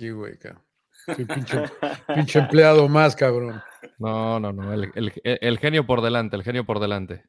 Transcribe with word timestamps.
Aquí, 0.00 0.10
güey, 0.12 0.38
cabrón. 0.38 0.62
Sí, 1.14 1.24
pinche, 1.26 1.62
pinche 2.14 2.38
empleado 2.38 2.88
más, 2.88 3.14
cabrón. 3.14 3.62
No, 3.98 4.40
no, 4.40 4.50
no. 4.50 4.72
El, 4.72 4.90
el- 4.94 5.12
el 5.22 5.58
genio 5.58 5.86
por 5.86 6.00
delante, 6.00 6.36
el 6.36 6.42
genio 6.42 6.64
por 6.64 6.80
delante. 6.80 7.24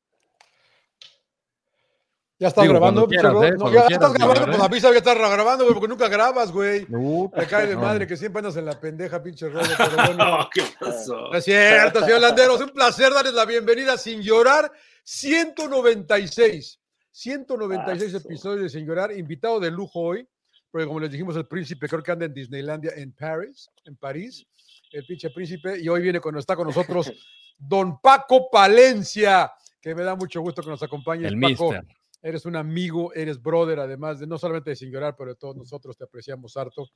¿Ya 2.39 2.47
estás 2.47 2.63
Digo, 2.63 2.73
grabando? 2.75 3.07
quieras, 3.09 3.33
pinche 3.33 3.47
¿eh? 3.49 3.51
No, 3.57 3.65
ya 3.65 3.85
quieras, 3.87 3.91
estás 3.91 4.13
grabando, 4.13 4.45
pues 4.45 4.57
¿eh? 4.57 4.63
avisa 4.63 4.91
que 4.91 4.97
estás 4.97 5.15
grabando, 5.15 5.63
güey, 5.65 5.73
porque 5.75 5.87
nunca 5.89 6.07
grabas, 6.07 6.51
güey. 6.53 6.85
No, 6.87 7.29
Me 7.35 7.45
cae 7.45 7.67
de 7.67 7.75
no. 7.75 7.81
madre 7.81 8.07
que 8.07 8.15
siempre 8.15 8.39
andas 8.39 8.55
en 8.55 8.65
la 8.65 8.79
pendeja, 8.79 9.21
pinche 9.21 9.49
rollo, 9.49 9.69
pero 9.77 9.95
bueno. 10.07 10.49
¿Qué 10.53 10.63
pasó? 10.79 11.29
No 11.29 11.37
es 11.37 11.43
cierto, 11.43 11.99
señor 11.99 12.21
Landeros. 12.21 12.61
Un 12.61 12.69
placer 12.69 13.13
darles 13.13 13.33
la 13.33 13.43
bienvenida 13.45 13.97
sin 13.97 14.21
llorar. 14.21 14.71
196. 15.03 16.79
196 17.11 18.13
Paso. 18.13 18.27
episodios 18.27 18.61
de 18.63 18.69
Sin 18.69 18.85
Llorar. 18.87 19.11
Invitado 19.11 19.59
de 19.59 19.69
lujo 19.69 19.99
hoy, 19.99 20.25
porque 20.71 20.87
como 20.87 20.99
les 20.99 21.11
dijimos, 21.11 21.35
el 21.35 21.45
príncipe 21.47 21.87
creo 21.87 22.01
que 22.01 22.11
anda 22.11 22.25
en 22.25 22.33
Disneylandia 22.33 22.91
en 22.95 23.11
París, 23.13 23.69
en 23.85 23.95
París. 23.97 24.45
El 24.91 25.05
pinche 25.05 25.29
príncipe. 25.29 25.79
Y 25.79 25.87
hoy 25.89 26.01
viene 26.01 26.19
cuando 26.19 26.39
está 26.39 26.55
con 26.55 26.67
nosotros 26.67 27.11
don 27.57 27.99
Paco 28.01 28.49
Palencia, 28.51 29.51
que 29.81 29.93
me 29.95 30.03
da 30.03 30.15
mucho 30.15 30.41
gusto 30.41 30.61
que 30.61 30.69
nos 30.69 30.81
acompañe. 30.83 31.27
El 31.27 31.39
Paco, 31.39 31.71
mister. 31.71 31.85
eres 32.21 32.45
un 32.45 32.55
amigo, 32.55 33.13
eres 33.13 33.41
brother, 33.41 33.79
además 33.79 34.19
de 34.19 34.27
no 34.27 34.37
solamente 34.37 34.69
de 34.71 34.75
Sin 34.75 34.91
Llorar, 34.91 35.15
pero 35.17 35.31
de 35.31 35.35
todos 35.35 35.55
nosotros 35.55 35.95
te 35.97 36.03
apreciamos 36.03 36.55
harto. 36.57 36.87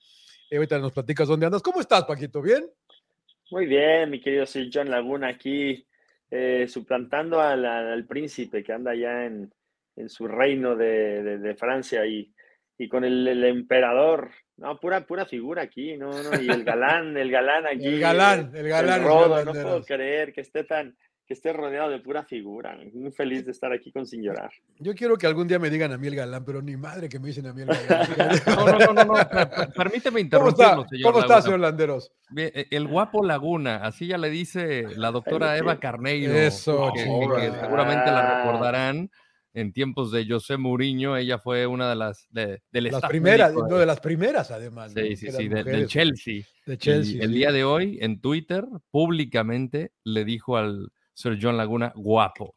Y 0.50 0.56
ahorita 0.56 0.80
nos 0.80 0.92
platicas 0.92 1.28
dónde 1.28 1.46
andas. 1.46 1.62
¿Cómo 1.62 1.80
estás, 1.82 2.04
Paquito? 2.06 2.42
¿Bien? 2.42 2.66
Muy 3.52 3.66
bien, 3.68 4.10
mi 4.10 4.20
querido 4.22 4.46
Sir 4.46 4.70
John 4.74 4.90
Laguna, 4.90 5.28
aquí 5.30 5.88
eh, 6.32 6.66
suplantando 6.68 7.40
al, 7.40 7.64
al- 7.66 7.92
al 7.94 8.06
príncipe 8.08 8.64
que 8.64 8.74
anda 8.74 8.92
allá 8.92 9.26
en, 9.26 9.54
en 9.96 10.10
su 10.10 10.28
reino 10.28 10.76
de, 10.76 11.22
de- 11.24 11.38
de 11.38 11.56
Francia 11.56 12.06
y, 12.06 12.34
y 12.78 12.88
con 12.90 13.04
el, 13.06 13.28
el 13.28 13.44
emperador. 13.46 14.32
No, 14.58 14.78
pura, 14.80 15.06
pura 15.06 15.26
figura 15.26 15.64
aquí, 15.64 15.98
no, 15.98 16.12
no, 16.12 16.42
y 16.42 16.50
el 16.50 16.64
galán, 16.64 17.18
el 17.18 17.30
galán 17.32 17.66
aquí. 17.74 17.86
El 17.88 18.00
galán, 18.00 18.52
el 18.56 18.68
galán, 18.68 19.00
señor 19.02 19.08
rodo, 19.12 19.46
no 19.46 19.52
puedo 19.52 19.84
creer 19.84 20.32
que 20.34 20.42
esté 20.42 20.64
tan, 20.64 20.96
que 21.28 21.34
esté 21.34 21.52
rodeado 21.52 21.90
de 21.90 22.00
pura 22.00 22.24
figura. 22.24 22.78
Muy 22.94 23.12
feliz 23.12 23.44
de 23.46 23.52
estar 23.52 23.74
aquí 23.74 23.92
con 23.92 24.06
Sin 24.06 24.22
Llorar. 24.24 24.52
Yo 24.80 24.94
quiero 24.94 25.18
que 25.18 25.28
algún 25.28 25.48
día 25.48 25.60
me 25.60 25.70
digan 25.70 25.92
a 25.92 25.98
mí 25.98 26.08
el 26.08 26.16
galán, 26.16 26.46
pero 26.46 26.62
ni 26.62 26.78
madre 26.78 27.10
que 27.10 27.20
me 27.20 27.28
dicen 27.28 27.48
a 27.48 27.54
mí 27.54 27.64
el 27.64 27.68
galán. 27.68 28.08
No, 28.48 28.66
no, 28.66 28.78
no, 28.80 28.94
no, 28.94 29.04
no. 29.06 29.14
per- 29.30 29.50
per- 29.50 29.74
Permíteme 29.74 30.30
¿Cómo 30.30 30.50
está, 30.50 30.64
interrumpirlo, 30.64 30.88
señor. 30.90 31.04
¿Cómo 31.12 31.20
está, 31.20 31.42
señor 31.42 31.60
Landeros? 31.60 32.12
Eh, 32.38 32.68
El 32.72 32.88
guapo 32.88 33.26
Laguna, 33.26 33.78
así 33.78 34.08
ya 34.08 34.18
le 34.18 34.30
dice 34.30 34.86
la 34.96 35.12
doctora 35.12 35.58
Eva. 35.58 35.80
Carneiro. 35.80 36.32
Eso, 36.34 36.92
que, 36.96 37.04
que 37.04 37.52
seguramente 37.60 38.12
la 38.12 38.20
Ah. 38.42 38.44
recordarán 38.46 39.10
en 39.56 39.72
tiempos 39.72 40.12
de 40.12 40.28
José 40.28 40.58
Mourinho. 40.58 41.16
Ella 41.16 41.40
fue 41.40 41.66
una 41.66 41.90
de 41.90 41.96
las 41.96 42.28
de, 42.30 42.62
del 42.72 42.84
Las 42.84 43.02
primeras, 43.02 43.54
médico 43.54 43.70
no, 43.70 43.78
de 43.78 43.86
las 43.86 44.02
primeras, 44.02 44.52
además. 44.52 44.94
¿no? 44.94 45.02
Sí, 45.02 45.16
sí, 45.16 45.26
De 45.28 45.32
sí, 45.32 45.48
del 45.48 45.88
Chelsea. 45.88 46.44
De 46.66 46.78
Chelsea. 46.78 47.16
Y 47.16 47.20
el 47.22 47.30
sí. 47.30 47.36
día 47.36 47.52
de 47.54 47.64
hoy, 47.64 47.98
en 48.02 48.20
Twitter, 48.20 48.66
públicamente 48.92 49.94
le 50.04 50.26
dijo 50.26 50.58
al 50.58 50.92
Sir 51.14 51.40
John 51.42 51.56
Laguna 51.56 51.94
guapo. 51.96 52.56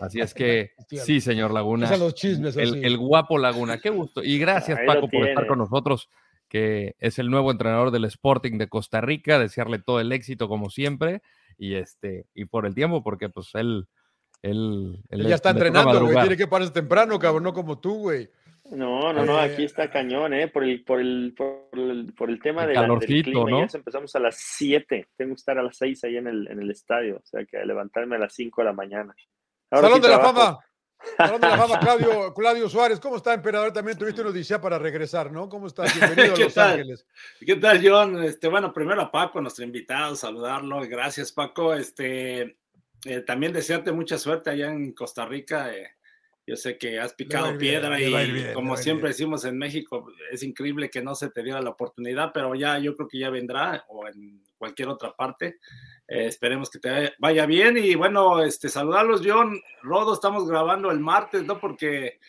Así 0.00 0.20
es 0.20 0.32
que 0.34 0.70
sí, 0.88 1.20
señor 1.20 1.52
Laguna. 1.52 1.94
Los 1.96 2.14
chismes 2.14 2.56
El, 2.56 2.84
el 2.84 2.96
guapo 2.96 3.38
Laguna. 3.38 3.78
Qué 3.78 3.90
gusto. 3.90 4.22
Y 4.22 4.38
gracias, 4.38 4.78
Ahí 4.78 4.86
Paco, 4.86 5.08
por 5.08 5.26
estar 5.26 5.48
con 5.48 5.58
nosotros, 5.58 6.08
que 6.48 6.94
es 7.00 7.18
el 7.18 7.28
nuevo 7.28 7.50
entrenador 7.50 7.90
del 7.90 8.04
Sporting 8.04 8.56
de 8.56 8.68
Costa 8.68 9.00
Rica. 9.00 9.40
Desearle 9.40 9.80
todo 9.80 9.98
el 9.98 10.12
éxito, 10.12 10.48
como 10.48 10.70
siempre. 10.70 11.22
Y 11.58 11.74
este, 11.74 12.26
y 12.34 12.44
por 12.44 12.66
el 12.66 12.74
tiempo, 12.76 13.02
porque 13.02 13.28
pues 13.28 13.50
él. 13.54 13.88
Él, 14.42 15.02
él 15.08 15.26
ya 15.26 15.34
está 15.36 15.50
entrenando, 15.50 16.00
güey. 16.04 16.16
Tiene 16.20 16.36
que 16.36 16.46
pararse 16.46 16.72
temprano, 16.72 17.18
cabrón, 17.18 17.42
no 17.44 17.52
como 17.52 17.78
tú, 17.80 17.94
güey. 17.98 18.28
No, 18.70 19.12
no, 19.12 19.24
no, 19.24 19.38
Eh, 19.38 19.52
aquí 19.52 19.64
está 19.64 19.90
cañón, 19.90 20.34
¿eh? 20.34 20.48
Por 20.48 20.64
el, 20.64 20.82
por 20.84 21.00
el, 21.00 21.34
por 21.36 21.68
el, 21.72 22.12
por 22.16 22.28
el 22.30 22.40
tema 22.40 22.62
El 22.62 22.68
de 22.68 22.74
la- 22.74 22.80
del 22.80 22.88
calorcito, 22.90 23.30
clima. 23.30 23.50
¿no? 23.50 23.60
Ya 23.60 23.68
se 23.68 23.76
empezamos 23.78 24.14
a 24.16 24.18
las 24.18 24.36
7. 24.38 25.08
Tengo 25.16 25.30
que 25.34 25.38
estar 25.38 25.56
a 25.58 25.62
las 25.62 25.76
6 25.76 26.02
ahí 26.04 26.16
en 26.16 26.26
el, 26.26 26.48
en 26.48 26.60
el 26.60 26.70
estadio. 26.70 27.16
O 27.18 27.26
sea, 27.26 27.44
que 27.44 27.58
levantarme 27.64 28.16
a 28.16 28.18
las 28.18 28.34
5 28.34 28.60
de 28.62 28.64
la 28.64 28.72
mañana. 28.72 29.14
Ahora 29.70 29.88
Salón 29.88 30.02
sí 30.02 30.08
de 30.08 30.16
la 30.16 30.20
fama. 30.20 30.58
Salón 31.16 31.40
de 31.40 31.48
la 31.48 31.56
fama, 31.58 31.78
Claudio, 31.80 32.34
Claudio 32.34 32.68
Suárez. 32.68 32.98
¿Cómo 32.98 33.16
está, 33.16 33.34
emperador? 33.34 33.72
También 33.72 33.96
tuviste 33.98 34.20
una 34.20 34.30
odisea 34.30 34.60
para 34.60 34.78
regresar, 34.80 35.30
¿no? 35.30 35.48
¿Cómo 35.48 35.68
estás? 35.68 35.94
Bienvenido 35.96 36.34
a 36.34 36.36
¿Qué 36.36 36.44
Los 36.44 36.54
tal? 36.54 36.70
Ángeles. 36.72 37.06
¿Qué 37.38 37.56
tal, 37.56 37.80
John? 37.88 38.22
Este, 38.24 38.48
bueno, 38.48 38.72
primero 38.72 39.00
a 39.02 39.12
Paco, 39.12 39.40
nuestro 39.40 39.64
invitado, 39.64 40.16
saludarlo. 40.16 40.80
Gracias, 40.88 41.30
Paco. 41.30 41.72
Este, 41.74 42.56
eh, 43.06 43.20
también 43.20 43.52
desearte 43.52 43.92
mucha 43.92 44.18
suerte 44.18 44.50
allá 44.50 44.70
en 44.72 44.92
Costa 44.92 45.24
Rica. 45.26 45.74
eh, 45.74 45.90
yo 46.48 46.54
sé 46.54 46.78
que 46.78 47.00
has 47.00 47.12
picado 47.12 47.46
bien, 47.48 47.58
piedra 47.58 48.00
y 48.00 48.30
bien, 48.32 48.54
como 48.54 48.76
siempre 48.76 49.08
bien. 49.08 49.12
decimos 49.12 49.44
en 49.44 49.58
México, 49.58 50.06
es 50.30 50.44
increíble 50.44 50.88
que 50.90 51.02
no 51.02 51.16
se 51.16 51.28
te 51.28 51.42
diera 51.42 51.60
la 51.60 51.70
oportunidad, 51.70 52.30
pero 52.32 52.54
ya 52.54 52.78
yo 52.78 52.94
creo 52.94 53.08
que 53.08 53.18
ya 53.18 53.30
vendrá 53.30 53.84
o 53.88 54.06
en 54.06 54.44
cualquier 54.56 54.88
otra 54.88 55.12
parte. 55.12 55.58
Eh, 56.06 56.26
esperemos 56.26 56.70
que 56.70 56.78
te 56.78 56.88
vaya- 56.88 57.12
vaya 57.18 57.46
bien 57.46 57.76
y 57.78 57.96
bueno, 57.96 58.44
este, 58.44 58.68
saludarlos, 58.68 59.22
John. 59.24 59.60
Rodo, 59.82 60.14
estamos 60.14 60.46
grabando 60.48 60.92
el 60.92 61.00
martes, 61.00 61.42
¿no? 61.44 61.58
Porque 61.58 62.20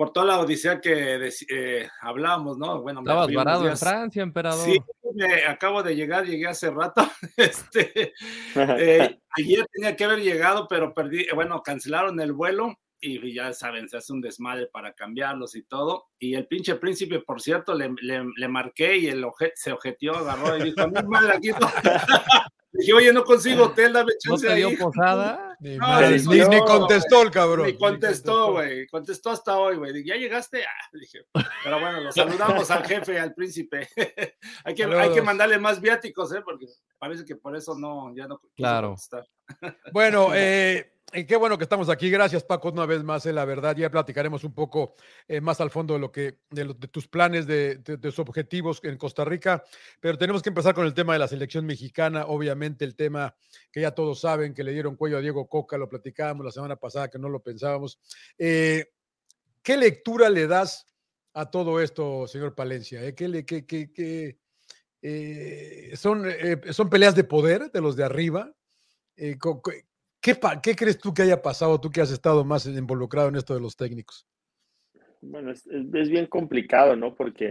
por 0.00 0.14
toda 0.14 0.24
la 0.24 0.40
odisea 0.40 0.80
que 0.80 1.28
eh, 1.50 1.88
hablábamos, 2.00 2.56
¿no? 2.56 2.80
Bueno, 2.80 3.02
me 3.02 3.10
Estabas 3.10 3.26
unos 3.28 3.36
varado 3.36 3.60
en 3.60 3.66
días- 3.66 3.80
Francia, 3.80 4.22
emperador. 4.22 4.64
Sí, 4.64 4.78
me 5.14 5.44
acabo 5.44 5.82
de 5.82 5.94
llegar, 5.94 6.24
llegué 6.24 6.46
hace 6.46 6.70
rato. 6.70 7.02
Este, 7.36 8.14
eh, 8.56 9.18
ayer 9.36 9.66
tenía 9.70 9.96
que 9.96 10.04
haber 10.04 10.20
llegado, 10.20 10.66
pero 10.68 10.94
perdí, 10.94 11.24
eh, 11.24 11.34
bueno, 11.34 11.62
cancelaron 11.62 12.18
el 12.18 12.32
vuelo 12.32 12.78
y 12.98 13.34
ya 13.34 13.52
saben, 13.52 13.90
se 13.90 13.98
hace 13.98 14.14
un 14.14 14.22
desmadre 14.22 14.68
para 14.72 14.94
cambiarlos 14.94 15.54
y 15.54 15.64
todo. 15.64 16.06
Y 16.18 16.34
el 16.34 16.46
pinche 16.46 16.76
príncipe, 16.76 17.20
por 17.20 17.42
cierto, 17.42 17.74
le, 17.74 17.90
le- 18.00 18.24
le 18.34 18.48
marqué 18.48 18.96
y 18.96 19.06
el 19.08 19.22
oje- 19.22 19.52
se 19.54 19.70
ojeteó, 19.72 20.16
agarró 20.16 20.56
y 20.56 20.62
dijo, 20.62 20.88
"Mi 20.88 21.02
madre, 21.06 21.34
aquí 21.36 21.50
no". 21.50 21.58
Dije, 22.72 22.92
oye, 22.92 23.12
no 23.12 23.24
consigo 23.24 23.64
hotel, 23.64 23.92
dame 23.92 24.12
¿No 24.12 24.18
chance 24.36 24.46
te 24.46 24.54
dio 24.54 24.68
ahí". 24.68 24.76
posada? 24.76 25.56
Ni, 25.60 25.76
No, 25.76 26.00
no, 26.00 26.64
contestó 26.64 27.22
el 27.22 27.30
cabrón. 27.30 27.66
Ni 27.66 27.76
contestó, 27.76 28.52
güey. 28.52 28.86
Contestó 28.86 29.30
hasta 29.30 29.58
hoy, 29.58 29.76
güey. 29.76 29.92
Dije, 29.92 30.08
¿Ya 30.08 30.16
llegaste? 30.16 30.64
Ah, 30.64 30.88
dije, 30.92 31.26
pero 31.62 31.80
bueno, 31.80 32.00
lo 32.00 32.12
saludamos 32.12 32.70
al 32.70 32.86
jefe, 32.86 33.18
al 33.18 33.34
príncipe. 33.34 33.86
hay, 34.64 34.74
que, 34.74 34.84
hay 34.84 35.12
que 35.12 35.20
mandarle 35.20 35.58
más 35.58 35.80
viáticos, 35.80 36.32
¿eh? 36.32 36.40
Porque 36.42 36.66
parece 36.98 37.24
que 37.26 37.36
por 37.36 37.54
eso 37.56 37.76
no, 37.78 38.14
ya 38.16 38.26
no 38.26 38.40
Claro. 38.56 38.88
contestar. 38.88 39.26
Bueno, 39.92 40.28
eh, 40.34 40.94
qué 41.12 41.36
bueno 41.36 41.58
que 41.58 41.64
estamos 41.64 41.88
aquí. 41.88 42.10
Gracias, 42.10 42.44
Paco, 42.44 42.70
una 42.70 42.86
vez 42.86 43.02
más, 43.02 43.26
eh, 43.26 43.32
la 43.32 43.44
verdad. 43.44 43.76
Ya 43.76 43.90
platicaremos 43.90 44.44
un 44.44 44.54
poco 44.54 44.94
eh, 45.28 45.40
más 45.40 45.60
al 45.60 45.70
fondo 45.70 45.94
de 45.94 46.00
lo 46.00 46.12
que, 46.12 46.38
de, 46.50 46.74
tus 46.74 47.08
planes, 47.08 47.46
de, 47.46 47.76
tus 47.76 48.18
objetivos 48.18 48.80
en 48.84 48.96
Costa 48.96 49.24
Rica. 49.24 49.62
Pero 50.00 50.16
tenemos 50.18 50.42
que 50.42 50.48
empezar 50.50 50.74
con 50.74 50.86
el 50.86 50.94
tema 50.94 51.12
de 51.12 51.18
la 51.18 51.28
selección 51.28 51.66
mexicana. 51.66 52.26
Obviamente, 52.26 52.84
el 52.84 52.94
tema 52.94 53.34
que 53.72 53.80
ya 53.80 53.90
todos 53.92 54.20
saben, 54.20 54.54
que 54.54 54.64
le 54.64 54.72
dieron 54.72 54.96
cuello 54.96 55.18
a 55.18 55.20
Diego 55.20 55.48
Coca, 55.48 55.76
lo 55.78 55.88
platicábamos 55.88 56.44
la 56.46 56.52
semana 56.52 56.76
pasada, 56.76 57.08
que 57.10 57.18
no 57.18 57.28
lo 57.28 57.40
pensábamos. 57.42 57.98
Eh, 58.38 58.92
¿Qué 59.62 59.76
lectura 59.76 60.28
le 60.30 60.46
das 60.46 60.86
a 61.34 61.50
todo 61.50 61.80
esto, 61.80 62.26
señor 62.26 62.54
Palencia? 62.54 63.14
¿Qué 63.14 63.28
le, 63.28 63.44
qué- 63.44 63.66
qué- 63.66 63.92
qué, 63.92 64.36
son, 65.96 66.24
¿Son 66.72 66.88
peleas 66.90 67.14
de 67.14 67.24
poder 67.24 67.70
de 67.70 67.80
los 67.80 67.96
de 67.96 68.04
arriba? 68.04 68.52
¿Qué, 70.20 70.34
pa- 70.34 70.60
¿Qué 70.60 70.74
crees 70.74 70.98
tú 70.98 71.12
que 71.14 71.22
haya 71.22 71.40
pasado, 71.42 71.80
tú 71.80 71.90
que 71.90 72.00
has 72.00 72.10
estado 72.10 72.44
más 72.44 72.66
involucrado 72.66 73.28
en 73.28 73.36
esto 73.36 73.54
de 73.54 73.60
los 73.60 73.76
técnicos? 73.76 74.26
Bueno, 75.20 75.50
es, 75.52 75.66
es- 75.66 76.08
bien 76.08 76.26
complicado, 76.26 76.96
¿no? 76.96 77.14
Porque 77.14 77.50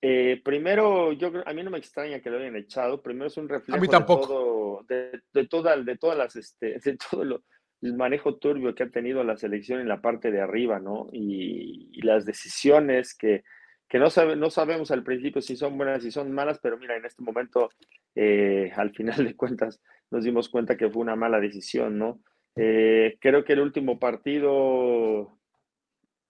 eh, 0.00 0.40
primero, 0.44 1.12
yo 1.12 1.30
a 1.46 1.52
mí 1.52 1.62
no 1.62 1.70
me 1.70 1.78
extraña 1.78 2.20
que 2.20 2.28
lo 2.30 2.38
hayan 2.38 2.56
echado. 2.56 3.00
Primero 3.02 3.26
es 3.28 3.36
un 3.36 3.48
reflejo 3.48 3.80
de 3.80 3.88
tampoco. 3.88 4.26
todo, 4.26 4.84
de, 4.88 5.22
de 5.32 5.46
toda, 5.48 5.76
de 5.76 5.96
todas 5.96 6.18
las, 6.18 6.36
este, 6.36 6.78
de 6.84 6.96
todo 7.10 7.24
lo- 7.24 7.42
el 7.80 7.94
manejo 7.94 8.36
turbio 8.36 8.74
que 8.74 8.84
ha 8.84 8.90
tenido 8.90 9.24
la 9.24 9.36
selección 9.36 9.80
en 9.80 9.88
la 9.88 10.00
parte 10.00 10.30
de 10.30 10.40
arriba, 10.40 10.78
¿no? 10.78 11.08
Y, 11.12 11.88
y 11.92 12.02
las 12.02 12.24
decisiones 12.24 13.12
que, 13.14 13.42
que 13.88 13.98
no, 13.98 14.08
sabe- 14.08 14.36
no 14.36 14.50
sabemos 14.50 14.90
al 14.92 15.02
principio 15.02 15.42
si 15.42 15.56
son 15.56 15.76
buenas, 15.76 16.02
si 16.02 16.10
son 16.12 16.30
malas, 16.30 16.60
pero 16.62 16.78
mira, 16.78 16.96
en 16.96 17.04
este 17.04 17.22
momento, 17.24 17.70
eh, 18.14 18.70
al 18.76 18.90
final 18.94 19.24
de 19.24 19.34
cuentas, 19.34 19.80
nos 20.12 20.24
dimos 20.24 20.48
cuenta 20.50 20.76
que 20.76 20.90
fue 20.90 21.02
una 21.02 21.16
mala 21.16 21.40
decisión, 21.40 21.98
¿no? 21.98 22.20
Eh, 22.54 23.16
creo 23.18 23.44
que 23.44 23.54
el 23.54 23.60
último 23.60 23.98
partido 23.98 25.38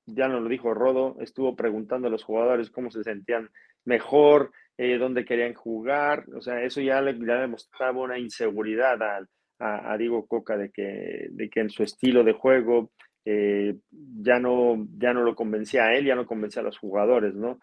ya 0.07 0.29
nos 0.29 0.43
lo 0.43 0.49
dijo 0.49 0.73
Rodo, 0.73 1.17
estuvo 1.21 1.57
preguntando 1.57 2.07
a 2.07 2.11
los 2.11 2.23
jugadores 2.23 2.71
cómo 2.71 2.91
se 2.91 3.03
sentían 3.03 3.51
mejor, 3.85 4.53
eh, 4.79 4.99
dónde 4.99 5.25
querían 5.25 5.55
jugar, 5.55 6.25
o 6.35 6.41
sea, 6.41 6.63
eso 6.63 6.81
ya 6.81 7.01
le, 7.01 7.19
ya 7.19 7.41
demostraba 7.41 8.01
una 8.01 8.19
inseguridad 8.19 9.03
a, 9.03 9.27
a, 9.59 9.97
Diego 9.99 10.27
Coca 10.27 10.57
de 10.57 10.71
que, 10.71 11.27
de 11.31 11.51
que 11.51 11.61
en 11.61 11.71
su 11.71 11.83
estilo 11.83 12.23
de 12.23 12.33
juego 12.33 12.93
eh, 13.25 13.77
ya, 13.91 14.39
no, 14.39 14.87
ya 14.97 15.13
no 15.13 15.25
lo 15.25 15.35
convencía 15.35 15.87
a 15.87 15.95
él, 15.95 16.07
ya 16.07 16.15
no 16.15 16.27
convencía 16.27 16.63
a 16.63 16.65
los 16.65 16.79
jugadores, 16.79 17.35
¿no? 17.35 17.59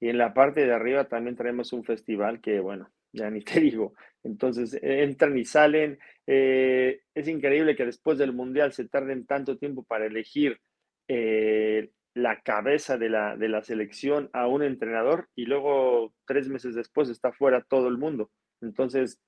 Y 0.00 0.08
en 0.08 0.18
la 0.18 0.34
parte 0.34 0.66
de 0.66 0.72
arriba 0.72 1.04
también 1.04 1.36
tenemos 1.36 1.72
un 1.72 1.84
festival 1.84 2.40
que, 2.40 2.58
bueno, 2.58 2.90
ya 3.12 3.30
ni 3.30 3.40
te 3.44 3.60
digo. 3.60 3.94
Entonces, 4.22 4.78
entran 4.82 5.36
y 5.38 5.44
salen. 5.44 5.98
Eh, 6.26 7.02
es 7.14 7.28
increíble 7.28 7.76
que 7.76 7.86
después 7.86 8.18
del 8.18 8.32
Mundial 8.32 8.72
se 8.72 8.88
tarden 8.88 9.26
tanto 9.26 9.58
tiempo 9.58 9.82
para 9.82 10.06
elegir 10.06 10.60
eh, 11.08 11.90
la 12.14 12.40
cabeza 12.40 12.98
de 12.98 13.08
la, 13.08 13.36
de 13.36 13.48
la 13.48 13.62
selección 13.62 14.30
a 14.32 14.46
un 14.46 14.62
entrenador 14.62 15.28
y 15.34 15.44
luego 15.44 16.12
tres 16.26 16.48
meses 16.48 16.74
después 16.74 17.08
está 17.08 17.32
fuera 17.32 17.62
todo 17.62 17.88
el 17.88 17.98
mundo. 17.98 18.30
Entonces, 18.60 19.20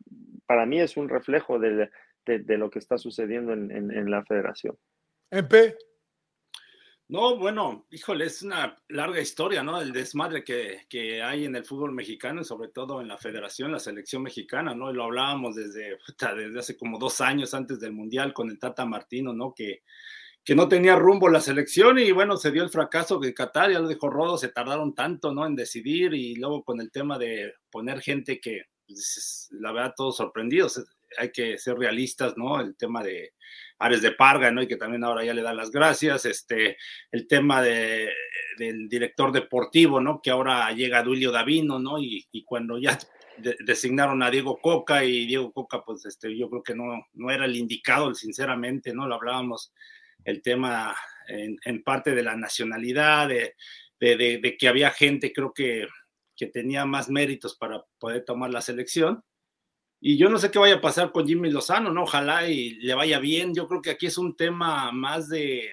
para 0.46 0.66
mí 0.66 0.80
es 0.80 0.96
un 0.96 1.08
reflejo 1.08 1.58
de, 1.58 1.88
de, 2.26 2.58
lo 2.58 2.70
que 2.70 2.78
está 2.78 2.98
sucediendo 2.98 3.52
en, 3.52 3.70
en, 3.70 4.10
la 4.10 4.24
federación. 4.24 4.76
No, 7.12 7.36
bueno, 7.36 7.86
híjole, 7.90 8.24
es 8.24 8.40
una 8.40 8.74
larga 8.88 9.20
historia, 9.20 9.62
¿no? 9.62 9.78
El 9.78 9.92
desmadre 9.92 10.42
que, 10.42 10.86
que, 10.88 11.22
hay 11.22 11.44
en 11.44 11.54
el 11.54 11.66
fútbol 11.66 11.92
mexicano 11.92 12.40
y 12.40 12.44
sobre 12.46 12.68
todo 12.68 13.02
en 13.02 13.08
la 13.08 13.18
federación, 13.18 13.70
la 13.70 13.80
selección 13.80 14.22
mexicana, 14.22 14.74
¿no? 14.74 14.90
Y 14.90 14.94
lo 14.94 15.04
hablábamos 15.04 15.54
desde, 15.54 15.98
desde 16.18 16.58
hace 16.58 16.74
como 16.74 16.98
dos 16.98 17.20
años 17.20 17.52
antes 17.52 17.80
del 17.80 17.92
Mundial 17.92 18.32
con 18.32 18.48
el 18.48 18.58
Tata 18.58 18.86
Martino, 18.86 19.34
¿no? 19.34 19.52
Que, 19.52 19.82
que 20.42 20.54
no 20.54 20.68
tenía 20.68 20.96
rumbo 20.96 21.28
la 21.28 21.42
selección 21.42 21.98
y 21.98 22.12
bueno, 22.12 22.38
se 22.38 22.50
dio 22.50 22.62
el 22.62 22.70
fracaso 22.70 23.18
de 23.18 23.34
Qatar, 23.34 23.70
ya 23.70 23.80
lo 23.80 23.88
dijo 23.88 24.08
Rodo, 24.08 24.38
se 24.38 24.48
tardaron 24.48 24.94
tanto, 24.94 25.34
¿no? 25.34 25.44
En 25.44 25.54
decidir 25.54 26.14
y 26.14 26.36
luego 26.36 26.64
con 26.64 26.80
el 26.80 26.90
tema 26.90 27.18
de 27.18 27.52
poner 27.70 28.00
gente 28.00 28.40
que, 28.40 28.62
pues, 28.86 29.50
la 29.50 29.70
verdad, 29.72 29.92
todos 29.94 30.16
sorprendidos, 30.16 30.82
hay 31.18 31.30
que 31.30 31.58
ser 31.58 31.76
realistas, 31.76 32.36
¿no? 32.36 32.60
El 32.60 32.76
tema 32.76 33.02
de 33.02 33.32
Ares 33.78 34.02
de 34.02 34.12
Parga, 34.12 34.50
¿no? 34.50 34.62
Y 34.62 34.68
que 34.68 34.76
también 34.76 35.04
ahora 35.04 35.24
ya 35.24 35.34
le 35.34 35.42
da 35.42 35.52
las 35.52 35.70
gracias, 35.70 36.24
este, 36.24 36.76
el 37.10 37.26
tema 37.26 37.62
de, 37.62 38.10
del 38.58 38.88
director 38.88 39.32
deportivo, 39.32 40.00
¿no? 40.00 40.20
Que 40.22 40.30
ahora 40.30 40.70
llega 40.72 41.02
Duilio 41.02 41.32
Davino, 41.32 41.78
¿no? 41.78 41.98
Y, 41.98 42.26
y 42.30 42.44
cuando 42.44 42.78
ya 42.78 42.98
designaron 43.64 44.22
a 44.22 44.30
Diego 44.30 44.58
Coca 44.60 45.04
y 45.04 45.26
Diego 45.26 45.52
Coca, 45.52 45.82
pues 45.84 46.04
este, 46.06 46.36
yo 46.36 46.48
creo 46.48 46.62
que 46.62 46.74
no, 46.74 47.06
no 47.14 47.30
era 47.30 47.44
el 47.44 47.56
indicado, 47.56 48.14
sinceramente, 48.14 48.92
¿no? 48.92 49.06
Lo 49.06 49.14
hablábamos 49.14 49.72
el 50.24 50.42
tema 50.42 50.94
en, 51.28 51.82
parte 51.82 52.14
de 52.14 52.22
la 52.22 52.36
nacionalidad, 52.36 53.28
de, 53.28 53.54
que 54.58 54.68
había 54.68 54.90
gente, 54.90 55.32
creo 55.32 55.52
que, 55.52 55.86
que 56.36 56.46
tenía 56.46 56.84
más 56.84 57.08
méritos 57.08 57.56
para 57.56 57.84
poder 57.98 58.24
tomar 58.24 58.50
la 58.50 58.60
selección. 58.60 59.22
Y 60.04 60.16
yo 60.16 60.28
no 60.28 60.36
sé 60.36 60.50
qué 60.50 60.58
vaya 60.58 60.74
a 60.74 60.80
pasar 60.80 61.12
con 61.12 61.28
Jimmy 61.28 61.48
Lozano, 61.48 61.92
¿no? 61.92 62.02
Ojalá 62.02 62.48
y 62.48 62.74
le 62.74 62.92
vaya 62.92 63.20
bien. 63.20 63.54
Yo 63.54 63.68
creo 63.68 63.80
que 63.80 63.90
aquí 63.90 64.06
es 64.06 64.18
un 64.18 64.34
tema 64.34 64.90
más 64.90 65.28
de, 65.28 65.70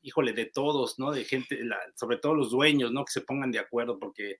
híjole, 0.00 0.32
de 0.32 0.46
todos, 0.46 0.98
¿no? 0.98 1.12
De 1.12 1.26
gente, 1.26 1.60
sobre 1.94 2.16
todo 2.16 2.34
los 2.34 2.50
dueños, 2.50 2.92
¿no? 2.92 3.04
Que 3.04 3.12
se 3.12 3.20
pongan 3.20 3.52
de 3.52 3.58
acuerdo, 3.58 3.98
porque 3.98 4.38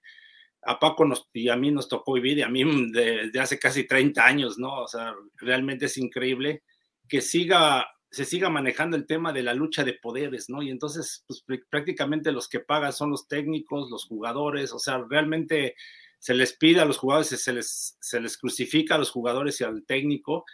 a 0.63 0.79
Paco 0.79 1.05
nos, 1.05 1.29
y 1.35 1.51
a 1.51 1.57
mí 1.57 1.71
nos 1.71 1.91
tocó 1.91 2.15
vivir, 2.15 2.39
y 2.39 2.43
a 2.43 2.49
mí 2.49 2.91
desde 2.91 3.39
hace 3.39 3.59
casi 3.59 3.87
30 3.87 4.25
años, 4.25 4.59
¿no? 4.59 4.81
O 4.85 4.89
sea, 4.89 5.15
realmente 5.37 5.85
es 5.85 5.99
increíble 5.99 6.63
que 7.07 7.21
siga 7.21 7.87
se 8.11 8.25
siga 8.25 8.49
manejando 8.49 8.97
el 8.97 9.07
tema 9.07 9.35
de 9.35 9.43
la 9.43 9.53
lucha 9.53 9.85
de 9.85 9.93
poderes, 9.93 10.49
¿no? 10.49 10.63
Y 10.63 10.71
entonces, 10.71 11.25
pues 11.27 11.45
prácticamente 11.69 12.33
los 12.33 12.49
que 12.49 12.61
pagan 12.61 12.95
son 12.95 13.11
los 13.11 13.29
técnicos, 13.29 13.91
los 13.91 14.07
jugadores, 14.07 14.73
o 14.73 14.79
sea, 14.79 15.05
realmente 15.07 15.75
se 16.19 16.35
les 16.35 16.56
pide 16.56 16.81
a 16.81 16.85
los 16.85 16.99
jugadores, 16.99 17.29
se 17.29 17.53
les, 17.53 17.97
se 18.00 18.20
les 18.20 18.37
crucifica 18.37 18.97
a 18.97 18.99
los 18.99 19.11
jugadores 19.11 19.61
y 19.61 19.65
al 19.65 19.85
técnico, 19.85 20.44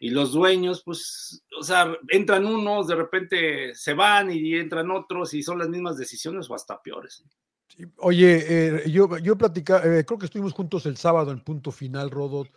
y 0.00 0.10
los 0.10 0.32
dueños, 0.32 0.82
pues, 0.84 1.42
o 1.58 1.62
sea, 1.62 1.94
entran 2.08 2.46
unos, 2.46 2.86
de 2.86 2.94
repente 2.94 3.74
se 3.74 3.94
van 3.94 4.30
y 4.30 4.54
entran 4.54 4.90
otros, 4.90 5.34
y 5.34 5.42
son 5.42 5.58
las 5.58 5.68
mismas 5.68 5.96
decisiones 5.96 6.48
o 6.50 6.54
hasta 6.54 6.80
peores. 6.82 7.24
Oye, 7.96 8.44
eh, 8.48 8.90
yo, 8.90 9.18
yo 9.18 9.36
platicaba, 9.36 9.84
eh, 9.84 10.04
creo 10.04 10.18
que 10.18 10.26
estuvimos 10.26 10.52
juntos 10.52 10.86
el 10.86 10.96
sábado 10.96 11.32
en 11.32 11.40
punto 11.40 11.72
final, 11.72 12.10
Rodot 12.10 12.48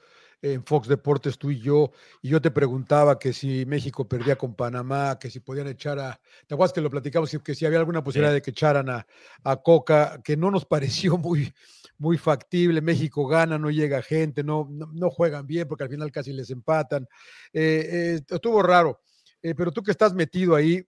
en 0.42 0.64
Fox 0.64 0.88
Deportes, 0.88 1.38
tú 1.38 1.52
y 1.52 1.60
yo, 1.60 1.92
y 2.22 2.30
yo 2.30 2.42
te 2.42 2.52
preguntaba 2.52 3.18
que 3.18 3.34
si 3.34 3.66
México 3.66 4.08
perdía 4.08 4.38
con 4.38 4.56
Panamá, 4.56 5.18
que 5.20 5.30
si 5.30 5.40
podían 5.40 5.68
echar 5.68 6.00
a, 6.00 6.20
¿te 6.46 6.54
acuerdas 6.54 6.74
que 6.74 6.82
lo 6.82 6.90
platicamos? 6.90 7.36
Que 7.44 7.56
si 7.56 7.66
había 7.66 7.80
alguna 7.80 8.04
posibilidad 8.04 8.34
de 8.34 8.42
que 8.42 8.52
echaran 8.52 8.90
a, 8.90 9.06
a, 9.44 9.56
Coca, 9.58 10.22
que 10.24 10.38
no 10.38 10.52
nos 10.52 10.66
pareció 10.66 11.18
muy, 11.18 11.54
muy 11.98 12.18
factible, 12.18 12.82
México 12.82 13.28
gana, 13.28 13.58
no 13.58 13.72
llega 13.72 14.02
gente, 14.02 14.44
no, 14.44 14.68
no, 14.70 15.10
juegan 15.10 15.48
bien 15.48 15.68
porque 15.68 15.86
al 15.86 15.90
final 15.90 16.12
casi 16.12 16.34
les 16.34 16.50
empatan. 16.50 17.08
Eh, 17.52 18.18
eh, 18.18 18.22
estuvo 18.30 18.62
raro, 18.62 19.02
eh, 19.42 19.56
pero 19.56 19.72
tú 19.72 19.82
que 19.82 19.92
estás 19.92 20.14
metido 20.14 20.56
ahí, 20.56 20.86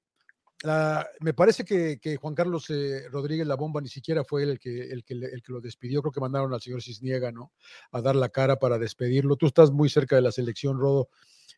Me 1.22 1.34
parece 1.34 1.64
que, 1.64 2.18
Juan 2.18 2.36
Carlos 2.36 2.70
eh, 2.70 3.08
Rodríguez 3.10 3.48
La 3.48 3.56
Bomba 3.56 3.82
ni 3.82 3.88
siquiera 3.88 4.24
fue 4.24 4.44
el 4.44 4.60
que, 4.60 4.90
el, 4.92 5.04
que, 5.04 5.14
el 5.14 5.42
que 5.42 5.54
lo 5.54 5.62
despidió. 5.62 6.02
Creo 6.02 6.12
que 6.12 6.20
mandaron 6.20 6.54
al 6.54 6.62
señor 6.62 6.82
Cisniega, 6.82 7.32
¿no? 7.32 7.54
A 7.92 8.02
dar 8.02 8.16
la 8.16 8.30
cara 8.30 8.58
para 8.58 8.78
despedirlo. 8.78 9.38
Tú 9.38 9.48
estás 9.48 9.72
muy 9.72 9.90
cerca 9.90 10.16
de 10.16 10.22
la 10.22 10.32
selección, 10.32 10.78
Rodo. 10.78 11.10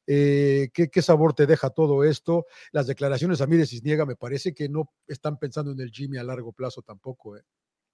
Eh, 0.07 0.69
¿qué, 0.73 1.01
sabor 1.01 1.33
te 1.33 1.45
deja 1.45 1.69
todo 1.69 2.03
esto? 2.03 2.45
Las 2.71 2.87
declaraciones 2.87 3.41
a 3.41 3.47
mí 3.47 3.57
de 3.57 3.65
Cisniega 3.65 4.05
me 4.05 4.15
parece 4.15 4.53
que 4.53 4.69
no 4.69 4.91
están 5.07 5.37
pensando 5.37 5.71
en 5.71 5.79
el 5.79 5.91
Jimmy 5.91 6.17
a 6.17 6.23
largo 6.23 6.53
plazo 6.53 6.81
tampoco. 6.81 7.37
¿eh? 7.37 7.43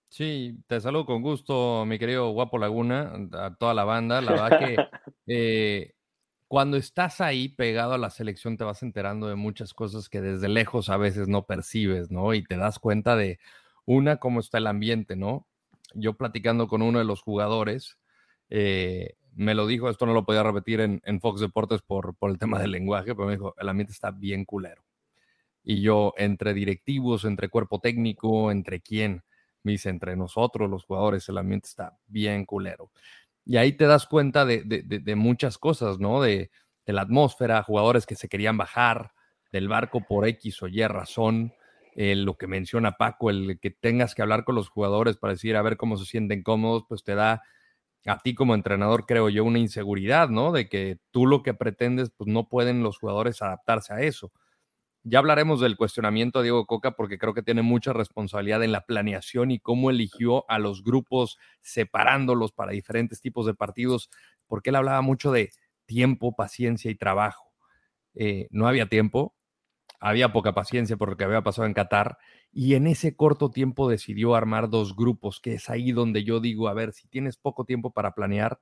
Sí, 0.09 0.57
te 0.67 0.79
saludo 0.79 1.05
con 1.05 1.21
gusto, 1.21 1.85
mi 1.85 1.99
querido 1.99 2.31
Guapo 2.31 2.57
Laguna, 2.57 3.13
a 3.33 3.55
toda 3.55 3.73
la 3.73 3.83
banda. 3.83 4.21
La 4.21 4.31
verdad 4.31 4.59
que 4.59 4.75
eh, 5.27 5.93
cuando 6.47 6.77
estás 6.77 7.21
ahí 7.21 7.49
pegado 7.49 7.93
a 7.93 7.97
la 7.97 8.09
selección 8.09 8.57
te 8.57 8.63
vas 8.63 8.83
enterando 8.83 9.27
de 9.27 9.35
muchas 9.35 9.73
cosas 9.73 10.09
que 10.09 10.21
desde 10.21 10.47
lejos 10.47 10.89
a 10.89 10.97
veces 10.97 11.27
no 11.27 11.45
percibes, 11.45 12.11
¿no? 12.11 12.33
Y 12.33 12.43
te 12.43 12.57
das 12.57 12.79
cuenta 12.79 13.15
de, 13.15 13.39
una, 13.85 14.17
cómo 14.17 14.39
está 14.39 14.59
el 14.59 14.67
ambiente, 14.67 15.15
¿no? 15.15 15.47
Yo 15.93 16.13
platicando 16.13 16.67
con 16.67 16.81
uno 16.81 16.99
de 16.99 17.05
los 17.05 17.21
jugadores, 17.21 17.97
eh, 18.49 19.15
me 19.33 19.55
lo 19.55 19.67
dijo, 19.67 19.89
esto 19.89 20.05
no 20.05 20.13
lo 20.13 20.25
podía 20.25 20.43
repetir 20.43 20.81
en, 20.81 21.21
Fox 21.21 21.41
Deportes 21.41 21.81
por, 21.81 22.15
por 22.15 22.29
el 22.31 22.37
tema 22.37 22.59
del 22.59 22.71
lenguaje, 22.71 23.15
pero 23.15 23.27
me 23.27 23.33
dijo, 23.33 23.55
el 23.57 23.69
ambiente 23.69 23.93
está 23.93 24.11
bien 24.11 24.45
culero. 24.45 24.83
Y 25.63 25.81
yo, 25.81 26.13
entre 26.17 26.53
directivos, 26.53 27.25
entre 27.25 27.49
cuerpo 27.49 27.79
técnico, 27.79 28.51
entre 28.51 28.81
quién, 28.81 29.23
me 29.63 29.73
dice, 29.73 29.89
entre 29.89 30.15
nosotros, 30.15 30.69
los 30.69 30.85
jugadores, 30.85 31.27
el 31.29 31.37
ambiente 31.37 31.67
está 31.67 31.97
bien 32.07 32.45
culero. 32.45 32.91
Y 33.49 33.55
ahí 33.55 33.71
te 33.71 33.85
das 33.85 34.07
cuenta 34.07 34.45
de, 34.45 35.15
muchas 35.15 35.57
cosas, 35.57 35.99
¿no? 35.99 36.21
De, 36.21 36.51
la 36.85 37.01
atmósfera, 37.01 37.63
jugadores 37.63 38.05
que 38.05 38.15
se 38.15 38.27
querían 38.27 38.57
bajar 38.57 39.11
del 39.51 39.69
barco 39.69 40.05
por 40.05 40.27
X 40.27 40.63
o 40.63 40.67
Y 40.67 40.85
razón. 40.85 41.53
Eh, 41.95 42.15
lo 42.15 42.37
que 42.37 42.45
menciona 42.45 42.97
Paco, 42.97 43.29
el 43.29 43.57
que 43.61 43.71
tengas 43.71 44.15
que 44.15 44.21
hablar 44.21 44.43
con 44.43 44.55
los 44.55 44.69
jugadores 44.69 45.17
para 45.17 45.33
decir 45.33 45.55
a 45.55 45.61
ver 45.61 45.77
cómo 45.77 45.97
se 45.97 46.05
sienten 46.05 46.43
cómodos, 46.43 46.83
pues 46.87 47.03
te 47.03 47.15
da 47.15 47.41
a 48.05 48.19
ti 48.19 48.35
como 48.35 48.53
entrenador, 48.53 49.05
creo 49.05 49.29
yo, 49.29 49.43
una 49.45 49.59
inseguridad, 49.59 50.29
¿no? 50.29 50.51
De 50.51 50.67
que 50.67 50.99
tú 51.11 51.25
lo 51.25 51.41
que 51.41 51.53
pretendes, 51.53 52.11
pues 52.15 52.27
no 52.27 52.49
pueden 52.49 52.83
los 52.83 52.99
jugadores 52.99 53.41
adaptarse 53.41 53.93
a 53.93 54.01
eso. 54.01 54.31
Ya 55.03 55.19
hablaremos 55.19 55.61
del 55.61 55.77
cuestionamiento 55.77 56.39
a 56.39 56.41
Diego 56.41 56.65
Coca 56.65 56.91
porque 56.91 57.17
creo 57.17 57.33
que 57.33 57.43
tiene 57.43 57.61
mucha 57.61 57.93
responsabilidad 57.93 58.63
en 58.63 58.73
la 58.73 58.81
planeación 58.81 59.51
y 59.51 59.59
cómo 59.59 59.89
eligió 59.89 60.49
a 60.49 60.59
los 60.59 60.83
grupos 60.83 61.37
separándolos 61.61 62.51
para 62.51 62.73
diferentes 62.73 63.21
tipos 63.21 63.45
de 63.45 63.53
partidos, 63.53 64.09
porque 64.47 64.69
él 64.71 64.75
hablaba 64.75 65.01
mucho 65.01 65.31
de 65.31 65.51
tiempo, 65.85 66.35
paciencia 66.35 66.91
y 66.91 66.95
trabajo. 66.95 67.53
Eh, 68.15 68.47
no 68.51 68.67
había 68.67 68.87
tiempo, 68.87 69.35
había 69.99 70.33
poca 70.33 70.53
paciencia 70.53 70.97
por 70.97 71.09
lo 71.09 71.17
que 71.17 71.23
había 71.23 71.41
pasado 71.41 71.67
en 71.67 71.73
Qatar 71.73 72.17
y 72.51 72.75
en 72.75 72.87
ese 72.87 73.15
corto 73.15 73.51
tiempo 73.51 73.89
decidió 73.89 74.35
armar 74.35 74.69
dos 74.69 74.95
grupos, 74.95 75.39
que 75.39 75.55
es 75.55 75.69
ahí 75.69 75.91
donde 75.91 76.23
yo 76.23 76.39
digo, 76.39 76.67
a 76.67 76.73
ver, 76.73 76.93
si 76.93 77.07
tienes 77.07 77.37
poco 77.37 77.65
tiempo 77.65 77.91
para 77.91 78.13
planear, 78.13 78.59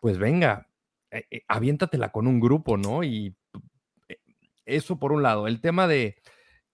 pues 0.00 0.18
venga, 0.18 0.68
eh, 1.10 1.24
eh, 1.30 1.42
aviéntatela 1.48 2.10
con 2.10 2.26
un 2.26 2.40
grupo, 2.40 2.76
¿no? 2.76 3.04
Y 3.04 3.36
eso 4.66 4.98
por 4.98 5.12
un 5.12 5.22
lado. 5.22 5.46
El 5.46 5.60
tema 5.60 5.86
de, 5.86 6.16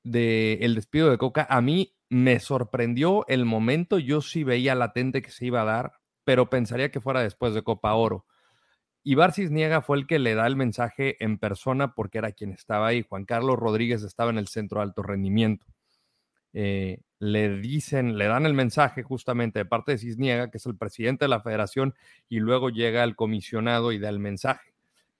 el 0.04 0.74
despido 0.74 1.10
de 1.10 1.18
Coca, 1.18 1.46
a 1.48 1.60
mí 1.60 1.94
me 2.08 2.40
sorprendió 2.40 3.24
el 3.28 3.44
momento. 3.44 3.98
Yo 3.98 4.20
sí 4.20 4.44
veía 4.44 4.74
latente 4.74 5.22
que 5.22 5.30
se 5.30 5.46
iba 5.46 5.62
a 5.62 5.64
dar, 5.64 5.92
pero 6.24 6.50
pensaría 6.50 6.90
que 6.90 7.00
fuera 7.00 7.22
después 7.22 7.54
de 7.54 7.62
Copa 7.62 7.94
Oro. 7.94 8.26
Y 9.02 9.14
Barcis 9.14 9.50
Niega 9.50 9.80
fue 9.80 9.96
el 9.96 10.06
que 10.06 10.18
le 10.18 10.34
da 10.34 10.46
el 10.46 10.56
mensaje 10.56 11.22
en 11.24 11.38
persona 11.38 11.94
porque 11.94 12.18
era 12.18 12.32
quien 12.32 12.52
estaba 12.52 12.88
ahí. 12.88 13.02
Juan 13.08 13.24
Carlos 13.24 13.58
Rodríguez 13.58 14.02
estaba 14.02 14.30
en 14.30 14.38
el 14.38 14.48
centro 14.48 14.80
de 14.80 14.84
alto 14.84 15.02
rendimiento. 15.02 15.66
Eh, 16.52 17.00
le 17.18 17.58
dicen, 17.60 18.18
le 18.18 18.26
dan 18.26 18.44
el 18.44 18.54
mensaje 18.54 19.02
justamente 19.02 19.60
de 19.60 19.64
parte 19.64 19.92
de 19.92 19.98
Cisniega, 19.98 20.50
que 20.50 20.58
es 20.58 20.66
el 20.66 20.76
presidente 20.76 21.24
de 21.24 21.28
la 21.28 21.40
federación, 21.40 21.94
y 22.28 22.40
luego 22.40 22.70
llega 22.70 23.04
el 23.04 23.16
comisionado 23.16 23.92
y 23.92 23.98
da 23.98 24.08
el 24.08 24.18
mensaje 24.18 24.70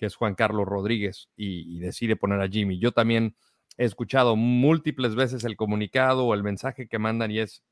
que 0.00 0.06
es 0.06 0.16
Juan 0.16 0.34
Carlos 0.34 0.66
Rodríguez, 0.66 1.28
y, 1.36 1.78
decide 1.78 2.16
poner 2.16 2.40
a 2.40 2.48
Jimmy. 2.48 2.78
Yo 2.78 2.92
también 2.92 3.36
he 3.76 3.84
escuchado 3.84 4.34
múltiples 4.34 5.14
veces 5.14 5.44
el 5.44 5.56
comunicado 5.56 6.24
o 6.24 6.32
el 6.32 6.42
mensaje 6.42 6.88
que 6.88 6.98
mandan 6.98 7.30
y 7.30 7.40
es 7.40 7.62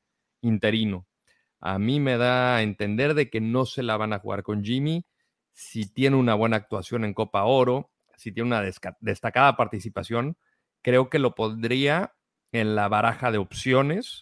interino. 0.41 1.07
A 1.59 1.79
mí 1.79 1.99
me 1.99 2.17
da 2.17 2.57
a 2.57 2.61
entender 2.61 3.15
de 3.15 3.31
que 3.31 3.41
no 3.41 3.65
se 3.65 3.81
la 3.81 3.97
van 3.97 4.13
a 4.13 4.19
jugar 4.19 4.43
con 4.43 4.63
Jimmy. 4.63 5.07
Si 5.53 5.91
tiene 5.91 6.17
una 6.17 6.35
buena 6.35 6.57
actuación 6.57 7.03
en 7.03 7.15
Copa 7.15 7.45
Oro, 7.45 7.89
si 8.15 8.31
tiene 8.31 8.45
una 8.45 8.61
destacada 8.99 9.57
participación, 9.57 10.37
creo 10.83 11.09
que 11.09 11.17
lo 11.17 11.33
pondría 11.33 12.13
en 12.51 12.75
la 12.75 12.89
baraja 12.89 13.31
de 13.31 13.39
opciones, 13.39 14.19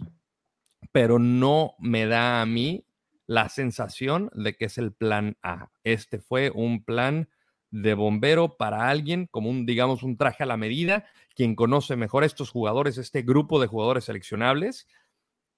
pero 0.93 1.19
no 1.19 1.75
me 1.77 2.05
da 2.05 2.41
a 2.41 2.45
mí 2.45 2.85
la 3.25 3.49
sensación 3.49 4.31
de 4.33 4.55
que 4.55 4.65
es 4.65 4.77
el 4.77 4.93
plan 4.93 5.37
A. 5.43 5.71
Este 5.83 6.19
fue 6.19 6.51
un 6.55 6.85
plan 6.85 7.27
de 7.69 7.93
bombero 7.93 8.55
para 8.55 8.89
alguien 8.89 9.27
como 9.27 9.49
un, 9.49 9.65
digamos, 9.65 10.03
un 10.03 10.17
traje 10.17 10.43
a 10.43 10.47
la 10.47 10.57
medida, 10.57 11.05
quien 11.35 11.55
conoce 11.55 11.95
mejor 11.95 12.23
a 12.23 12.25
estos 12.25 12.49
jugadores, 12.49 12.97
este 12.97 13.21
grupo 13.21 13.59
de 13.59 13.67
jugadores 13.67 14.05
seleccionables. 14.05 14.87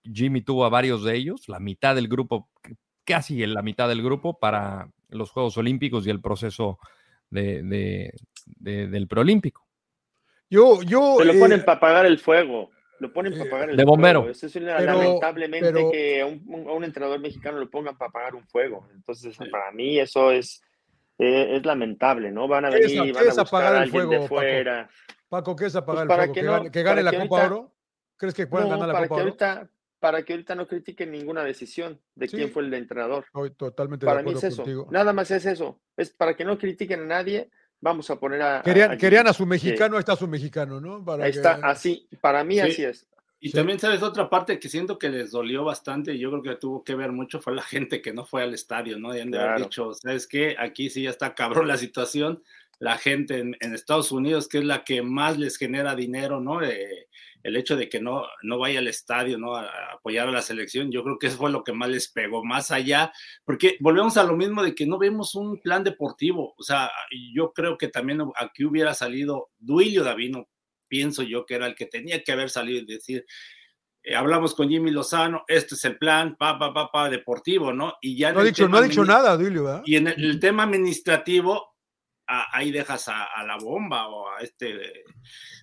Jimmy 0.03 0.41
tuvo 0.41 0.65
a 0.65 0.69
varios 0.69 1.03
de 1.03 1.15
ellos, 1.15 1.49
la 1.49 1.59
mitad 1.59 1.95
del 1.95 2.07
grupo, 2.07 2.49
casi 3.03 3.43
en 3.43 3.53
la 3.53 3.61
mitad 3.61 3.87
del 3.87 4.01
grupo 4.01 4.39
para 4.39 4.89
los 5.09 5.31
Juegos 5.31 5.57
Olímpicos 5.57 6.05
y 6.07 6.09
el 6.09 6.21
proceso 6.21 6.79
de, 7.29 8.11
del 8.59 9.07
preolímpico. 9.07 9.65
Yo, 10.49 10.81
yo. 10.81 11.17
Se 11.19 11.25
lo 11.25 11.39
ponen 11.39 11.59
eh, 11.59 11.63
para 11.63 11.77
apagar 11.77 12.05
el 12.05 12.17
fuego. 12.17 12.71
Lo 12.99 13.13
ponen 13.13 13.33
para 13.33 13.45
apagar 13.45 13.69
el 13.69 13.77
de 13.77 13.85
bombero. 13.85 14.29
Eso 14.29 14.47
es 14.47 14.55
lamentablemente 14.55 15.73
que 15.91 16.21
a 16.21 16.25
un, 16.25 16.83
entrenador 16.83 17.19
mexicano 17.19 17.59
lo 17.59 17.69
pongan 17.69 17.97
para 17.97 18.09
apagar 18.09 18.35
un 18.35 18.45
fuego. 18.47 18.87
Entonces, 18.93 19.37
para 19.51 19.71
mí 19.71 19.99
eso 19.99 20.31
es, 20.31 20.61
eh, 21.19 21.57
es 21.57 21.65
lamentable, 21.65 22.31
¿no? 22.31 22.47
Van 22.47 22.65
a 22.65 22.69
venir, 22.69 22.89
y 22.91 23.11
van 23.11 23.29
a 23.29 23.41
buscar 23.41 23.75
a 23.75 23.81
alguien 23.81 24.09
de 24.09 24.27
fuera. 24.27 24.89
Paco, 25.27 25.55
¿qué 25.55 25.65
es 25.65 25.75
apagar 25.75 26.07
pues 26.07 26.19
el 26.19 26.45
fuego? 26.45 26.71
¿Que, 26.71 26.81
gane, 26.81 27.03
la 27.03 27.13
Copa 27.13 27.45
Oro? 27.45 27.75
¿Crees 28.17 28.33
que 28.33 28.47
puedan 28.47 28.69
ganar 28.69 28.87
la 28.87 29.01
Copa 29.01 29.15
Oro? 29.15 29.23
Ahorita, 29.25 29.69
para 29.99 30.23
que 30.23 30.33
ahorita 30.33 30.55
no 30.55 30.67
critiquen 30.67 31.11
ninguna 31.11 31.43
decisión 31.43 32.01
de 32.15 32.27
quién 32.29 32.49
fue 32.49 32.63
el 32.63 32.73
entrenador. 32.73 33.25
Estoy 33.25 33.51
totalmente 33.51 34.05
para 34.05 34.17
de 34.17 34.21
acuerdo 34.21 34.41
mí 34.41 34.47
es 34.47 34.55
contigo. 34.55 34.81
eso. 34.83 34.91
Nada 34.91 35.13
más 35.13 35.29
es 35.29 35.45
eso. 35.45 35.81
Es 35.97 36.09
para 36.09 36.35
que 36.35 36.45
no 36.45 36.57
critiquen 36.57 37.01
a 37.01 37.05
nadie 37.05 37.49
vamos 37.81 38.09
a 38.09 38.19
poner 38.19 38.41
a. 38.41 38.61
Querían 38.61 38.91
a, 38.91 38.97
querían 38.97 39.27
a 39.27 39.33
su 39.33 39.45
mexicano, 39.45 39.95
ahí 39.95 39.99
está 39.99 40.15
su 40.15 40.27
mexicano, 40.27 40.79
¿no? 40.79 41.03
Para 41.03 41.25
ahí 41.25 41.31
está, 41.31 41.59
así, 41.63 42.07
para 42.21 42.43
mí 42.43 42.59
así 42.59 42.83
es. 42.83 43.07
Y 43.41 43.51
también, 43.51 43.79
¿sabes? 43.79 44.03
Otra 44.03 44.29
parte 44.29 44.59
que 44.59 44.67
siento 44.67 44.99
que 44.99 45.09
les 45.09 45.31
dolió 45.31 45.63
bastante, 45.63 46.13
y 46.13 46.19
yo 46.19 46.29
creo 46.29 46.43
que 46.43 46.55
tuvo 46.59 46.83
que 46.83 46.95
ver 46.95 47.13
mucho, 47.13 47.39
fue 47.39 47.55
la 47.55 47.61
gente 47.61 48.01
que 48.01 48.13
no 48.13 48.25
fue 48.25 48.43
al 48.43 48.53
estadio, 48.53 48.99
¿no? 48.99 49.15
Y 49.15 49.21
han 49.21 49.31
de 49.31 49.39
haber 49.39 49.63
dicho, 49.63 49.93
¿sabes 49.93 50.27
qué? 50.27 50.55
Aquí 50.59 50.89
sí 50.89 51.03
ya 51.03 51.09
está 51.09 51.35
cabrón 51.35 51.67
la 51.67 51.77
situación. 51.77 52.43
La 52.79 52.97
gente 52.97 53.39
en, 53.39 53.55
Estados 53.73 54.11
Unidos, 54.11 54.47
que 54.47 54.59
es 54.59 54.63
la 54.63 54.85
que 54.85 55.01
más 55.01 55.37
les 55.37 55.57
genera 55.57 55.95
dinero, 55.95 56.39
¿no? 56.39 56.61
Eh, 56.63 57.07
el 57.43 57.55
hecho 57.55 57.75
de 57.75 57.89
que 57.89 58.01
no, 58.01 58.25
no 58.43 58.57
vaya 58.57 58.79
al 58.79 58.87
estadio, 58.87 59.37
¿no? 59.37 59.55
A, 59.55 59.67
apoyar 59.93 60.27
a 60.27 60.31
la 60.31 60.41
selección, 60.41 60.91
yo 60.91 61.03
creo 61.03 61.19
que 61.19 61.27
eso 61.27 61.37
fue 61.37 61.51
lo 61.51 61.63
que 61.63 61.73
más 61.73 61.89
les 61.89 62.09
pegó, 62.09 62.43
más 62.43 62.71
allá, 62.71 63.11
porque 63.45 63.77
volvemos 63.79 64.17
a 64.17 64.23
lo 64.23 64.35
mismo 64.35 64.63
de 64.63 64.75
que 64.75 64.85
no 64.85 64.97
vemos 64.97 65.35
un 65.35 65.59
plan 65.61 65.83
deportivo, 65.83 66.55
o 66.57 66.63
sea, 66.63 66.91
yo 67.33 67.53
creo 67.53 67.77
que 67.77 67.87
también 67.87 68.21
aquí 68.35 68.65
hubiera 68.65 68.93
salido 68.93 69.49
Duilio 69.57 70.03
Davino, 70.03 70.47
pienso 70.89 71.23
yo 71.23 71.45
que 71.45 71.55
era 71.55 71.67
el 71.67 71.75
que 71.75 71.85
tenía 71.85 72.21
que 72.23 72.33
haber 72.33 72.49
salido 72.49 72.81
y 72.81 72.85
decir, 72.85 73.25
eh, 74.03 74.15
hablamos 74.15 74.55
con 74.55 74.69
Jimmy 74.69 74.91
Lozano, 74.91 75.43
este 75.47 75.75
es 75.75 75.85
el 75.85 75.97
plan, 75.97 76.35
pa, 76.35 76.59
pa, 76.59 76.73
pa, 76.73 76.91
pa, 76.91 77.09
deportivo, 77.09 77.71
¿no? 77.71 77.93
Y 78.01 78.17
ya 78.17 78.33
no 78.33 78.39
ha 78.39 78.43
dicho, 78.43 78.67
no 78.67 78.77
ha 78.77 78.81
dicho 78.81 79.05
nada, 79.05 79.37
Duilio, 79.37 79.63
¿verdad? 79.63 79.83
Y 79.85 79.95
en 79.95 80.07
el 80.07 80.39
tema 80.39 80.63
administrativo, 80.63 81.69
ahí 82.29 82.71
dejas 82.71 83.07
a, 83.07 83.43
la 83.45 83.57
bomba 83.57 84.07
o 84.07 84.29
a 84.29 84.39
este. 84.41 85.03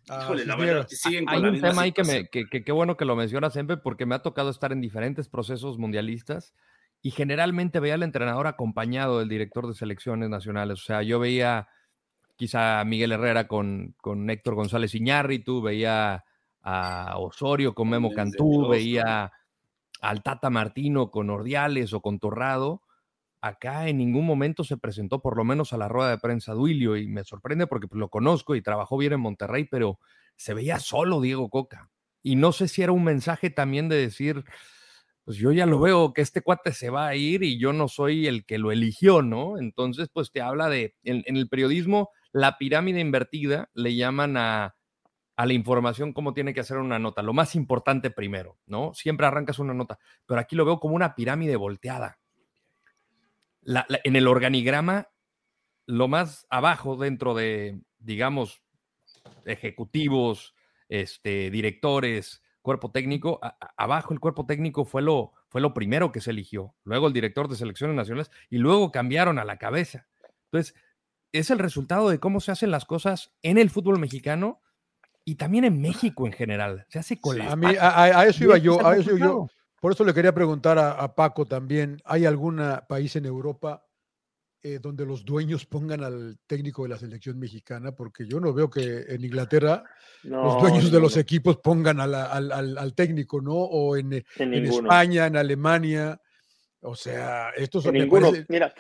Ah, 0.09 0.21
híjole, 0.23 0.45
la 0.45 0.57
verdad, 0.57 0.87
siguen 0.89 1.25
Hay 1.29 1.43
un 1.43 1.61
tema 1.61 1.83
ahí 1.83 1.93
que, 1.93 2.05
me, 2.05 2.29
que, 2.29 2.47
qué 2.47 2.73
bueno 2.73 2.97
que 2.97 3.05
lo 3.05 3.17
mencionas 3.17 3.53
siempre 3.53 3.77
porque 3.77 4.07
me 4.07 4.15
ha 4.15 4.23
tocado 4.23 4.51
estar 4.51 4.73
en 4.73 4.81
diferentes 4.81 5.29
procesos 5.29 5.79
mundialistas 5.79 6.55
y 7.03 7.13
generalmente 7.13 7.81
veía 7.81 7.95
al 7.95 8.03
entrenador 8.03 8.47
acompañado 8.47 9.21
del 9.21 9.29
director 9.29 9.67
de 9.69 9.75
selecciones 9.75 10.29
nacionales. 10.29 10.81
O 10.81 10.85
sea, 10.85 11.03
yo 11.03 11.19
veía 11.19 11.69
quizá 12.37 12.85
Miguel 12.85 13.13
Herrera 13.13 13.49
con, 13.49 13.95
con 14.01 14.29
Héctor 14.31 14.55
González 14.55 14.95
Iñárritu, 14.95 15.63
veía 15.63 16.25
a 16.63 17.19
Osorio 17.19 17.75
con 17.75 17.89
Memo 17.89 18.13
Cantú, 18.13 18.69
veía 18.69 19.33
al 20.01 20.23
Tata 20.23 20.51
Martino 20.51 21.11
con 21.11 21.31
Ordiales 21.31 21.93
o 21.93 22.01
con 22.01 22.19
Torrado 22.19 22.83
acá 23.47 23.89
en 23.89 23.99
ningún 23.99 24.27
momento 24.27 24.65
se 24.65 24.77
presentó 24.77 25.21
por 25.21 25.37
lo 25.37 25.45
menos 25.45 25.73
a 25.73 25.79
la 25.79 25.89
rueda 25.89 26.11
de 26.11 26.19
prensa 26.19 26.53
Duilio 26.53 26.97
y 26.97 27.07
me 27.07 27.25
sorprende 27.25 27.67
porque 27.67 27.89
pues, 27.89 27.99
lo 27.99 28.09
conozco 28.09 28.55
y 28.55 28.63
trabajó 28.63 28.97
bien 28.97 29.15
en 29.15 29.21
Monterrey, 29.21 29.65
pero 29.65 29.99
se 30.37 30.55
veía 30.55 30.79
solo 30.79 31.21
Diego 31.21 31.49
Coca. 31.49 31.91
Y 32.23 32.37
no 32.37 32.53
sé 32.53 32.69
si 32.69 32.83
era 32.83 32.93
un 32.93 33.05
mensaje 33.05 33.51
también 33.51 33.89
de 33.89 33.97
decir, 33.97 34.45
pues 35.25 35.37
yo 35.37 35.53
ya 35.53 35.67
lo 35.67 35.79
veo 35.81 36.13
que 36.13 36.23
este 36.23 36.43
cuate 36.43 36.73
se 36.73 36.91
va 36.91 37.07
a 37.07 37.15
ir 37.15 37.43
y 37.43 37.59
yo 37.59 37.73
no 37.73 37.89
soy 37.89 38.27
el 38.27 38.45
que 38.45 38.59
lo 38.59 38.73
eligió, 38.73 39.23
¿no? 39.23 39.59
Entonces, 39.59 40.09
pues 40.13 40.33
te 40.33 40.41
habla 40.41 40.69
de, 40.69 40.95
en, 41.05 41.25
el 41.27 41.49
periodismo, 41.49 42.11
la 42.37 42.59
pirámide 42.59 43.01
invertida 43.01 43.71
le 43.73 43.97
llaman 43.97 44.37
a, 44.37 44.77
la 45.39 45.53
información 45.55 46.13
cómo 46.13 46.35
tiene 46.35 46.53
que 46.53 46.61
hacer 46.61 46.77
una 46.77 46.99
nota, 46.99 47.23
lo 47.23 47.33
más 47.33 47.55
importante 47.55 48.11
primero, 48.11 48.59
¿no? 48.67 48.93
Siempre 48.93 49.27
arrancas 49.27 49.59
una 49.59 49.73
nota, 49.73 49.99
pero 50.27 50.39
aquí 50.39 50.55
lo 50.55 50.67
veo 50.67 50.79
como 50.79 50.95
una 50.95 51.15
pirámide 51.15 51.57
volteada 51.57 52.19
en 54.05 54.17
el 54.17 54.29
organigrama, 54.29 55.09
lo 55.87 56.09
más 56.09 56.47
abajo 56.51 56.97
dentro 56.97 57.35
de, 57.35 57.81
digamos, 57.99 58.63
ejecutivos, 59.47 60.55
este, 60.91 61.51
directores, 61.51 62.43
cuerpo 62.61 62.91
técnico, 62.91 63.41
abajo 63.79 64.13
el 64.13 64.21
cuerpo 64.21 64.45
técnico 64.45 64.85
fue 64.85 65.01
lo, 65.01 65.33
fue 65.49 65.63
lo 65.63 65.73
primero 65.73 66.13
que 66.13 66.21
se 66.21 66.33
eligió, 66.33 66.75
luego 66.85 67.07
el 67.07 67.15
director 67.15 67.49
de 67.49 67.57
selecciones 67.57 67.97
nacionales 67.97 68.31
y 68.51 68.59
luego 68.59 68.93
cambiaron 68.93 69.39
a 69.39 69.45
la 69.47 69.57
cabeza. 69.57 70.07
Entonces, 70.45 70.75
es 71.33 71.51
el 71.51 71.59
resultado 71.59 72.09
de 72.09 72.19
cómo 72.19 72.41
se 72.41 72.53
hacen 72.53 72.71
las 72.71 72.85
cosas 72.85 73.33
en 73.43 73.59
el 73.59 73.71
fútbol 73.71 73.99
mexicano 73.99 74.61
y 75.25 75.35
también 75.35 75.65
en 75.65 75.81
México 75.81 76.27
en 76.27 76.33
general. 76.33 76.87
Se 76.89 76.99
hace 76.99 77.21
con 77.21 77.41
A, 77.43 77.57
mí, 77.57 77.75
a, 77.79 78.27
eso 78.27 78.45
iba 78.45 78.59
yo, 78.59 78.87
a 78.87 78.97
eso 78.97 79.17
yo. 79.17 79.49
Por 79.81 79.93
eso 79.93 80.05
le 80.05 80.15
quería 80.15 80.33
preguntar 80.33 80.79
a, 80.79 81.15
Paco 81.15 81.45
también, 81.45 82.01
¿hay 82.05 82.25
algún 82.25 82.63
país 82.89 83.15
en 83.17 83.27
Europa 83.27 83.85
eh, 84.63 84.79
donde 84.81 85.05
los 85.05 85.25
dueños 85.25 85.67
pongan 85.67 86.03
al 86.03 86.39
técnico 86.47 86.85
de 86.85 86.89
la 86.89 86.99
selección 86.99 87.39
mexicana? 87.39 87.93
Porque 87.93 88.27
yo 88.27 88.41
no 88.41 88.55
veo 88.55 88.71
que 88.71 89.05
en 89.09 89.25
Inglaterra 89.25 89.85
los 90.23 90.61
dueños 90.61 90.91
de 90.91 91.01
los 91.01 91.17
equipos 91.17 91.59
pongan 91.59 92.01
al, 92.01 92.95
técnico, 92.95 93.41
¿no? 93.41 93.53
O 93.55 93.97
en, 93.97 94.13
España, 94.39 95.27
en 95.27 95.37
Alemania. 95.37 96.21
O 96.81 96.95
sea, 96.95 97.51
esto 97.51 97.81
es 97.81 97.93
ninguno. 97.93 98.33
Mira, 98.49 98.73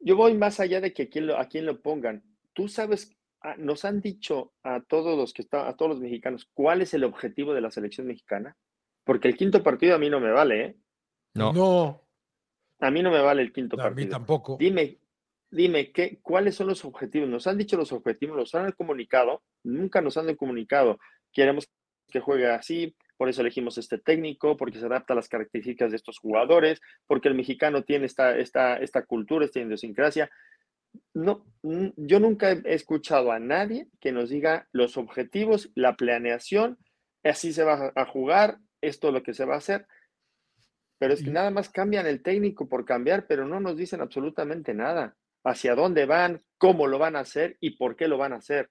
yo 0.00 0.16
voy 0.16 0.34
más 0.34 0.60
allá 0.60 0.80
de 0.80 0.92
que 0.92 1.04
a 1.04 1.08
quién 1.08 1.26
lo, 1.26 1.38
a 1.38 1.46
quién 1.46 1.66
lo 1.66 1.80
pongan. 1.80 2.22
Tú 2.52 2.68
sabes, 2.68 3.16
ah, 3.42 3.56
nos 3.58 3.84
han 3.84 4.00
dicho 4.00 4.52
a 4.62 4.80
todos 4.82 5.16
los 5.16 5.32
que 5.32 5.42
están, 5.42 5.66
a 5.66 5.76
todos 5.76 5.90
los 5.90 6.00
mexicanos, 6.00 6.48
cuál 6.54 6.82
es 6.82 6.94
el 6.94 7.04
objetivo 7.04 7.54
de 7.54 7.60
la 7.60 7.70
selección 7.70 8.06
mexicana. 8.06 8.56
Porque 9.04 9.28
el 9.28 9.36
quinto 9.36 9.62
partido 9.62 9.94
a 9.94 9.98
mí 9.98 10.10
no 10.10 10.20
me 10.20 10.30
vale, 10.30 10.64
¿eh? 10.64 10.76
No. 11.34 11.52
No. 11.52 12.02
A 12.80 12.90
mí 12.90 13.02
no 13.02 13.10
me 13.10 13.20
vale 13.20 13.42
el 13.42 13.52
quinto 13.52 13.76
partido. 13.76 14.02
A 14.02 14.04
mí 14.04 14.10
tampoco. 14.10 14.56
Dime, 14.58 14.98
dime, 15.50 15.90
¿qué, 15.92 16.20
¿cuáles 16.22 16.54
son 16.54 16.68
los 16.68 16.84
objetivos? 16.84 17.28
Nos 17.28 17.46
han 17.46 17.58
dicho 17.58 17.76
los 17.76 17.92
objetivos, 17.92 18.36
los 18.36 18.54
han 18.54 18.72
comunicado, 18.72 19.42
nunca 19.64 20.00
nos 20.00 20.16
han 20.16 20.34
comunicado. 20.36 20.98
Queremos 21.32 21.68
que 22.08 22.20
juegue 22.20 22.46
así, 22.46 22.94
por 23.18 23.28
eso 23.28 23.40
elegimos 23.42 23.76
este 23.76 23.98
técnico, 23.98 24.56
porque 24.56 24.78
se 24.78 24.86
adapta 24.86 25.12
a 25.12 25.16
las 25.16 25.28
características 25.28 25.90
de 25.90 25.96
estos 25.96 26.18
jugadores, 26.18 26.80
porque 27.06 27.28
el 27.28 27.34
mexicano 27.34 27.82
tiene 27.82 28.06
esta, 28.06 28.38
esta, 28.38 28.76
esta 28.76 29.04
cultura, 29.04 29.44
esta 29.44 29.58
idiosincrasia. 29.58 30.30
No, 31.12 31.44
yo 31.62 32.20
nunca 32.20 32.52
he 32.52 32.74
escuchado 32.74 33.32
a 33.32 33.40
nadie 33.40 33.88
que 34.00 34.12
nos 34.12 34.30
diga 34.30 34.68
los 34.72 34.96
objetivos, 34.96 35.70
la 35.74 35.96
planeación, 35.96 36.78
así 37.24 37.52
se 37.52 37.64
va 37.64 37.92
a 37.94 38.04
jugar, 38.06 38.58
esto 38.80 39.08
es 39.08 39.14
lo 39.14 39.22
que 39.24 39.34
se 39.34 39.44
va 39.44 39.54
a 39.54 39.58
hacer. 39.58 39.86
Pero 40.98 41.14
es 41.14 41.22
que 41.22 41.30
nada 41.30 41.50
más 41.50 41.70
cambian 41.70 42.06
el 42.06 42.22
técnico 42.22 42.68
por 42.68 42.84
cambiar, 42.84 43.26
pero 43.26 43.46
no 43.46 43.58
nos 43.58 43.76
dicen 43.76 44.00
absolutamente 44.00 44.74
nada. 44.74 45.16
Hacia 45.44 45.74
dónde 45.74 46.06
van, 46.06 46.42
cómo 46.56 46.86
lo 46.86 46.98
van 46.98 47.16
a 47.16 47.20
hacer 47.20 47.56
y 47.60 47.70
por 47.70 47.96
qué 47.96 48.06
lo 48.06 48.16
van 48.16 48.32
a 48.32 48.36
hacer. 48.36 48.68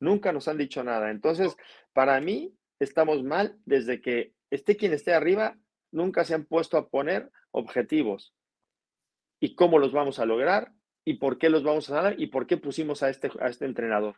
Nunca 0.00 0.32
nos 0.32 0.48
han 0.48 0.58
dicho 0.58 0.82
nada. 0.82 1.10
Entonces, 1.10 1.56
para 1.92 2.20
mí, 2.20 2.54
estamos 2.78 3.22
mal 3.22 3.58
desde 3.64 4.00
que 4.00 4.34
esté 4.50 4.76
quien 4.76 4.92
esté 4.92 5.12
arriba, 5.14 5.58
nunca 5.90 6.24
se 6.24 6.34
han 6.34 6.44
puesto 6.44 6.76
a 6.76 6.88
poner 6.88 7.30
objetivos. 7.50 8.34
Y 9.40 9.54
cómo 9.54 9.78
los 9.78 9.92
vamos 9.92 10.18
a 10.18 10.26
lograr 10.26 10.72
y 11.04 11.14
por 11.14 11.38
qué 11.38 11.50
los 11.50 11.62
vamos 11.62 11.90
a 11.90 12.00
dar 12.00 12.20
y 12.20 12.28
por 12.28 12.46
qué 12.46 12.56
pusimos 12.56 13.02
a 13.02 13.10
este, 13.10 13.30
a 13.40 13.48
este 13.48 13.64
entrenador. 13.64 14.16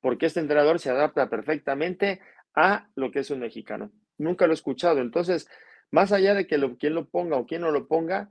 Porque 0.00 0.26
este 0.26 0.40
entrenador 0.40 0.78
se 0.78 0.90
adapta 0.90 1.28
perfectamente 1.28 2.20
a 2.54 2.88
lo 2.94 3.10
que 3.10 3.20
es 3.20 3.30
un 3.30 3.40
mexicano 3.40 3.92
nunca 4.18 4.46
lo 4.46 4.52
he 4.52 4.54
escuchado. 4.54 5.00
Entonces, 5.00 5.48
más 5.90 6.12
allá 6.12 6.34
de 6.34 6.46
que 6.46 6.58
lo, 6.58 6.76
quien 6.76 6.94
lo 6.94 7.08
ponga 7.08 7.38
o 7.38 7.46
quien 7.46 7.62
no 7.62 7.70
lo 7.70 7.88
ponga, 7.88 8.28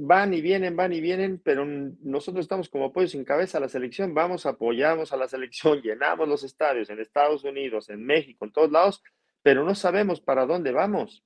van 0.00 0.32
y 0.32 0.40
vienen, 0.40 0.76
van 0.76 0.92
y 0.92 1.00
vienen, 1.00 1.40
pero 1.42 1.64
nosotros 1.64 2.44
estamos 2.44 2.68
como 2.68 2.86
apoyo 2.86 3.08
sin 3.08 3.24
cabeza 3.24 3.58
a 3.58 3.60
la 3.60 3.68
selección, 3.68 4.14
vamos, 4.14 4.46
apoyamos 4.46 5.12
a 5.12 5.16
la 5.16 5.26
selección, 5.26 5.80
llenamos 5.82 6.28
los 6.28 6.44
estadios 6.44 6.88
en 6.90 7.00
Estados 7.00 7.42
Unidos, 7.42 7.88
en 7.90 8.04
México, 8.06 8.44
en 8.44 8.52
todos 8.52 8.70
lados, 8.70 9.02
pero 9.42 9.64
no 9.64 9.74
sabemos 9.74 10.20
para 10.20 10.46
dónde 10.46 10.70
vamos, 10.70 11.24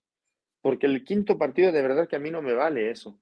porque 0.63 0.87
el 0.87 1.05
quinto 1.05 1.37
partido 1.37 1.71
de 1.71 1.83
verdad 1.83 2.09
que 2.09 2.17
a 2.17 2.19
mí 2.19 2.31
no 2.31 2.41
me 2.41 2.55
vale 2.55 2.91
eso. 2.91 3.19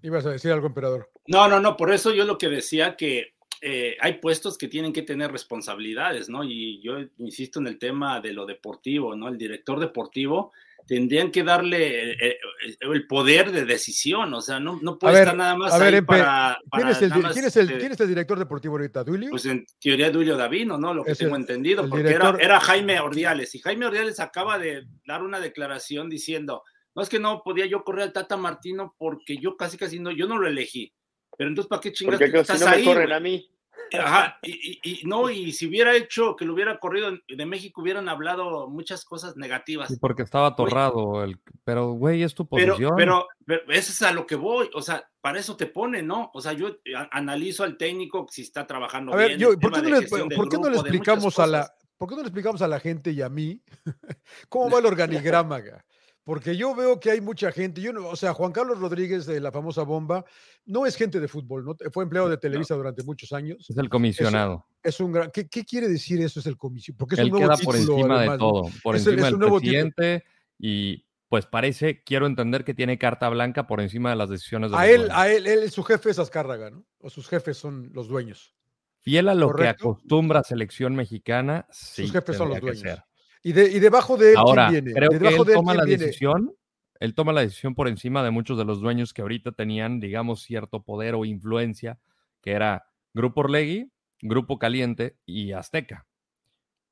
Ibas 0.00 0.24
a 0.24 0.30
decir 0.30 0.50
algo, 0.50 0.68
emperador. 0.68 1.10
No, 1.26 1.46
no, 1.46 1.60
no, 1.60 1.76
por 1.76 1.92
eso 1.92 2.14
yo 2.14 2.24
lo 2.24 2.38
que 2.38 2.48
decía 2.48 2.96
que 2.96 3.34
eh, 3.60 3.96
hay 4.00 4.14
puestos 4.14 4.56
que 4.56 4.68
tienen 4.68 4.92
que 4.92 5.02
tener 5.02 5.30
responsabilidades, 5.30 6.28
¿no? 6.28 6.42
Y 6.44 6.80
yo 6.80 6.98
insisto 7.18 7.60
en 7.60 7.66
el 7.66 7.78
tema 7.78 8.20
de 8.20 8.32
lo 8.32 8.46
deportivo, 8.46 9.14
¿no? 9.14 9.28
El 9.28 9.36
director 9.36 9.78
deportivo 9.78 10.52
tendrían 10.86 11.30
que 11.30 11.44
darle 11.44 12.12
eh, 12.12 12.16
eh, 12.20 12.38
el 12.80 13.06
poder 13.06 13.52
de 13.52 13.64
decisión, 13.64 14.32
o 14.32 14.40
sea, 14.40 14.58
no, 14.58 14.78
no 14.80 14.98
puede 14.98 15.20
estar 15.20 15.36
nada 15.36 15.56
más 15.56 15.72
ahí 15.74 16.00
para, 16.00 16.58
¿quién, 16.72 16.88
es 16.88 17.02
el, 17.02 17.12
¿quién, 17.12 17.26
es 17.44 17.56
el, 17.56 17.78
¿quién, 17.78 17.92
es 17.92 18.00
el, 18.00 18.08
director 18.08 18.38
deportivo 18.38 18.74
ahorita? 18.74 19.04
¿Duilio? 19.04 19.30
Pues 19.30 19.44
en 19.44 19.66
teoría 19.78 20.10
Duilio 20.10 20.36
Davino, 20.36 20.78
¿no? 20.78 20.94
Lo 20.94 21.04
que 21.04 21.14
tengo 21.14 21.36
entendido, 21.36 21.88
porque 21.88 22.08
era, 22.08 22.36
era, 22.40 22.58
Jaime 22.60 22.98
Ordiales, 22.98 23.54
y 23.54 23.60
Jaime 23.60 23.86
Ordiales 23.86 24.20
acaba 24.20 24.58
de 24.58 24.86
dar 25.06 25.22
una 25.22 25.38
declaración 25.38 26.08
diciendo, 26.08 26.64
no 26.94 27.02
es 27.02 27.08
que 27.08 27.20
no 27.20 27.42
podía 27.44 27.66
yo 27.66 27.84
correr 27.84 28.04
al 28.04 28.12
Tata 28.12 28.36
Martino 28.36 28.94
porque 28.98 29.36
yo 29.36 29.56
casi 29.56 29.76
casi 29.76 30.00
no, 30.00 30.10
yo 30.10 30.26
no 30.26 30.38
lo 30.38 30.48
elegí, 30.48 30.92
pero 31.40 31.48
entonces 31.48 31.70
¿para 31.70 31.80
qué 31.80 31.90
chingas 31.90 32.20
porque 32.20 32.38
estás 32.38 32.58
si 32.58 32.64
no 32.66 32.70
me 32.70 32.84
corren 32.84 33.12
a 33.12 33.18
mí. 33.18 33.50
Ajá, 33.98 34.38
y, 34.42 35.00
no, 35.04 35.30
y 35.30 35.52
si 35.52 35.68
hubiera 35.68 35.96
hecho 35.96 36.36
que 36.36 36.44
lo 36.44 36.52
hubiera 36.52 36.78
corrido 36.78 37.12
de 37.26 37.46
México, 37.46 37.80
hubieran 37.80 38.10
hablado 38.10 38.68
muchas 38.68 39.06
cosas 39.06 39.38
negativas. 39.38 39.96
porque 40.02 40.22
estaba 40.22 40.48
atorrado, 40.48 41.24
el, 41.24 41.38
pero 41.64 41.92
güey, 41.92 42.22
es 42.24 42.34
tu 42.34 42.46
posición. 42.46 42.92
Pero, 42.94 43.26
pero, 43.46 43.62
eso 43.72 43.90
es 43.90 44.02
a 44.02 44.12
lo 44.12 44.26
que 44.26 44.36
voy, 44.36 44.68
o 44.74 44.82
sea, 44.82 45.08
para 45.22 45.38
eso 45.38 45.56
te 45.56 45.64
pone, 45.64 46.02
¿no? 46.02 46.30
O 46.34 46.42
sea, 46.42 46.52
yo 46.52 46.76
analizo 47.10 47.64
al 47.64 47.78
técnico 47.78 48.26
si 48.30 48.42
está 48.42 48.66
trabajando 48.66 49.14
a 49.14 49.16
ver, 49.16 49.38
Yo, 49.38 49.58
¿por, 49.58 49.72
qué 49.72 49.80
no 49.80 49.98
le, 49.98 50.08
¿por 50.08 50.48
qué 50.50 50.58
no 50.58 50.68
le 50.68 50.76
explicamos 50.76 51.38
a 51.38 51.46
la, 51.46 51.72
¿por 51.96 52.06
qué 52.06 52.16
no 52.16 52.20
le 52.20 52.28
explicamos 52.28 52.60
a 52.60 52.68
la 52.68 52.80
gente 52.80 53.12
y 53.12 53.22
a 53.22 53.30
mí 53.30 53.62
cómo 54.50 54.68
va 54.68 54.80
el 54.80 54.84
organigrama? 54.84 55.58
Porque 56.30 56.56
yo 56.56 56.76
veo 56.76 57.00
que 57.00 57.10
hay 57.10 57.20
mucha 57.20 57.50
gente, 57.50 57.80
yo 57.80 57.90
o 58.08 58.14
sea, 58.14 58.32
Juan 58.34 58.52
Carlos 58.52 58.78
Rodríguez 58.78 59.26
de 59.26 59.40
la 59.40 59.50
famosa 59.50 59.82
bomba, 59.82 60.24
no 60.64 60.86
es 60.86 60.94
gente 60.94 61.18
de 61.18 61.26
fútbol, 61.26 61.64
¿no? 61.64 61.74
fue 61.90 62.04
empleado 62.04 62.28
de 62.28 62.36
Televisa 62.36 62.76
durante 62.76 63.02
muchos 63.02 63.32
años. 63.32 63.68
Es 63.68 63.76
el 63.76 63.88
comisionado. 63.88 64.64
Es, 64.80 65.00
un 65.00 65.10
gran, 65.10 65.32
¿qué, 65.32 65.48
quiere 65.48 65.88
decir 65.88 66.22
eso? 66.22 66.38
Es 66.38 66.46
el 66.46 66.56
comisionado. 66.56 66.98
Porque 67.00 67.16
es 67.16 67.18
Él 67.22 67.32
un 67.32 67.40
nuevo 67.40 67.52
queda 67.52 67.64
por 67.64 67.74
encima 67.74 68.22
de 68.22 68.38
todo, 68.38 68.70
por 68.80 68.94
encima 68.94 69.26
del 69.26 69.38
presidente 69.38 70.24
y 70.56 71.04
pues 71.28 71.46
parece, 71.46 72.04
quiero 72.04 72.28
entender 72.28 72.62
que 72.62 72.74
tiene 72.74 72.96
carta 72.96 73.28
blanca 73.28 73.66
por 73.66 73.80
encima 73.80 74.10
de 74.10 74.16
las 74.16 74.30
decisiones 74.30 74.70
de 74.70 74.76
A 74.76 74.88
él, 74.88 75.08
a 75.10 75.28
él, 75.28 75.48
él, 75.48 75.68
su 75.72 75.82
jefe 75.82 76.10
es 76.10 76.20
Azcárraga, 76.20 76.70
¿no? 76.70 76.86
O 77.00 77.10
sus 77.10 77.28
jefes 77.28 77.56
son 77.56 77.90
los 77.92 78.06
dueños. 78.06 78.54
Fiel 79.00 79.28
a 79.28 79.34
lo 79.34 79.52
que 79.52 79.66
acostumbra 79.66 80.44
selección 80.44 80.94
mexicana, 80.94 81.66
sí, 81.72 82.02
sus 82.02 82.12
jefes 82.12 82.36
son 82.36 82.50
los 82.50 82.60
dueños. 82.60 83.00
Y, 83.42 83.52
debajo 83.52 84.16
de 84.16 84.32
él, 84.32 84.36
Ahora, 84.36 84.68
¿quién 84.68 84.84
viene? 84.84 84.98
Creo 84.98 85.10
que 85.10 85.28
él 85.28 85.54
toma 85.54 85.74
la 85.74 85.84
decisión. 85.84 86.54
Él 86.98 87.14
toma 87.14 87.32
la 87.32 87.40
decisión 87.40 87.74
por 87.74 87.88
encima 87.88 88.22
de 88.22 88.30
muchos 88.30 88.58
de 88.58 88.66
los 88.66 88.80
dueños 88.80 89.14
que 89.14 89.22
ahorita 89.22 89.52
tenían, 89.52 90.00
digamos, 90.00 90.42
cierto 90.42 90.82
poder 90.82 91.14
o 91.14 91.24
influencia, 91.24 91.98
que 92.42 92.52
era 92.52 92.86
Grupo 93.14 93.40
Orlegui, 93.40 93.90
Grupo 94.20 94.58
Caliente 94.58 95.16
y 95.24 95.52
Azteca. 95.52 96.06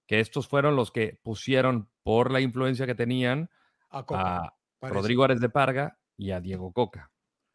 Que 0.07 0.21
estos 0.21 0.49
fueron 0.49 0.77
los 0.77 0.91
que 0.91 1.21
pusieron 1.23 1.91
por 2.03 2.31
la 2.31 2.41
influencia 2.41 2.87
que 2.87 2.95
tenían 2.95 3.51
a, 3.91 4.55
Rodrigo 4.81 5.25
Ares 5.25 5.41
de 5.41 5.51
Parga 5.51 5.99
y 6.17 6.31
a 6.31 6.41
Diego 6.41 6.73
Coca. 6.73 7.11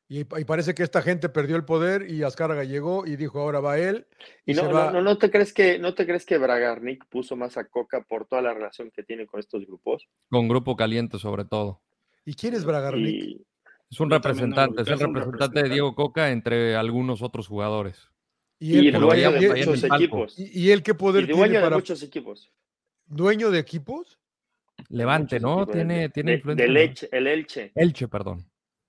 Y, 0.10 0.26
parece 0.26 0.76
que 0.76 0.84
esta 0.84 1.02
gente 1.02 1.30
perdió 1.30 1.56
el 1.56 1.66
poder 1.66 2.10
y 2.10 2.24
Azcárraga 2.24 2.64
llegó 2.64 3.06
y 3.08 3.16
dijo, 3.16 3.40
ahora 3.40 3.62
va 3.62 3.80
él. 3.80 4.06
Y, 4.46 4.54
no, 4.54 4.92
no, 4.92 5.02
no, 5.02 5.18
te 5.18 5.32
crees 5.32 5.54
que, 5.54 5.80
¿no 5.80 5.96
te 5.96 6.06
crees 6.06 6.26
que 6.26 6.38
Bragarnik 6.38 7.06
puso 7.08 7.36
más 7.36 7.58
a 7.58 7.66
Coca 7.66 8.04
por 8.04 8.26
toda 8.26 8.42
la 8.42 8.54
relación 8.54 8.92
que 8.92 9.04
tiene 9.04 9.26
con 9.26 9.40
estos 9.40 9.66
grupos? 9.66 10.08
Con 10.30 10.48
Grupo 10.48 10.76
Caliente 10.76 11.18
sobre 11.18 11.46
todo. 11.46 11.82
¿Y 12.26 12.36
quién 12.36 12.54
es 12.54 12.66
Bragarnik? 12.66 13.42
Es 13.90 14.00
un 14.00 14.10
representante, 14.10 14.82
es 14.82 14.88
el 14.88 15.00
representante, 15.00 15.64
de 15.64 15.70
Diego 15.70 15.96
Coca 15.96 16.32
entre 16.32 16.76
algunos 16.76 17.22
otros 17.22 17.48
jugadores. 17.48 18.10
Y, 18.60 18.88
él, 18.88 18.94
dueño 18.94 19.32
de 19.32 19.50
muchos 19.50 19.84
equipos. 19.84 20.36
¿Y, 20.38 20.72
él 20.72 20.84
qué 20.84 20.94
poder 20.94 21.26
tiene 21.26 21.40
dueño 21.40 21.62
de 21.62 21.70
muchos 21.70 22.02
equipos. 22.04 22.52
¿Dueño 23.06 23.52
de 23.52 23.60
equipos? 23.60 24.20
Levante, 24.90 25.40
¿no? 25.40 25.66
Tiene, 25.66 26.10
tiene 26.10 26.34
influencia. 26.34 26.66
Del 26.66 26.78
Elche, 26.78 27.10
el 27.12 27.28
Elche. 27.28 27.72
Elche, 27.76 28.08
perdón. 28.08 28.46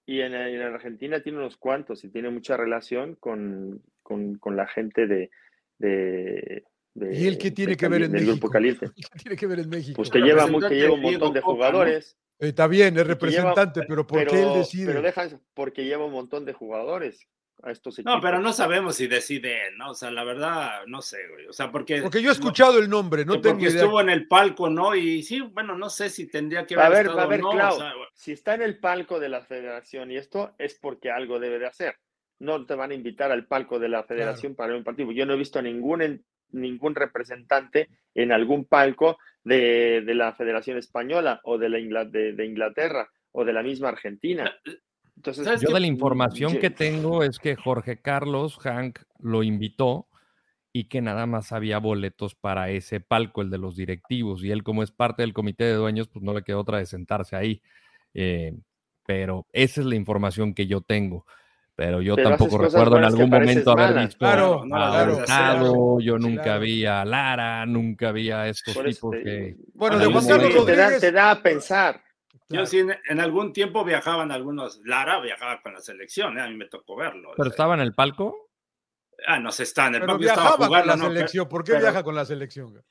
Y 0.07 0.21
en, 0.21 0.35
Argentina 0.35 1.21
tiene 1.23 1.38
unos 1.38 1.57
cuantos 1.57 2.05
y 2.05 2.09
tiene 2.09 2.31
mucha 2.31 2.57
relación 2.57 3.14
con, 3.14 3.83
con, 4.03 4.57
la 4.57 4.67
gente 4.67 5.07
de, 5.07 5.31
de, 5.79 6.64
¿Y 6.95 7.27
él 7.27 7.38
qué 7.38 7.51
tiene 7.51 7.77
que 7.77 7.88
ver 7.88 8.03
en 8.03 8.12
México? 8.12 8.33
Grupo 8.33 8.51
Caliente. 8.51 8.90
¿Qué 8.95 9.19
tiene 9.19 9.37
que 9.37 9.47
ver 9.47 9.61
en 9.61 9.71
México? 9.71 9.97
Pues 9.97 10.11
que 10.11 10.21
lleva, 10.21 10.47
que 10.69 10.75
lleva 10.75 10.95
un 10.95 11.01
montón 11.01 11.33
de 11.33 11.40
jugadores. 11.40 12.19
Está 12.38 12.67
bien, 12.67 12.99
es 12.99 13.07
representante, 13.07 13.83
pero 13.88 14.07
¿por 14.07 14.27
qué 14.27 14.43
él 14.43 14.55
decide? 14.55 14.87
Pero 14.87 15.03
deja 15.03 15.25
eso, 15.25 15.40
porque 15.55 15.85
lleva 15.85 16.05
un 16.05 16.12
montón 16.12 16.45
de 16.45 16.53
jugadores 16.53 17.27
a 17.64 17.70
estos 17.70 17.98
equipos. 17.98 18.14
No, 18.14 18.20
pero 18.20 18.38
no 18.40 18.53
sabemos 18.53 18.96
si 18.96 19.07
decide 19.07 19.68
él, 19.68 19.79
¿no? 19.79 19.90
O 19.90 19.94
sea, 19.94 20.11
la 20.11 20.24
verdad, 20.24 20.85
no 20.87 21.03
sé, 21.03 21.27
güey. 21.29 21.46
O 21.46 21.53
sea, 21.53 21.70
porque. 21.70 22.03
Porque 22.03 22.22
yo 22.22 22.31
he 22.31 22.33
escuchado 22.33 22.79
el 22.79 22.88
nombre, 22.88 23.24
no 23.24 23.40
tengo 23.40 23.57
Porque 23.57 23.68
estuvo 23.68 24.00
en 24.00 24.11
el 24.11 24.29
palco, 24.29 24.68
¿no? 24.68 24.94
Y 24.94 25.22
sí, 25.22 25.40
bueno, 25.40 25.77
no 25.77 25.90
sé 25.90 26.11
si 26.11 26.29
tendría 26.29 26.66
que 26.66 26.74
haber. 26.74 26.87
A 26.87 26.90
ver, 26.90 27.07
estado, 27.07 27.20
a 27.20 27.27
ver, 27.27 27.40
no, 27.40 27.70
si 28.14 28.33
está 28.33 28.55
en 28.55 28.62
el 28.62 28.79
palco 28.79 29.18
de 29.18 29.29
la 29.29 29.42
federación 29.42 30.11
y 30.11 30.16
esto 30.16 30.55
es 30.59 30.74
porque 30.74 31.11
algo 31.11 31.38
debe 31.38 31.59
de 31.59 31.66
hacer. 31.66 31.96
No 32.38 32.66
te 32.66 32.74
van 32.74 32.90
a 32.90 32.94
invitar 32.94 33.31
al 33.31 33.46
palco 33.46 33.79
de 33.79 33.88
la 33.88 34.05
federación 34.05 34.55
para 34.55 34.77
un 34.77 34.85
partido. 34.85 35.12
Yo 35.12 35.24
no 35.24 35.35
he 35.35 35.38
visto 35.38 35.59
a 35.59 35.62
ningún, 35.62 36.24
ningún 36.50 36.94
representante 36.94 37.88
en 38.14 38.33
algún 38.33 38.64
palco 38.64 39.18
de, 39.44 40.03
de 40.05 40.14
la 40.14 40.33
Federación 40.35 40.77
Española 40.77 41.40
o 41.44 41.59
de, 41.59 41.68
la 41.68 42.05
de 42.05 42.44
Inglaterra 42.44 43.09
o 43.33 43.44
de 43.44 43.53
la 43.53 43.62
misma 43.62 43.88
Argentina. 43.88 44.53
Entonces, 45.16 45.61
yo 45.61 45.72
de 45.72 45.81
la 45.81 45.87
información 45.87 46.59
que 46.59 46.70
tengo 46.70 47.22
es 47.22 47.38
que 47.38 47.57
Jorge 47.57 48.00
Carlos 48.00 48.59
Hank 48.59 49.00
lo 49.20 49.42
invitó 49.42 50.09
y 50.72 50.88
que 50.88 51.00
nada 51.00 51.27
más 51.27 51.53
había 51.53 51.79
boletos 51.79 52.35
para 52.35 52.68
ese 52.70 53.00
palco, 53.00 53.42
el 53.42 53.50
de 53.50 53.59
los 53.59 53.77
directivos, 53.77 54.42
y 54.42 54.50
él 54.50 54.64
como 54.64 54.83
es 54.83 54.90
parte 54.90 55.22
del 55.22 55.33
comité 55.33 55.64
de 55.64 55.74
dueños, 55.74 56.09
pues 56.09 56.24
no 56.24 56.35
le 56.35 56.42
quedó 56.42 56.61
otra 56.61 56.79
de 56.79 56.87
sentarse 56.87 57.37
ahí. 57.37 57.62
Eh, 58.12 58.55
pero 59.07 59.46
esa 59.53 59.81
es 59.81 59.87
la 59.87 59.94
información 59.94 60.53
que 60.53 60.66
yo 60.66 60.81
tengo. 60.81 61.24
Pero 61.77 62.00
yo 62.00 62.14
tampoco 62.16 62.59
recuerdo 62.59 62.98
en 62.98 63.05
algún 63.05 63.31
momento 63.31 63.72
haber 63.72 64.07
visto 64.07 64.18
claro, 64.18 64.64
claro, 65.27 66.00
yo 66.00 66.18
nunca 66.18 66.59
vi 66.59 66.87
a 66.87 67.05
Lara, 67.05 67.66
nunca 67.66 68.12
vi 68.12 68.31
a 68.31 68.48
estos 68.48 68.74
tipos 68.74 69.12
que... 69.12 69.57
Bueno, 69.74 69.98
de 69.98 70.07
Juan 70.07 70.27
Carlos 70.27 70.66
te, 70.66 70.77
da, 70.77 70.98
te 71.00 71.12
da 71.12 71.31
a 71.33 71.42
pensar. 71.42 72.00
Yo 72.48 72.66
sí, 72.66 72.78
en, 72.78 73.20
algún 73.20 73.52
tiempo 73.52 73.85
viajaban 73.85 74.30
algunos. 74.30 74.80
Lara 74.85 75.20
viajaba 75.20 75.62
con 75.62 75.74
la 75.74 75.80
selección, 75.80 76.38
¿eh? 76.38 76.42
a 76.42 76.48
mí 76.48 76.57
me 76.57 76.66
tocó 76.66 76.96
verlo. 76.96 77.33
¿Pero 77.37 77.50
estaba 77.50 77.74
en 77.74 77.80
el 77.80 77.94
palco? 77.94 78.50
Ah, 79.26 79.40
no 79.40 79.50
se 79.50 79.62
está 79.62 79.87
en 79.87 79.96
el 79.96 80.00
palco. 80.02 80.18
Viajaba 80.18 80.68
con 80.68 80.87
la 80.87 80.96
selección. 80.96 81.48
¿Por 81.48 81.64
qué 81.64 81.78
viaja 81.78 82.02
con 82.02 82.14
la 82.14 82.24
selección? 82.24 82.83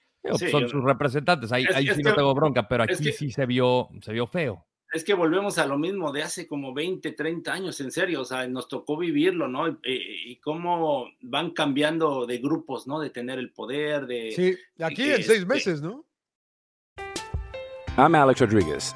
son 0.52 0.70
sus 0.70 0.84
representantes, 0.84 1.52
ahí, 1.52 1.66
ahí 1.74 1.88
sí 1.94 2.02
no 2.02 2.14
tengo 2.14 2.34
bronca, 2.34 2.68
pero 2.68 2.84
aquí 2.84 3.12
sí 3.12 3.30
se 3.30 3.46
vio, 3.46 3.90
se 4.02 4.14
vio 4.14 4.26
feo. 4.26 4.66
Es 4.94 5.04
que 5.04 5.16
volvemos 5.16 5.58
a 5.58 5.66
lo 5.66 5.78
mismo 5.78 6.12
de 6.12 6.22
hace 6.22 6.48
como 6.48 6.72
20, 6.72 7.14
30 7.14 7.52
años, 7.52 7.82
en 7.82 7.92
serio, 7.92 8.22
o 8.22 8.26
sea, 8.26 8.48
nos 8.48 8.68
tocó 8.68 8.96
vivirlo, 8.96 9.48
¿no? 9.48 9.68
Y, 9.68 9.78
y 9.84 10.36
cómo 10.38 11.10
van 11.22 11.52
cambiando 11.52 12.28
de 12.28 12.38
grupos, 12.38 12.86
¿no? 12.86 13.00
De 13.00 13.10
tener 13.10 13.40
el 13.40 13.52
poder, 13.52 14.06
de... 14.06 14.32
Sí, 14.32 14.56
aquí 14.84 15.12
en 15.12 15.24
seis 15.24 15.48
meses, 15.48 15.82
¿no? 15.82 16.06
I'm 17.98 18.14
Alex 18.16 18.40
Rodriguez. 18.42 18.96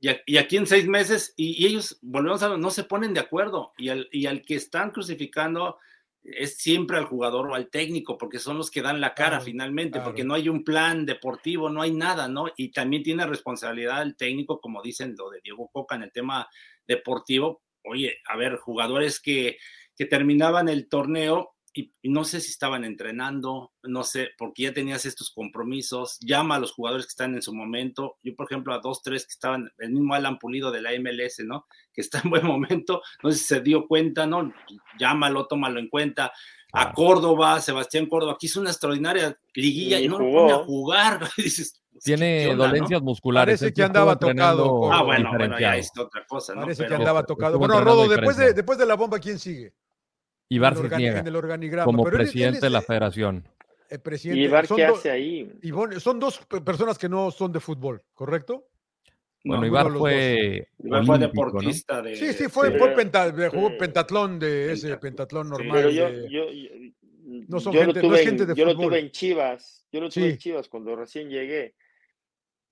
Y, 0.00 0.10
y 0.26 0.36
aquí 0.36 0.56
en 0.56 0.66
seis 0.66 0.86
meses, 0.86 1.32
y, 1.36 1.62
y 1.62 1.66
ellos, 1.66 1.98
volvemos 2.02 2.42
a 2.42 2.48
ver, 2.48 2.58
no 2.58 2.70
se 2.70 2.84
ponen 2.84 3.14
de 3.14 3.20
acuerdo. 3.20 3.72
Y 3.78 3.88
al, 3.88 4.08
y 4.12 4.26
al 4.26 4.42
que 4.42 4.54
están 4.54 4.90
crucificando 4.90 5.78
es 6.22 6.58
siempre 6.58 6.96
al 6.96 7.04
jugador 7.04 7.48
o 7.48 7.54
al 7.54 7.70
técnico, 7.70 8.18
porque 8.18 8.38
son 8.38 8.58
los 8.58 8.70
que 8.70 8.82
dan 8.82 9.00
la 9.00 9.14
cara 9.14 9.36
Claro, 9.36 9.44
finalmente, 9.44 9.98
claro. 9.98 10.06
porque 10.06 10.24
no 10.24 10.34
hay 10.34 10.48
un 10.48 10.64
plan 10.64 11.06
deportivo, 11.06 11.70
no 11.70 11.82
hay 11.82 11.92
nada, 11.92 12.28
¿no? 12.28 12.46
Y 12.56 12.72
también 12.72 13.02
tiene 13.02 13.26
responsabilidad 13.26 14.02
el 14.02 14.16
técnico, 14.16 14.60
como 14.60 14.82
dicen 14.82 15.14
lo 15.16 15.30
de 15.30 15.40
Diego 15.42 15.68
Coca 15.72 15.94
en 15.94 16.02
el 16.02 16.12
tema 16.12 16.48
deportivo. 16.86 17.62
Oye, 17.84 18.18
a 18.28 18.36
ver, 18.36 18.56
jugadores 18.56 19.20
que, 19.20 19.58
que 19.96 20.06
terminaban 20.06 20.68
el 20.68 20.88
torneo 20.88 21.55
y, 21.76 21.92
y 22.00 22.08
no 22.08 22.24
sé 22.24 22.40
si 22.40 22.48
estaban 22.48 22.84
entrenando, 22.84 23.74
no 23.82 24.02
sé, 24.02 24.30
porque 24.38 24.62
ya 24.62 24.72
tenías 24.72 25.04
estos 25.04 25.30
compromisos, 25.30 26.18
llama 26.20 26.54
a 26.54 26.58
los 26.58 26.72
jugadores 26.72 27.04
que 27.04 27.10
están 27.10 27.34
en 27.34 27.42
su 27.42 27.52
momento. 27.54 28.16
Yo, 28.22 28.34
por 28.34 28.46
ejemplo, 28.50 28.72
a 28.72 28.78
dos, 28.78 29.02
tres 29.02 29.26
que 29.26 29.32
estaban, 29.32 29.70
el 29.76 29.90
mismo 29.90 30.14
Alan 30.14 30.38
Pulido 30.38 30.70
de 30.70 30.80
la 30.80 30.92
MLS, 30.98 31.40
¿no? 31.44 31.66
Que 31.92 32.00
está 32.00 32.22
en 32.24 32.30
buen 32.30 32.46
momento, 32.46 33.02
no 33.22 33.30
sé 33.30 33.36
si 33.36 33.44
se 33.44 33.60
dio 33.60 33.86
cuenta, 33.86 34.26
¿no? 34.26 34.54
Llámalo, 34.98 35.46
tómalo 35.46 35.78
en 35.78 35.90
cuenta. 35.90 36.32
A 36.72 36.92
Córdoba, 36.94 37.60
Sebastián 37.60 38.06
Córdoba, 38.06 38.36
que 38.40 38.46
hizo 38.46 38.60
una 38.60 38.70
extraordinaria 38.70 39.36
liguilla 39.54 40.00
y, 40.00 40.06
Y 40.06 40.08
no 40.08 40.18
lo 40.18 40.32
pone 40.32 40.52
a 40.52 40.64
jugar. 40.64 41.28
Dices, 41.36 41.82
Tiene 42.02 42.54
dolencias 42.54 43.02
musculares. 43.02 43.60
Parece 43.60 43.74
que 43.74 43.82
andaba 43.82 44.18
tocado, 44.18 44.90
Ah, 44.90 45.02
bueno, 45.02 45.30
bueno, 45.36 45.60
ya 45.60 45.76
es 45.76 45.90
otra 45.98 46.24
cosa, 46.26 46.54
¿no? 46.54 46.62
Parece 46.62 46.86
que 46.86 46.94
andaba 46.94 47.22
tocado. 47.22 47.58
Bueno, 47.58 47.78
Rodo, 47.82 48.08
después 48.08 48.38
de, 48.38 48.54
después 48.54 48.78
de 48.78 48.86
la 48.86 48.94
bomba, 48.94 49.18
¿quién 49.18 49.38
sigue? 49.38 49.74
Ibar 50.48 50.74
el 50.74 51.36
organigrama. 51.36 51.84
como 51.84 52.04
pero 52.04 52.16
él- 52.16 52.22
él 52.22 52.26
presidente 52.26 52.56
es, 52.58 52.62
de 52.62 52.70
la 52.70 52.78
eh, 52.78 52.82
federación. 52.82 53.48
eh, 53.90 53.98
presidente. 53.98 54.40
¿Y 54.40 54.44
Ibar 54.44 54.66
qué 54.68 54.86
do- 54.86 54.94
hace 54.94 55.10
ahí? 55.10 55.52
Ivonne, 55.62 55.98
son 56.00 56.18
dos 56.20 56.38
pe- 56.46 56.60
personas 56.60 56.98
que 56.98 57.08
no 57.08 57.30
son 57.30 57.52
de 57.52 57.60
fútbol, 57.60 58.02
¿correcto? 58.14 58.68
Bueno, 59.44 59.62
ninguno 59.62 59.66
Ibar 59.82 59.92
fue. 59.98 60.68
Ibar 60.82 61.04
fue 61.06 61.14
olímpico, 61.16 61.44
¿no? 61.44 61.50
deportista 61.50 62.02
de. 62.02 62.16
Sí, 62.16 62.32
sí, 62.32 62.48
fue, 62.48 62.72
sí. 62.72 62.78
fue 62.78 62.94
penta- 62.94 63.30
jugó 63.50 63.70
Sí. 63.70 63.76
pentatlón 63.78 64.38
de 64.40 64.72
ese 64.72 64.88
Penta- 64.88 65.00
pentatlón 65.00 65.48
normal. 65.50 65.72
Pero 65.76 65.90
yo, 65.90 66.08
yo, 66.28 66.50
yo, 66.50 66.70
No 67.48 67.58
son 67.60 67.72
yo 67.72 67.80
gente- 67.80 68.00
lo 68.00 68.02
no 68.02 68.08
tuve, 68.08 68.20
es 68.22 68.26
gente 68.28 68.46
de 68.46 68.54
yo 68.54 68.64
lo 68.64 68.70
fútbol. 68.72 68.86
tuve 68.88 68.98
en 69.00 69.10
Chivas, 69.10 69.86
yo 69.92 70.00
lo 70.00 70.08
tuve 70.10 70.24
Sí. 70.24 70.30
en 70.30 70.38
Chivas 70.38 70.68
cuando 70.68 70.94
recién 70.96 71.28
llegué 71.28 71.74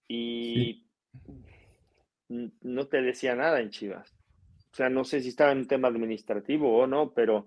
y 0.08 0.84
no 2.62 2.86
te 2.86 3.02
decía 3.02 3.34
nada 3.34 3.60
en 3.60 3.70
Chivas. 3.70 4.12
O 4.72 4.76
sea, 4.76 4.88
no 4.88 5.04
sé 5.04 5.20
si 5.20 5.28
estaba 5.28 5.52
en 5.52 5.58
un 5.58 5.66
tema 5.68 5.88
administrativo 5.88 6.76
o 6.78 6.86
no, 6.86 7.12
pero, 7.14 7.46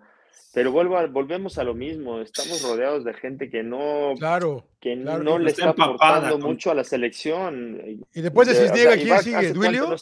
pero 0.54 0.72
vuelvo 0.72 0.98
a- 0.98 1.08
volvemos 1.08 1.58
a 1.58 1.64
lo 1.64 1.74
mismo. 1.74 2.22
Estamos 2.22 2.62
rodeados 2.64 3.04
de 3.04 3.14
gente 3.14 3.50
que 3.50 3.64
no, 3.64 4.14
Claro. 4.18 4.68
que 4.80 5.00
claro, 5.02 5.24
no 5.24 5.40
y 5.40 5.44
le 5.46 5.52
está 5.52 5.70
aportando 5.70 6.40
con- 6.40 6.52
mucho 6.52 6.72
a 6.72 6.76
la 6.76 6.84
selección. 6.84 7.80
Y 8.14 8.22
después 8.22 8.48
de 8.48 8.56
Cisniega, 8.56 8.94
¿quién 8.96 9.08
Ibar, 9.08 9.24
sigue? 9.24 9.36
¿hace 9.38 9.48
cuánto 9.54 9.60
¿Duilio? 9.62 9.90
no 9.90 9.96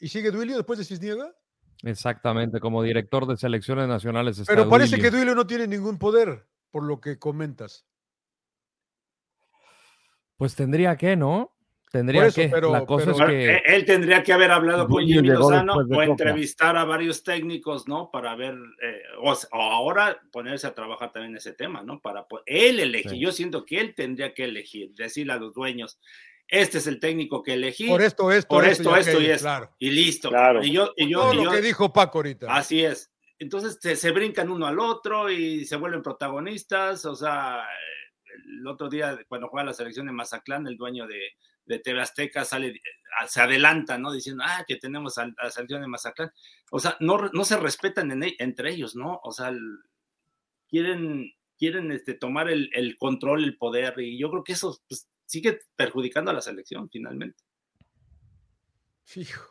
¿Y 0.00 0.08
sigue 0.08 0.30
Duilio 0.30 0.56
después 0.56 0.78
de 0.78 0.84
Cisniega? 0.84 1.34
Exactamente, 1.82 2.60
como 2.60 2.82
director 2.82 3.26
de 3.26 3.36
selecciones 3.36 3.86
nacionales. 3.88 4.38
está 4.38 4.52
Pero 4.52 4.68
parece 4.68 4.96
Duilio. 4.96 5.10
que 5.10 5.16
Duilio 5.16 5.34
no 5.34 5.46
tiene 5.46 5.66
ningún 5.68 5.98
poder, 5.98 6.46
por 6.70 6.82
lo 6.84 7.00
que 7.00 7.18
comentas. 7.18 7.86
Pues 10.36 10.54
tendría 10.56 10.96
que, 10.96 11.14
¿no? 11.16 11.53
Tendría 11.94 12.26
eso, 12.26 12.40
que. 12.40 12.48
pero- 12.48 12.72
la 12.72 12.84
cosa 12.84 13.12
pero- 13.12 13.28
es 13.28 13.30
que. 13.30 13.54
eh, 13.54 13.62
él 13.66 13.84
tendría 13.84 14.24
que 14.24 14.32
haber 14.32 14.50
hablado 14.50 14.88
con 14.88 15.06
Jimmy 15.06 15.28
Lozano 15.28 15.76
o 15.76 16.02
entrevistar 16.02 16.76
a 16.76 16.84
varios 16.84 17.22
técnicos, 17.22 17.86
¿no? 17.86 18.10
Para 18.10 18.34
ver, 18.34 18.56
eh, 18.82 19.00
o, 19.22 19.32
ahora 19.52 20.20
ponerse 20.32 20.66
a 20.66 20.74
trabajar 20.74 21.12
también 21.12 21.36
ese 21.36 21.52
tema, 21.52 21.84
¿no? 21.84 22.00
Para 22.00 22.26
él 22.46 22.80
elegir. 22.80 23.12
Sí. 23.12 23.20
Yo 23.20 23.30
siento 23.30 23.64
que 23.64 23.78
él 23.78 23.94
tendría 23.94 24.34
que 24.34 24.42
elegir, 24.42 24.92
decirle 24.96 25.34
a 25.34 25.36
los 25.36 25.54
dueños, 25.54 26.00
este 26.48 26.78
es 26.78 26.88
el 26.88 26.98
técnico 26.98 27.44
que 27.44 27.54
elegí, 27.54 27.86
Por 27.86 28.02
esto, 28.02 28.32
esto, 28.32 28.48
por 28.48 28.64
esto, 28.64 28.90
y 28.96 28.98
esto 28.98 29.20
y 29.20 29.26
esto. 29.26 29.44
Claro. 29.44 29.70
Y 29.78 29.90
listo. 29.90 30.30
Claro. 30.30 30.64
Y 30.64 30.72
yo, 30.72 30.92
y 30.96 31.08
yo, 31.08 31.20
Todo 31.20 31.34
y 31.34 31.44
lo 31.44 31.50
que 31.52 31.62
dijo 31.62 31.92
Paco 31.92 32.18
ahorita. 32.18 32.52
Así 32.52 32.84
es. 32.84 33.08
Entonces 33.38 33.78
se, 33.80 33.94
se 33.94 34.10
brincan 34.10 34.50
uno 34.50 34.66
al 34.66 34.80
otro 34.80 35.30
y 35.30 35.64
se 35.64 35.76
vuelven 35.76 36.02
protagonistas. 36.02 37.04
O 37.04 37.14
sea, 37.14 37.62
el 38.58 38.66
otro 38.66 38.88
día 38.88 39.16
cuando 39.28 39.46
juega 39.46 39.66
la 39.66 39.74
selección 39.74 40.06
de 40.06 40.12
Mazatlán, 40.12 40.66
el 40.66 40.76
dueño 40.76 41.06
de, 41.06 41.20
de 41.66 41.78
TV 41.78 42.00
Azteca 42.00 42.44
sale, 42.44 42.68
eh, 42.68 42.80
se 43.28 43.40
adelanta, 43.40 43.96
¿no? 43.98 44.12
Diciendo, 44.12 44.42
ah, 44.46 44.64
que 44.66 44.76
tenemos 44.76 45.18
a, 45.18 45.22
a 45.22 45.44
la 45.44 45.50
selección 45.50 45.80
de 45.80 45.88
Mazatlán. 45.88 46.30
O 46.70 46.78
sea, 46.78 46.96
no, 47.00 47.30
no 47.32 47.44
se 47.44 47.56
respetan 47.56 48.10
en 48.10 48.22
e- 48.24 48.36
entre 48.38 48.70
ellos, 48.72 48.96
¿no? 48.96 49.20
O 49.22 49.32
sea, 49.32 49.48
el- 49.48 49.78
quieren, 50.68 51.32
quieren 51.58 51.92
este, 51.92 52.14
tomar 52.14 52.48
el, 52.50 52.70
el 52.74 52.96
control, 52.98 53.44
el 53.44 53.56
poder, 53.56 53.94
y 54.00 54.18
yo 54.18 54.30
creo 54.30 54.44
que 54.44 54.52
eso 54.54 54.76
pues, 54.88 55.08
sigue 55.26 55.60
perjudicando 55.76 56.30
a 56.30 56.34
la 56.34 56.42
selección 56.42 56.88
finalmente. 56.90 57.42
Fijo. 59.04 59.42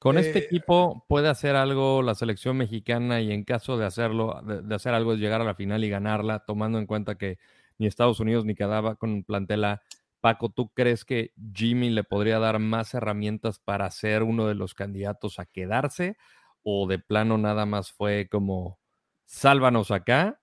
Con 0.00 0.18
este 0.18 0.38
Eh, 0.38 0.42
equipo 0.42 1.06
puede 1.08 1.28
hacer 1.28 1.56
algo 1.56 2.02
la 2.02 2.14
selección 2.14 2.56
mexicana 2.58 3.20
y 3.22 3.32
en 3.32 3.44
caso 3.44 3.78
de 3.78 3.86
hacerlo, 3.86 4.42
de, 4.44 4.60
de 4.62 4.74
hacer 4.74 4.92
algo 4.92 5.14
es 5.14 5.18
llegar 5.18 5.40
a 5.40 5.44
la 5.44 5.54
final 5.54 5.82
y 5.82 5.88
ganarla, 5.88 6.40
tomando 6.40 6.78
en 6.78 6.86
cuenta 6.86 7.16
que 7.16 7.38
ni 7.78 7.86
Estados 7.86 8.20
Unidos 8.20 8.44
ni 8.44 8.54
quedaba 8.54 8.96
con 8.96 9.10
un 9.10 9.24
plantel 9.24 9.64
A. 9.64 9.82
Paco, 10.24 10.48
¿tú 10.48 10.70
crees 10.72 11.04
que 11.04 11.34
Jimmy 11.52 11.90
le 11.90 12.02
podría 12.02 12.38
dar 12.38 12.58
más 12.58 12.94
herramientas 12.94 13.58
para 13.58 13.90
ser 13.90 14.22
uno 14.22 14.48
de 14.48 14.54
los 14.54 14.72
candidatos 14.72 15.38
a 15.38 15.44
quedarse? 15.44 16.16
¿O 16.62 16.88
de 16.88 16.98
plano 16.98 17.36
nada 17.36 17.66
más 17.66 17.92
fue 17.92 18.26
como 18.30 18.80
sálvanos 19.26 19.90
acá 19.90 20.40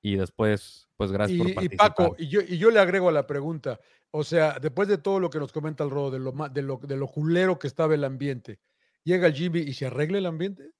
y 0.00 0.14
después, 0.14 0.88
pues 0.96 1.10
gracias 1.10 1.36
por 1.36 1.48
Y, 1.48 1.50
y 1.50 1.54
participar? 1.54 1.88
Paco, 1.88 2.16
y 2.16 2.28
yo, 2.28 2.42
y 2.42 2.58
yo 2.58 2.70
le 2.70 2.78
agrego 2.78 3.08
a 3.08 3.12
la 3.12 3.26
pregunta, 3.26 3.80
o 4.12 4.22
sea, 4.22 4.60
después 4.60 4.86
de 4.86 4.98
todo 4.98 5.18
lo 5.18 5.30
que 5.30 5.40
nos 5.40 5.52
comenta 5.52 5.82
el 5.82 5.90
Rodo, 5.90 6.12
de 6.12 6.20
lo, 6.20 6.30
de 6.30 6.62
lo, 6.62 6.76
de 6.76 6.96
lo 6.96 7.08
culero 7.08 7.58
que 7.58 7.66
estaba 7.66 7.92
el 7.96 8.04
ambiente, 8.04 8.60
llega 9.02 9.26
el 9.26 9.34
Jimmy 9.34 9.62
y 9.62 9.72
se 9.72 9.86
arregla 9.86 10.18
el 10.18 10.26
ambiente. 10.26 10.70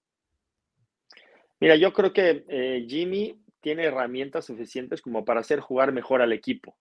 Mira, 1.59 1.75
yo 1.75 1.93
creo 1.93 2.13
que 2.13 2.45
eh, 2.49 2.87
Jimmy 2.89 3.37
tiene 3.61 3.83
herramientas 3.83 4.45
suficientes 4.45 5.03
como 5.03 5.25
para 5.25 5.41
hacer 5.41 5.59
jugar 5.59 5.91
mejor 5.91 6.23
al 6.23 6.33
equipo. 6.33 6.77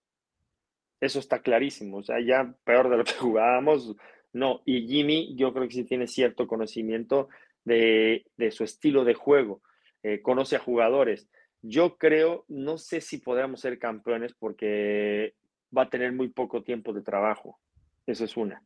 Eso 1.03 1.19
está 1.19 1.41
clarísimo. 1.41 1.97
O 1.97 2.03
sea, 2.03 2.21
ya 2.21 2.55
peor 2.63 2.89
de 2.89 2.97
lo 2.97 3.03
que 3.03 3.13
jugábamos, 3.19 3.95
no. 4.31 4.61
Y 4.65 4.87
Jimmy, 4.87 5.35
yo 5.35 5.53
creo 5.53 5.67
que 5.67 5.73
sí 5.73 5.83
tiene 5.83 6.07
cierto 6.07 6.47
conocimiento 6.47 7.27
de, 7.65 8.25
de 8.37 8.51
su 8.51 8.63
estilo 8.63 9.03
de 9.03 9.13
juego. 9.13 9.61
Eh, 10.01 10.21
conoce 10.21 10.55
a 10.55 10.59
jugadores. 10.59 11.29
Yo 11.61 11.97
creo, 11.97 12.45
no 12.47 12.77
sé 12.77 13.01
si 13.01 13.17
podamos 13.17 13.59
ser 13.59 13.79
campeones 13.79 14.33
porque 14.33 15.33
va 15.75 15.83
a 15.83 15.89
tener 15.89 16.13
muy 16.13 16.29
poco 16.29 16.63
tiempo 16.63 16.93
de 16.93 17.01
trabajo. 17.01 17.59
Eso 18.05 18.23
es 18.23 18.37
una. 18.37 18.63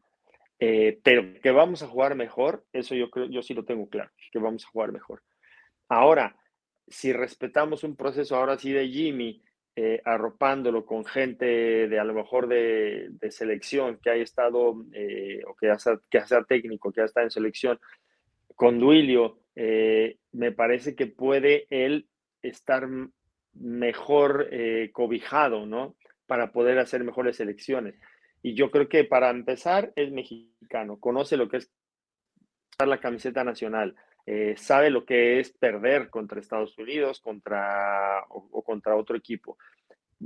Eh, 0.60 1.00
pero 1.04 1.40
que 1.42 1.52
vamos 1.52 1.82
a 1.82 1.88
jugar 1.88 2.16
mejor, 2.16 2.66
eso 2.72 2.94
yo 2.96 3.10
creo, 3.10 3.26
yo 3.28 3.42
sí 3.42 3.54
lo 3.54 3.66
tengo 3.66 3.88
claro, 3.90 4.12
que 4.32 4.40
vamos 4.40 4.66
a 4.66 4.70
jugar 4.70 4.92
mejor. 4.92 5.24
Ahora, 5.88 6.36
si 6.88 7.14
respetamos 7.14 7.84
un 7.84 7.96
proceso 7.96 8.36
ahora 8.36 8.58
sí 8.58 8.72
de 8.72 8.88
Jimmy, 8.88 9.44
eh, 9.80 10.02
arropándolo 10.04 10.88
con 10.88 11.06
gente 11.06 11.46
de 11.88 12.00
a 12.00 12.04
lo 12.04 12.16
mejor 12.16 12.48
de, 12.48 13.10
de 13.12 13.30
selección 13.30 14.00
que 14.02 14.10
haya 14.10 14.24
estado, 14.24 14.84
eh, 14.92 15.42
o 15.46 15.56
que 15.56 15.78
sea, 15.78 16.00
que 16.10 16.26
sea 16.26 16.44
técnico, 16.46 16.92
que 16.92 17.02
ya 17.02 17.06
está 17.06 17.22
en 17.22 17.30
selección, 17.30 17.80
con 18.56 18.80
Duilio, 18.80 19.38
eh, 19.56 20.18
me 20.32 20.52
parece 20.52 20.96
que 20.96 21.06
puede 21.06 21.68
él 21.70 22.08
estar 22.42 22.88
mejor 23.54 24.48
eh, 24.52 24.90
cobijado, 24.92 25.68
¿no? 25.68 25.96
Para 26.26 26.52
poder 26.52 26.80
hacer 26.80 27.04
mejores 27.04 27.38
selecciones. 27.38 28.00
Y 28.42 28.56
yo 28.56 28.72
creo 28.72 28.90
que 28.90 29.04
para 29.04 29.30
empezar 29.30 29.94
es 29.96 30.12
mexicano, 30.12 31.00
conoce 31.00 31.38
lo 31.38 31.50
que 31.50 31.58
es 31.58 31.72
la 32.84 33.00
camiseta 33.00 33.44
nacional, 33.44 33.96
eh, 34.28 34.54
sabe 34.58 34.92
lo 34.92 35.06
que 35.06 35.40
es 35.40 35.52
perder 35.54 36.10
contra 36.10 36.40
Estados 36.40 36.78
Unidos 36.78 37.22
contra, 37.22 38.24
o, 38.30 38.62
contra 38.64 38.96
otro 38.96 39.16
equipo. 39.16 39.58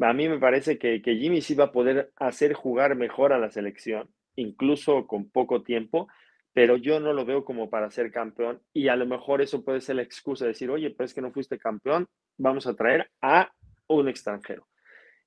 A 0.01 0.11
mí 0.13 0.27
me 0.27 0.39
parece 0.39 0.77
que, 0.77 1.01
que 1.01 1.15
Jimmy 1.15 1.41
sí 1.41 1.53
va 1.55 1.65
a 1.65 1.71
poder 1.71 2.11
hacer 2.15 2.53
jugar 2.53 2.95
mejor 2.95 3.31
a 3.31 3.39
la 3.39 3.51
selección, 3.51 4.09
incluso 4.35 5.05
con 5.05 5.29
poco 5.29 5.63
tiempo, 5.63 6.07
pero 6.53 6.77
yo 6.77 6.99
no 6.99 7.13
lo 7.13 7.25
veo 7.25 7.45
como 7.45 7.69
para 7.69 7.91
ser 7.91 8.11
campeón 8.11 8.61
y 8.73 8.87
a 8.87 8.95
lo 8.95 9.05
mejor 9.05 9.41
eso 9.41 9.63
puede 9.63 9.81
ser 9.81 9.97
la 9.97 10.01
excusa 10.01 10.45
de 10.45 10.49
decir, 10.49 10.69
oye, 10.69 10.89
pero 10.89 11.05
es 11.05 11.13
que 11.13 11.21
no 11.21 11.31
fuiste 11.31 11.57
campeón, 11.57 12.07
vamos 12.37 12.67
a 12.67 12.75
traer 12.75 13.09
a 13.21 13.51
un 13.87 14.09
extranjero. 14.09 14.67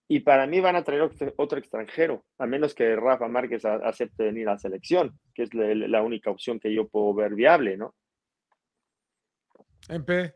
Y 0.08 0.20
para 0.20 0.46
mí 0.46 0.60
van 0.60 0.76
a 0.76 0.84
traer 0.84 1.10
otro- 1.36 1.58
extranjero, 1.58 2.24
a 2.38 2.46
menos 2.46 2.74
que 2.74 2.94
Rafa 2.96 3.26
Márquez 3.28 3.64
acepte 3.64 4.24
venir 4.24 4.48
a 4.48 4.52
la 4.52 4.58
selección, 4.58 5.18
que 5.34 5.44
es 5.44 5.54
la, 5.54 5.74
la 5.74 6.02
única 6.02 6.30
opción 6.30 6.60
que 6.60 6.74
yo 6.74 6.88
puedo 6.88 7.14
ver 7.14 7.34
viable, 7.34 7.76
¿no? 7.78 7.94
MP, 9.88 10.34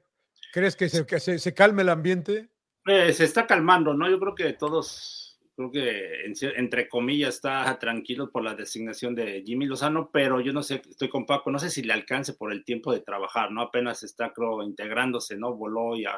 ¿crees 0.52 0.76
que 0.76 0.88
se, 0.88 1.06
que 1.06 1.20
se, 1.20 1.38
se 1.38 1.54
calme 1.54 1.82
el 1.82 1.88
ambiente? 1.88 2.48
Eh, 2.87 3.12
se 3.12 3.24
está 3.24 3.46
calmando, 3.46 3.94
¿no? 3.94 4.08
Yo 4.08 4.18
creo 4.18 4.34
que 4.34 4.52
todos 4.54 5.28
creo 5.58 5.72
que 5.72 6.32
entre 6.56 6.88
comillas 6.88 7.34
está 7.34 7.76
tranquilo 7.80 8.30
por 8.30 8.44
la 8.44 8.54
designación 8.54 9.16
de 9.16 9.42
Jimmy 9.44 9.66
Lozano, 9.66 10.08
pero 10.12 10.40
yo 10.40 10.52
no 10.52 10.62
sé, 10.62 10.80
estoy 10.88 11.08
con 11.08 11.26
Paco, 11.26 11.50
no 11.50 11.58
sé 11.58 11.68
si 11.68 11.82
le 11.82 11.92
alcance 11.92 12.34
por 12.34 12.52
el 12.52 12.64
tiempo 12.64 12.92
de 12.92 13.00
trabajar, 13.00 13.50
¿no? 13.50 13.62
Apenas 13.62 14.04
está, 14.04 14.32
creo, 14.32 14.62
integrándose, 14.62 15.37
¿no? 15.37 15.56
Voló 15.56 15.96
ya 15.96 16.16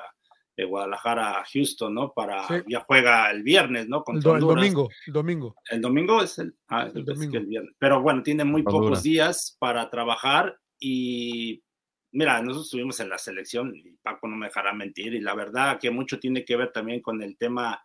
de 0.58 0.64
Guadalajara 0.66 1.40
a 1.40 1.44
Houston, 1.46 1.94
¿no? 1.94 2.12
Para, 2.12 2.46
ya 2.68 2.80
juega 2.86 3.30
el 3.30 3.42
viernes, 3.42 3.88
¿no? 3.88 4.04
el, 4.08 4.20
domingo, 4.20 4.90
el 5.06 5.12
domingo. 5.14 5.54
El 5.70 5.80
domingo 5.80 6.22
es 6.22 6.38
el, 6.38 6.54
ah, 6.68 6.90
el, 6.94 7.02
domingo. 7.02 7.38
el 7.38 7.46
viernes. 7.46 7.74
Pero 7.78 8.02
bueno, 8.02 8.22
tiene 8.22 8.44
muy 8.44 8.62
pocos 8.62 9.02
días 9.02 9.56
para 9.58 9.88
trabajar 9.88 10.54
y 10.78 11.62
mira, 12.12 12.40
nosotros 12.42 12.66
estuvimos 12.66 13.00
en 13.00 13.08
la 13.08 13.18
selección 13.18 13.74
y 13.74 13.92
Paco 14.02 14.28
no 14.28 14.36
me 14.36 14.46
dejará 14.46 14.72
mentir 14.72 15.14
y 15.14 15.20
la 15.20 15.34
verdad 15.34 15.78
que 15.78 15.90
mucho 15.90 16.18
tiene 16.18 16.44
que 16.44 16.56
ver 16.56 16.72
también 16.72 17.00
con 17.00 17.22
el 17.22 17.36
tema 17.36 17.84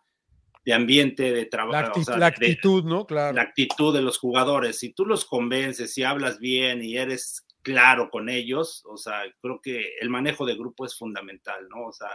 de 0.64 0.74
ambiente, 0.74 1.32
de 1.32 1.46
trabajo. 1.46 2.00
La, 2.16 2.26
actitud, 2.26 2.84
¿no? 2.84 3.06
Claro. 3.06 3.34
La 3.34 3.42
actitud 3.42 3.94
de 3.94 4.02
los 4.02 4.18
jugadores. 4.18 4.78
Si 4.78 4.92
tú 4.92 5.06
los 5.06 5.24
convences, 5.24 5.94
si 5.94 6.02
hablas 6.02 6.40
bien 6.40 6.82
y 6.82 6.96
eres 6.96 7.46
claro 7.62 8.10
con 8.10 8.28
ellos, 8.28 8.82
o 8.86 8.96
sea, 8.96 9.22
creo 9.40 9.60
que 9.60 9.94
el 10.00 10.08
manejo 10.08 10.44
de 10.44 10.56
grupo 10.56 10.84
es 10.84 10.96
fundamental, 10.96 11.68
¿no? 11.68 11.86
O 11.86 11.92
sea, 11.92 12.10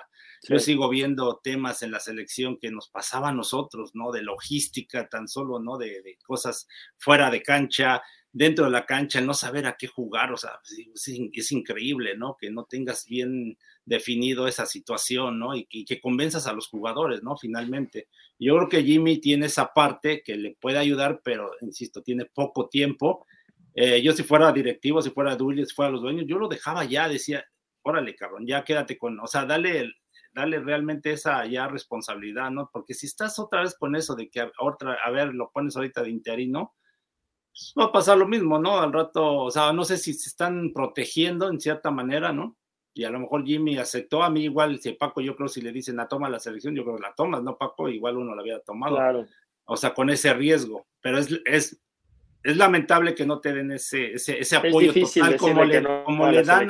yo 0.48 0.60
sigo 0.60 0.90
viendo 0.90 1.40
temas 1.44 1.82
en 1.82 1.92
la 1.92 2.00
selección 2.00 2.58
que 2.58 2.72
nos 2.72 2.90
pasaba 2.90 3.30
a 3.30 3.34
nosotros, 3.34 3.92
¿no? 3.94 4.12
De 4.12 4.22
logística 4.22 5.08
tan 5.08 5.28
solo, 5.30 5.60
¿no? 5.60 5.78
De, 5.78 6.02
de 6.02 6.18
cosas 6.26 6.68
fuera 6.98 7.30
de 7.30 7.42
cancha, 7.42 8.02
dentro 8.34 8.66
de 8.66 8.72
la 8.72 8.86
cancha, 8.86 9.20
no 9.20 9.34
saber 9.34 9.66
a 9.66 9.76
qué 9.78 9.88
jugar, 9.88 10.32
o 10.32 10.38
sea, 10.38 10.60
es, 10.94 11.52
increíble, 11.52 12.16
¿no? 12.18 12.38
Que 12.40 12.50
no 12.50 12.66
tengas 12.66 13.06
bien 13.06 13.58
definido 13.86 14.48
esa 14.48 14.66
situación, 14.66 15.40
¿no? 15.40 15.56
Y, 15.56 15.66
que 15.66 16.00
convenzas 16.00 16.48
a 16.48 16.54
los 16.54 16.68
jugadores, 16.68 17.24
¿no? 17.24 17.36
Finalmente. 17.36 18.08
Yo 18.40 18.56
creo 18.56 18.70
que 18.70 18.84
Jimmy 18.84 19.20
tiene 19.20 19.48
esa 19.48 19.74
parte 19.74 20.24
que 20.24 20.38
le 20.38 20.56
puede 20.60 20.78
ayudar, 20.78 21.22
pero, 21.24 21.52
insisto, 21.62 22.02
tiene 22.02 22.26
poco 22.26 22.70
tiempo. 22.70 23.26
Eh, 23.76 24.02
yo 24.02 24.14
si 24.14 24.24
fuera 24.24 24.52
directivo, 24.52 25.02
si 25.02 25.10
fuera 25.12 25.36
Dulles, 25.36 25.70
si 25.70 25.76
fuera 25.76 25.92
los 25.92 26.02
dueños, 26.02 26.26
yo 26.28 26.38
lo 26.38 26.48
dejaba 26.48 26.86
ya, 26.86 27.10
decía, 27.10 27.46
órale, 27.84 28.16
cabrón, 28.16 28.46
ya 28.46 28.64
quédate 28.64 28.98
con, 28.98 29.20
o 29.20 29.28
sea, 29.28 29.46
dale, 29.46 29.92
dale 30.34 30.60
realmente 30.60 31.12
esa 31.12 31.46
ya 31.46 31.68
responsabilidad, 31.68 32.50
¿no? 32.52 32.70
Porque 32.72 32.94
si 32.94 33.08
estás 33.08 33.40
otra 33.40 33.62
vez 33.62 33.76
con 33.76 33.96
eso 33.96 34.16
de 34.16 34.30
que 34.30 34.50
otra, 34.60 34.98
a 35.04 35.12
ver, 35.12 35.34
lo 35.34 35.52
pones 35.52 35.76
ahorita 35.76 36.04
de 36.04 36.10
interino, 36.10 36.74
pues, 37.52 37.74
va 37.78 37.86
a 37.86 37.92
pasar 37.92 38.18
lo 38.18 38.28
mismo, 38.28 38.60
¿no? 38.60 38.80
Al 38.80 38.94
rato, 38.94 39.44
o 39.44 39.52
sea, 39.52 39.74
no 39.74 39.84
sé 39.84 39.98
si 39.98 40.14
se 40.14 40.30
están 40.30 40.72
protegiendo 40.74 41.50
en 41.50 41.60
cierta 41.60 41.92
manera, 41.92 42.32
¿no? 42.32 42.58
Y 42.94 43.04
a 43.04 43.10
lo 43.10 43.20
mejor 43.20 43.46
Jimmy 43.46 43.78
aceptó, 43.78 44.24
a 44.24 44.30
mí 44.30 44.44
igual, 44.44 44.80
si 44.82 44.94
Paco, 44.94 45.22
yo 45.22 45.36
creo 45.36 45.48
si 45.48 45.62
le 45.62 45.72
dicen 45.72 46.00
a 46.00 46.08
toma 46.08 46.30
la 46.30 46.40
selección, 46.40 46.76
yo 46.76 46.84
creo 46.84 46.98
que 46.98 47.04
la 47.04 47.14
tomas, 47.14 47.42
¿no, 47.42 47.58
Paco? 47.58 47.88
Igual 47.88 48.18
uno 48.18 48.36
la 48.36 48.42
había 48.42 48.60
tomado. 48.60 48.96
Claro. 48.96 49.26
O 49.66 49.78
sea, 49.78 49.94
con 49.94 50.10
ese 50.10 50.34
riesgo, 50.34 50.86
pero 51.02 51.18
es, 51.18 51.30
es, 51.46 51.82
es 52.44 52.58
lamentable 52.58 53.16
que 53.16 53.26
no 53.26 53.40
te 53.40 53.54
den 53.54 53.72
ese, 53.72 54.14
ese, 54.14 54.40
ese 54.40 54.56
apoyo 54.56 54.94
total 54.94 55.38
como 55.38 55.64
le, 55.64 55.84
como 56.04 56.30
le 56.30 56.44
dan. 56.44 56.70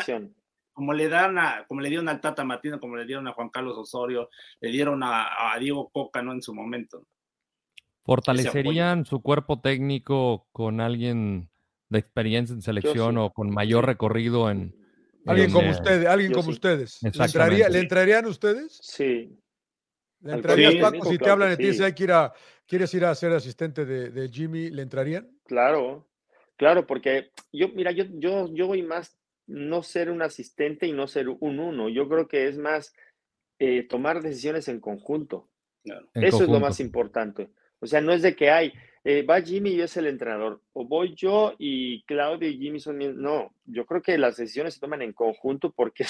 Como 0.73 0.93
le 0.93 1.09
dan 1.09 1.37
a, 1.37 1.65
como 1.67 1.81
le 1.81 1.89
dieron 1.89 2.07
al 2.07 2.21
Tata 2.21 2.45
Martino, 2.45 2.79
como 2.79 2.95
le 2.95 3.05
dieron 3.05 3.27
a 3.27 3.33
Juan 3.33 3.49
Carlos 3.49 3.77
Osorio, 3.77 4.29
le 4.61 4.71
dieron 4.71 5.03
a, 5.03 5.53
a 5.53 5.59
Diego 5.59 5.89
Coca, 5.89 6.21
¿no? 6.21 6.31
En 6.31 6.41
su 6.41 6.55
momento. 6.55 7.05
¿Fortalecerían 8.03 9.05
su 9.05 9.21
cuerpo 9.21 9.61
técnico 9.61 10.47
con 10.51 10.81
alguien 10.81 11.49
de 11.89 11.99
experiencia 11.99 12.53
en 12.53 12.61
selección 12.61 13.17
o 13.17 13.31
con 13.31 13.51
mayor 13.51 13.85
recorrido 13.85 14.49
en... 14.49 14.75
Alguien 15.25 15.51
como 15.51 15.69
ustedes, 15.69 16.07
alguien 16.07 16.31
como 16.31 16.49
ustedes. 16.49 16.99
¿Le, 17.03 17.79
entrarían 17.79 18.25
ustedes? 18.25 18.79
Sí. 18.81 19.37
¿Le 20.21 20.33
entrarías, 20.33 20.75
Paco, 20.75 21.05
si 21.05 21.17
te 21.19 21.29
hablan 21.29 21.49
de 21.49 21.57
ti, 21.57 21.73
si 21.73 21.93
que 21.93 22.03
ir 22.03 22.11
a, 22.11 22.33
quieres 22.65 22.91
ir 22.95 23.05
a 23.05 23.13
ser 23.13 23.31
asistente 23.33 23.85
de, 23.85 24.29
Jimmy, 24.29 24.71
¿le 24.71 24.81
entrarían? 24.81 25.29
Claro, 25.45 26.09
claro, 26.57 26.87
porque 26.87 27.31
yo, 27.51 27.69
mira, 27.69 27.91
yo, 27.91 28.05
yo, 28.13 28.47
yo 28.51 28.65
voy 28.65 28.81
más 28.81 29.19
no 29.45 29.83
ser 29.83 30.09
un 30.09 30.21
asistente 30.21 30.87
y 30.87 30.93
no 30.93 31.07
ser 31.07 31.29
un 31.29 31.59
uno. 31.59 31.89
Yo 31.89 32.07
creo 32.07 32.27
que 32.27 32.47
es 32.47 32.57
más 32.57 32.93
eh, 33.59 33.83
tomar 33.83 34.21
decisiones 34.21 34.67
en 34.69 34.79
conjunto. 34.79 35.49
Eso 36.13 36.43
es 36.43 36.49
lo 36.49 36.59
más 36.59 36.79
importante. 36.79 37.51
O 37.81 37.87
sea, 37.87 37.99
no 37.99 38.13
es 38.13 38.21
de 38.21 38.35
que 38.35 38.51
hay, 38.51 38.71
eh, 39.03 39.23
va 39.23 39.41
Jimmy 39.41 39.71
y 39.71 39.77
yo 39.77 39.85
es 39.85 39.97
el 39.97 40.05
entrenador, 40.05 40.61
o 40.73 40.85
voy 40.85 41.15
yo 41.15 41.55
y 41.57 42.03
Claudio 42.03 42.47
y 42.47 42.57
Jimmy 42.57 42.79
son. 42.79 42.99
No, 43.19 43.53
yo 43.65 43.85
creo 43.85 44.01
que 44.01 44.17
las 44.17 44.37
decisiones 44.37 44.75
se 44.75 44.79
toman 44.79 45.01
en 45.01 45.13
conjunto 45.13 45.71
porque 45.71 46.05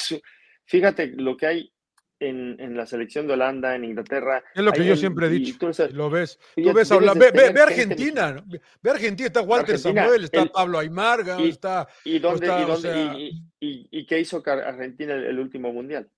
fíjate 0.66 1.08
lo 1.08 1.38
que 1.38 1.48
hay 1.48 1.74
en, 2.20 2.58
en, 2.60 2.76
la 2.76 2.86
selección 2.86 3.26
de 3.28 3.34
Holanda, 3.34 3.76
en 3.76 3.86
Inglaterra. 3.86 4.44
Es 4.54 4.62
lo 4.62 4.74
que 4.74 4.86
yo 4.86 4.96
siempre 4.96 5.28
he 5.28 5.30
dicho. 5.30 5.58
Tú, 5.58 5.72
lo 5.94 6.10
ves. 6.10 6.38
Tú 6.56 6.74
ves, 6.74 6.92
habla, 6.92 7.14
ve, 7.14 7.32
ve, 7.32 7.62
Argentina. 7.62 8.44
Ve 8.82 8.92
Argentina. 8.92 9.28
Está 9.28 9.42
Walter 9.42 9.80
Samuel, 9.80 10.26
está 10.26 10.46
Pablo 10.46 10.78
Aymarga, 10.78 11.40
está. 11.42 11.88
¿Y, 12.04 12.20
dónde, 12.20 12.46
y, 12.46 12.66
dónde, 12.66 13.16
y, 13.60 13.88
y, 13.90 14.06
qué 14.06 14.20
hizo 14.20 14.44
Argentina 14.46 15.16
el, 15.16 15.40
último 15.40 15.72
mundial? 15.72 16.10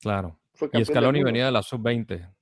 Claro. 0.00 0.40
y 0.72 0.84
Scaloni 0.84 1.22
venía 1.22 1.46
de 1.46 1.52
la 1.52 1.62
sub-20. 1.62 2.35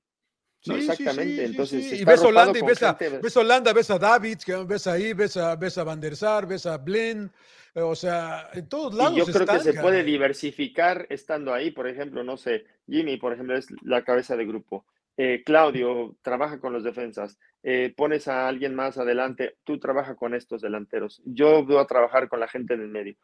Sí, 0.65 0.73
exactamente. 0.73 1.45
Entonces, 1.45 2.01
y 2.01 2.03
ves 2.03 2.21
Holanda 2.21 2.57
y 2.57 2.61
ves 2.63 2.81
a, 2.81 2.93
ves 2.93 3.37
Holanda, 3.37 3.71
ves 3.71 3.91
a 3.91 3.99
David, 3.99 4.39
ves 4.65 4.87
ahí, 4.87 5.13
ves 5.13 5.37
a, 5.37 5.55
ves 5.55 5.77
a 5.77 5.83
Van 5.83 6.01
der 6.01 6.15
Sar, 6.15 6.47
ves 6.47 6.65
a 6.65 6.79
Blen, 6.79 7.31
eh, 7.75 7.81
o 7.81 7.93
sea, 7.93 8.49
en 8.51 8.67
todos 8.67 8.95
lados. 8.95 9.13
Y 9.13 9.17
yo 9.17 9.25
creo 9.27 9.45
que 9.45 9.59
se 9.59 9.79
puede 9.79 10.03
diversificar 10.03 11.05
estando 11.11 11.53
ahí, 11.53 11.69
por 11.69 11.87
ejemplo, 11.87 12.23
no 12.23 12.35
sé, 12.35 12.65
Jimmy, 12.87 13.17
por 13.17 13.33
ejemplo, 13.33 13.55
es 13.55 13.67
la 13.83 14.03
cabeza 14.03 14.35
de 14.35 14.47
grupo. 14.47 14.87
Eh, 15.17 15.43
Claudio 15.45 16.17
trabaja 16.23 16.59
con 16.59 16.73
los 16.73 16.83
defensas, 16.83 17.37
eh, 17.61 17.93
pones 17.95 18.27
a 18.27 18.47
alguien 18.47 18.73
más 18.73 18.97
adelante, 18.97 19.57
tú 19.63 19.79
trabajas 19.79 20.17
con 20.17 20.33
estos 20.33 20.61
delanteros, 20.61 21.21
yo 21.25 21.63
voy 21.63 21.77
a 21.77 21.85
trabajar 21.85 22.27
con 22.27 22.39
la 22.39 22.47
gente 22.47 22.73
en 22.73 22.81
el 22.81 22.89
medio. 22.89 23.15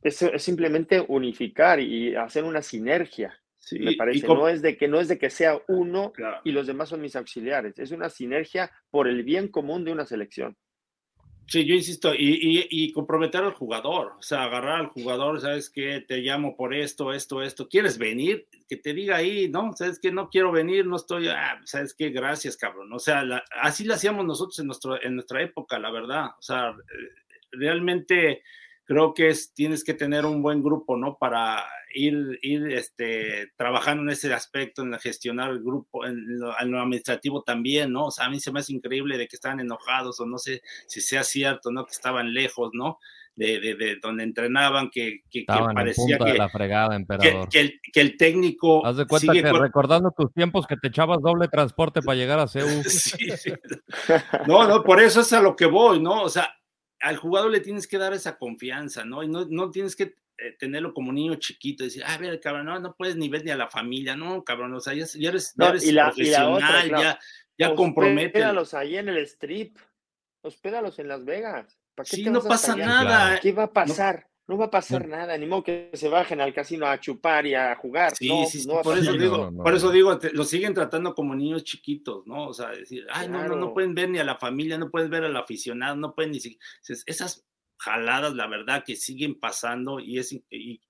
Es, 0.00 0.22
es 0.22 0.42
simplemente 0.42 1.04
unificar 1.06 1.78
y 1.78 2.16
hacer 2.16 2.44
una 2.44 2.62
sinergia 2.62 3.38
me 3.72 3.94
parece. 3.94 4.26
No 4.26 4.48
es 4.48 4.62
de 4.62 4.76
que 4.76 4.88
no 4.88 5.00
es 5.00 5.08
de 5.08 5.18
que 5.18 5.30
sea 5.30 5.60
uno 5.68 6.12
y 6.44 6.52
los 6.52 6.66
demás 6.66 6.88
son 6.88 7.00
mis 7.00 7.16
auxiliares. 7.16 7.78
Es 7.78 7.90
una 7.90 8.08
sinergia 8.08 8.70
por 8.90 9.08
el 9.08 9.22
bien 9.22 9.48
común 9.48 9.84
de 9.84 9.92
una 9.92 10.06
selección. 10.06 10.56
Sí, 11.50 11.64
yo 11.64 11.74
insisto, 11.74 12.12
y, 12.14 12.92
comprometer 12.92 13.42
al 13.42 13.54
jugador, 13.54 14.16
o 14.18 14.22
sea, 14.22 14.42
agarrar 14.42 14.80
al 14.80 14.88
jugador, 14.88 15.40
sabes 15.40 15.70
que 15.70 16.02
te 16.06 16.18
llamo 16.18 16.54
por 16.54 16.74
esto, 16.74 17.10
esto, 17.14 17.40
esto, 17.40 17.70
¿quieres 17.70 17.96
venir? 17.96 18.46
Que 18.68 18.76
te 18.76 18.92
diga 18.92 19.16
ahí, 19.16 19.48
no, 19.48 19.72
sabes 19.74 19.98
que 19.98 20.12
no 20.12 20.28
quiero 20.28 20.52
venir, 20.52 20.84
no 20.84 20.96
estoy, 20.96 21.28
ah, 21.28 21.58
sabes 21.64 21.94
que 21.94 22.10
gracias, 22.10 22.58
cabrón, 22.58 22.92
o 22.92 22.98
sea, 22.98 23.22
así 23.62 23.84
lo 23.84 23.94
hacíamos 23.94 24.26
nosotros 24.26 24.58
en, 24.58 24.66
nuestro, 24.66 25.02
en 25.02 25.14
nuestra 25.14 25.42
época, 25.42 25.78
la 25.78 25.90
verdad, 25.90 26.26
o 26.38 26.42
sea, 26.42 26.76
realmente 27.50 28.42
creo 28.88 29.12
que 29.12 29.28
es, 29.28 29.52
tienes 29.52 29.84
que 29.84 29.92
tener 29.92 30.24
un 30.24 30.40
buen 30.40 30.62
grupo, 30.62 30.96
¿no? 30.96 31.18
Para 31.18 31.62
ir, 31.94 32.38
ir 32.40 32.72
este, 32.72 33.52
trabajando 33.54 34.02
en 34.02 34.08
ese 34.08 34.32
aspecto, 34.32 34.80
en 34.80 34.98
gestionar 34.98 35.50
el 35.50 35.62
grupo, 35.62 36.06
en 36.06 36.38
lo, 36.38 36.52
administrativo 36.58 37.42
también, 37.42 37.92
¿no? 37.92 38.06
O 38.06 38.10
sea, 38.10 38.24
a 38.24 38.30
mí 38.30 38.40
se 38.40 38.50
me 38.50 38.60
hace 38.60 38.72
increíble 38.72 39.18
de 39.18 39.28
que 39.28 39.36
estaban 39.36 39.60
enojados 39.60 40.18
o 40.20 40.26
no 40.26 40.38
sé 40.38 40.62
si 40.86 41.02
sea 41.02 41.22
cierto, 41.22 41.70
¿no? 41.70 41.84
Que 41.84 41.92
estaban 41.92 42.32
lejos, 42.32 42.70
¿no? 42.72 42.98
De, 43.36 43.60
de, 43.60 43.98
donde 44.02 44.24
entrenaban, 44.24 44.88
que, 44.90 45.20
que, 45.30 45.44
parecía 45.46 46.18
que, 46.18 46.32
la 46.32 46.48
fregada, 46.48 46.96
emperador. 46.96 47.48
Que, 47.50 47.60
el, 47.60 47.80
que, 47.92 48.00
el, 48.00 48.16
técnico. 48.16 48.84
Haz 48.86 48.96
de 48.96 49.06
cuenta 49.06 49.32
que 49.32 49.52
recordando 49.52 50.12
tus 50.16 50.32
tiempos 50.32 50.66
que 50.66 50.76
te 50.76 50.88
echabas 50.88 51.20
doble 51.20 51.46
transporte 51.46 52.00
para 52.00 52.16
llegar 52.16 52.40
a 52.40 52.48
Seúl. 52.48 52.82
sí, 52.84 53.30
sí. 53.36 53.52
No, 54.46 54.66
no, 54.66 54.82
por 54.82 54.98
eso 55.00 55.20
es 55.20 55.32
a 55.34 55.42
lo 55.42 55.54
que 55.54 55.66
voy, 55.66 56.00
¿no? 56.00 56.22
O 56.22 56.28
sea, 56.30 56.57
al 57.00 57.16
jugador 57.16 57.50
le 57.50 57.60
tienes 57.60 57.86
que 57.86 57.98
dar 57.98 58.12
esa 58.12 58.38
confianza, 58.38 59.04
¿no? 59.04 59.22
Y 59.22 59.28
no, 59.28 59.44
no 59.46 59.70
tienes 59.70 59.94
que 59.94 60.16
eh, 60.38 60.56
tenerlo 60.58 60.94
como 60.94 61.12
niño 61.12 61.34
chiquito, 61.36 61.84
decir, 61.84 62.04
a 62.04 62.16
ver, 62.16 62.38
cabrón, 62.40 62.66
no, 62.66 62.78
no 62.78 62.94
puedes 62.94 63.16
ni 63.16 63.28
ver 63.28 63.44
ni 63.44 63.50
a 63.50 63.56
la 63.56 63.68
familia, 63.68 64.16
no, 64.16 64.44
cabrón, 64.44 64.72
o 64.74 64.80
sea, 64.80 64.94
ya, 64.94 65.04
eres, 65.28 65.54
profesional, 65.56 66.90
ya, 66.90 67.18
ya 67.56 67.74
compromete. 67.74 68.38
Hospédalos 68.38 68.74
ahí 68.74 68.96
en 68.96 69.08
el 69.08 69.18
strip, 69.18 69.78
hospédalos 70.42 70.98
en 70.98 71.08
Las 71.08 71.24
Vegas. 71.24 71.78
¿Para 71.94 72.08
qué 72.08 72.16
sí, 72.16 72.24
no 72.24 72.40
pasa 72.40 72.76
nada. 72.76 73.40
¿Qué 73.40 73.50
va 73.52 73.64
a 73.64 73.72
pasar? 73.72 74.28
No 74.48 74.56
va 74.56 74.64
a 74.64 74.70
pasar 74.70 75.06
nada, 75.06 75.36
ni 75.36 75.44
modo 75.44 75.62
que 75.62 75.90
se 75.92 76.08
bajen 76.08 76.40
al 76.40 76.54
casino 76.54 76.86
a 76.86 76.98
chupar 76.98 77.46
y 77.46 77.54
a 77.54 77.76
jugar. 77.76 78.16
Sí, 78.16 78.30
sí, 78.46 78.66
por, 78.82 78.96
eso 78.96 79.12
digo, 79.12 79.52
por 79.54 79.74
eso 79.74 79.90
digo, 79.92 80.18
lo 80.32 80.44
siguen 80.44 80.72
tratando 80.72 81.14
como 81.14 81.34
niños 81.34 81.64
chiquitos, 81.64 82.26
¿no? 82.26 82.48
O 82.48 82.54
sea, 82.54 82.70
decir, 82.70 83.06
ay, 83.10 83.28
no, 83.28 83.46
no, 83.46 83.56
no 83.56 83.74
pueden 83.74 83.94
ver 83.94 84.08
ni 84.08 84.18
a 84.18 84.24
la 84.24 84.38
familia, 84.38 84.78
no 84.78 84.90
pueden 84.90 85.10
ver 85.10 85.24
al 85.24 85.36
aficionado, 85.36 85.96
no 85.96 86.14
pueden 86.14 86.32
ni 86.32 86.40
siquiera. 86.40 86.64
Esas 87.04 87.46
jaladas, 87.76 88.32
la 88.32 88.46
verdad, 88.46 88.84
que 88.86 88.96
siguen 88.96 89.38
pasando 89.38 90.00
y 90.00 90.18
es. 90.18 90.32
Y 90.32 90.80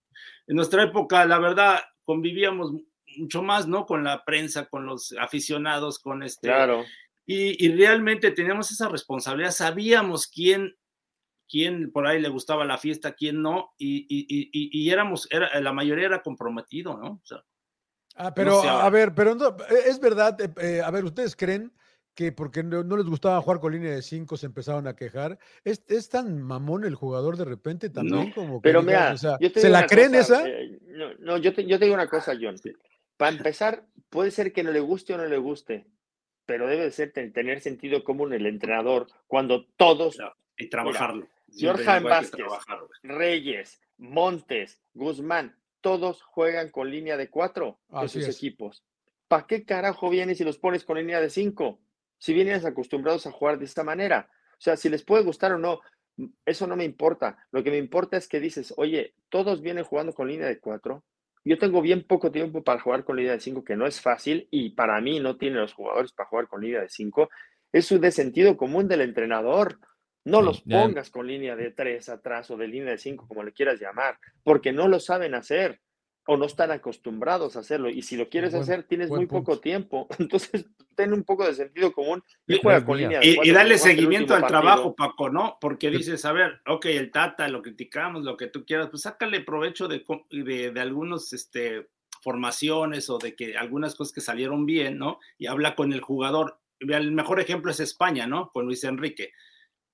en 0.46 0.56
nuestra 0.56 0.84
época, 0.84 1.26
la 1.26 1.40
verdad, 1.40 1.80
convivíamos 2.04 2.72
mucho 3.16 3.42
más, 3.42 3.66
¿no? 3.66 3.86
Con 3.86 4.04
la 4.04 4.24
prensa, 4.24 4.66
con 4.66 4.86
los 4.86 5.16
aficionados, 5.18 5.98
con 5.98 6.22
este. 6.22 6.46
Claro. 6.46 6.84
Y, 7.26 7.66
y 7.66 7.74
realmente 7.74 8.30
teníamos 8.30 8.70
esa 8.70 8.88
responsabilidad, 8.88 9.50
sabíamos 9.50 10.28
quién 10.28 10.76
quién 11.48 11.90
por 11.90 12.06
ahí 12.06 12.20
le 12.20 12.28
gustaba 12.28 12.64
la 12.64 12.78
fiesta, 12.78 13.12
quién 13.12 13.42
no, 13.42 13.70
y, 13.78 14.06
y, 14.08 14.50
y, 14.52 14.90
éramos, 14.90 15.28
era, 15.30 15.60
la 15.60 15.72
mayoría 15.72 16.06
era 16.06 16.22
comprometido, 16.22 16.96
¿no? 16.96 17.22
ah, 18.16 18.34
pero 18.34 18.62
a 18.62 18.90
ver, 18.90 19.14
pero 19.14 19.36
es 19.86 20.00
verdad, 20.00 20.40
eh, 20.40 20.50
eh, 20.60 20.82
a 20.82 20.90
ver, 20.90 21.04
¿ustedes 21.04 21.34
creen 21.36 21.72
que 22.18 22.32
porque 22.32 22.64
no, 22.64 22.82
no 22.82 22.96
les 22.96 23.06
gustaba 23.06 23.40
jugar 23.40 23.60
con 23.60 23.72
línea 23.72 23.92
de 23.92 24.02
5 24.02 24.36
se 24.36 24.46
empezaron 24.46 24.88
a 24.88 24.96
quejar. 24.96 25.38
¿Es, 25.62 25.84
es 25.86 26.08
tan 26.08 26.42
mamón 26.42 26.84
el 26.84 26.96
jugador 26.96 27.36
de 27.36 27.44
repente 27.44 27.90
también 27.90 28.32
como 28.32 28.60
que 28.60 28.68
Pero 28.68 28.82
mira, 28.82 29.12
o 29.12 29.16
sea, 29.16 29.38
yo 29.38 29.52
te 29.52 29.60
¿se 29.60 29.68
la 29.68 29.86
creen 29.86 30.16
cosa, 30.16 30.34
esa? 30.34 30.48
eh, 30.48 30.80
no, 30.88 31.14
no, 31.20 31.36
yo 31.36 31.54
te, 31.54 31.64
yo 31.64 31.78
te 31.78 31.84
digo 31.84 31.94
una 31.94 32.08
cosa, 32.08 32.32
John. 32.40 32.56
Para 33.16 33.36
empezar, 33.36 33.86
puede 34.10 34.32
ser 34.32 34.52
que 34.52 34.64
no 34.64 34.72
le 34.72 34.80
guste 34.80 35.14
o 35.14 35.16
no 35.16 35.26
le 35.26 35.38
guste, 35.38 35.86
pero 36.44 36.66
debe 36.66 36.86
de 36.86 36.90
ser 36.90 37.12
ten- 37.12 37.32
tener 37.32 37.60
sentido 37.60 38.02
común 38.02 38.32
el 38.32 38.46
entrenador 38.46 39.06
cuando 39.28 39.66
todos. 39.76 40.18
Y 40.56 40.68
trabajarlo. 40.70 41.20
Mira, 41.20 41.37
Que 41.56 41.66
Vázquez. 41.66 42.46
Reyes, 43.02 43.80
Montes, 43.96 44.80
Guzmán, 44.94 45.56
todos 45.80 46.22
juegan 46.22 46.70
con 46.70 46.90
línea 46.90 47.16
de 47.16 47.30
cuatro 47.30 47.78
Así 47.90 48.20
sus 48.20 48.28
es. 48.28 48.36
equipos. 48.36 48.84
¿Para 49.28 49.46
qué 49.46 49.64
carajo 49.64 50.10
vienes 50.10 50.40
y 50.40 50.44
los 50.44 50.58
pones 50.58 50.84
con 50.84 50.98
línea 50.98 51.20
de 51.20 51.30
cinco? 51.30 51.80
Si 52.18 52.34
vienes 52.34 52.64
acostumbrados 52.64 53.26
a 53.26 53.32
jugar 53.32 53.58
de 53.58 53.64
esta 53.64 53.84
manera. 53.84 54.30
O 54.52 54.60
sea, 54.60 54.76
si 54.76 54.88
les 54.88 55.04
puede 55.04 55.22
gustar 55.22 55.52
o 55.52 55.58
no, 55.58 55.80
eso 56.44 56.66
no 56.66 56.76
me 56.76 56.84
importa. 56.84 57.38
Lo 57.52 57.62
que 57.62 57.70
me 57.70 57.78
importa 57.78 58.16
es 58.16 58.26
que 58.26 58.40
dices, 58.40 58.74
oye, 58.76 59.14
todos 59.28 59.62
vienen 59.62 59.84
jugando 59.84 60.12
con 60.12 60.28
línea 60.28 60.48
de 60.48 60.58
cuatro. 60.58 61.04
Yo 61.44 61.58
tengo 61.58 61.80
bien 61.80 62.04
poco 62.04 62.32
tiempo 62.32 62.62
para 62.64 62.80
jugar 62.80 63.04
con 63.04 63.16
línea 63.16 63.32
de 63.32 63.40
cinco, 63.40 63.64
que 63.64 63.76
no 63.76 63.86
es 63.86 64.00
fácil, 64.00 64.48
y 64.50 64.70
para 64.70 65.00
mí 65.00 65.20
no 65.20 65.36
tienen 65.36 65.60
los 65.60 65.72
jugadores 65.72 66.12
para 66.12 66.28
jugar 66.28 66.48
con 66.48 66.60
línea 66.60 66.80
de 66.80 66.88
cinco. 66.88 67.30
Es 67.72 67.90
un 67.92 68.00
de 68.00 68.10
sentido 68.10 68.56
común 68.56 68.88
del 68.88 69.02
entrenador. 69.02 69.78
No 70.28 70.40
Sí, 70.40 70.44
los 70.46 70.64
ya- 70.64 70.82
pongas 70.82 71.10
con 71.10 71.26
línea 71.26 71.56
de 71.56 71.70
tres 71.70 72.08
atrás 72.08 72.50
o 72.50 72.56
de 72.56 72.68
línea 72.68 72.90
de 72.92 72.98
cinco, 72.98 73.26
como 73.26 73.42
le 73.42 73.52
quieras 73.52 73.80
llamar, 73.80 74.18
porque 74.44 74.72
no 74.72 74.86
lo 74.88 75.00
saben 75.00 75.34
hacer 75.34 75.80
o 76.26 76.36
no 76.36 76.44
están 76.44 76.70
acostumbrados 76.70 77.56
a 77.56 77.60
hacerlo. 77.60 77.88
Y 77.88 78.02
si 78.02 78.16
lo 78.16 78.28
quieres 78.28 78.50
Buen- 78.52 78.62
hacer, 78.62 78.82
tienes 78.82 79.08
muy 79.08 79.26
punto. 79.26 79.44
poco 79.44 79.60
tiempo. 79.60 80.06
Entonces, 80.18 80.66
ten 80.94 81.12
un 81.14 81.24
poco 81.24 81.46
de 81.46 81.54
sentido 81.54 81.92
común 81.92 82.22
y 82.46 82.58
juega 82.60 82.84
con 82.84 82.98
línea 82.98 83.20
de 83.20 83.26
Y, 83.26 83.30
y 83.30 83.34
cuatro, 83.36 83.54
darle 83.54 83.78
seguimiento 83.78 84.34
al 84.34 84.42
partido. 84.42 84.60
trabajo, 84.60 84.94
Paco, 84.94 85.30
¿no? 85.30 85.56
Porque 85.60 85.88
dices, 85.90 86.22
a 86.26 86.32
ver, 86.32 86.60
ok, 86.66 86.84
el 86.86 87.10
Tata, 87.10 87.48
lo 87.48 87.62
criticamos, 87.62 88.24
lo 88.24 88.36
que 88.36 88.48
tú 88.48 88.66
quieras, 88.66 88.88
pues 88.90 89.02
sácale 89.04 89.40
provecho 89.40 89.88
de, 89.88 90.04
de, 90.30 90.70
de 90.72 90.80
algunos, 90.80 91.32
este, 91.32 91.88
formaciones 92.20 93.08
o 93.08 93.16
de 93.18 93.34
que 93.34 93.56
algunas 93.56 93.94
cosas 93.94 94.12
que 94.12 94.20
salieron 94.20 94.66
bien, 94.66 94.98
¿no? 94.98 95.18
Y 95.38 95.46
habla 95.46 95.74
con 95.74 95.92
el 95.94 96.00
jugador. 96.02 96.58
El 96.80 97.12
mejor 97.12 97.40
ejemplo 97.40 97.70
es 97.70 97.80
España, 97.80 98.26
¿no? 98.26 98.50
Con 98.50 98.66
Luis 98.66 98.84
Enrique. 98.84 99.32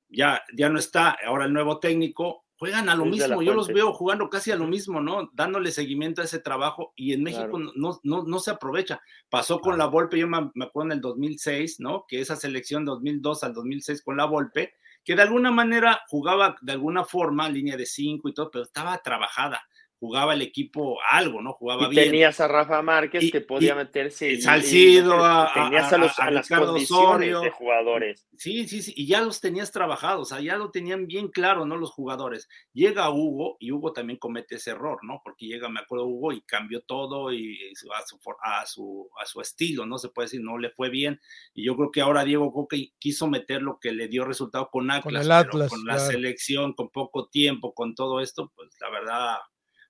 Ya, 0.08 0.42
ya 0.56 0.68
no 0.68 0.78
está, 0.78 1.16
ahora 1.26 1.46
el 1.46 1.52
nuevo 1.52 1.80
técnico, 1.80 2.44
juegan 2.56 2.88
a 2.88 2.94
lo 2.94 3.04
Luis 3.04 3.22
mismo, 3.22 3.42
yo 3.42 3.52
los 3.52 3.68
veo 3.68 3.92
jugando 3.92 4.30
casi 4.30 4.50
a 4.50 4.56
lo 4.56 4.66
mismo, 4.66 5.00
¿no? 5.00 5.30
Dándole 5.34 5.70
seguimiento 5.72 6.22
a 6.22 6.24
ese 6.24 6.38
trabajo 6.38 6.92
y 6.96 7.12
en 7.12 7.22
México 7.22 7.58
Claro. 7.58 7.72
no, 7.74 8.00
no, 8.02 8.22
no 8.22 8.38
se 8.38 8.52
aprovecha. 8.52 9.02
Pasó 9.28 9.60
con 9.60 9.76
la 9.76 9.86
Volpe, 9.86 10.18
yo 10.18 10.28
me, 10.28 10.50
me 10.54 10.66
acuerdo 10.66 10.92
en 10.92 10.92
el 10.92 11.00
2006, 11.00 11.80
¿no? 11.80 12.06
Que 12.06 12.20
esa 12.20 12.36
selección 12.36 12.84
2002 12.84 13.44
al 13.44 13.54
2006 13.54 14.02
con 14.02 14.16
la 14.16 14.24
Volpe, 14.24 14.74
que 15.04 15.16
de 15.16 15.22
alguna 15.22 15.50
manera 15.50 16.02
jugaba 16.08 16.56
de 16.62 16.72
alguna 16.72 17.04
forma, 17.04 17.48
línea 17.48 17.76
de 17.76 17.86
cinco 17.86 18.28
y 18.28 18.34
todo, 18.34 18.50
pero 18.50 18.64
estaba 18.64 18.96
trabajada, 18.98 19.62
jugaba 20.04 20.34
el 20.34 20.42
equipo 20.42 20.98
algo, 21.10 21.40
¿no? 21.40 21.54
Jugaba 21.54 21.86
Y 21.86 21.90
bien. 21.90 22.04
tenías 22.10 22.38
a 22.40 22.46
Rafa 22.48 22.82
Márquez 22.82 23.24
Y- 23.24 23.30
que 23.30 23.40
podía 23.40 23.72
y- 23.72 23.76
meterse. 23.76 24.30
y- 24.30 24.34
y 24.34 24.40
Salcido, 24.42 25.12
tenías 25.54 25.92
a- 25.92 25.96
a, 25.96 25.98
los, 25.98 26.18
a- 26.18 26.30
las 26.30 26.46
Ricardo 26.46 26.66
condiciones 26.72 27.00
Osorio. 27.08 27.40
de 27.40 27.50
jugadores. 27.50 28.26
Sí, 28.36 28.68
sí, 28.68 28.82
sí, 28.82 28.92
y 28.96 29.06
ya 29.06 29.22
los 29.22 29.40
tenías 29.40 29.72
trabajados, 29.72 30.20
o 30.30 30.34
sea, 30.34 30.44
ya 30.44 30.56
lo 30.56 30.70
tenían 30.70 31.06
bien 31.06 31.28
claro, 31.28 31.64
¿no? 31.64 31.76
Los 31.76 31.90
jugadores. 31.92 32.48
Llega 32.74 33.08
Hugo 33.10 33.56
y 33.60 33.72
Hugo 33.72 33.92
también 33.94 34.18
comete 34.18 34.56
ese 34.56 34.72
error, 34.72 34.98
¿no? 35.02 35.20
Porque 35.24 35.46
llega, 35.46 35.68
me 35.70 35.80
acuerdo, 35.80 36.04
Hugo 36.06 36.32
y 36.32 36.42
cambió 36.42 36.82
todo 36.82 37.32
y 37.32 37.56
a 37.96 38.06
su, 38.06 38.18
a 38.42 38.66
su, 38.66 39.08
a 39.22 39.26
su 39.26 39.40
estilo, 39.40 39.86
¿no? 39.86 39.96
Se 39.98 40.10
puede 40.10 40.26
decir, 40.26 40.40
no 40.42 40.58
le 40.58 40.70
fue 40.70 40.90
bien. 40.90 41.20
Y 41.54 41.64
yo 41.64 41.76
creo 41.76 41.90
que 41.90 42.00
ahora 42.02 42.24
Diego 42.24 42.52
Coca 42.52 42.76
quiso 42.98 43.26
meter 43.28 43.62
lo 43.62 43.78
que 43.80 43.92
le 43.92 44.08
dio 44.08 44.24
resultado 44.24 44.68
con 44.70 44.90
Atlas, 44.90 45.26
el 45.26 45.46
pero 45.50 45.68
con 45.68 45.84
la 45.86 45.94
claro. 45.94 46.10
selección, 46.10 46.72
con 46.74 46.90
poco 46.90 47.28
tiempo, 47.28 47.72
con 47.72 47.94
todo 47.94 48.20
esto, 48.20 48.52
pues 48.54 48.70
la 48.80 48.90
verdad, 48.90 49.36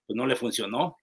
pues 0.07 0.17
no 0.17 0.27
le 0.27 0.37
funcionó. 0.37 0.97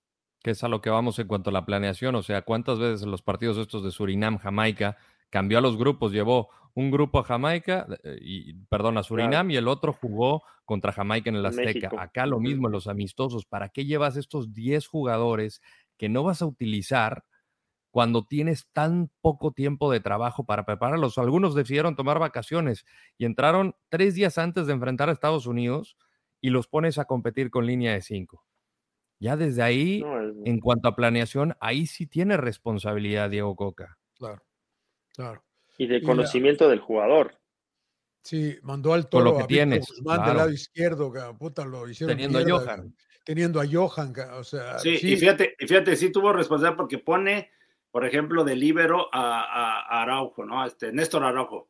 que 0.44 0.52
es 0.52 0.64
a 0.64 0.68
lo 0.68 0.82
que 0.82 0.90
vamos 0.90 1.20
en 1.20 1.28
cuanto 1.28 1.52
a 1.52 1.54
la 1.54 1.66
planeación. 1.66 2.16
O 2.16 2.24
sea, 2.24 2.42
¿cuántas 2.42 2.80
veces 2.80 3.04
en 3.04 3.12
los 3.12 3.22
partidos 3.22 3.58
estos 3.58 3.84
de 3.84 3.92
Surinam, 3.92 4.38
Jamaica, 4.40 4.98
cambió 5.30 5.60
a 5.60 5.62
los 5.62 5.78
grupos? 5.78 6.12
Llevó 6.12 6.50
un 6.74 6.90
grupo 6.90 7.20
a 7.20 7.24
Jamaica, 7.24 7.86
eh, 8.04 8.18
y, 8.22 8.54
perdón, 8.66 8.98
a 8.98 9.04
Surinam 9.04 9.52
y 9.52 9.58
el 9.58 9.68
otro 9.68 9.94
jugó 9.94 10.44
contra 10.66 10.92
Jamaica 10.92 11.30
en 11.30 11.36
el 11.36 11.46
Azteca. 11.46 11.74
México. 11.74 12.00
Acá 12.00 12.26
lo 12.26 12.40
mismo 12.40 12.68
en 12.68 12.72
los 12.72 12.88
amistosos. 12.88 13.46
¿Para 13.46 13.70
qué 13.70 13.86
llevas 13.86 14.16
estos 14.18 14.54
10 14.54 14.88
jugadores 14.88 15.62
que 15.98 16.10
no 16.10 16.24
vas 16.24 16.42
a 16.42 16.46
utilizar 16.46 17.24
cuando 17.92 18.24
tienes 18.26 18.68
tan 18.72 19.12
poco 19.20 19.52
tiempo 19.52 19.92
de 19.92 20.00
trabajo 20.00 20.46
para 20.46 20.66
prepararlos? 20.66 21.18
Algunos 21.18 21.56
decidieron 21.56 21.96
tomar 21.96 22.20
vacaciones 22.20 22.86
y 23.18 23.26
entraron 23.26 23.76
tres 23.90 24.16
días 24.16 24.38
antes 24.38 24.66
de 24.66 24.74
enfrentar 24.74 25.10
a 25.10 25.12
Estados 25.12 25.46
Unidos 25.46 25.98
y 26.40 26.50
los 26.50 26.68
pones 26.68 26.98
a 26.98 27.06
competir 27.06 27.52
con 27.52 27.66
línea 27.66 27.94
de 27.94 28.02
cinco. 28.02 28.46
Ya 29.22 29.38
desde 29.38 29.62
ahí, 29.62 30.02
No, 30.02 30.20
es- 30.20 30.36
en 30.46 30.60
cuanto 30.60 30.88
a 30.88 30.96
planeación, 30.96 31.56
ahí 31.60 31.86
sí 31.86 32.08
tiene 32.08 32.38
responsabilidad 32.38 33.30
Diego 33.30 33.56
Coca. 33.56 33.98
Claro, 34.18 34.42
claro. 35.14 35.44
y 35.78 35.86
de 35.88 35.98
y 35.98 36.02
la- 36.02 36.06
conocimiento 36.08 36.68
del 36.68 36.80
jugador. 36.80 37.38
Sí, 38.24 38.58
mandó 38.64 38.94
al 38.94 39.08
Con 39.10 39.24
lo 39.24 39.30
toro 39.32 39.38
que 39.38 39.44
a 39.44 39.48
tienes, 39.48 39.88
Guzmán 39.88 40.18
del 40.18 40.24
claro. 40.26 40.38
lado 40.40 40.52
izquierdo, 40.52 41.12
ca, 41.12 41.34
puta, 41.38 41.66
lo 41.66 41.88
hicieron 41.88 42.16
Teniendo 42.18 42.40
a 42.40 42.44
Johan. 42.60 42.96
Teniendo 43.24 43.62
a 43.62 43.66
Johan, 43.72 44.14
o 44.34 44.44
sea, 44.44 44.80
Sí, 44.80 44.98
sí, 44.98 45.14
y 45.14 45.18
fíjate, 45.18 45.56
y 45.60 45.68
fíjate, 45.68 45.96
sí 45.96 46.12
tuvo 46.12 46.34
responsabilidad 46.34 46.78
porque 46.78 46.98
pone, 46.98 47.52
por 47.92 48.06
ejemplo, 48.06 48.44
de 48.44 48.56
líbero 48.56 49.08
a, 49.14 49.42
a- 49.42 49.82
a 49.82 50.02
Araujo, 50.04 50.46
¿no? 50.46 50.66
Este, 50.66 50.92
Néstor 50.92 51.24
Araujo. 51.24 51.70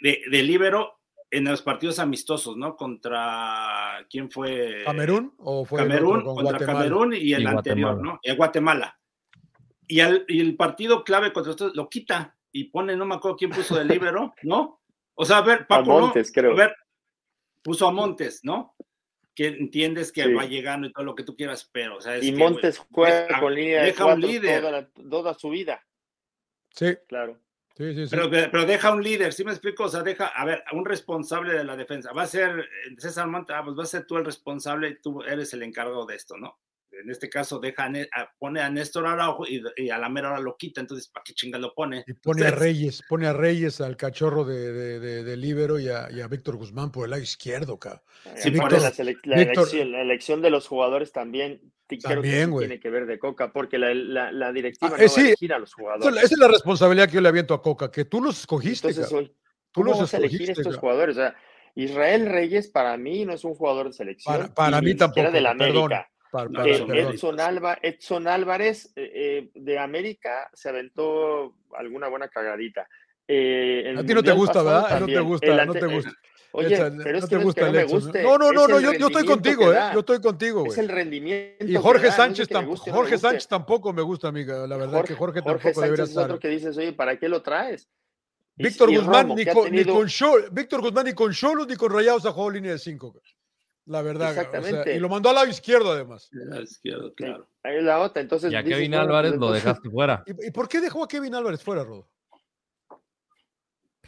De, 0.00 0.22
de 0.30 0.42
líbero 0.44 1.00
en 1.36 1.44
los 1.44 1.62
partidos 1.62 1.98
amistosos, 1.98 2.56
¿no? 2.56 2.76
Contra, 2.76 4.06
¿quién 4.10 4.30
fue? 4.30 4.82
¿Camerún 4.84 5.34
o 5.38 5.64
fue 5.64 5.80
Camerún, 5.80 6.16
otro 6.18 6.24
con 6.26 6.34
contra 6.36 6.50
Guatemala? 6.58 6.78
Camerún 6.78 7.14
y 7.14 7.32
el 7.32 7.42
Y 7.42 7.46
anterior, 7.46 7.92
Guatemala. 7.94 8.12
¿no? 8.14 8.20
Y 8.22 8.30
a 8.30 8.34
Guatemala. 8.34 8.98
Y, 9.86 10.00
al- 10.00 10.24
y 10.28 10.40
el 10.40 10.56
partido 10.56 11.04
clave 11.04 11.32
contra 11.32 11.50
estos 11.52 11.74
lo 11.74 11.88
quita 11.88 12.36
y 12.52 12.64
pone, 12.64 12.96
no 12.96 13.04
me 13.06 13.16
acuerdo 13.16 13.36
quién 13.36 13.50
puso 13.50 13.76
de 13.76 13.84
líbero, 13.84 14.34
¿no? 14.42 14.80
O 15.14 15.24
sea, 15.24 15.38
a 15.38 15.42
ver, 15.42 15.66
Paco, 15.66 15.86
¿no? 15.92 16.00
Montes, 16.00 16.32
creo. 16.32 16.52
A 16.52 16.56
ver, 16.56 16.76
puso 17.62 17.86
a 17.86 17.92
Montes, 17.92 18.40
¿no? 18.42 18.74
Que 19.34 19.48
entiendes 19.48 20.12
que 20.12 20.22
Sí. 20.24 20.32
va 20.32 20.44
llegando 20.46 20.86
y 20.86 20.92
todo 20.92 21.04
lo 21.04 21.14
que 21.14 21.24
tú 21.24 21.34
quieras, 21.36 21.68
pero, 21.72 21.96
o 21.96 22.00
sea, 22.00 22.16
es 22.16 22.24
Y 22.24 22.32
que, 22.32 22.38
Montes 22.38 22.78
juega 22.92 23.26
deja- 23.26 23.40
con 23.40 23.54
línea 23.54 23.80
de 23.80 23.86
deja 23.86 24.06
un 24.06 24.20
líder. 24.20 24.60
toda, 24.60 24.72
la- 24.72 24.88
toda 25.10 25.34
su 25.34 25.50
vida. 25.50 25.84
Sí, 26.70 26.96
Claro. 27.08 27.40
Pero, 27.74 28.30
pero 28.30 28.64
deja 28.66 28.92
un 28.92 29.02
líder, 29.02 29.32
¿sí 29.32 29.44
me 29.44 29.50
explico? 29.50 29.84
O 29.84 29.88
sea, 29.88 30.02
deja, 30.02 30.26
a 30.26 30.44
ver, 30.44 30.62
un 30.72 30.84
responsable 30.84 31.54
de 31.54 31.64
la 31.64 31.76
defensa. 31.76 32.12
Va 32.12 32.22
a 32.22 32.26
ser 32.26 32.60
eh, 32.60 32.94
César 32.98 33.26
Montes, 33.26 33.54
ah, 33.56 33.64
pues 33.64 33.76
va 33.76 33.82
a 33.82 33.86
ser 33.86 34.06
tú 34.06 34.16
el 34.16 34.24
responsable 34.24 34.90
y 34.90 35.00
tú 35.00 35.22
eres 35.22 35.52
el 35.54 35.62
encargado 35.64 36.06
de 36.06 36.14
esto, 36.14 36.36
¿no? 36.36 36.58
En 37.02 37.10
este 37.10 37.28
caso, 37.28 37.58
deja, 37.58 37.84
a 37.84 37.88
Ne- 37.88 38.08
a- 38.12 38.30
pone 38.38 38.60
a 38.60 38.70
Néstor 38.70 39.06
Araujo 39.06 39.46
y, 39.46 39.62
y 39.76 39.90
a 39.90 39.98
la 39.98 40.08
mera 40.08 40.30
hora 40.30 40.40
lo 40.40 40.56
quita, 40.56 40.80
entonces, 40.80 41.08
¿para 41.08 41.22
qué 41.24 41.34
chinga 41.34 41.58
lo 41.58 41.74
pone? 41.74 42.04
Y 42.06 42.12
pone 42.14 42.46
a 42.46 42.50
Reyes, 42.50 43.02
pone 43.08 43.26
a 43.26 43.32
Reyes 43.32 43.80
al 43.80 43.96
cachorro 43.96 44.44
de, 44.44 44.72
de, 44.72 45.00
de, 45.00 45.24
de 45.24 45.36
Líbero 45.36 45.78
y 45.78 45.88
a, 45.88 46.08
y 46.10 46.20
a 46.20 46.28
Víctor 46.28 46.56
Guzmán 46.56 46.90
por 46.92 47.04
el 47.04 47.10
lado 47.10 47.22
izquierdo, 47.22 47.78
cabrón. 47.78 48.02
Sí, 48.36 48.50
Víctor- 48.50 48.80
la, 48.82 48.92
selec- 48.92 49.20
la 49.24 49.36
Víctor- 49.36 49.64
elección, 49.68 49.92
la 49.92 50.00
elección 50.02 50.42
de 50.42 50.50
los 50.50 50.66
jugadores 50.68 51.12
también, 51.12 51.60
que 51.86 51.98
También, 51.98 52.50
güey. 52.50 52.66
tiene 52.66 52.80
que 52.80 52.88
ver 52.88 53.04
de 53.06 53.18
Coca, 53.18 53.52
porque 53.52 53.76
la, 53.78 53.92
la, 53.94 54.32
la 54.32 54.52
directiva 54.52 54.94
Ah, 54.94 54.98
no 54.98 55.04
eh, 55.04 55.08
va 55.08 55.22
a 55.22 55.26
elegir 55.26 55.52
a 55.52 55.58
los 55.58 55.74
jugadores. 55.74 56.16
esa 56.16 56.34
es 56.34 56.38
la 56.38 56.48
responsabilidad 56.48 57.06
que 57.08 57.14
yo 57.16 57.20
le 57.20 57.28
aviento 57.28 57.52
a 57.54 57.60
Coca, 57.60 57.90
que 57.90 58.06
tú 58.06 58.22
los 58.22 58.40
escogiste, 58.40 58.88
Entonces, 58.88 59.12
hoy, 59.12 59.26
Tú 59.70 59.80
¿cómo 59.82 59.90
los 59.90 60.00
vas 60.00 60.14
a 60.14 60.16
elegir 60.16 60.42
escogiste, 60.42 60.52
estos 60.62 60.76
cabrón. 60.76 60.80
jugadores? 60.80 61.16
O 61.16 61.20
sea, 61.20 61.36
Israel 61.74 62.26
Reyes 62.30 62.68
para 62.68 62.96
mí 62.96 63.24
no 63.26 63.32
es 63.34 63.44
un 63.44 63.54
jugador 63.54 63.88
de 63.88 63.92
selección. 63.92 64.52
Para, 64.54 64.80
mí 64.80 64.94
tampoco, 64.94 65.30
de 65.30 65.40
la 65.40 65.54
perdón. 65.56 65.90
Para- 66.34 66.50
para- 66.50 66.68
Eh. 66.68 67.08
Edson, 67.12 67.38
Alba, 67.38 67.78
Edson 67.80 68.26
Álvarez 68.26 68.92
eh, 68.96 69.12
eh, 69.14 69.50
de 69.54 69.78
América 69.78 70.50
se 70.52 70.68
aventó 70.68 71.54
alguna 71.78 72.08
buena 72.08 72.26
cagadita. 72.28 72.88
Eh, 73.28 73.94
A 73.96 74.02
ti 74.04 74.12
no 74.14 74.22
te 74.22 74.32
gusta, 74.32 74.62
¿verdad? 74.64 74.98
No 74.98 75.06
te 75.06 75.20
gusta, 75.20 75.64
no 75.64 75.72
te 75.74 75.86
gusta. 75.86 76.12
Oye, 76.56 76.68
pero 77.02 77.18
es 77.18 77.24
no 77.24 77.28
que 77.28 77.34
te 77.36 77.38
es 77.38 77.44
gusta 77.44 77.60
no 77.62 77.66
el 77.68 77.72
me 77.74 77.84
guste. 77.84 78.22
No, 78.24 78.38
no, 78.38 78.48
es 78.48 78.54
no, 78.54 78.68
no, 78.68 78.80
yo, 78.80 78.92
yo 78.94 79.06
estoy 79.06 79.24
contigo, 79.24 79.72
¿eh? 79.72 79.78
Yo 79.92 80.00
estoy 80.00 80.20
contigo, 80.20 80.66
Es 80.66 80.78
el 80.78 80.88
rendimiento. 80.88 81.64
Y 81.64 81.74
Jorge 81.76 82.02
da, 82.02 82.08
es 82.08 82.14
Sánchez 82.16 82.48
guste 82.66 82.90
Jorge. 82.90 83.16
Sánchez 83.18 83.46
tampoco 83.48 83.92
me 83.92 84.02
gusta, 84.02 84.26
amiga. 84.28 84.66
La 84.66 84.76
verdad 84.76 85.04
que 85.04 85.14
Jorge, 85.14 85.40
Jorge 85.40 85.62
tampoco 85.62 85.80
debería 85.80 85.96
Sánchez 85.96 86.02
es 86.04 86.08
estar. 86.10 86.24
otro 86.24 86.38
que 86.40 86.48
dices, 86.48 86.76
oye, 86.76 86.92
¿para 86.92 87.16
qué 87.16 87.28
lo 87.28 87.42
traes? 87.42 87.88
Víctor 88.56 88.88
Guzmán 88.92 89.22
Romo, 89.28 89.36
ni 89.36 89.44
con, 89.46 89.64
ni 89.64 89.78
tenido- 89.78 89.94
con 89.94 90.06
Chol- 90.06 90.48
Víctor 90.52 90.80
Guzmán 90.80 91.06
ni 91.06 91.12
con 91.12 91.32
Cholos 91.32 91.66
ni 91.68 91.74
con 91.76 91.92
Rayados 91.92 92.24
ha 92.26 92.30
jugado 92.32 92.50
línea 92.50 92.72
de 92.72 92.78
5. 92.78 93.20
La 93.86 94.00
verdad. 94.02 94.30
o 94.30 94.32
sea, 94.34 94.42
Exactamente. 94.44 94.96
y 94.96 94.98
lo 94.98 95.08
mandó 95.08 95.28
al 95.28 95.34
lado 95.34 95.48
izquierdo 95.48 95.92
además. 95.92 96.28
de 96.32 96.46
la 96.46 96.60
izquierda, 96.62 97.10
claro. 97.14 97.46
Ahí 97.62 97.76
es 97.76 97.82
la 97.84 97.98
otra. 98.00 98.22
Entonces, 98.22 98.50
Y 98.52 98.54
a 98.56 98.62
dices, 98.62 98.76
Kevin 98.78 98.92
bueno, 98.92 99.02
Álvarez 99.04 99.34
lo 99.36 99.52
dejaste 99.52 99.90
fuera. 99.90 100.24
¿Y, 100.26 100.48
y 100.48 100.50
por 100.50 100.68
qué 100.68 100.80
dejó 100.80 101.04
a 101.04 101.08
Kevin 101.08 101.34
Álvarez 101.34 101.62
fuera, 101.62 101.84
Rodo? 101.84 102.08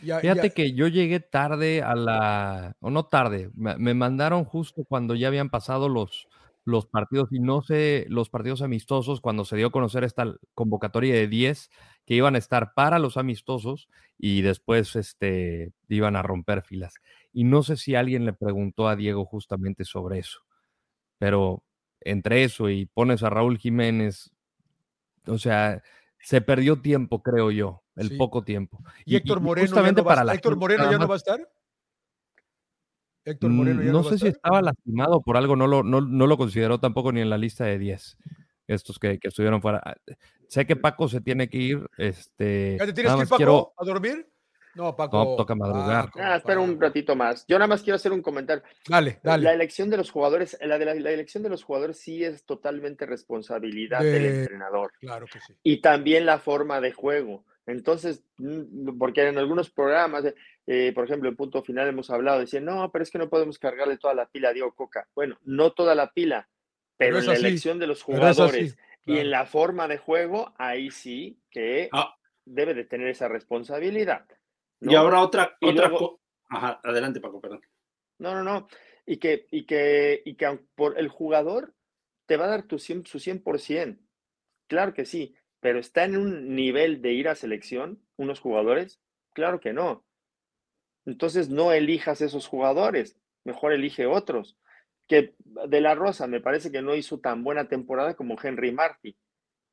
Ya- 0.03 0.21
Fíjate 0.21 0.49
ya- 0.49 0.55
que 0.55 0.73
yo 0.73 0.89
llegué 0.89 1.21
tarde 1.21 1.83
a 1.83 1.95
la, 1.95 2.77
o 2.81 2.91
no 2.91 3.07
tarde, 3.07 3.51
me, 3.55 3.77
me 3.79 3.95
mandaron 3.95 4.45
justo 4.45 4.85
cuando 4.85 5.15
ya 5.15 5.29
habían 5.29 5.49
pasado 5.49 5.89
los, 5.89 6.29
los 6.65 6.87
partidos 6.87 7.29
y 7.33 7.39
no 7.41 7.63
sé, 7.63 8.05
los 8.11 8.29
partidos 8.29 8.61
amistosos, 8.61 9.21
cuando 9.23 9.45
se 9.47 9.57
dio 9.57 9.69
a 9.69 9.73
conocer 9.73 10.05
esta 10.05 10.35
convocatoria 10.55 11.15
de 11.15 11.29
10 11.29 11.71
que 12.05 12.15
iban 12.15 12.35
a 12.35 12.39
estar 12.39 12.75
para 12.75 12.99
los 12.99 13.17
amistosos 13.17 13.89
y 14.19 14.43
después 14.43 14.97
este, 14.97 15.73
iban 15.89 16.15
a 16.15 16.23
romper 16.23 16.63
filas. 16.63 16.95
Y 17.37 17.45
no 17.45 17.63
sé 17.63 17.77
si 17.77 17.95
alguien 17.95 18.25
le 18.25 18.33
preguntó 18.33 18.89
a 18.89 18.97
Diego 18.97 19.27
justamente 19.27 19.85
sobre 19.85 20.21
eso, 20.21 20.41
pero 21.19 21.63
entre 22.01 22.45
eso 22.45 22.71
y 22.71 22.87
pones 22.87 23.23
a 23.23 23.29
Raúl 23.29 23.59
Jiménez, 23.59 24.33
o 25.27 25.37
sea, 25.37 25.83
se 26.19 26.41
perdió 26.41 26.81
tiempo, 26.81 27.23
creo 27.23 27.51
yo, 27.51 27.83
el 27.95 28.17
poco 28.17 28.43
tiempo. 28.43 28.83
¿Y, 29.05 29.17
Héctor 29.17 29.43
Moreno, 29.43 29.67
justamente 29.67 30.03
para 30.03 30.25
la 30.25 30.33
Héctor 30.33 30.57
Moreno 30.57 30.91
ya 30.91 30.97
no 30.97 31.07
va 31.07 31.17
a 31.17 31.19
estar? 31.19 31.47
Héctor 33.23 33.51
Moreno 33.51 33.83
ya 33.83 33.93
no, 33.93 34.03
no 34.03 34.05
sé 34.09 34.17
si 34.17 34.29
estaba 34.29 34.63
lastimado 34.63 35.21
por 35.21 35.37
algo, 35.37 35.57
no 35.57 35.67
lo, 35.67 35.83
no, 35.83 36.01
no 36.01 36.27
lo 36.27 36.39
consideró 36.39 36.81
tampoco 36.81 37.13
ni 37.13 37.21
en 37.21 37.29
la 37.29 37.37
lista 37.37 37.67
de 37.67 37.79
10 37.79 38.17
estos 38.67 38.99
que, 38.99 39.19
que, 39.19 39.29
estuvieron 39.29 39.61
fuera. 39.61 39.83
Sé 40.49 40.65
que 40.67 40.75
Paco 40.75 41.07
se 41.11 41.21
tiene 41.21 41.51
que 41.51 41.59
ir. 41.59 41.87
Este, 41.99 42.79
¿Ya 42.81 42.87
te 42.87 42.95
tienes 42.95 43.15
que 43.15 43.23
ir, 43.25 43.29
Paco, 43.29 43.75
a 43.77 43.85
dormir? 43.85 44.27
No, 44.77 44.95
Paco. 44.95 45.17
No, 45.17 45.37
toca 45.37 45.55
madrugar. 45.55 46.11
Ah, 46.17 46.37
espera 46.37 46.61
un 46.61 46.79
ratito 46.79 47.17
más. 47.17 47.47
Yo 47.49 47.59
nada 47.59 47.67
más 47.67 47.83
quiero 47.83 47.97
hacer 47.97 48.13
un 48.13 48.21
comentario. 48.21 48.63
Dale, 48.87 49.19
dale. 49.23 49.45
La 49.45 49.55
elección 49.55 49.89
de 49.89 49.97
los 49.97 50.11
jugadores, 50.11 50.59
la, 50.61 50.79
de 50.79 50.85
la, 50.85 51.11
elección 51.11 51.43
de 51.43 51.49
los 51.49 51.65
jugadores 51.65 51.99
sí 51.99 52.23
es 52.23 52.45
totalmente 52.45 53.07
responsabilidad 53.07 54.01
del 54.01 54.27
entrenador. 54.27 54.93
Claro 55.01 55.27
que 55.27 55.41
sí. 55.41 55.55
Y 55.63 55.79
también 55.79 56.27
la 56.27 56.39
forma 56.39 56.81
de 56.81 56.93
juego. 56.93 57.45
Entonces, 57.67 58.23
mm, 58.37 58.99
porque 58.99 59.27
en 59.27 59.39
algunos 59.39 59.71
programas, 59.71 60.25
eh, 60.67 60.93
por 60.95 61.05
ejemplo, 61.05 61.29
en 61.29 61.37
punto 61.37 61.63
final 61.63 61.89
hemos 61.89 62.11
hablado, 62.11 62.41
decían, 62.41 62.65
no, 62.65 62.91
pero 62.93 63.03
es 63.03 63.11
que 63.11 63.19
no 63.19 63.31
podemos 63.31 63.59
cargarle 63.59 63.97
toda 63.97 64.15
la 64.15 64.27
pila 64.27 64.51
a 64.51 64.53
Diego 64.53 64.75
Coca. 64.75 65.09
Bueno, 65.15 65.39
no 65.45 65.73
toda 65.73 65.95
la 65.95 66.13
pila, 66.13 66.49
pero, 66.97 67.19
en 67.19 67.27
la 67.27 67.35
elección 67.35 67.79
de 67.79 67.87
los 67.87 68.03
jugadores 68.03 68.77
y 69.05 69.19
en 69.19 69.31
la 69.31 69.47
forma 69.47 69.89
de 69.89 69.99
juego, 69.99 70.53
ahí 70.59 70.91
sí 70.91 71.41
que 71.51 71.89
ah. 71.93 72.17
debe 72.45 72.75
de 72.75 72.85
tener 72.85 73.09
esa 73.09 73.29
responsabilidad. 73.29 74.27
Y 74.81 74.95
ahora 74.95 75.23
otra, 75.23 75.57
otra 75.61 75.91
Ajá, 76.49 76.81
adelante, 76.85 77.21
Paco, 77.21 77.41
perdón. 77.41 77.61
No, 78.19 78.35
no, 78.35 78.43
no. 78.43 78.69
Y 79.05 79.19
que, 79.19 79.47
y 79.51 79.67
que, 79.67 80.23
y 80.25 80.37
que 80.37 80.61
por 80.75 80.99
el 80.99 81.09
jugador 81.09 81.75
te 82.27 82.37
va 82.37 82.47
a 82.47 82.49
dar 82.49 82.63
tu 82.65 82.79
100, 82.79 83.07
su 83.07 83.19
100%. 83.19 83.99
Claro 84.69 84.95
que 84.95 85.05
sí, 85.05 85.37
pero 85.61 85.79
está 85.79 86.05
en 86.05 86.17
un 86.17 86.55
nivel 86.55 87.03
de 87.03 87.13
ir 87.13 87.29
a 87.29 87.35
selección 87.35 88.03
unos 88.17 88.41
jugadores, 88.41 89.01
claro 89.33 89.61
que 89.61 89.73
no. 89.73 90.05
Entonces 91.05 91.49
no 91.49 91.73
elijas 91.73 92.21
esos 92.21 92.49
jugadores, 92.49 93.17
mejor 93.45 93.73
elige 93.73 94.07
otros. 94.07 94.57
Que 95.07 95.35
de 95.39 95.81
la 95.81 95.95
Rosa 95.95 96.27
me 96.27 96.41
parece 96.41 96.73
que 96.73 96.83
no 96.83 96.97
hizo 96.97 97.21
tan 97.21 97.45
buena 97.45 97.69
temporada 97.69 98.15
como 98.15 98.37
Henry 98.43 98.73
Martí. 98.73 99.17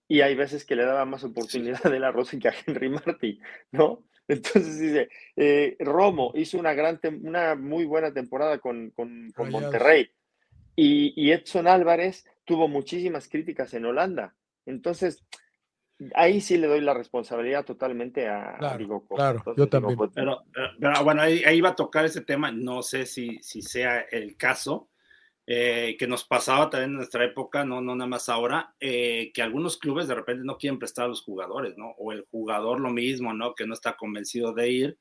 Y 0.07 0.21
hay 0.21 0.35
veces 0.35 0.63
que 0.63 0.75
le 0.75 0.85
daba 0.85 1.05
más 1.05 1.23
oportunidad 1.23 1.81
de 1.83 1.99
la 1.99 2.11
Rosa 2.11 2.37
que 2.37 2.49
a 2.49 2.53
Henry 2.65 2.89
Martí, 2.89 3.39
¿no? 3.71 4.05
Entonces 4.27 4.79
dice, 4.79 5.09
eh, 5.35 5.75
Romo 5.79 6.31
hizo 6.35 6.57
una, 6.57 6.73
gran 6.73 6.99
una 7.21 7.55
muy 7.55 7.85
buena 7.85 8.13
temporada 8.13 8.59
con, 8.59 8.91
con, 8.91 9.31
con 9.35 9.49
Monterrey. 9.49 10.09
Y, 10.75 11.13
y 11.15 11.31
Edson 11.31 11.67
Álvarez 11.67 12.25
tuvo 12.45 12.67
muchísimas 12.67 13.27
críticas 13.27 13.73
en 13.73 13.85
Holanda. 13.85 14.35
Entonces, 14.65 15.23
ahí 16.15 16.41
sí 16.41 16.57
le 16.57 16.67
doy 16.67 16.81
la 16.81 16.93
responsabilidad 16.93 17.65
totalmente 17.65 18.27
a, 18.27 18.55
claro, 18.57 19.05
Claro, 19.07 19.43
yo 19.55 19.67
también. 19.67 19.97
Pero, 20.13 20.43
pero, 20.79 21.03
bueno, 21.03 21.21
ahí, 21.21 21.43
ahí, 21.43 21.61
va 21.61 21.69
a 21.69 21.75
tocar 21.75 22.05
ese 22.05 22.21
tema, 22.21 22.51
no 22.51 22.81
sé 22.81 23.05
si, 23.05 23.37
si 23.41 23.61
sea 23.61 24.01
el 24.01 24.35
caso, 24.35 24.89
eh, 25.47 25.95
que 25.99 26.07
nos 26.07 26.23
pasaba 26.23 26.69
también 26.69 26.91
en 26.91 26.97
nuestra 26.97 27.25
época, 27.25 27.65
no, 27.65 27.81
no 27.81 27.95
nada 27.95 28.07
más 28.09 28.29
ahora, 28.29 28.75
eh, 28.79 29.31
que 29.33 29.41
algunos 29.41 29.77
clubes 29.77 30.07
de 30.07 30.15
repente 30.15 30.45
no 30.45 30.57
quieren 30.57 30.79
prestar 30.79 31.05
a 31.05 31.09
los 31.09 31.21
jugadores, 31.23 31.77
¿no? 31.77 31.91
O 31.97 32.11
el 32.11 32.25
jugador 32.31 32.79
lo 32.79 32.89
mismo, 32.91 33.33
¿no? 33.33 33.53
Que 33.55 33.65
no 33.67 33.73
está 33.73 33.95
convencido 33.95 34.53
de 34.53 34.69
ir 34.71 34.97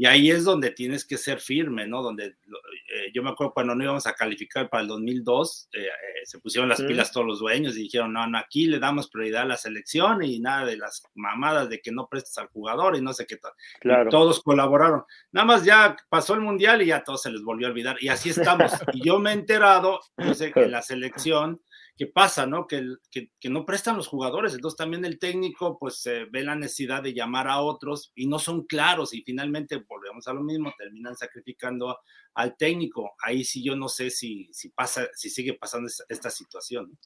y 0.00 0.06
ahí 0.06 0.30
es 0.30 0.44
donde 0.44 0.70
tienes 0.70 1.04
que 1.04 1.18
ser 1.18 1.40
firme, 1.40 1.86
¿no? 1.86 2.02
Donde 2.02 2.24
eh, 2.24 3.12
yo 3.12 3.22
me 3.22 3.28
acuerdo 3.28 3.52
cuando 3.52 3.74
no 3.74 3.84
íbamos 3.84 4.06
a 4.06 4.14
calificar 4.14 4.70
para 4.70 4.80
el 4.80 4.88
2002, 4.88 5.68
eh, 5.74 5.80
eh, 5.80 5.88
se 6.24 6.38
pusieron 6.38 6.70
las 6.70 6.80
pilas 6.80 7.12
todos 7.12 7.26
los 7.26 7.40
dueños 7.40 7.76
y 7.76 7.82
dijeron, 7.82 8.14
no, 8.14 8.26
no, 8.26 8.38
aquí 8.38 8.64
le 8.64 8.78
damos 8.78 9.10
prioridad 9.10 9.42
a 9.42 9.44
la 9.44 9.56
selección 9.58 10.22
y 10.22 10.40
nada 10.40 10.64
de 10.64 10.78
las 10.78 11.02
mamadas 11.14 11.68
de 11.68 11.82
que 11.82 11.92
no 11.92 12.08
prestes 12.08 12.38
al 12.38 12.46
jugador 12.46 12.96
y 12.96 13.02
no 13.02 13.12
sé 13.12 13.26
qué 13.26 13.36
tal. 13.36 13.52
Claro. 13.78 14.08
todos 14.08 14.42
colaboraron. 14.42 15.04
Nada 15.32 15.44
más 15.44 15.66
ya 15.66 15.94
pasó 16.08 16.32
el 16.32 16.40
mundial 16.40 16.80
y 16.80 16.86
ya 16.86 17.04
todos 17.04 17.20
se 17.20 17.30
les 17.30 17.42
volvió 17.42 17.66
a 17.66 17.70
olvidar. 17.70 17.98
Y 18.00 18.08
así 18.08 18.30
estamos. 18.30 18.72
y 18.94 19.04
yo 19.04 19.18
me 19.18 19.32
he 19.32 19.34
enterado, 19.34 20.00
yo 20.16 20.32
sé 20.32 20.50
que 20.50 20.66
la 20.66 20.80
selección 20.80 21.60
¿qué 22.00 22.06
pasa, 22.06 22.46
no? 22.46 22.66
Que, 22.66 22.82
que, 23.10 23.50
no 23.50 23.66
prestan 23.66 23.98
los 23.98 24.08
jugadores, 24.08 24.54
entonces 24.54 24.78
también 24.78 25.04
el 25.04 25.18
técnico 25.18 25.78
pues 25.78 26.02
ve 26.30 26.42
la 26.42 26.54
necesidad 26.54 27.02
de 27.02 27.12
llamar 27.12 27.46
a 27.46 27.60
otros 27.60 28.10
y 28.14 28.26
no 28.26 28.38
son 28.38 28.64
claros 28.64 29.12
y 29.12 29.20
finalmente 29.20 29.84
volvemos 29.86 30.26
a 30.26 30.32
lo 30.32 30.40
mismo, 30.40 30.72
terminan 30.78 31.14
sacrificando 31.14 31.98
al 32.32 32.56
técnico. 32.56 33.12
Ahí 33.22 33.44
sí 33.44 33.62
yo 33.62 33.76
no 33.76 33.90
sé 33.90 34.08
si, 34.08 34.48
si 34.50 34.70
pasa, 34.70 35.08
si 35.12 35.28
sigue 35.28 35.52
pasando 35.52 35.90
esta, 36.08 36.30
situación. 36.30 36.98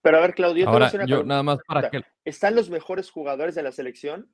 Pero 0.00 0.18
a 0.18 0.20
ver, 0.20 0.34
Claudio, 0.34 0.68
Ahora, 0.68 1.04
yo 1.04 1.24
nada 1.24 1.42
más 1.42 1.58
para 1.66 1.90
que... 1.90 2.04
¿Están 2.24 2.54
los 2.54 2.70
mejores 2.70 3.10
jugadores 3.10 3.56
de 3.56 3.64
la 3.64 3.72
selección? 3.72 4.32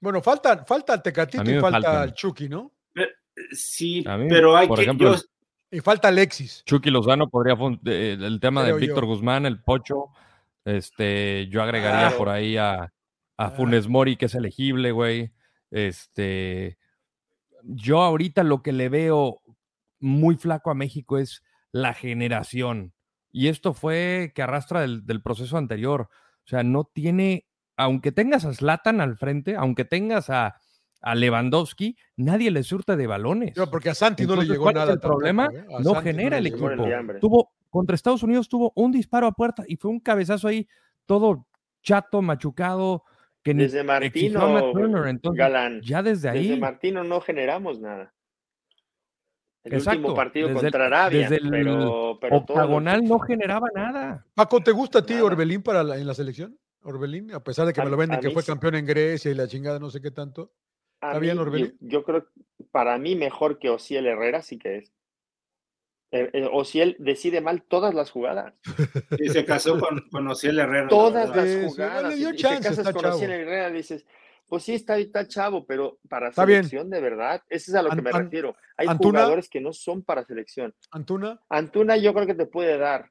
Bueno, 0.00 0.22
falta, 0.22 0.64
falta 0.64 0.94
el 0.94 1.02
Tecatito 1.02 1.50
y 1.50 1.58
falta 1.58 2.04
el 2.04 2.14
Chucky, 2.14 2.48
¿no? 2.48 2.72
Eh, 2.94 3.08
sí, 3.50 4.04
pero 4.28 4.56
hay 4.56 4.68
que... 4.68 4.86
Y 5.72 5.80
falta 5.80 6.08
Alexis. 6.08 6.62
Chucky 6.66 6.90
Lozano 6.90 7.30
podría. 7.30 7.56
El 7.84 8.38
tema 8.40 8.62
de 8.62 8.74
Víctor 8.74 9.06
Guzmán, 9.06 9.46
el 9.46 9.62
Pocho. 9.62 10.10
Este, 10.66 11.48
yo 11.48 11.62
agregaría 11.62 12.16
por 12.16 12.28
ahí 12.28 12.58
a, 12.58 12.92
a 13.38 13.50
Funes 13.50 13.88
Mori, 13.88 14.16
que 14.16 14.26
es 14.26 14.34
elegible, 14.34 14.92
güey. 14.92 15.32
Este. 15.70 16.76
Yo 17.62 18.02
ahorita 18.02 18.42
lo 18.44 18.62
que 18.62 18.72
le 18.72 18.90
veo 18.90 19.40
muy 19.98 20.36
flaco 20.36 20.70
a 20.70 20.74
México 20.74 21.16
es 21.16 21.42
la 21.70 21.94
generación. 21.94 22.92
Y 23.30 23.48
esto 23.48 23.72
fue 23.72 24.32
que 24.34 24.42
arrastra 24.42 24.82
del, 24.82 25.06
del 25.06 25.22
proceso 25.22 25.56
anterior. 25.56 26.10
O 26.44 26.48
sea, 26.48 26.62
no 26.62 26.84
tiene. 26.84 27.46
Aunque 27.78 28.12
tengas 28.12 28.44
a 28.44 28.52
Slatan 28.52 29.00
al 29.00 29.16
frente, 29.16 29.56
aunque 29.56 29.86
tengas 29.86 30.28
a 30.28 30.60
a 31.02 31.14
Lewandowski, 31.14 31.96
nadie 32.16 32.50
le 32.50 32.62
surta 32.62 32.96
de 32.96 33.06
balones. 33.06 33.56
No, 33.56 33.68
porque 33.68 33.90
a 33.90 33.94
Santi 33.94 34.24
no 34.24 34.36
le 34.36 34.46
llegó 34.46 34.70
nada. 34.72 34.92
el 34.92 35.00
problema? 35.00 35.48
¿eh? 35.52 35.66
No 35.80 35.96
genera 35.96 36.38
el 36.38 36.46
equipo. 36.46 36.70
tuvo, 37.20 37.52
contra 37.68 37.94
Estados 37.94 38.22
Unidos 38.22 38.48
tuvo 38.48 38.72
un 38.76 38.92
disparo 38.92 39.26
a 39.26 39.32
puerta 39.32 39.64
y 39.66 39.76
fue 39.76 39.90
un 39.90 40.00
cabezazo 40.00 40.48
ahí 40.48 40.68
todo 41.04 41.46
chato, 41.82 42.22
machucado. 42.22 43.04
Que 43.42 43.52
desde 43.54 43.82
Martino, 43.82 44.72
Galán, 45.34 45.80
ya 45.82 46.02
desde 46.02 46.28
ahí. 46.28 46.48
Desde 46.48 46.60
Martino 46.60 47.02
no 47.02 47.20
generamos 47.20 47.80
nada. 47.80 48.14
El 49.64 49.74
último 49.74 50.14
partido 50.14 50.52
contra 50.52 50.86
Arabia, 50.86 51.28
desde 51.28 51.36
el 51.36 51.50
pero, 52.20 52.36
octagonal 52.36 53.04
no 53.04 53.18
generaba 53.20 53.68
nada. 53.74 54.26
Paco, 54.34 54.60
¿te 54.60 54.72
gusta 54.72 55.00
a 55.00 55.06
ti 55.06 55.14
Orbelín 55.14 55.62
para 55.62 55.80
en 55.96 56.06
la 56.06 56.14
selección? 56.14 56.58
Orbelín, 56.82 57.32
a 57.32 57.42
pesar 57.42 57.66
de 57.66 57.72
que 57.72 57.82
me 57.82 57.90
lo 57.90 57.96
venden 57.96 58.20
que 58.20 58.30
fue 58.30 58.42
campeón 58.42 58.74
en 58.74 58.86
Grecia 58.86 59.30
y 59.30 59.34
la 59.34 59.46
chingada 59.46 59.78
no 59.78 59.90
sé 59.90 60.00
qué 60.00 60.10
tanto. 60.10 60.52
¿Está 61.02 61.18
bien, 61.18 61.38
Orbelín? 61.38 61.76
Yo, 61.80 62.04
creo 62.04 62.24
que 62.24 62.64
para 62.70 62.96
mí 62.96 63.16
mejor 63.16 63.58
que 63.58 63.70
Ociel 63.70 64.06
Herrera 64.06 64.40
sí 64.40 64.56
que 64.56 64.78
es. 64.78 64.92
Eh, 66.12 66.30
eh, 66.32 66.48
Ociel 66.52 66.94
decide 67.00 67.40
mal 67.40 67.62
todas 67.62 67.92
las 67.92 68.10
jugadas. 68.10 68.54
Y 69.18 69.28
se 69.30 69.44
casó 69.44 69.80
con, 69.80 70.08
con 70.10 70.28
Ociel 70.28 70.60
Herrera. 70.60 70.88
Todas 70.88 71.34
las 71.34 71.64
jugadas. 71.64 72.16
y, 72.16 72.24
te 72.36 72.60
casas 72.60 72.92
con 72.92 73.04
Ociel 73.04 73.32
Herrera, 73.32 73.70
dices, 73.70 74.06
pues 74.46 74.62
sí, 74.62 74.74
está, 74.74 74.96
está 74.98 75.26
chavo, 75.26 75.66
pero 75.66 75.98
para 76.08 76.32
selección 76.32 76.88
de 76.88 77.00
verdad, 77.00 77.42
eso 77.48 77.72
es 77.72 77.74
a 77.74 77.82
lo 77.82 77.90
que 77.90 78.02
me 78.02 78.12
refiero. 78.12 78.54
Hay 78.76 78.86
jugadores 78.86 79.48
que 79.48 79.60
no 79.60 79.72
son 79.72 80.04
para 80.04 80.24
selección. 80.24 80.72
¿Antuna? 80.92 81.40
Antuna 81.48 81.96
yo 81.96 82.14
creo 82.14 82.26
que 82.26 82.34
te 82.34 82.46
puede 82.46 82.78
dar, 82.78 83.10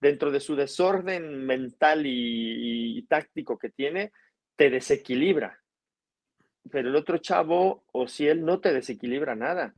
dentro 0.00 0.32
de 0.32 0.40
su 0.40 0.56
desorden 0.56 1.46
mental 1.46 2.02
y 2.04 3.06
táctico 3.08 3.56
que 3.56 3.70
tiene, 3.70 4.12
te 4.56 4.68
desequilibra 4.70 5.59
pero 6.70 6.88
el 6.88 6.96
otro 6.96 7.18
chavo, 7.18 7.84
o 7.92 8.08
si 8.08 8.26
él 8.26 8.44
no 8.44 8.60
te 8.60 8.72
desequilibra 8.72 9.34
nada. 9.34 9.74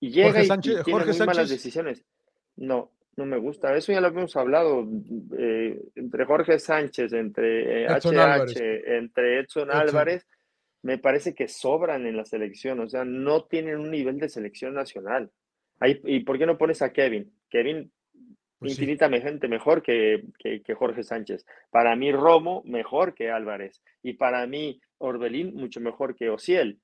Y 0.00 0.10
llega 0.10 0.42
y, 0.42 0.48
tiene 0.60 0.82
muy 0.86 1.18
malas 1.26 1.48
decisiones. 1.48 2.04
No, 2.56 2.92
no 3.16 3.26
me 3.26 3.38
gusta. 3.38 3.74
Eso 3.76 3.92
ya 3.92 4.00
lo 4.00 4.08
hemos 4.08 4.36
hablado 4.36 4.86
eh, 5.38 5.80
entre 5.94 6.24
Jorge 6.24 6.58
Sánchez, 6.58 7.12
entre 7.12 7.86
HH, 7.86 8.96
entre 8.96 9.40
Edson, 9.40 9.70
Álvarez. 9.70 10.26
Me 10.82 10.98
parece 10.98 11.34
que 11.34 11.48
sobran 11.48 12.06
en 12.06 12.16
la 12.16 12.24
selección, 12.24 12.78
o 12.80 12.88
sea, 12.88 13.04
no 13.04 13.44
tienen 13.44 13.76
un 13.78 13.90
nivel 13.90 14.18
de 14.18 14.28
selección 14.28 14.74
nacional. 14.74 15.30
¿Y 16.04 16.20
por 16.20 16.38
qué 16.38 16.46
no 16.46 16.58
pones 16.58 16.82
a 16.82 16.92
Kevin? 16.92 17.32
Kevin 17.50 17.90
pues 18.58 18.72
infinitamente 18.72 19.46
mejor 19.46 19.82
que, 19.82 20.24
que, 20.38 20.74
Jorge 20.74 21.04
Sánchez. 21.04 21.46
Para 21.70 21.94
mí 21.94 22.10
Romo 22.10 22.62
mejor 22.64 23.14
que 23.14 23.30
Álvarez. 23.30 23.82
Y 24.02 24.14
para 24.14 24.46
mí 24.46 24.80
Orbelín 24.98 25.54
mucho 25.54 25.80
mejor 25.80 26.14
que 26.14 26.30
Ociel. 26.30 26.80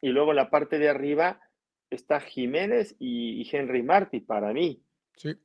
Y 0.00 0.08
luego 0.08 0.32
la 0.32 0.50
parte 0.50 0.78
de 0.78 0.88
arriba 0.88 1.40
está 1.90 2.20
Jiménez 2.20 2.96
y, 2.98 3.48
Henry 3.50 3.82
Martí 3.82 4.20
para 4.20 4.52
mí. 4.52 4.82
Sí. 5.16 5.36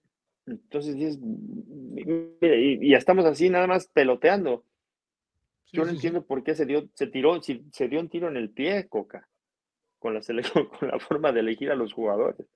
Entonces, 0.45 0.95
y, 0.95 2.89
ya 2.89 2.97
estamos 2.97 3.25
así 3.25 3.49
nada 3.49 3.67
más 3.67 3.87
peloteando. 3.87 4.63
Yo 5.71 5.83
no 5.83 5.91
entiendo 5.91 6.23
por 6.23 6.43
qué 6.43 6.55
se 6.55 6.65
dio, 6.65 6.87
se 6.93 7.07
tiró, 7.07 7.41
se 7.41 7.87
dio 7.89 7.99
un 7.99 8.07
tiro 8.07 8.29
en 8.29 8.37
el 8.37 8.49
pie, 8.51 8.87
Coca, 8.87 9.27
con 9.99 10.13
la 10.13 10.21
selección, 10.21 10.67
con 10.79 10.89
la 10.89 10.99
forma 10.99 11.33
de 11.33 11.41
elegir 11.41 11.71
a 11.71 11.75
los 11.75 11.91
jugadores. 11.91 12.47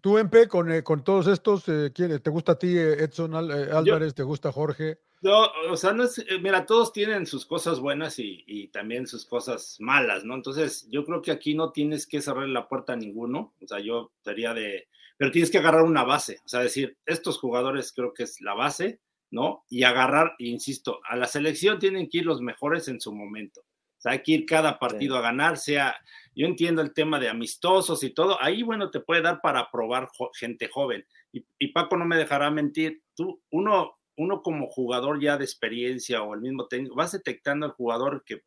Tú, 0.00 0.18
MP, 0.18 0.46
con, 0.46 0.70
eh, 0.70 0.82
con 0.82 1.02
todos 1.02 1.26
estos, 1.26 1.68
eh, 1.68 1.90
¿te 1.90 2.30
gusta 2.30 2.52
a 2.52 2.58
ti 2.58 2.76
eh, 2.76 3.04
Edson 3.04 3.34
Álvarez? 3.34 4.14
¿Te 4.14 4.22
gusta 4.22 4.52
Jorge? 4.52 4.98
No, 5.22 5.48
o 5.70 5.76
sea, 5.76 5.92
no 5.92 6.04
es, 6.04 6.24
mira, 6.40 6.64
todos 6.64 6.92
tienen 6.92 7.26
sus 7.26 7.44
cosas 7.44 7.78
buenas 7.78 8.18
y, 8.18 8.42
y, 8.46 8.68
también 8.68 9.06
sus 9.06 9.26
cosas 9.26 9.76
malas, 9.78 10.24
¿no? 10.24 10.34
Entonces, 10.34 10.88
yo 10.90 11.04
creo 11.04 11.20
que 11.20 11.30
aquí 11.30 11.54
no 11.54 11.72
tienes 11.72 12.06
que 12.06 12.22
cerrar 12.22 12.48
la 12.48 12.68
puerta 12.68 12.94
a 12.94 12.96
ninguno, 12.96 13.52
o 13.60 13.66
sea, 13.66 13.80
yo 13.80 14.12
sería 14.22 14.54
de, 14.54 14.88
pero 15.18 15.30
tienes 15.30 15.50
que 15.50 15.58
agarrar 15.58 15.82
una 15.82 16.04
base, 16.04 16.38
o 16.46 16.48
sea, 16.48 16.60
decir, 16.60 16.96
estos 17.04 17.38
jugadores 17.38 17.92
creo 17.92 18.14
que 18.14 18.22
es 18.22 18.40
la 18.40 18.54
base, 18.54 19.00
¿no? 19.30 19.64
Y 19.68 19.82
agarrar, 19.82 20.34
insisto, 20.38 21.00
a 21.04 21.14
la 21.14 21.26
selección 21.26 21.78
tienen 21.78 22.08
que 22.08 22.18
ir 22.18 22.26
los 22.26 22.40
mejores 22.40 22.88
en 22.88 23.02
su 23.02 23.14
momento. 23.14 23.60
O 23.60 24.00
sea, 24.00 24.12
hay 24.12 24.22
que 24.22 24.32
ir 24.32 24.46
cada 24.46 24.78
partido 24.78 25.18
a 25.18 25.20
ganar, 25.20 25.58
sea, 25.58 25.94
yo 26.34 26.46
entiendo 26.46 26.80
el 26.80 26.94
tema 26.94 27.20
de 27.20 27.28
amistosos 27.28 28.02
y 28.02 28.14
todo, 28.14 28.40
ahí, 28.40 28.62
bueno, 28.62 28.90
te 28.90 29.00
puede 29.00 29.20
dar 29.20 29.42
para 29.42 29.70
probar 29.70 30.08
gente 30.32 30.68
joven. 30.68 31.04
Y, 31.32 31.68
Paco 31.68 31.98
no 31.98 32.06
me 32.06 32.16
dejará 32.16 32.50
mentir, 32.50 33.02
tú, 33.14 33.42
uno, 33.50 33.98
uno 34.20 34.42
como 34.42 34.68
jugador 34.68 35.20
ya 35.20 35.38
de 35.38 35.44
experiencia 35.44 36.22
o 36.22 36.34
el 36.34 36.42
mismo 36.42 36.68
técnico, 36.68 36.94
vas 36.94 37.12
detectando 37.12 37.64
al 37.64 37.72
jugador 37.72 38.22
que, 38.24 38.42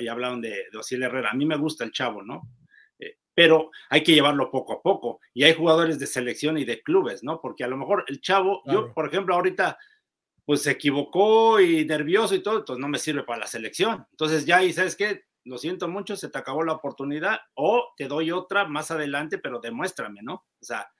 ya 0.00 0.12
hablaban 0.12 0.40
de, 0.40 0.50
de 0.70 1.04
Herrera, 1.04 1.30
a 1.30 1.34
mí 1.34 1.46
me 1.46 1.56
gusta 1.56 1.84
el 1.84 1.92
chavo, 1.92 2.22
¿no? 2.22 2.42
Eh, 2.98 3.16
pero 3.34 3.70
hay 3.88 4.02
que 4.02 4.12
llevarlo 4.12 4.50
poco 4.50 4.74
a 4.74 4.82
poco. 4.82 5.20
Y 5.32 5.44
hay 5.44 5.54
jugadores 5.54 5.98
de 5.98 6.06
selección 6.06 6.58
y 6.58 6.64
de 6.64 6.82
clubes, 6.82 7.22
¿no? 7.22 7.40
Porque 7.40 7.64
a 7.64 7.68
lo 7.68 7.76
mejor 7.76 8.04
el 8.08 8.20
chavo, 8.20 8.62
yo, 8.66 8.92
por 8.92 9.06
ejemplo, 9.06 9.34
ahorita 9.34 9.78
pues 10.44 10.62
se 10.62 10.70
equivocó 10.70 11.60
y 11.60 11.84
nervioso 11.84 12.34
y 12.34 12.42
todo, 12.42 12.58
entonces 12.58 12.80
no 12.80 12.88
me 12.88 12.98
sirve 12.98 13.22
para 13.22 13.40
la 13.40 13.46
selección. 13.46 14.06
Entonces 14.10 14.46
ya 14.46 14.62
y 14.62 14.72
sabes 14.72 14.96
qué, 14.96 15.24
lo 15.44 15.58
siento 15.58 15.88
mucho, 15.88 16.16
se 16.16 16.28
te 16.28 16.38
acabó 16.38 16.64
la 16.64 16.72
oportunidad 16.72 17.40
o 17.54 17.92
te 17.96 18.08
doy 18.08 18.30
otra 18.30 18.66
más 18.66 18.90
adelante, 18.90 19.38
pero 19.38 19.60
demuéstrame, 19.60 20.20
¿no? 20.22 20.34
O 20.34 20.64
sea, 20.64 20.90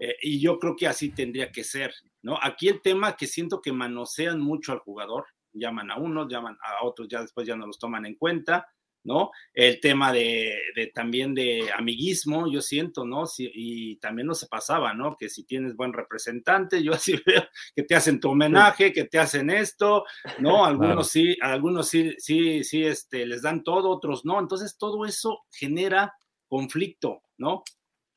eh, 0.00 0.16
y 0.22 0.40
yo 0.40 0.58
creo 0.58 0.76
que 0.76 0.86
así 0.86 1.10
tendría 1.10 1.50
que 1.52 1.64
ser, 1.64 1.92
¿no? 2.22 2.38
Aquí 2.40 2.68
el 2.68 2.80
tema 2.80 3.16
que 3.16 3.26
siento 3.26 3.60
que 3.60 3.72
manosean 3.72 4.40
mucho 4.40 4.72
al 4.72 4.80
jugador, 4.80 5.26
llaman 5.52 5.90
a 5.90 5.96
unos, 5.96 6.28
llaman 6.28 6.56
a 6.62 6.84
otros, 6.84 7.08
ya 7.08 7.20
después 7.20 7.46
ya 7.46 7.56
no 7.56 7.66
los 7.66 7.78
toman 7.78 8.06
en 8.06 8.14
cuenta, 8.14 8.66
¿no? 9.04 9.30
El 9.54 9.80
tema 9.80 10.12
de, 10.12 10.58
también 10.94 11.34
de 11.34 11.70
amiguismo, 11.72 12.50
yo 12.50 12.60
siento, 12.60 13.04
¿no? 13.04 13.24
y 13.38 13.96
también 13.96 14.26
no 14.26 14.34
se 14.34 14.46
pasaba, 14.46 14.92
¿no? 14.92 15.16
Que 15.16 15.28
si 15.28 15.44
tienes 15.44 15.76
buen 15.76 15.92
representante, 15.92 16.82
yo 16.82 16.92
así 16.92 17.12
veo 17.26 17.44
que 17.74 17.82
te 17.84 17.94
hacen 17.94 18.20
tu 18.20 18.30
homenaje, 18.30 18.92
que 18.92 19.04
te 19.04 19.18
hacen 19.18 19.50
esto, 19.50 20.04
¿no? 20.38 20.64
Algunos 20.64 21.08
sí, 21.08 21.36
algunos 21.40 21.88
sí, 21.88 22.14
sí, 22.18 22.64
sí, 22.64 22.84
este, 22.84 23.26
les 23.26 23.42
dan 23.42 23.62
todo, 23.62 23.90
otros 23.90 24.24
no. 24.24 24.38
Entonces 24.38 24.76
todo 24.76 25.04
eso 25.06 25.40
genera 25.50 26.12
conflicto, 26.48 27.22
¿no? 27.38 27.62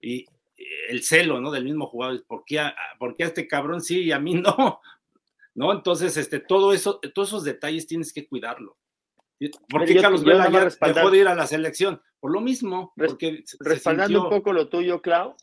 Y 0.02 0.26
el 0.90 1.04
celo, 1.04 1.40
¿no? 1.40 1.52
Del 1.52 1.66
mismo 1.66 1.88
jugador, 1.88 2.24
¿por 2.26 2.44
qué 2.46 2.60
a, 2.60 2.76
¿por 3.00 3.16
qué 3.16 3.24
a 3.24 3.28
este 3.28 3.48
cabrón 3.48 3.82
sí 3.82 4.02
y 4.02 4.12
a 4.12 4.20
mí 4.20 4.36
no? 4.36 4.82
¿No? 5.54 5.74
Entonces, 5.74 6.16
este, 6.16 6.40
todo 6.40 6.74
eso, 6.74 7.00
todos 7.14 7.30
esos 7.30 7.44
detalles 7.44 7.88
tienes 7.88 8.14
que 8.14 8.28
cuidarlo. 8.28 8.78
¿Por 9.70 9.86
qué 9.86 10.00
Carlos 10.00 10.24
Vela 10.24 10.50
ya 10.50 10.94
dejó 10.94 11.10
de 11.10 11.18
ir 11.18 11.28
a 11.28 11.36
la 11.36 11.48
selección? 11.48 12.02
Por 12.20 12.32
lo 12.32 12.42
mismo. 12.42 12.94
Porque 12.96 13.44
respaldando 13.60 14.24
un 14.24 14.30
poco 14.30 14.54
lo 14.54 14.70
tuyo, 14.70 15.02
Clau, 15.02 15.36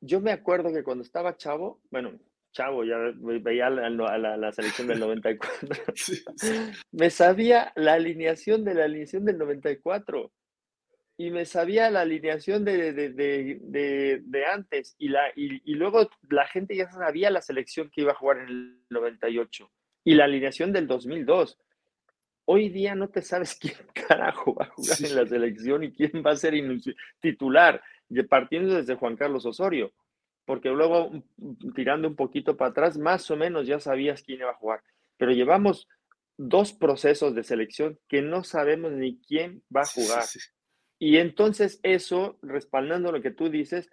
yo 0.00 0.20
me 0.20 0.32
acuerdo 0.32 0.72
que 0.72 0.82
cuando 0.82 1.04
estaba 1.04 1.36
chavo, 1.36 1.80
bueno, 1.90 2.18
chavo, 2.52 2.84
ya 2.84 2.96
veía 3.16 3.70
la, 3.70 3.88
la, 3.88 4.36
la 4.36 4.52
selección 4.52 4.88
del 4.88 5.00
94, 5.00 5.68
me 6.92 7.10
sabía 7.10 7.72
la 7.76 7.94
alineación 7.94 8.64
de 8.64 8.74
la 8.74 8.84
alineación 8.84 9.24
del 9.24 9.38
94 9.38 10.32
y 11.16 11.30
me 11.30 11.44
sabía 11.44 11.90
la 11.90 12.00
alineación 12.00 12.64
de, 12.64 12.92
de, 12.92 13.10
de, 13.10 14.20
de 14.24 14.46
antes 14.46 14.96
y, 14.98 15.08
la, 15.08 15.28
y, 15.36 15.60
y, 15.70 15.74
luego 15.74 16.10
la 16.30 16.46
gente 16.46 16.74
ya 16.74 16.90
sabía 16.90 17.30
la 17.30 17.42
selección 17.42 17.90
que 17.90 18.00
iba 18.00 18.12
a 18.12 18.16
jugar 18.16 18.38
en 18.38 18.48
el 18.48 18.78
98 18.90 19.70
y 20.04 20.14
la 20.14 20.24
alineación 20.24 20.72
del 20.72 20.86
2002 20.86 21.58
hoy 22.44 22.68
día 22.68 22.94
no 22.94 23.08
te 23.08 23.22
sabes 23.22 23.54
quién 23.60 23.74
carajo 23.92 24.54
va 24.54 24.66
a 24.66 24.70
jugar 24.70 24.98
en 25.02 25.16
la 25.16 25.26
selección 25.26 25.84
y 25.84 25.92
quién 25.92 26.22
va 26.24 26.32
a 26.32 26.36
ser 26.36 26.54
titular, 27.20 27.82
partiendo 28.28 28.74
desde 28.74 28.94
Juan 28.94 29.16
Carlos 29.16 29.46
Osorio, 29.46 29.92
porque 30.44 30.68
luego 30.68 31.10
mm, 31.10 31.72
tirando 31.74 32.08
un 32.08 32.16
poquito 32.16 32.56
para 32.56 32.70
atrás, 32.70 32.98
más 32.98 33.30
o 33.30 33.36
menos 33.36 33.66
ya 33.66 33.80
sabías 33.80 34.22
quién 34.22 34.40
iba 34.40 34.50
a 34.50 34.54
jugar, 34.56 34.82
pero 35.16 35.32
llevamos 35.32 35.88
dos 36.36 36.72
procesos 36.72 37.34
de 37.34 37.44
selección 37.44 37.98
que 38.08 38.22
no 38.22 38.42
sabemos 38.42 38.92
ni 38.92 39.18
quién 39.20 39.62
va 39.74 39.82
a 39.82 39.86
jugar. 39.86 40.24
Y 41.04 41.16
entonces 41.16 41.80
eso, 41.82 42.38
respaldando 42.42 43.10
lo 43.10 43.20
que 43.20 43.32
tú 43.32 43.50
dices, 43.50 43.90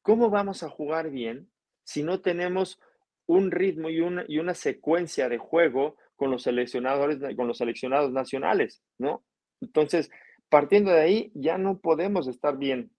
¿cómo 0.00 0.30
vamos 0.30 0.62
a 0.62 0.70
jugar 0.70 1.10
bien 1.10 1.50
si 1.84 2.02
no 2.02 2.22
tenemos 2.22 2.80
un 3.26 3.50
ritmo 3.50 3.90
y 3.90 4.00
una, 4.00 4.24
y 4.26 4.38
una 4.38 4.54
secuencia 4.54 5.28
de 5.28 5.36
juego 5.36 5.96
con 6.16 6.30
los 6.30 6.44
seleccionadores, 6.44 7.18
con 7.36 7.46
los 7.46 7.58
seleccionados 7.58 8.10
nacionales, 8.10 8.82
¿no? 8.96 9.22
Entonces, 9.60 10.10
partiendo 10.48 10.92
de 10.92 11.00
ahí, 11.02 11.30
ya 11.34 11.58
no 11.58 11.78
podemos 11.78 12.26
estar 12.26 12.56
bien. 12.56 12.90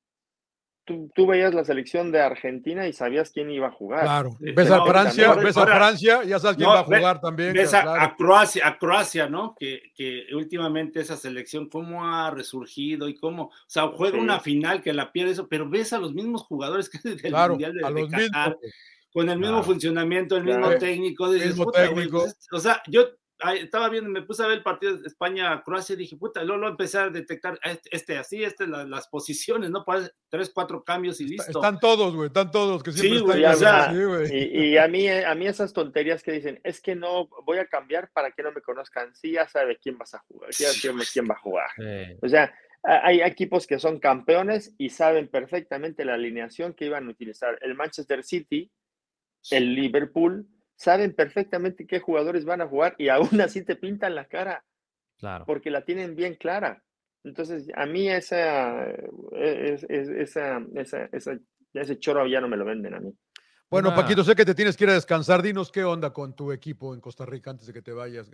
Tú, 0.87 1.11
tú, 1.13 1.27
veías 1.27 1.53
la 1.53 1.65
selección 1.65 2.13
de 2.13 2.21
Argentina 2.21 2.87
y 2.87 2.93
sabías 2.93 3.29
quién 3.29 3.51
iba 3.51 3.67
a 3.67 3.71
jugar. 3.71 4.03
Claro. 4.03 4.37
Ves 4.39 4.71
a 4.71 4.85
Francia, 4.85 5.33
ves 5.33 5.57
a 5.57 5.65
Francia, 5.65 6.23
ya 6.23 6.39
sabes 6.39 6.55
quién 6.55 6.69
va 6.69 6.79
a 6.79 6.83
jugar 6.85 7.19
también. 7.19 7.51
Ves 7.51 7.73
a, 7.73 8.15
Croacia, 8.17 8.65
a 8.65 8.77
Croacia, 8.77 9.27
¿no? 9.27 9.53
Que, 9.59 9.91
que, 9.93 10.27
últimamente 10.33 11.01
esa 11.01 11.17
selección, 11.17 11.67
cómo 11.67 12.05
ha 12.05 12.31
resurgido 12.31 13.09
y 13.09 13.15
cómo, 13.15 13.43
o 13.43 13.51
sea, 13.67 13.89
juega 13.89 14.17
una 14.17 14.39
final 14.39 14.81
que 14.81 14.93
la 14.93 15.11
pierde 15.11 15.33
eso, 15.33 15.49
pero 15.49 15.69
ves 15.69 15.91
a 15.91 15.99
los 15.99 16.13
mismos 16.13 16.43
jugadores 16.43 16.89
que 16.89 16.99
del 17.09 17.33
Mundial 17.33 17.73
de, 17.73 17.85
a 17.85 17.89
los 17.89 18.09
Qatar, 18.09 18.57
con 19.11 19.29
el 19.29 19.39
mismo 19.39 19.61
funcionamiento, 19.63 20.37
el 20.37 20.45
mismo 20.45 20.69
técnico. 20.77 21.27
mismo 21.27 21.69
técnico. 21.69 22.21
Pues, 22.21 22.37
o 22.51 22.59
sea, 22.59 22.81
yo 22.87 23.09
estaba 23.55 23.89
viendo, 23.89 24.09
me 24.09 24.23
puse 24.23 24.43
a 24.43 24.47
ver 24.47 24.57
el 24.57 24.63
partido 24.63 24.97
de 24.97 25.07
España-Croacia 25.07 25.93
y 25.93 25.97
dije, 25.97 26.17
puta, 26.17 26.43
luego, 26.43 26.67
empecé 26.67 26.97
a 26.97 27.09
detectar 27.09 27.59
este, 27.63 27.89
este 27.91 28.17
así, 28.17 28.43
este, 28.43 28.67
las 28.67 29.07
posiciones, 29.07 29.69
¿no? 29.69 29.85
Para 29.85 30.09
tres, 30.29 30.51
cuatro 30.53 30.83
cambios 30.83 31.21
y 31.21 31.25
listo. 31.25 31.59
Están 31.59 31.79
todos, 31.79 32.15
güey, 32.15 32.27
están 32.27 32.51
todos. 32.51 32.81
Que 32.83 32.91
sí, 32.91 33.19
güey, 33.19 33.45
o 33.45 33.53
sea, 33.53 33.93
y, 34.31 34.77
a, 34.77 34.87
mí, 34.87 35.07
a 35.09 35.35
mí 35.35 35.47
esas 35.47 35.73
tonterías 35.73 36.23
que 36.23 36.31
dicen, 36.31 36.59
es 36.63 36.81
que 36.81 36.95
no 36.95 37.27
voy 37.45 37.59
a 37.59 37.67
cambiar 37.67 38.09
para 38.11 38.31
que 38.31 38.43
no 38.43 38.51
me 38.51 38.61
conozcan, 38.61 39.15
sí, 39.15 39.33
ya 39.33 39.47
sabe 39.47 39.77
quién 39.77 39.97
vas 39.97 40.13
a 40.13 40.19
jugar, 40.27 40.49
ya 40.51 40.69
sabe 40.69 41.03
quién 41.11 41.27
va 41.29 41.35
a 41.35 41.39
jugar. 41.39 41.69
O 42.21 42.27
sea, 42.27 42.53
hay 42.83 43.21
equipos 43.21 43.67
que 43.67 43.79
son 43.79 43.99
campeones 43.99 44.73
y 44.77 44.89
saben 44.89 45.27
perfectamente 45.27 46.05
la 46.05 46.15
alineación 46.15 46.73
que 46.73 46.85
iban 46.85 47.07
a 47.07 47.11
utilizar. 47.11 47.57
El 47.61 47.75
Manchester 47.75 48.23
City 48.23 48.71
el 49.51 49.75
Liverpool, 49.75 50.47
saben 50.77 51.13
perfectamente 51.13 51.85
qué 51.85 51.99
jugadores 51.99 52.45
van 52.45 52.61
a 52.61 52.67
jugar 52.67 52.95
y 52.97 53.09
aún 53.09 53.29
así 53.41 53.63
te 53.63 53.75
pintan 53.75 54.15
la 54.15 54.25
cara. 54.25 54.63
Claro. 55.17 55.45
Porque 55.45 55.71
la 55.71 55.83
tienen 55.83 56.15
bien 56.15 56.35
clara. 56.35 56.83
Entonces, 57.23 57.67
a 57.75 57.85
mí 57.85 58.07
esa, 58.07 58.85
e, 59.33 59.77
esa, 59.89 60.61
esa, 60.75 61.09
ese 61.73 61.99
choro 61.99 62.27
ya 62.27 62.39
no 62.39 62.47
me 62.47 62.55
lo 62.55 62.63
venden 62.63 62.93
a 62.93 62.99
mí. 62.99 63.13
Bueno, 63.69 63.93
Paquito, 63.93 64.23
sé 64.23 64.33
que 64.33 64.45
te 64.45 64.55
tienes 64.55 64.77
que 64.77 64.85
ir 64.85 64.91
a 64.91 64.93
descansar. 64.93 65.41
Dinos 65.41 65.71
qué 65.71 65.83
onda 65.83 66.13
con 66.13 66.33
tu 66.35 66.53
equipo 66.53 66.93
en 66.93 67.01
Costa 67.01 67.25
Rica 67.25 67.49
antes 67.49 67.67
de 67.67 67.73
que 67.73 67.81
te 67.81 67.91
vayas. 67.91 68.31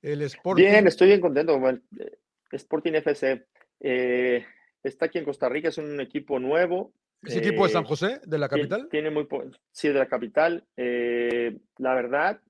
El 0.00 0.22
Sporting. 0.22 0.64
Bien, 0.64 0.86
estoy 0.88 1.08
bien 1.08 1.20
contento. 1.20 1.56
Eh, 1.68 2.18
Sporting 2.50 2.94
FC 2.94 3.46
eh, 3.78 4.44
está 4.82 5.06
aquí 5.06 5.18
en 5.18 5.24
Costa 5.24 5.48
Rica, 5.48 5.68
es 5.68 5.78
un 5.78 6.00
equipo 6.00 6.40
nuevo. 6.40 6.92
¿Ese 7.24 7.38
equipo 7.38 7.64
de 7.64 7.72
San 7.72 7.84
eh, 7.84 7.86
José, 7.86 8.20
de 8.24 8.38
la 8.38 8.48
capital? 8.48 8.88
Tiene 8.90 9.10
muy 9.10 9.26
sí, 9.70 9.88
de 9.88 9.94
la 9.94 10.06
capital. 10.06 10.64
Eh, 10.76 11.56
la 11.78 11.94
verdad, 11.94 12.40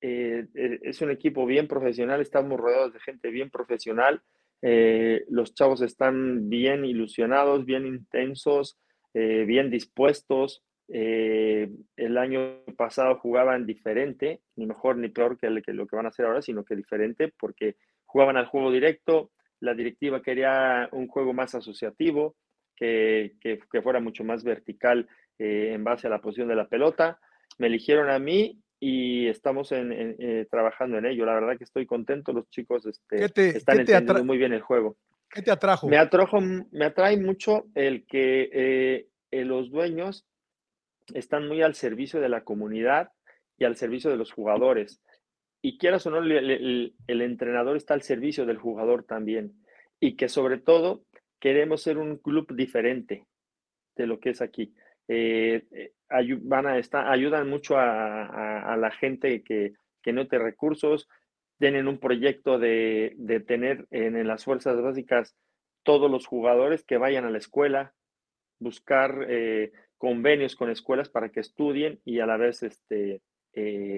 eh, 0.00 0.46
es 0.54 1.00
un 1.00 1.10
equipo 1.10 1.46
bien 1.46 1.68
profesional, 1.68 2.20
estamos 2.20 2.58
rodeados 2.58 2.92
de 2.92 3.00
gente 3.00 3.30
bien 3.30 3.50
profesional. 3.50 4.22
los 4.60 5.54
chavos 5.54 5.82
están 5.82 6.48
bien 6.48 6.84
ilusionados, 6.84 7.64
bien 7.64 7.86
intensos, 7.86 8.78
bien 9.14 9.70
dispuestos. 9.70 10.64
el 10.88 12.18
año 12.18 12.64
pasado 12.76 13.16
jugaban 13.16 13.66
diferente, 13.66 14.40
ni 14.56 14.66
mejor 14.66 14.96
ni 14.96 15.08
peor 15.08 15.38
que, 15.38 15.62
que 15.62 15.72
lo 15.72 15.86
que 15.86 15.96
van 15.96 16.06
a 16.06 16.08
hacer 16.08 16.26
ahora, 16.26 16.42
sino 16.42 16.64
que 16.64 16.74
diferente, 16.74 17.32
porque 17.38 17.76
jugaban 18.04 18.36
al 18.36 18.46
juego 18.46 18.72
directo, 18.72 19.30
la 19.60 19.74
directiva 19.74 20.22
quería 20.22 20.88
un 20.92 21.08
juego 21.08 21.32
más 21.32 21.54
asociativo, 21.54 22.36
que, 22.78 23.34
que, 23.40 23.82
fuera 23.82 24.00
mucho 24.00 24.22
más 24.24 24.44
vertical 24.44 25.08
eh, 25.38 25.72
en 25.74 25.82
base 25.82 26.06
a 26.06 26.10
la 26.10 26.20
posición 26.20 26.48
de 26.48 26.56
la 26.56 26.68
pelota. 26.68 27.18
Me 27.58 27.66
eligieron 27.66 28.10
a 28.10 28.18
mí 28.18 28.60
y 28.80 29.26
estamos 29.26 29.72
en, 29.72 29.92
eh, 29.92 30.46
trabajando 30.50 30.98
en 30.98 31.06
ello. 31.06 31.26
La 31.26 31.34
verdad 31.34 31.56
que 31.58 31.64
estoy 31.64 31.86
contento, 31.86 32.32
los 32.32 32.48
chicos 32.50 32.86
este, 32.86 33.56
están 33.56 33.80
entendiendo 33.80 34.24
muy 34.24 34.38
bien 34.38 34.52
el 34.52 34.62
juego. 34.62 34.96
¿Qué 35.30 35.42
te 35.42 35.50
atrajo? 35.50 35.88
Me, 35.88 35.98
atrajo, 35.98 36.40
me 36.40 36.84
atrae 36.84 37.16
mucho 37.16 37.66
el 37.74 38.06
que 38.06 38.48
eh, 38.52 39.44
los 39.44 39.70
dueños 39.70 40.26
están 41.12 41.48
muy 41.48 41.62
al 41.62 41.74
servicio 41.74 42.20
de 42.20 42.28
la 42.28 42.44
comunidad 42.44 43.10
y 43.58 43.64
al 43.64 43.76
servicio 43.76 44.10
de 44.10 44.16
los 44.16 44.32
jugadores. 44.32 45.02
y 45.60 45.78
quieras 45.78 46.06
o 46.06 46.10
no, 46.10 46.18
el, 46.18 46.94
entrenador 47.08 47.76
está 47.76 47.94
al 47.94 48.02
servicio 48.02 48.46
del 48.46 48.58
jugador 48.58 49.04
también. 49.04 49.52
Y 50.00 50.16
que 50.16 50.28
sobre 50.28 50.58
todo 50.58 51.02
queremos 51.40 51.82
ser 51.82 51.98
un 51.98 52.16
club 52.16 52.54
diferente 52.54 53.26
de 53.96 54.06
lo 54.06 54.20
que 54.20 54.30
es 54.30 54.40
aquí. 54.40 54.74
Eh, 55.08 55.64
eh, 55.72 55.92
van 56.42 56.66
a 56.66 56.78
estar, 56.78 57.08
ayudan 57.08 57.48
mucho 57.48 57.76
a, 57.78 58.76
la 58.78 58.90
gente 58.90 59.42
que, 59.42 59.72
que, 60.02 60.12
no 60.12 60.28
tiene 60.28 60.44
recursos, 60.44 61.08
tienen 61.58 61.88
un 61.88 61.98
proyecto 61.98 62.58
de, 62.58 63.16
tener 63.46 63.86
en, 63.90 64.26
las 64.26 64.44
fuerzas 64.44 64.80
básicas 64.80 65.34
todos 65.82 66.10
los 66.10 66.26
jugadores 66.26 66.84
que 66.84 66.98
vayan 66.98 67.24
a 67.24 67.30
la 67.30 67.38
escuela, 67.38 67.94
buscar 68.58 69.26
eh, 69.28 69.72
convenios 69.96 70.56
con 70.56 70.70
escuelas 70.70 71.08
para 71.08 71.30
que 71.30 71.40
estudien 71.40 72.00
y 72.04 72.20
a 72.20 72.26
la 72.26 72.36
vez 72.36 72.62
este, 72.62 73.22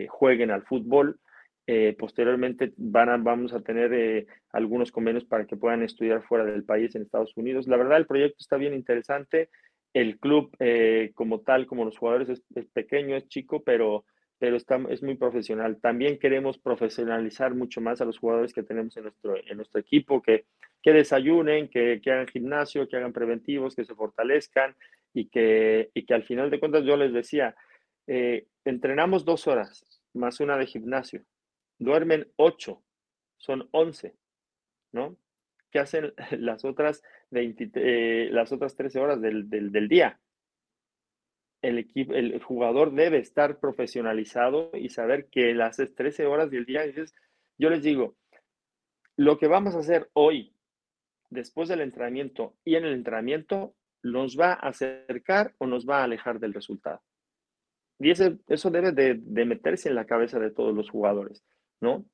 jueguen 0.08 0.50
al 0.50 0.62
fútbol. 0.62 1.20
Posteriormente 1.98 2.72
van 2.76 3.22
vamos 3.22 3.52
a 3.52 3.60
tener 3.60 4.26
algunos 4.50 4.90
convenios 4.90 5.24
para 5.24 5.46
que 5.46 5.56
puedan 5.56 5.82
estudiar 5.82 6.22
fuera 6.22 6.44
del 6.44 6.64
país 6.64 6.94
en 6.94 7.02
Estados 7.02 7.36
Unidos. 7.36 7.68
La 7.68 7.76
verdad, 7.76 7.98
el 7.98 8.06
proyecto 8.06 8.38
está 8.40 8.56
bien 8.56 8.74
interesante 8.74 9.50
el 9.92 10.18
club 10.18 10.54
eh, 10.60 11.12
como 11.14 11.40
tal, 11.40 11.66
como 11.66 11.84
los 11.84 11.98
jugadores, 11.98 12.28
es, 12.28 12.66
pequeño, 12.72 13.16
es 13.16 13.28
chico, 13.28 13.62
pero, 13.62 14.04
pero 14.38 14.56
está, 14.56 14.80
es 14.88 15.02
muy 15.02 15.16
profesional. 15.16 15.80
También 15.80 16.18
queremos 16.18 16.58
profesionalizar 16.58 17.54
mucho 17.54 17.80
más 17.80 18.00
a 18.00 18.04
los 18.04 18.18
jugadores 18.18 18.52
que 18.52 18.62
tenemos 18.62 18.96
en 18.96 19.04
nuestro, 19.04 19.36
en 19.36 19.56
nuestro 19.56 19.80
equipo, 19.80 20.22
que, 20.22 20.46
que 20.82 20.92
desayunen, 20.92 21.68
que, 21.68 22.00
que 22.02 22.12
hagan 22.12 22.28
gimnasio, 22.28 22.88
que 22.88 22.96
hagan 22.96 23.12
preventivos, 23.12 23.74
que 23.74 23.84
se 23.84 23.94
fortalezcan 23.94 24.76
y 25.12 25.28
que, 25.28 25.90
y 25.92 26.04
que 26.04 26.14
al 26.14 26.22
final 26.22 26.50
de 26.50 26.60
cuentas 26.60 26.84
yo 26.84 26.96
les 26.96 27.12
decía, 27.12 27.56
eh, 28.06 28.46
entrenamos 28.64 29.24
dos 29.24 29.46
horas 29.48 29.84
más 30.14 30.40
una 30.40 30.56
de 30.56 30.66
gimnasio, 30.66 31.22
duermen 31.80 32.30
ocho, 32.36 32.84
son 33.38 33.68
once, 33.72 34.14
¿no? 34.92 35.16
¿Qué 35.72 35.80
hacen 35.80 36.12
las 36.38 36.64
otras, 36.64 37.02
20, 37.30 37.70
eh, 37.74 38.28
las 38.30 38.52
otras 38.52 38.76
13 38.76 39.00
horas 39.00 39.20
del, 39.20 39.48
del, 39.48 39.88
día. 39.88 40.20
El, 41.62 41.78
equipo, 41.78 42.14
el 42.14 42.40
jugador 42.42 42.92
debe 42.94 43.18
estar 43.18 43.58
profesionalizado 43.58 44.70
y 44.74 44.90
saber 44.90 45.28
que 45.28 45.54
las 45.54 45.76
13 45.76 46.26
horas 46.26 46.50
del 46.50 46.64
día, 46.64 46.82
yo 47.58 47.70
les 47.70 47.82
digo, 47.82 48.16
lo 49.16 49.38
que 49.38 49.48
vamos 49.48 49.74
a 49.74 49.80
hacer 49.80 50.10
hoy, 50.12 50.54
después 51.28 51.68
del 51.68 51.80
entrenamiento 51.80 52.56
y 52.64 52.76
en 52.76 52.84
el 52.84 52.94
entrenamiento, 52.94 53.74
nos 54.02 54.38
va 54.38 54.52
a 54.52 54.68
acercar 54.68 55.54
o 55.58 55.66
nos 55.66 55.86
va 55.86 56.00
a 56.00 56.04
alejar 56.04 56.40
del 56.40 56.54
resultado. 56.54 57.02
Y 57.98 58.10
eso 58.10 58.70
debe 58.70 58.92
de, 58.92 59.20
de 59.20 59.44
meterse 59.44 59.90
en 59.90 59.94
la 59.94 60.06
cabeza 60.06 60.38
de 60.38 60.50
todos 60.50 60.74
los 60.74 60.88
jugadores, 60.88 61.44
¿no? 61.80 62.04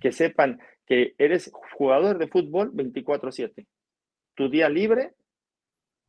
Que 0.00 0.12
sepan 0.12 0.60
que 0.86 1.14
eres 1.18 1.50
jugador 1.76 2.18
de 2.18 2.28
fútbol 2.28 2.72
24/7. 2.72 3.66
Tu 4.34 4.48
día 4.48 4.68
libre 4.68 5.14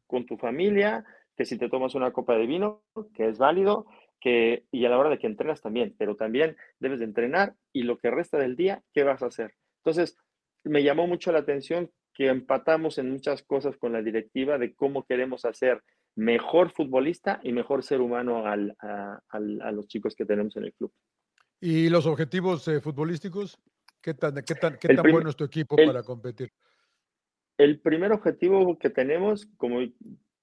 con 0.08 0.26
tu 0.26 0.38
familia, 0.38 1.06
que 1.36 1.46
si 1.46 1.58
te 1.58 1.70
tomas 1.70 1.96
una 1.96 2.12
copa 2.12 2.36
de 2.36 2.46
vino, 2.46 2.84
que 3.14 3.28
es 3.30 3.38
válido, 3.38 3.86
que, 4.20 4.66
y 4.72 4.86
a 4.86 4.90
la 4.90 4.98
hora 4.98 5.10
de 5.10 5.20
que 5.20 5.28
entrenas 5.28 5.62
también, 5.62 5.96
pero 5.98 6.16
también 6.16 6.56
debes 6.80 7.00
de 7.00 7.06
entrenar 7.06 7.56
y 7.74 7.84
lo 7.84 7.98
que 7.98 8.12
resta 8.12 8.38
del 8.38 8.56
día, 8.56 8.82
¿qué 8.94 9.04
vas 9.04 9.22
a 9.22 9.28
hacer? 9.28 9.54
Entonces, 9.78 10.18
me 10.64 10.84
llamó 10.84 11.08
mucho 11.08 11.32
la 11.32 11.40
atención 11.40 11.92
que 12.14 12.28
empatamos 12.28 12.98
en 12.98 13.12
muchas 13.12 13.44
cosas 13.44 13.78
con 13.78 13.92
la 13.92 14.02
directiva 14.02 14.58
de 14.58 14.74
cómo 14.74 15.04
queremos 15.04 15.46
hacer 15.46 15.84
mejor 16.16 16.72
futbolista 16.72 17.42
y 17.44 17.52
mejor 17.52 17.84
ser 17.84 18.02
humano 18.02 18.46
a, 18.48 19.72
los 19.72 19.88
chicos 19.88 20.16
que 20.16 20.26
tenemos 20.26 20.56
en 20.56 20.64
el 20.64 20.74
club. 20.74 20.92
¿Y 21.60 21.90
los 21.90 22.06
objetivos 22.06 22.68
eh, 22.68 22.82
futbolísticos? 22.82 23.58
¿Qué 24.02 24.14
tan, 24.14 24.36
qué 24.36 24.56
tan, 24.56 24.78
qué 24.78 24.94
tan 24.94 25.12
bueno 25.12 25.30
es 25.30 25.36
tu 25.36 25.46
equipo 25.46 25.76
para 25.76 26.04
competir? 26.04 26.52
El 27.58 27.80
primer 27.80 28.12
objetivo 28.12 28.78
que 28.78 28.90
tenemos, 28.90 29.48
como 29.58 29.80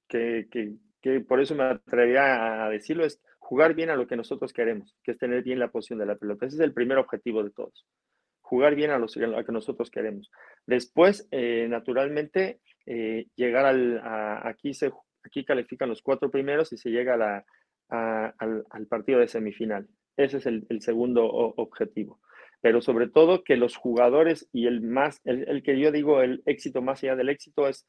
que, 0.08 0.48
que, 0.50 0.74
que, 1.00 1.20
por 1.20 1.40
eso 1.40 1.54
me 1.54 1.64
atrevería 1.64 2.64
a 2.64 2.70
decirlo, 2.70 3.04
es 3.04 3.22
jugar 3.38 3.74
bien 3.74 3.90
a 3.90 3.96
lo 3.96 4.06
que 4.06 4.16
nosotros 4.16 4.52
queremos, 4.52 4.96
que 5.04 5.12
es 5.12 5.18
tener 5.18 5.42
bien 5.42 5.58
la 5.58 5.70
posición 5.70 5.98
de 5.98 6.06
la 6.06 6.16
pelota. 6.16 6.46
Ese 6.46 6.56
es 6.56 6.62
el 6.62 6.72
primer 6.72 6.98
objetivo 6.98 7.44
de 7.44 7.50
todos. 7.50 7.86
Jugar 8.40 8.74
bien 8.74 8.90
a, 8.90 8.98
los, 8.98 9.16
a 9.16 9.44
que 9.44 9.52
nosotros 9.52 9.90
queremos. 9.90 10.30
Después, 10.66 11.28
eh, 11.30 11.66
naturalmente, 11.68 12.60
eh, 12.86 13.26
llegar 13.36 13.66
al, 13.66 14.00
aquí, 14.44 14.74
se, 14.74 14.90
aquí 15.22 15.44
califican 15.44 15.88
los 15.88 16.02
cuatro 16.02 16.30
primeros 16.30 16.72
y 16.72 16.78
se 16.78 16.90
llega 16.90 17.14
a 17.14 17.16
la, 17.16 17.44
al, 17.88 18.64
al, 18.70 18.86
partido 18.86 19.20
de 19.20 19.28
semifinal. 19.28 19.86
Ese 20.16 20.38
es 20.38 20.46
el, 20.46 20.66
el 20.68 20.82
segundo 20.82 21.24
objetivo 21.26 22.20
pero 22.62 22.80
sobre 22.80 23.08
todo 23.08 23.42
que 23.42 23.56
los 23.56 23.76
jugadores 23.76 24.48
y 24.52 24.68
el 24.68 24.80
más, 24.80 25.20
el, 25.24 25.62
que 25.64 25.78
yo 25.78 25.90
digo 25.90 26.22
el 26.22 26.42
éxito 26.46 26.80
más 26.80 27.02
allá 27.02 27.16
del 27.16 27.28
éxito 27.28 27.68
es 27.68 27.86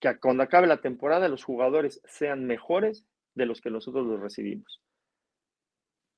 que 0.00 0.16
cuando 0.20 0.44
acabe 0.44 0.68
la 0.68 0.80
temporada 0.80 1.28
los 1.28 1.42
jugadores 1.42 2.00
sean 2.04 2.46
mejores 2.46 3.04
de 3.34 3.46
los 3.46 3.60
que 3.60 3.70
nosotros 3.70 4.06
los 4.06 4.20
recibimos. 4.20 4.80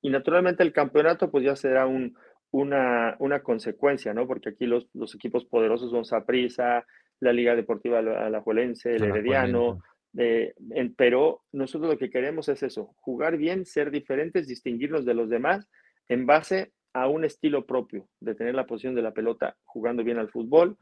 Y 0.03 0.11
naturalmente 0.11 0.61
el 0.61 0.71
campeonato 0.71 1.31
pues 1.31 1.43
ya 1.43 1.55
será 1.55 1.87
un, 1.87 2.15
una, 2.51 3.15
una, 3.17 3.41
consecuencia, 3.41 4.13
¿no? 4.13 4.27
Porque 4.27 4.49
aquí 4.49 4.67
los, 4.67 4.87
los 4.93 5.15
equipos 5.15 5.45
poderosos 5.45 5.89
son 5.89 6.05
Saprissa, 6.05 6.85
la 7.19 7.33
Liga 7.33 7.55
Deportiva 7.55 7.99
Alajuelense, 7.99 8.97
el 8.97 9.03
Herediano, 9.05 9.81
eh, 10.17 10.53
pero 10.95 11.43
nosotros 11.51 11.91
lo 11.91 11.97
que 11.97 12.09
queremos 12.09 12.49
es 12.49 12.63
eso, 12.63 12.95
jugar 12.97 13.37
bien, 13.37 13.65
ser 13.65 13.91
diferentes, 13.91 14.47
distinguirnos 14.47 15.05
de 15.05 15.13
los 15.13 15.29
demás 15.29 15.67
en 16.07 16.25
base 16.25 16.71
a 16.93 17.07
un 17.07 17.25
estilo 17.25 17.65
propio 17.65 18.07
de 18.19 18.35
tener 18.35 18.55
la 18.55 18.65
posición 18.65 18.95
de 18.95 19.01
la 19.01 19.13
pelota 19.13 19.57
jugando 19.65 20.03
bien 20.03 20.17
al 20.17 20.29
fútbol, 20.29 20.77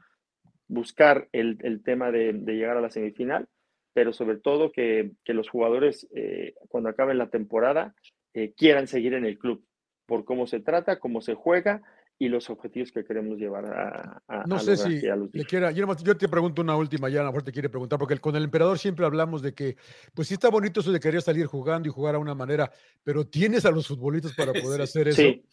buscar 0.67 1.27
el, 1.31 1.81
tema 1.83 2.11
de, 2.11 2.33
llegar 2.33 2.77
a 2.77 2.81
la 2.81 2.89
semifinal, 2.89 3.47
pero 3.93 4.13
sobre 4.13 4.37
todo 4.37 4.71
que, 4.71 5.11
los 5.25 5.49
jugadores 5.49 6.07
eh, 6.15 6.53
cuando 6.67 6.89
acaben 6.89 7.17
la 7.17 7.29
temporada 7.29 7.95
eh, 8.33 8.53
quieran 8.55 8.87
seguir 8.87 9.13
en 9.13 9.25
el 9.25 9.39
club 9.39 9.65
por 10.05 10.25
cómo 10.25 10.47
se 10.47 10.59
trata, 10.59 10.99
cómo 10.99 11.21
se 11.21 11.33
juega 11.33 11.81
y 12.23 12.29
los 12.29 12.49
objetivos 12.49 12.91
que 12.91 13.03
queremos 13.03 13.37
llevar 13.37 13.65
a, 13.65 14.43
no 14.45 14.59
sé 14.59 14.77
si 14.77 15.01
le 15.01 15.45
quiera 15.45 15.71
yo, 15.71 15.87
te 16.17 16.27
pregunto 16.27 16.61
una 16.61 16.75
última 16.75 17.09
ya 17.09 17.21
a 17.21 17.23
lo 17.23 17.29
mejor 17.29 17.43
te 17.43 17.51
quiere 17.51 17.69
preguntar 17.69 17.99
porque 17.99 18.17
con 18.17 18.35
el 18.35 18.43
emperador 18.43 18.77
siempre 18.79 19.05
hablamos 19.05 19.41
de 19.41 19.53
que 19.53 19.77
pues 20.13 20.27
sí 20.27 20.35
está 20.35 20.49
bonito 20.49 20.79
eso 20.79 20.91
de 20.91 20.99
querer 20.99 21.21
salir 21.21 21.45
jugando 21.47 21.87
y 21.87 21.91
jugar 21.91 22.15
a 22.15 22.19
una 22.19 22.35
manera 22.35 22.71
pero 23.03 23.25
tienes 23.25 23.65
a 23.65 23.71
los 23.71 23.87
futbolistas 23.87 24.33
para 24.35 24.53
poder 24.61 24.81
hacer 24.81 25.07
eso 25.07 25.21
sí. 25.21 25.43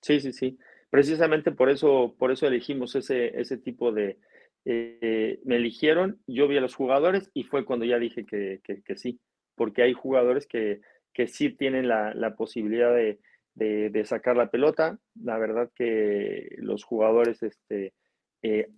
Sí, 0.00 0.20
sí, 0.20 0.32
sí. 0.32 0.58
Precisamente 0.88 1.52
por 1.52 1.70
eso, 1.70 2.14
por 2.18 2.32
eso 2.32 2.46
elegimos 2.46 2.94
ese, 2.96 3.38
ese 3.40 3.56
tipo 3.58 3.92
de... 3.92 4.18
Eh, 4.66 5.40
me 5.44 5.56
eligieron, 5.56 6.20
yo 6.26 6.46
vi 6.46 6.58
a 6.58 6.60
los 6.60 6.74
jugadores 6.74 7.30
y 7.32 7.44
fue 7.44 7.64
cuando 7.64 7.86
ya 7.86 7.98
dije 7.98 8.26
que, 8.26 8.60
que, 8.62 8.96
sí, 8.96 9.18
porque 9.54 9.82
hay 9.82 9.94
jugadores 9.94 10.46
que, 10.46 10.80
que 11.14 11.28
sí 11.28 11.48
tienen 11.48 11.88
la, 11.88 12.12
la 12.12 12.36
posibilidad 12.36 12.94
de, 12.94 13.20
de, 13.54 14.04
sacar 14.04 14.36
la 14.36 14.50
pelota. 14.50 14.98
La 15.14 15.38
verdad 15.38 15.70
que 15.74 16.56
los 16.58 16.84
jugadores 16.84 17.42
este, 17.42 17.94
eh, 18.42 18.68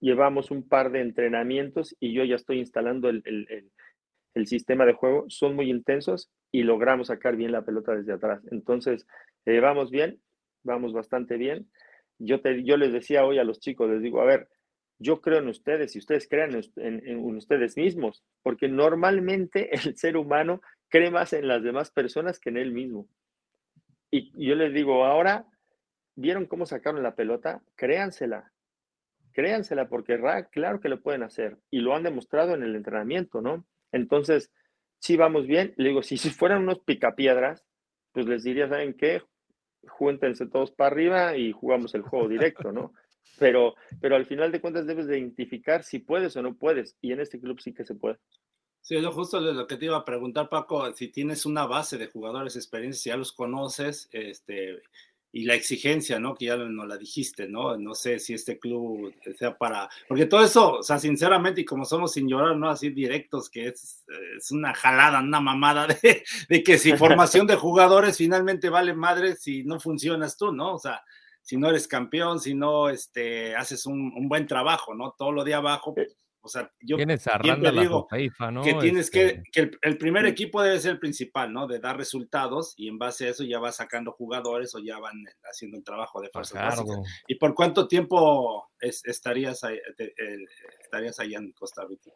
llevamos 0.00 0.50
un 0.50 0.68
par 0.68 0.90
de 0.92 1.00
entrenamientos 1.00 1.96
y 2.00 2.12
yo 2.12 2.24
ya 2.24 2.36
estoy 2.36 2.58
instalando 2.58 3.08
el, 3.08 3.22
el, 3.24 3.70
el, 4.34 4.46
sistema 4.46 4.86
de 4.86 4.94
juego. 4.94 5.24
Son 5.28 5.54
muy 5.54 5.70
intensos 5.70 6.30
y 6.50 6.62
logramos 6.62 7.08
sacar 7.08 7.36
bien 7.36 7.52
la 7.52 7.64
pelota 7.64 7.94
desde 7.94 8.12
atrás. 8.12 8.42
Entonces, 8.50 9.06
eh, 9.46 9.60
vamos 9.60 9.90
bien 9.90 10.20
vamos 10.62 10.92
bastante 10.92 11.36
bien. 11.36 11.70
Yo, 12.18 12.40
te, 12.40 12.62
yo 12.64 12.76
les 12.76 12.92
decía 12.92 13.24
hoy 13.24 13.38
a 13.38 13.44
los 13.44 13.60
chicos, 13.60 13.90
les 13.90 14.02
digo, 14.02 14.20
a 14.20 14.26
ver, 14.26 14.48
yo 14.98 15.20
creo 15.20 15.38
en 15.38 15.48
ustedes 15.48 15.96
y 15.96 15.98
ustedes 15.98 16.28
crean 16.28 16.60
en, 16.76 17.18
ustedes 17.36 17.76
mismos, 17.76 18.22
porque 18.42 18.68
normalmente 18.68 19.70
el 19.88 19.96
ser 19.96 20.16
humano 20.16 20.60
cree 20.88 21.10
más 21.10 21.32
en 21.32 21.48
las 21.48 21.62
demás 21.62 21.90
personas 21.90 22.38
que 22.38 22.50
en 22.50 22.58
él 22.58 22.72
mismo. 22.72 23.08
Y, 24.10 24.32
yo 24.46 24.54
les 24.54 24.72
digo, 24.72 25.04
ahora, 25.04 25.46
¿vieron 26.14 26.46
cómo 26.46 26.66
sacaron 26.66 27.02
la 27.02 27.14
pelota? 27.14 27.62
Créansela, 27.76 28.52
créansela, 29.32 29.88
porque 29.88 30.20
claro 30.50 30.80
que 30.80 30.88
lo 30.88 31.00
pueden 31.00 31.22
hacer 31.22 31.58
y 31.70 31.80
lo 31.80 31.94
han 31.94 32.02
demostrado 32.02 32.54
en 32.54 32.62
el 32.62 32.76
entrenamiento, 32.76 33.40
¿no? 33.40 33.66
Entonces, 33.92 34.52
si 34.98 35.16
vamos 35.16 35.46
bien, 35.46 35.74
le 35.76 35.88
digo, 35.90 36.02
si, 36.02 36.16
si 36.16 36.30
fueran 36.30 36.62
unos 36.62 36.80
picapiedras, 36.80 37.64
pues 38.12 38.26
les 38.26 38.42
diría, 38.42 38.68
¿saben 38.68 38.94
qué? 38.94 39.22
júntense 39.88 40.46
todos 40.46 40.70
para 40.72 40.90
arriba 40.90 41.36
y 41.36 41.52
jugamos 41.52 41.94
el 41.94 42.02
juego 42.02 42.28
directo, 42.28 42.72
¿no? 42.72 42.92
Pero, 43.38 43.74
pero 44.00 44.16
al 44.16 44.26
final 44.26 44.52
de 44.52 44.60
cuentas 44.60 44.86
debes 44.86 45.06
de 45.06 45.18
identificar 45.18 45.82
si 45.82 45.98
puedes 45.98 46.36
o 46.36 46.42
no 46.42 46.56
puedes, 46.56 46.96
y 47.00 47.12
en 47.12 47.20
este 47.20 47.40
club 47.40 47.60
sí 47.60 47.72
que 47.72 47.84
se 47.84 47.94
puede. 47.94 48.18
Sí, 48.90 48.96
es 48.96 49.06
justo 49.06 49.40
lo 49.40 49.68
que 49.68 49.76
te 49.76 49.84
iba 49.84 49.98
a 49.98 50.04
preguntar, 50.04 50.48
Paco, 50.48 50.92
si 50.94 51.06
tienes 51.06 51.46
una 51.46 51.64
base 51.64 51.96
de 51.96 52.08
jugadores 52.08 52.56
experiencia, 52.56 53.00
si 53.00 53.10
ya 53.10 53.16
los 53.16 53.30
conoces, 53.30 54.08
este, 54.10 54.82
y 55.30 55.44
la 55.44 55.54
exigencia, 55.54 56.18
¿no? 56.18 56.34
Que 56.34 56.46
ya 56.46 56.56
nos 56.56 56.88
la 56.88 56.96
dijiste, 56.96 57.46
¿no? 57.46 57.76
No 57.76 57.94
sé 57.94 58.18
si 58.18 58.34
este 58.34 58.58
club 58.58 59.14
sea 59.38 59.56
para, 59.56 59.88
porque 60.08 60.26
todo 60.26 60.44
eso, 60.44 60.78
o 60.78 60.82
sea, 60.82 60.98
sinceramente, 60.98 61.60
y 61.60 61.64
como 61.64 61.84
somos 61.84 62.14
sin 62.14 62.28
llorar, 62.28 62.56
¿no? 62.56 62.68
Así 62.68 62.90
directos, 62.90 63.48
que 63.48 63.68
es, 63.68 64.04
es 64.36 64.50
una 64.50 64.74
jalada, 64.74 65.20
una 65.20 65.40
mamada 65.40 65.86
de, 65.86 66.24
de, 66.48 66.62
que 66.64 66.76
si 66.76 66.96
formación 66.96 67.46
de 67.46 67.54
jugadores 67.54 68.16
finalmente 68.16 68.70
vale 68.70 68.92
madre 68.92 69.36
si 69.36 69.62
no 69.62 69.78
funcionas 69.78 70.36
tú, 70.36 70.50
¿no? 70.50 70.74
O 70.74 70.78
sea, 70.80 71.00
si 71.42 71.56
no 71.56 71.70
eres 71.70 71.86
campeón, 71.86 72.40
si 72.40 72.54
no 72.54 72.88
este, 72.88 73.54
haces 73.54 73.86
un, 73.86 74.12
un 74.16 74.28
buen 74.28 74.48
trabajo, 74.48 74.96
¿no? 74.96 75.14
Todo 75.16 75.30
lo 75.30 75.44
de 75.44 75.54
abajo, 75.54 75.94
o 76.42 76.48
sea, 76.48 76.70
yo 76.80 76.96
siempre 76.96 77.72
digo 77.72 78.08
¿no? 78.50 78.62
que 78.62 78.74
tienes 78.74 79.06
este... 79.06 79.42
que, 79.42 79.50
que 79.52 79.60
el, 79.60 79.78
el, 79.82 79.98
primer 79.98 80.24
equipo 80.26 80.62
debe 80.62 80.80
ser 80.80 80.92
el 80.92 80.98
principal, 80.98 81.52
¿no? 81.52 81.66
De 81.66 81.78
dar 81.78 81.96
resultados 81.96 82.74
y 82.76 82.88
en 82.88 82.98
base 82.98 83.26
a 83.26 83.30
eso 83.30 83.44
ya 83.44 83.58
vas 83.58 83.76
sacando 83.76 84.12
jugadores 84.12 84.74
o 84.74 84.78
ya 84.78 84.98
van 84.98 85.24
haciendo 85.44 85.76
el 85.76 85.84
trabajo 85.84 86.20
de 86.20 86.30
fuerzas 86.30 86.60
básicas. 86.62 86.98
¿Y 87.28 87.34
por 87.34 87.54
cuánto 87.54 87.86
tiempo 87.86 88.70
es, 88.80 89.04
estarías, 89.04 89.62
ahí, 89.64 89.78
te, 89.96 90.06
eh, 90.06 90.44
estarías 90.82 91.20
allá 91.20 91.38
en 91.38 91.52
Costa 91.52 91.84
Rica? 91.86 92.10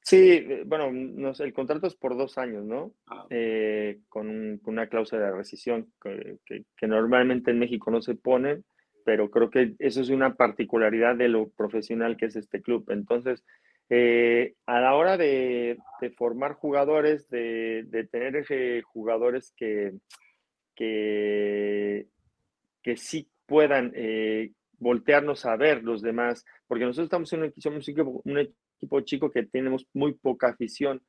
Sí, 0.00 0.46
bueno, 0.66 0.92
no 0.92 1.34
sé, 1.34 1.44
el 1.44 1.54
contrato 1.54 1.86
es 1.86 1.96
por 1.96 2.16
dos 2.16 2.36
años, 2.38 2.64
¿no? 2.64 2.92
Ah. 3.06 3.26
Eh, 3.30 4.00
con, 4.08 4.58
con, 4.62 4.74
una 4.74 4.86
cláusula 4.86 5.22
de 5.22 5.32
rescisión 5.32 5.92
que, 6.00 6.36
que, 6.44 6.64
que 6.76 6.86
normalmente 6.86 7.50
en 7.50 7.58
México 7.58 7.90
no 7.90 8.02
se 8.02 8.14
pone, 8.14 8.62
pero 9.04 9.30
creo 9.30 9.50
que 9.50 9.74
eso 9.78 10.00
es 10.00 10.08
una 10.08 10.34
particularidad 10.34 11.16
de 11.16 11.28
lo 11.28 11.48
profesional 11.50 12.16
que 12.16 12.26
es 12.26 12.36
este 12.36 12.62
club. 12.62 12.90
Entonces, 12.90 13.44
eh, 13.90 14.54
a 14.66 14.80
la 14.80 14.94
hora 14.94 15.16
de, 15.16 15.78
formar 16.16 16.54
jugadores, 16.54 17.28
de, 17.28 18.08
tener 18.10 18.36
ese 18.36 18.82
jugadores 18.82 19.52
que, 19.56 19.92
que, 20.74 22.06
que 22.82 22.96
sí 22.96 23.28
puedan 23.46 23.92
eh, 23.94 24.52
voltearnos 24.78 25.44
a 25.46 25.56
ver 25.56 25.82
los 25.82 26.02
demás, 26.02 26.44
porque 26.66 26.84
nosotros 26.84 27.06
estamos 27.06 27.32
en 27.32 27.40
un, 27.40 28.38
equipo, 28.38 29.00
chico 29.00 29.30
que 29.30 29.44
tenemos 29.44 29.86
muy 29.92 30.14
poca 30.14 30.48
afición, 30.48 31.02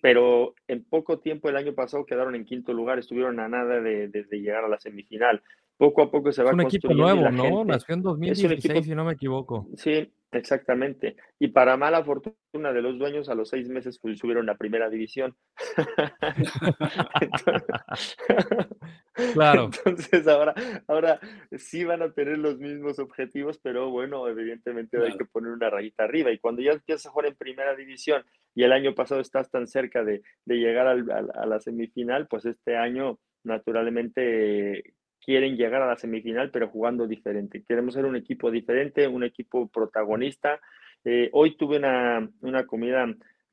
pero 0.00 0.54
en 0.68 0.84
poco 0.84 1.18
tiempo 1.18 1.48
el 1.48 1.56
año 1.56 1.74
pasado 1.74 2.06
quedaron 2.06 2.34
en 2.34 2.46
quinto 2.46 2.72
lugar, 2.72 2.98
estuvieron 2.98 3.40
a 3.40 3.48
nada 3.48 3.80
de 3.80 4.26
llegar 4.30 4.64
a 4.64 4.68
la 4.68 4.80
semifinal. 4.80 5.42
Poco 5.82 6.02
a 6.02 6.10
poco 6.12 6.30
se 6.30 6.44
va 6.44 6.50
es 6.50 6.54
un 6.54 6.60
equipo 6.60 6.94
nuevo, 6.94 7.28
¿no? 7.32 7.64
Nació 7.64 7.96
en 7.96 8.02
2016, 8.02 8.52
equipo, 8.52 8.80
si 8.84 8.94
no 8.94 9.04
me 9.04 9.14
equivoco. 9.14 9.66
Sí, 9.76 10.14
exactamente. 10.30 11.16
Y 11.40 11.48
para 11.48 11.76
mala 11.76 12.04
fortuna 12.04 12.72
de 12.72 12.80
los 12.80 13.00
dueños, 13.00 13.28
a 13.28 13.34
los 13.34 13.48
seis 13.48 13.68
meses 13.68 13.98
pues, 13.98 14.16
subieron 14.16 14.48
a 14.48 14.54
primera 14.54 14.88
división. 14.88 15.34
claro. 19.34 19.64
Entonces 19.64 20.28
ahora, 20.28 20.54
ahora 20.86 21.18
sí 21.58 21.82
van 21.82 22.02
a 22.02 22.12
tener 22.12 22.38
los 22.38 22.60
mismos 22.60 23.00
objetivos, 23.00 23.58
pero 23.60 23.90
bueno, 23.90 24.28
evidentemente 24.28 24.98
claro. 24.98 25.10
hay 25.10 25.18
que 25.18 25.24
poner 25.24 25.50
una 25.50 25.68
rayita 25.68 26.04
arriba. 26.04 26.30
Y 26.30 26.38
cuando 26.38 26.62
ya 26.62 26.74
empiezas 26.74 27.06
a 27.06 27.10
jugar 27.10 27.26
en 27.26 27.34
primera 27.34 27.74
división 27.74 28.22
y 28.54 28.62
el 28.62 28.70
año 28.70 28.94
pasado 28.94 29.20
estás 29.20 29.50
tan 29.50 29.66
cerca 29.66 30.04
de, 30.04 30.22
de 30.44 30.54
llegar 30.54 30.86
al, 30.86 31.10
a, 31.10 31.42
a 31.42 31.44
la 31.44 31.58
semifinal, 31.58 32.28
pues 32.28 32.44
este 32.44 32.76
año 32.76 33.18
naturalmente 33.42 34.94
quieren 35.24 35.56
llegar 35.56 35.82
a 35.82 35.86
la 35.86 35.96
semifinal, 35.96 36.50
pero 36.50 36.68
jugando 36.68 37.06
diferente. 37.06 37.62
Queremos 37.66 37.94
ser 37.94 38.04
un 38.04 38.16
equipo 38.16 38.50
diferente, 38.50 39.06
un 39.06 39.24
equipo 39.24 39.68
protagonista. 39.68 40.60
Eh, 41.04 41.30
hoy 41.32 41.56
tuve 41.56 41.78
una, 41.78 42.28
una, 42.40 42.66
comida 42.66 43.06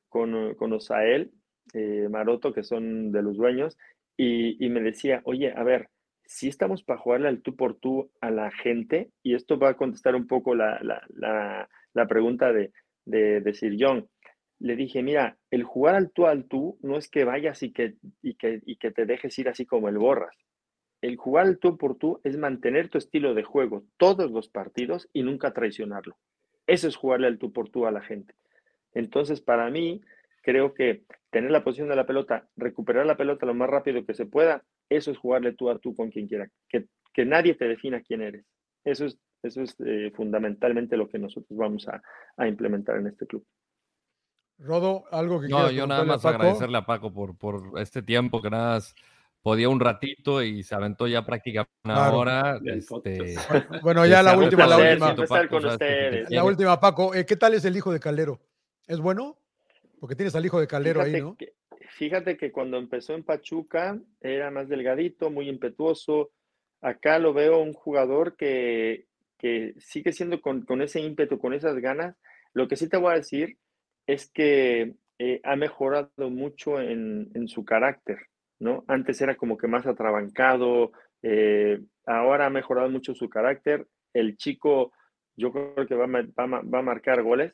con, 0.10 0.56
con 0.56 0.74
Osael, 0.74 1.32
eh, 1.74 2.08
Maroto, 2.10 2.54
que 2.54 2.64
son 2.64 3.12
de 3.12 3.22
los 3.22 3.38
dueños, 3.38 3.78
y, 4.18 4.68
me 4.70 4.82
decía, 4.82 5.22
oye, 5.24 5.54
a 5.56 5.64
ver, 5.64 5.90
si 6.26 6.50
estamos 6.50 6.84
para 6.84 7.00
jugarle 7.00 7.30
al 7.30 7.42
tú 7.42 7.56
por 7.56 7.76
tú 7.76 8.12
a 8.20 8.32
la 8.32 8.52
gente, 8.52 9.12
y 9.24 9.34
esto 9.34 9.58
va 9.58 9.70
a 9.70 9.78
contestar 9.78 10.16
un 10.16 10.28
poco 10.28 10.56
la, 10.56 10.80
la, 10.82 11.02
la, 11.16 11.70
la 11.94 12.08
pregunta 12.08 12.52
de, 12.52 12.74
de, 13.06 13.40
de 13.40 13.54
Sir 13.54 13.78
John. 13.80 14.10
Le 14.60 14.76
dije, 14.76 15.02
mira, 15.04 15.38
el 15.52 15.64
jugar 15.64 15.96
al 15.96 16.12
tú 16.12 16.26
al 16.26 16.46
tú 16.46 16.78
no 16.82 16.98
es 16.98 17.10
que 17.10 17.24
vayas 17.24 17.64
y 17.64 17.72
que, 17.72 17.96
y 18.22 18.36
que, 18.36 18.60
y 18.66 18.76
que 18.76 18.92
te 18.92 19.06
dejes 19.06 19.40
ir 19.40 19.48
así 19.48 19.66
como 19.66 19.88
el 19.88 19.98
borras 19.98 20.36
el 21.02 21.16
jugar 21.16 21.48
el 21.48 21.60
tú 21.60 21.78
por 21.78 21.96
tú 21.96 22.20
es 22.24 22.38
mantener 22.38 22.90
tu 22.90 22.98
estilo 22.98 23.34
de 23.34 23.44
juego 23.44 23.84
todos 23.98 24.32
los 24.32 24.50
partidos 24.50 25.10
y 25.14 25.24
nunca 25.24 25.54
traicionarlo. 25.54 26.18
Eso 26.68 26.88
es 26.88 26.96
jugarle 26.96 27.28
al 27.28 27.40
tú 27.40 27.52
por 27.52 27.70
tú 27.70 27.86
a 27.86 27.92
la 27.92 28.02
gente. 28.02 28.36
Entonces, 28.94 29.42
para 29.42 29.70
mí, 29.70 30.02
creo 30.44 30.74
que 30.74 31.04
tener 31.30 31.52
la 31.52 31.64
posición 31.64 31.90
de 31.90 31.96
la 31.96 32.06
pelota, 32.06 32.48
recuperar 32.56 33.06
la 33.06 33.18
pelota 33.18 33.46
lo 33.46 33.54
más 33.54 33.70
rápido 33.70 34.06
que 34.06 34.14
se 34.14 34.26
pueda, 34.26 34.64
eso 34.90 35.12
es 35.12 35.18
jugarle 35.18 35.54
tú 35.54 35.70
a 35.70 35.80
tú 35.80 35.96
con 35.96 36.10
quien 36.12 36.28
quiera. 36.28 36.50
Que, 36.68 36.88
que 37.14 37.26
nadie 37.26 37.56
te 37.56 37.68
defina 37.68 38.02
quién 38.02 38.22
eres. 38.22 38.46
Eso 38.84 39.06
es, 39.06 39.18
eso 39.44 39.62
es 39.62 39.76
eh, 39.86 40.12
fundamentalmente 40.16 40.98
lo 40.98 41.08
que 41.08 41.20
nosotros 41.20 41.58
vamos 41.58 41.88
a, 41.88 42.02
a, 42.38 42.48
implementar 42.48 42.98
en 42.98 43.08
este 43.08 43.26
club. 43.26 43.46
Rodo, 44.58 45.06
algo 45.12 45.40
que 45.40 45.48
No, 45.48 45.72
yo 45.72 45.88
nada 45.88 46.04
más 46.04 46.26
a 46.26 46.30
agradecerle 46.30 46.78
a 46.78 46.86
Paco 46.86 47.14
por, 47.14 47.38
por 47.38 47.80
este 47.80 48.02
tiempo 48.02 48.42
que 48.42 48.50
nada 48.50 48.76
más 48.76 48.96
podía 49.42 49.70
un 49.70 49.80
ratito 49.80 50.44
y 50.44 50.64
se 50.64 50.76
aventó 50.76 51.08
ya 51.08 51.26
prácticamente 51.26 51.72
una 51.84 51.96
claro. 51.96 52.18
hora. 52.18 52.60
Este, 52.64 53.36
bueno, 53.82 54.06
ya 54.06 54.22
la 54.22 54.38
última, 54.38 54.68
la 54.68 54.78
última. 54.78 55.16
Paco, 55.28 55.50
con 55.50 55.66
ustedes. 55.66 56.30
La 56.30 56.44
última, 56.44 56.80
Paco. 56.80 57.14
Eh, 57.14 57.26
¿Qué 57.26 57.36
tal 57.36 57.54
es 57.54 57.66
el 57.66 57.76
hijo 57.76 57.92
de 57.92 58.00
Calero? 58.00 58.40
¿Es 58.88 59.00
bueno? 59.00 59.38
Porque 60.00 60.16
tienes 60.16 60.36
al 60.36 60.46
hijo 60.46 60.60
de 60.60 60.68
Calero 60.68 61.02
fíjate 61.02 61.16
ahí, 61.16 61.22
¿no? 61.22 61.36
Que, 61.36 61.54
fíjate 61.90 62.38
que 62.38 62.52
cuando 62.52 62.78
empezó 62.78 63.14
en 63.14 63.24
Pachuca 63.24 64.00
era 64.22 64.52
más 64.52 64.70
delgadito, 64.70 65.30
muy 65.30 65.50
impetuoso. 65.50 66.32
Acá 66.82 67.20
lo 67.20 67.34
veo 67.34 67.60
un 67.60 67.74
jugador 67.74 68.36
que, 68.36 69.08
que 69.38 69.74
sigue 69.80 70.14
siendo 70.14 70.42
con, 70.42 70.62
con, 70.64 70.82
ese 70.82 71.02
ímpetu, 71.02 71.40
con 71.40 71.54
esas 71.54 71.78
ganas. 71.78 72.16
Lo 72.54 72.68
que 72.68 72.78
sí 72.78 72.88
te 72.88 72.98
voy 72.98 73.14
a 73.14 73.18
decir 73.18 73.58
es 74.08 74.30
que 74.32 74.96
eh, 75.20 75.42
ha 75.44 75.56
mejorado 75.56 76.30
mucho 76.30 76.80
en, 76.80 77.30
en 77.34 77.48
su 77.48 77.66
carácter. 77.66 78.29
¿No? 78.60 78.84
Antes 78.88 79.22
era 79.22 79.36
como 79.36 79.58
que 79.58 79.68
más 79.68 79.86
atrabancado, 79.88 80.92
eh, 81.22 81.80
ahora 82.06 82.46
ha 82.46 82.50
mejorado 82.50 82.90
mucho 82.90 83.16
su 83.16 83.30
carácter. 83.30 83.88
El 84.14 84.38
chico, 84.38 84.94
yo 85.36 85.52
creo 85.52 85.88
que 85.88 85.96
va, 85.96 86.06
va, 86.08 86.62
va 86.62 86.80
a 86.80 86.84
marcar 86.84 87.24
goles, 87.24 87.54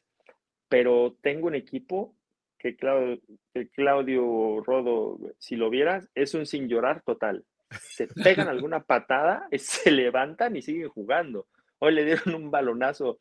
pero 0.68 1.16
tengo 1.22 1.48
un 1.48 1.56
equipo 1.56 2.16
que 2.58 2.76
Claudio, 2.76 3.22
que 3.54 3.70
Claudio, 3.70 4.62
Rodo, 4.62 5.20
si 5.38 5.56
lo 5.56 5.70
vieras, 5.70 6.10
es 6.16 6.34
un 6.34 6.46
sin 6.46 6.68
llorar 6.68 7.04
total. 7.04 7.46
Se 7.70 8.08
pegan 8.08 8.48
alguna 8.50 8.82
patada, 8.82 9.48
se 9.52 9.92
levantan 9.92 10.56
y 10.56 10.62
siguen 10.62 10.90
jugando. 10.90 11.48
Hoy 11.80 11.94
le 11.94 12.06
dieron 12.06 12.34
un 12.36 12.52
balonazo 12.52 13.20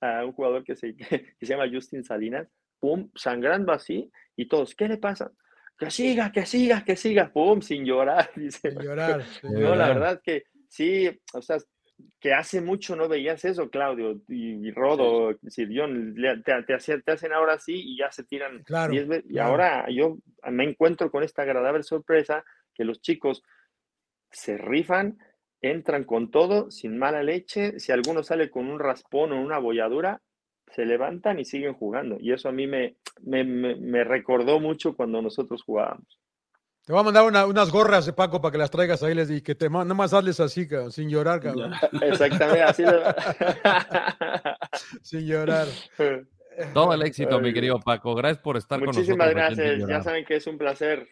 a 0.00 0.24
un 0.24 0.32
jugador 0.32 0.64
que 0.64 0.74
se, 0.74 0.96
que 0.96 1.34
se 1.40 1.46
llama 1.46 1.70
Justin 1.72 2.04
Salinas, 2.04 2.48
pum, 2.80 3.10
sangrando 3.14 3.72
así, 3.72 4.10
y 4.36 4.48
todos, 4.48 4.74
¿qué 4.74 4.88
le 4.88 4.98
pasa? 4.98 5.30
Que 5.78 5.90
siga, 5.90 6.32
que 6.32 6.46
siga, 6.46 6.84
que 6.84 6.96
siga, 6.96 7.32
pum, 7.32 7.60
sin 7.60 7.84
llorar. 7.84 8.30
Dice. 8.36 8.70
Sin 8.70 8.80
llorar. 8.80 9.24
Sin 9.40 9.52
no, 9.52 9.60
llorar. 9.60 9.76
la 9.78 9.88
verdad 9.88 10.20
que 10.22 10.44
sí, 10.68 11.08
o 11.32 11.42
sea, 11.42 11.58
que 12.20 12.32
hace 12.32 12.60
mucho 12.60 12.96
no 12.96 13.08
veías 13.08 13.44
eso, 13.44 13.70
Claudio, 13.70 14.20
y, 14.28 14.66
y 14.66 14.70
Rodo, 14.72 15.32
sí. 15.42 15.50
Sirvión, 15.50 16.14
te, 16.44 16.62
te, 16.62 16.98
te, 17.02 17.12
hacen 17.12 17.32
ahora 17.32 17.58
sí 17.58 17.74
y 17.74 17.98
ya 17.98 18.10
se 18.10 18.24
tiran 18.24 18.62
claro, 18.64 18.92
diez 18.92 19.06
veces. 19.06 19.24
Claro. 19.30 19.34
Y 19.34 19.52
ahora 19.52 19.86
yo 19.90 20.18
me 20.50 20.64
encuentro 20.64 21.10
con 21.10 21.22
esta 21.22 21.42
agradable 21.42 21.82
sorpresa 21.82 22.44
que 22.74 22.84
los 22.84 23.00
chicos 23.00 23.42
se 24.30 24.58
rifan, 24.58 25.18
entran 25.60 26.04
con 26.04 26.30
todo, 26.30 26.70
sin 26.70 26.98
mala 26.98 27.22
leche. 27.22 27.78
Si 27.78 27.92
alguno 27.92 28.22
sale 28.22 28.50
con 28.50 28.68
un 28.68 28.80
raspón 28.80 29.32
o 29.32 29.40
una 29.40 29.58
bolladura, 29.58 30.20
se 30.72 30.84
levantan 30.84 31.38
y 31.38 31.44
siguen 31.44 31.74
jugando. 31.74 32.16
Y 32.20 32.32
eso 32.32 32.48
a 32.48 32.52
mí 32.52 32.66
me, 32.66 32.96
me, 33.22 33.44
me, 33.44 33.76
me 33.76 34.04
recordó 34.04 34.60
mucho 34.60 34.96
cuando 34.96 35.22
nosotros 35.22 35.62
jugábamos. 35.62 36.18
Te 36.84 36.92
voy 36.92 37.00
a 37.00 37.04
mandar 37.04 37.24
una, 37.24 37.46
unas 37.46 37.70
gorras 37.70 38.04
de 38.04 38.12
Paco 38.12 38.42
para 38.42 38.52
que 38.52 38.58
las 38.58 38.70
traigas 38.70 39.02
ahí 39.02 39.14
les, 39.14 39.30
y 39.30 39.40
que 39.40 39.54
te 39.54 39.70
nada 39.70 39.86
más 39.86 40.12
hazles 40.12 40.38
así, 40.38 40.68
cabrón, 40.68 40.92
sin 40.92 41.08
llorar, 41.08 41.40
cabrón. 41.40 41.72
Exactamente, 42.02 42.62
así. 42.62 42.82
Lo... 42.82 42.92
sin 45.02 45.26
llorar. 45.26 45.66
Todo 46.74 46.92
el 46.92 47.02
éxito, 47.02 47.40
mi 47.40 47.54
querido 47.54 47.80
Paco. 47.80 48.14
Gracias 48.14 48.42
por 48.42 48.58
estar 48.58 48.78
Muchísimas 48.78 49.28
con 49.28 49.36
nosotros. 49.36 49.58
Muchísimas 49.58 49.78
gracias. 49.78 49.88
Ya 49.88 50.02
saben 50.02 50.24
que 50.26 50.36
es 50.36 50.46
un 50.46 50.58
placer 50.58 51.08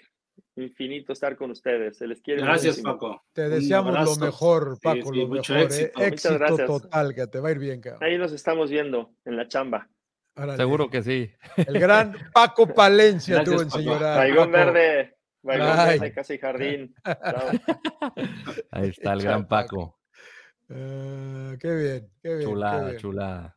infinito 0.57 1.13
estar 1.13 1.37
con 1.37 1.51
ustedes. 1.51 1.99
Se 1.99 2.07
les 2.07 2.21
quiere. 2.21 2.43
Gracias, 2.43 2.79
muchísimo. 2.79 2.93
Paco. 2.93 3.23
Te 3.33 3.49
deseamos 3.49 3.93
lo 4.05 4.17
mejor, 4.17 4.79
Paco, 4.81 5.13
sí, 5.13 5.15
sí, 5.15 5.21
lo 5.21 5.29
mejor. 5.29 5.57
Éxito, 5.59 6.01
eh. 6.01 6.07
éxito 6.07 6.57
total, 6.67 7.15
que 7.15 7.27
te 7.27 7.41
va 7.41 7.49
a 7.49 7.53
ir 7.53 7.59
bien, 7.59 7.81
cabrón. 7.81 8.05
Ahí 8.05 8.19
nos 8.19 8.33
estamos 8.33 8.71
viendo 8.71 9.15
en 9.25 9.37
la 9.37 9.49
chamba. 9.49 9.89
Seguro 10.57 10.89
que 10.89 11.03
sí. 11.03 11.31
El 11.57 11.79
gran 11.79 12.15
Paco 12.33 12.67
Palencia 12.67 13.45
tuvo 13.45 13.63
en. 13.63 13.69
Baigón 13.69 14.51
verde. 14.51 15.17
Baigón 15.43 15.77
verde, 15.77 16.13
casi 16.13 16.39
jardín. 16.39 16.95
Ahí 18.71 18.89
está 18.89 19.13
el 19.13 19.23
gran 19.23 19.47
Paco. 19.47 19.99
Uh, 20.69 21.59
qué 21.59 21.75
bien, 21.75 22.11
qué 22.23 22.37
bien. 22.37 22.49
Chulada, 22.49 22.81
qué 22.81 22.87
bien. 22.87 22.99
chulada. 22.99 23.57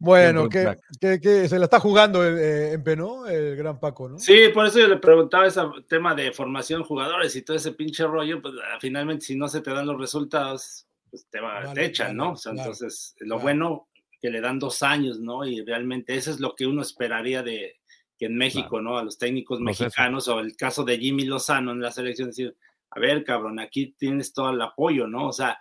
Bueno, 0.00 0.48
que, 0.48 0.76
que, 1.20 1.46
se 1.46 1.58
la 1.58 1.66
está 1.66 1.78
jugando 1.78 2.24
eh, 2.24 2.72
en 2.72 2.82
Peno, 2.82 3.26
el 3.26 3.54
gran 3.54 3.78
Paco, 3.78 4.08
¿no? 4.08 4.18
Sí, 4.18 4.48
por 4.54 4.64
eso 4.66 4.78
yo 4.78 4.88
le 4.88 4.96
preguntaba 4.96 5.46
ese 5.46 5.60
tema 5.88 6.14
de 6.14 6.32
formación 6.32 6.82
jugadores 6.84 7.36
y 7.36 7.42
todo 7.42 7.58
ese 7.58 7.72
pinche 7.72 8.06
rollo, 8.06 8.40
pues 8.40 8.54
ah, 8.64 8.78
finalmente 8.80 9.26
si 9.26 9.36
no 9.36 9.46
se 9.46 9.60
te 9.60 9.70
dan 9.70 9.86
los 9.86 10.00
resultados, 10.00 10.86
pues 11.10 11.26
te, 11.28 11.38
va, 11.38 11.70
te 11.74 11.84
echan, 11.84 12.16
¿no? 12.16 12.32
O 12.32 12.36
sea, 12.36 12.52
entonces, 12.52 13.14
lo 13.18 13.38
bueno 13.38 13.88
que 14.22 14.30
le 14.30 14.40
dan 14.40 14.58
dos 14.58 14.82
años, 14.82 15.20
¿no? 15.20 15.44
Y 15.44 15.62
realmente 15.62 16.14
eso 16.14 16.30
es 16.30 16.40
lo 16.40 16.54
que 16.54 16.66
uno 16.66 16.80
esperaría 16.80 17.42
de 17.42 17.78
que 18.18 18.24
en 18.24 18.36
México, 18.36 18.80
¿no? 18.80 18.96
A 18.96 19.04
los 19.04 19.18
técnicos 19.18 19.60
mexicanos 19.60 20.28
o 20.28 20.40
el 20.40 20.56
caso 20.56 20.82
de 20.82 20.98
Jimmy 20.98 21.24
Lozano 21.24 21.72
en 21.72 21.80
la 21.82 21.90
selección, 21.90 22.28
decir, 22.28 22.56
a 22.88 22.98
ver, 22.98 23.22
cabrón, 23.22 23.60
aquí 23.60 23.94
tienes 23.98 24.32
todo 24.32 24.48
el 24.48 24.62
apoyo, 24.62 25.06
¿no? 25.06 25.28
O 25.28 25.32
sea, 25.32 25.58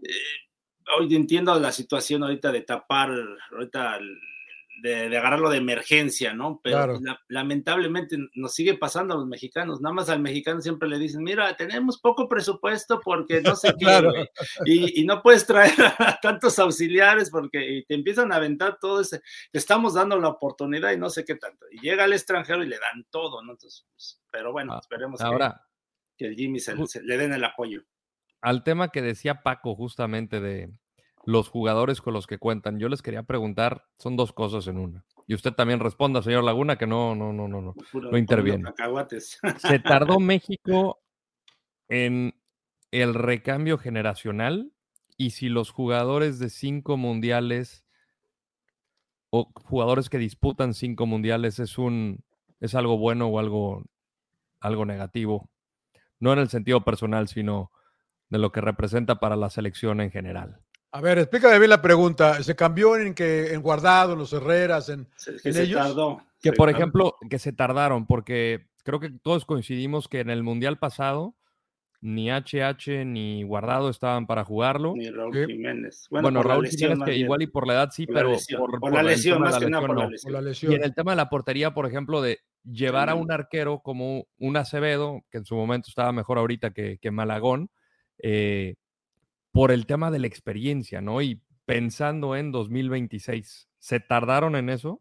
eh, 0.00 0.10
hoy 0.98 1.14
entiendo 1.14 1.58
la 1.58 1.72
situación 1.72 2.22
ahorita 2.22 2.52
de 2.52 2.62
tapar, 2.62 3.10
ahorita 3.52 3.98
de, 4.82 5.16
agarrarlo 5.16 5.50
de 5.50 5.58
emergencia, 5.58 6.34
¿no? 6.34 6.60
Pero 6.62 6.98
lamentablemente 7.28 8.16
nos 8.34 8.54
sigue 8.54 8.74
pasando 8.74 9.14
a 9.14 9.16
los 9.16 9.26
mexicanos. 9.26 9.80
Nada 9.80 9.94
más 9.94 10.08
al 10.08 10.20
mexicano 10.20 10.60
siempre 10.60 10.88
le 10.88 10.98
dicen, 10.98 11.22
mira, 11.22 11.56
tenemos 11.56 11.98
poco 11.98 12.28
presupuesto 12.28 13.00
porque 13.00 13.40
no 13.40 13.56
sé 13.56 13.72
qué, 13.78 14.30
y, 14.64 15.04
no 15.04 15.22
puedes 15.22 15.46
traer 15.46 15.72
a 15.98 16.18
tantos 16.20 16.58
auxiliares 16.58 17.30
porque 17.30 17.84
te 17.88 17.94
empiezan 17.94 18.32
a 18.32 18.36
aventar 18.36 18.78
todo 18.80 19.00
ese, 19.00 19.20
te 19.50 19.58
estamos 19.58 19.94
dando 19.94 20.18
la 20.18 20.28
oportunidad 20.28 20.92
y 20.92 20.98
no 20.98 21.10
sé 21.10 21.24
qué 21.24 21.34
tanto. 21.34 21.66
Y 21.70 21.80
llega 21.80 22.04
el 22.04 22.12
extranjero 22.12 22.62
y 22.62 22.68
le 22.68 22.78
dan 22.78 23.06
todo, 23.10 23.42
¿no? 23.42 23.52
Entonces, 23.52 23.86
pues, 23.92 24.20
pero 24.30 24.52
bueno, 24.52 24.74
ah, 24.74 24.78
esperemos 24.80 25.20
ahora, 25.20 25.66
que, 26.16 26.26
el 26.26 26.36
Jimmy 26.36 26.60
se, 26.60 26.74
le 27.02 27.16
den 27.16 27.32
el 27.32 27.44
apoyo 27.44 27.82
al 28.40 28.62
tema 28.62 28.90
que 28.90 29.02
decía 29.02 29.42
Paco 29.42 29.74
justamente 29.74 30.40
de 30.40 30.70
los 31.28 31.50
jugadores 31.50 32.00
con 32.00 32.14
los 32.14 32.26
que 32.26 32.38
cuentan, 32.38 32.78
yo 32.78 32.88
les 32.88 33.02
quería 33.02 33.22
preguntar, 33.22 33.84
son 33.98 34.16
dos 34.16 34.32
cosas 34.32 34.66
en 34.66 34.78
una. 34.78 35.04
Y 35.26 35.34
usted 35.34 35.52
también 35.52 35.78
responda, 35.78 36.22
señor 36.22 36.42
Laguna, 36.42 36.78
que 36.78 36.86
no, 36.86 37.14
no, 37.14 37.34
no, 37.34 37.46
no, 37.46 37.60
no, 37.60 37.74
no 37.92 38.16
interviene. 38.16 38.64
Se 39.58 39.78
tardó 39.78 40.18
México 40.20 41.02
en 41.90 42.32
el 42.92 43.12
recambio 43.12 43.76
generacional 43.76 44.72
y 45.18 45.32
si 45.32 45.50
los 45.50 45.70
jugadores 45.70 46.38
de 46.38 46.48
cinco 46.48 46.96
mundiales 46.96 47.84
o 49.28 49.50
jugadores 49.52 50.08
que 50.08 50.16
disputan 50.16 50.72
cinco 50.72 51.04
mundiales 51.04 51.58
es 51.58 51.76
un 51.76 52.24
es 52.58 52.74
algo 52.74 52.96
bueno 52.96 53.26
o 53.26 53.38
algo 53.38 53.84
algo 54.60 54.86
negativo. 54.86 55.50
No 56.20 56.32
en 56.32 56.38
el 56.38 56.48
sentido 56.48 56.84
personal, 56.84 57.28
sino 57.28 57.70
de 58.30 58.38
lo 58.38 58.50
que 58.50 58.62
representa 58.62 59.20
para 59.20 59.36
la 59.36 59.50
selección 59.50 60.00
en 60.00 60.10
general. 60.10 60.62
A 60.98 61.00
ver, 61.00 61.18
explícame 61.18 61.60
bien 61.60 61.70
la 61.70 61.80
pregunta. 61.80 62.42
¿Se 62.42 62.56
cambió 62.56 62.96
en 62.96 63.14
que 63.14 63.54
en 63.54 63.62
Guardado, 63.62 64.14
en 64.14 64.18
los 64.18 64.32
Herreras, 64.32 64.88
en, 64.88 65.06
que 65.44 65.52
se 65.52 65.72
Tardó. 65.72 66.20
Que 66.42 66.52
por 66.52 66.68
ejemplo, 66.70 67.14
que 67.30 67.38
se 67.38 67.52
tardaron, 67.52 68.04
porque 68.04 68.66
creo 68.82 68.98
que 68.98 69.10
todos 69.10 69.44
coincidimos 69.44 70.08
que 70.08 70.18
en 70.18 70.28
el 70.28 70.42
Mundial 70.42 70.76
pasado 70.76 71.36
ni 72.00 72.30
HH 72.32 73.04
ni 73.04 73.44
Guardado 73.44 73.90
estaban 73.90 74.26
para 74.26 74.44
jugarlo. 74.44 74.94
Ni 74.96 75.08
Raúl 75.08 75.46
Jiménez. 75.46 76.08
Bueno, 76.10 76.42
Raúl 76.42 76.66
Jiménez 76.66 76.98
que 77.04 77.14
igual 77.14 77.42
y 77.42 77.46
por 77.46 77.68
la 77.68 77.74
edad 77.74 77.90
sí, 77.92 78.04
pero 78.04 78.32
por, 78.80 78.92
la 78.92 79.04
lesión, 79.04 79.40
más 79.40 79.56
que 79.56 79.70
nada 79.70 79.86
por 79.86 80.32
la 80.32 80.40
lesión. 80.40 80.72
Y 80.72 80.74
en 80.74 80.82
el 80.82 80.96
tema 80.96 81.12
de 81.12 81.16
la 81.16 81.28
portería, 81.28 81.72
por 81.74 81.86
ejemplo, 81.86 82.20
de 82.20 82.40
llevar 82.64 83.08
a 83.08 83.14
un 83.14 83.30
arquero 83.30 83.82
como 83.84 84.26
un 84.36 84.56
Acevedo, 84.56 85.20
que 85.30 85.38
en 85.38 85.44
su 85.44 85.54
momento 85.54 85.90
estaba 85.90 86.10
mejor 86.10 86.38
ahorita 86.38 86.72
que, 86.72 86.98
que 86.98 87.12
Malagón, 87.12 87.70
eh, 88.20 88.74
por 89.58 89.72
el 89.72 89.86
tema 89.86 90.12
de 90.12 90.20
la 90.20 90.28
experiencia, 90.28 91.00
¿no? 91.00 91.20
Y 91.20 91.42
pensando 91.64 92.36
en 92.36 92.52
2026, 92.52 93.68
¿se 93.76 93.98
tardaron 93.98 94.54
en 94.54 94.68
eso? 94.68 95.00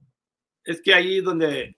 Es 0.64 0.82
que 0.82 0.96
ahí 0.96 1.22
donde 1.22 1.78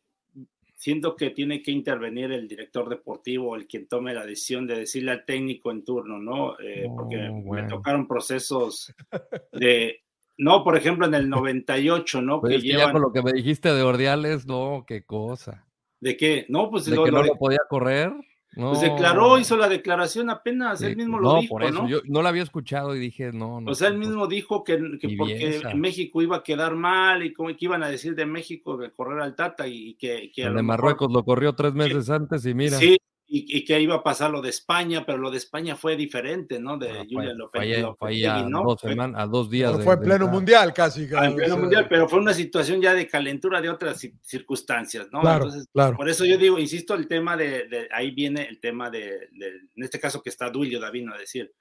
siento 0.75 1.17
que 1.17 1.31
tiene 1.31 1.61
que 1.61 1.71
intervenir 1.71 2.31
el 2.31 2.47
director 2.47 2.87
deportivo, 2.87 3.57
el 3.57 3.67
quien 3.67 3.89
tome 3.89 4.13
la 4.13 4.25
decisión 4.25 4.65
de 4.65 4.77
decirle 4.79 5.11
al 5.11 5.25
técnico 5.25 5.71
en 5.71 5.83
turno, 5.83 6.19
¿no? 6.19 6.57
Eh, 6.57 6.87
porque 6.95 7.17
me 7.17 7.63
tocaron 7.63 8.07
procesos 8.07 8.95
de, 9.51 10.05
no, 10.37 10.63
por 10.63 10.77
ejemplo, 10.77 11.05
en 11.05 11.15
el 11.15 11.27
98, 11.27 12.21
¿no? 12.21 12.39
Pues 12.39 12.63
que, 12.63 12.69
ya 12.69 12.93
con 12.93 13.01
lo 13.01 13.11
que 13.11 13.21
me 13.21 13.33
dijiste 13.33 13.73
de 13.73 13.81
Ordiales, 13.81 14.45
no, 14.45 14.85
qué 14.87 15.03
cosa. 15.03 15.67
¿De 15.99 16.15
qué? 16.15 16.45
No, 16.47 16.69
pues 16.69 16.85
de 16.85 16.91
que 16.91 17.11
no 17.11 17.23
lo 17.23 17.35
podía 17.35 17.59
correr. 17.67 18.13
Pues 18.59 18.81
declaró, 18.81 19.39
hizo 19.39 19.55
la 19.55 19.69
declaración 19.69 20.29
apenas, 20.29 20.81
él 20.81 20.95
mismo 20.95 21.19
lo 21.19 21.39
dijo, 21.39 21.59
¿no? 21.59 21.87
Yo 21.87 21.99
no 22.05 22.21
la 22.21 22.29
había 22.29 22.43
escuchado 22.43 22.95
y 22.95 22.99
dije, 22.99 23.31
no, 23.31 23.61
no. 23.61 23.71
O 23.71 23.75
sea, 23.75 23.87
él 23.87 23.97
mismo 23.97 24.27
dijo 24.27 24.63
que, 24.63 24.77
porque 25.17 25.61
México 25.75 26.21
iba 26.21 26.37
a 26.37 26.43
quedar 26.43 26.75
mal 26.75 27.23
y 27.23 27.33
como 27.33 27.49
que 27.49 27.57
iban 27.59 27.83
a 27.83 27.89
decir 27.89 28.15
de 28.15 28.25
México 28.25 28.77
de 28.77 28.91
correr 28.91 29.21
al 29.21 29.35
Tata 29.35 29.67
y 29.67 29.93
que... 29.95 30.31
que 30.33 30.43
el 30.43 30.55
de 30.55 30.63
Marruecos 30.63 31.11
lo 31.11 31.23
corrió 31.23 31.53
tres 31.53 31.73
meses 31.73 32.09
antes 32.09 32.45
y 32.45 32.53
mira. 32.53 32.77
Sí, 32.77 32.97
y, 33.31 33.63
que 33.63 33.79
iba 33.79 33.95
a 33.95 34.03
pasar 34.03 34.31
lo 34.31 34.41
de 34.41 34.49
España, 34.49 35.05
pero 35.05 35.19
lo 35.19 35.29
de 35.29 35.37
España 35.37 35.75
fue 35.75 35.95
diferente, 35.95 36.59
¿no? 36.59 36.77
De 36.77 36.89
ah, 36.89 37.05
Julian 37.07 37.37
López. 37.37 37.61
Fue, 37.99 38.25
a, 38.25 38.41
dos 38.41 38.81
semanas, 38.81 39.21
a 39.21 39.27
dos 39.27 39.49
días. 39.51 39.83
fue 39.83 39.93
en 39.93 39.99
pleno 39.99 40.27
mundial 40.27 40.73
casi. 40.73 41.07
Ah, 41.15 41.27
en 41.27 41.35
pleno 41.35 41.57
mundial, 41.57 41.85
pero 41.87 42.09
fue 42.09 42.19
una 42.19 42.33
situación 42.33 42.81
ya 42.81 42.95
de 42.95 43.07
calentura 43.07 43.61
de 43.61 43.69
otras 43.69 44.03
circunstancias, 44.23 45.09
¿no? 45.11 45.21
Claro, 45.21 45.45
Entonces, 45.45 45.69
claro. 45.71 45.95
por 45.95 46.09
eso 46.09 46.25
yo 46.25 46.39
digo, 46.39 46.57
insisto, 46.57 46.95
el 46.95 47.07
tema 47.07 47.37
de, 47.37 47.87
ahí 47.91 48.09
viene 48.11 48.47
el 48.49 48.59
tema 48.59 48.89
de, 48.89 49.29
en 49.75 49.83
este 49.83 49.99
caso 49.99 50.23
que 50.23 50.29
está 50.29 50.49
Duilio 50.49 50.79
Davino 50.79 51.13
a 51.13 51.17
decir, 51.17 51.53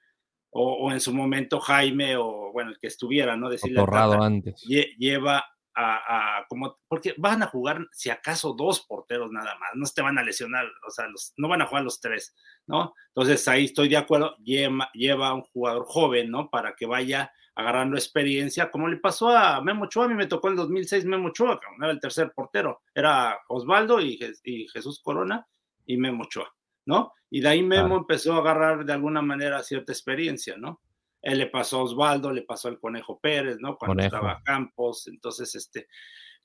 o, 0.51 0.91
en 0.91 0.99
su 0.99 1.13
momento 1.13 1.59
Jaime, 1.59 2.17
o 2.17 2.51
bueno, 2.51 2.71
el 2.71 2.79
que 2.79 2.87
estuviera, 2.87 3.37
¿no? 3.37 3.47
Decirle 3.47 3.85
antes. 4.19 4.63
lleva 4.97 5.45
a, 5.79 6.45
como, 6.47 6.79
porque 6.87 7.15
van 7.17 7.43
a 7.43 7.47
jugar 7.47 7.87
si 7.91 8.09
acaso 8.09 8.53
dos 8.53 8.81
porteros 8.81 9.31
nada 9.31 9.55
más, 9.59 9.69
no 9.75 9.85
te 9.93 10.01
van 10.01 10.17
a 10.17 10.23
lesionar, 10.23 10.65
o 10.85 10.91
sea, 10.91 11.05
no 11.37 11.47
van 11.47 11.61
a 11.61 11.65
jugar 11.65 11.83
los 11.83 11.99
tres, 11.99 12.35
¿no? 12.67 12.93
Entonces 13.07 13.47
ahí 13.47 13.65
estoy 13.65 13.89
de 13.89 13.97
acuerdo, 13.97 14.35
lleva, 14.37 14.89
lleva 14.93 15.29
a 15.29 15.33
un 15.33 15.43
jugador 15.43 15.85
joven, 15.85 16.29
¿no? 16.29 16.49
Para 16.49 16.75
que 16.75 16.85
vaya 16.85 17.31
agarrando 17.55 17.97
experiencia, 17.97 18.71
como 18.71 18.87
le 18.87 18.97
pasó 18.97 19.29
a 19.29 19.61
Memo 19.61 19.85
Ochoa, 19.85 20.05
a 20.05 20.07
mí 20.07 20.15
me 20.15 20.27
tocó 20.27 20.49
en 20.49 20.55
2006 20.55 21.05
Memo 21.05 21.29
Ochoa, 21.29 21.59
era 21.81 21.91
el 21.91 21.99
tercer 21.99 22.31
portero, 22.33 22.81
era 22.93 23.37
Osvaldo 23.49 23.99
y, 23.99 24.19
y 24.43 24.67
Jesús 24.69 25.01
Corona 25.03 25.45
y 25.85 25.97
Memo 25.97 26.23
Ochoa, 26.23 26.53
¿no? 26.85 27.13
Y 27.29 27.41
de 27.41 27.49
ahí 27.49 27.63
Memo 27.63 27.97
empezó 27.97 28.33
a 28.33 28.39
agarrar 28.39 28.85
de 28.85 28.93
alguna 28.93 29.21
manera 29.21 29.61
cierta 29.63 29.91
experiencia, 29.91 30.55
¿no? 30.57 30.81
Él 31.21 31.39
le 31.39 31.47
pasó 31.47 31.79
a 31.79 31.83
Osvaldo, 31.83 32.31
le 32.31 32.43
pasó 32.43 32.67
al 32.67 32.79
Conejo 32.79 33.19
Pérez, 33.19 33.57
¿no? 33.59 33.77
Cuando 33.77 34.03
estaba 34.03 34.41
Campos. 34.43 35.07
Entonces, 35.07 35.53
este, 35.55 35.87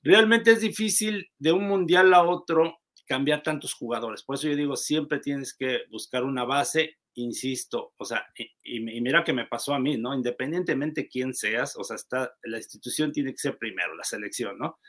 realmente 0.01 0.51
es 0.51 0.61
difícil 0.61 1.29
de 1.37 1.51
un 1.51 1.67
mundial 1.67 2.13
a 2.13 2.23
otro 2.23 2.77
cambiar 3.05 3.43
tantos 3.43 3.73
jugadores. 3.73 4.23
Por 4.23 4.35
eso 4.35 4.47
yo 4.47 4.55
digo, 4.55 4.75
siempre 4.75 5.19
tienes 5.19 5.55
que 5.55 5.81
buscar 5.89 6.23
una 6.23 6.43
base, 6.43 6.97
insisto, 7.13 7.93
o 7.97 8.05
sea, 8.05 8.25
y, 8.63 8.79
mira 8.79 9.23
que 9.23 9.33
me 9.33 9.45
pasó 9.45 9.73
a 9.73 9.79
mí, 9.79 9.97
¿no? 9.97 10.13
Independientemente 10.13 11.07
quién 11.07 11.33
seas, 11.33 11.77
o 11.77 11.83
sea, 11.83 11.95
está, 11.95 12.33
la 12.43 12.57
institución 12.57 13.11
tiene 13.11 13.31
que 13.31 13.37
ser 13.37 13.57
primero, 13.57 13.95
la 13.95 14.03
selección, 14.03 14.57
¿no? 14.57 14.79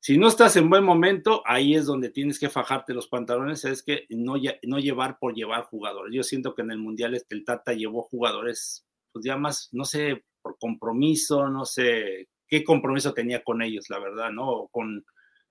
Si 0.00 0.18
no 0.18 0.28
estás 0.28 0.56
en 0.56 0.70
buen 0.70 0.84
momento, 0.84 1.42
ahí 1.46 1.74
es 1.74 1.86
donde 1.86 2.10
tienes 2.10 2.38
que 2.38 2.48
fajarte 2.48 2.94
los 2.94 3.08
pantalones, 3.08 3.64
es 3.64 3.82
que 3.82 4.06
no, 4.10 4.34
no 4.62 4.78
llevar 4.78 5.18
por 5.18 5.34
llevar 5.34 5.64
jugadores. 5.64 6.14
Yo 6.14 6.22
siento 6.22 6.54
que 6.54 6.62
en 6.62 6.70
el 6.70 6.78
Mundial 6.78 7.14
este, 7.14 7.34
el 7.34 7.44
Tata 7.44 7.72
llevó 7.72 8.02
jugadores 8.02 8.85
pues 9.16 9.24
ya 9.24 9.38
más, 9.38 9.70
no 9.72 9.86
sé, 9.86 10.24
por 10.42 10.58
compromiso, 10.58 11.48
no 11.48 11.64
sé 11.64 12.28
qué 12.46 12.62
compromiso 12.62 13.14
tenía 13.14 13.42
con 13.42 13.62
ellos, 13.62 13.88
la 13.88 13.98
verdad, 13.98 14.30
¿no? 14.30 14.46
O 14.46 14.68
con, 14.68 15.06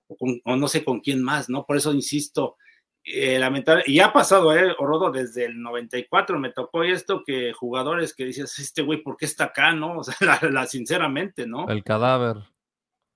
o, 0.06 0.56
no 0.56 0.68
sé 0.68 0.84
con 0.84 1.00
quién 1.00 1.20
más, 1.20 1.48
¿no? 1.48 1.66
Por 1.66 1.76
eso 1.76 1.92
insisto, 1.92 2.56
eh, 3.02 3.40
lamentable, 3.40 3.82
y 3.88 3.98
ha 3.98 4.12
pasado, 4.12 4.56
¿eh? 4.56 4.72
Orodo, 4.78 5.10
desde 5.10 5.46
el 5.46 5.60
94 5.60 6.38
me 6.38 6.52
tocó 6.52 6.84
esto 6.84 7.24
que 7.26 7.52
jugadores 7.52 8.14
que 8.14 8.26
dices, 8.26 8.56
este 8.60 8.82
güey, 8.82 9.02
¿por 9.02 9.16
qué 9.16 9.24
está 9.24 9.46
acá, 9.46 9.72
no? 9.72 9.98
O 9.98 10.04
sea, 10.04 10.14
la, 10.48 10.64
sinceramente, 10.68 11.44
¿no? 11.44 11.68
El 11.68 11.82
cadáver. 11.82 12.36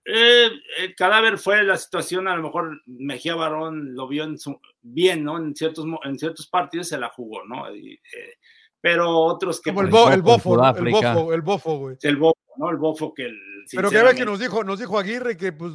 Eh, 0.05 0.51
el 0.79 0.97
cadáver 0.97 1.39
fue 1.39 1.63
la 1.63 1.77
situación, 1.77 2.27
a 2.27 2.35
lo 2.35 2.43
mejor 2.43 2.83
Mejía 2.87 3.37
Barón 3.37 3.95
lo 3.95 4.09
vio 4.09 4.25
en 4.25 4.37
su, 4.37 4.61
bien, 4.83 5.23
¿no? 5.23 5.37
En 5.39 5.55
ciertos, 5.55 5.87
en 6.03 6.19
ciertos 6.19 6.49
partidos 6.49 6.89
se 6.89 6.99
la 6.99 7.11
jugó, 7.11 7.45
¿no? 7.45 7.73
Y, 7.73 7.93
eh, 7.93 8.35
pero 8.81 9.11
otros 9.11 9.61
que... 9.61 9.71
Como 9.71 9.83
el, 9.83 9.87
el, 9.87 9.93
bofo, 9.93 10.13
el 10.15 10.23
bofo, 10.23 11.33
el 11.33 11.43
bofo, 11.43 11.79
güey. 11.79 11.97
El 12.03 12.17
bofo, 12.17 12.39
¿no? 12.57 12.71
El 12.71 12.77
bofo 12.77 13.15
que... 13.15 13.27
El, 13.27 13.39
pero 13.73 13.91
que 13.91 14.03
ve 14.03 14.15
que 14.15 14.25
nos 14.25 14.39
dijo, 14.39 14.65
nos 14.65 14.79
dijo 14.79 14.99
Aguirre 14.99 15.37
que 15.37 15.53
pues 15.53 15.75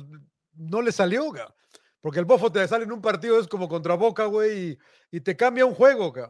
no 0.55 0.81
le 0.81 0.91
salió, 0.91 1.25
güey. 1.25 1.43
Porque 2.01 2.19
el 2.19 2.25
bofo 2.25 2.51
te 2.51 2.67
sale 2.67 2.83
en 2.83 2.91
un 2.91 3.01
partido, 3.01 3.39
es 3.39 3.47
como 3.47 3.67
contra 3.67 3.95
Boca, 3.95 4.25
güey, 4.25 4.77
y, 5.11 5.21
te 5.21 5.35
cambia 5.35 5.65
un 5.65 5.73
juego, 5.73 6.11
güey. 6.11 6.25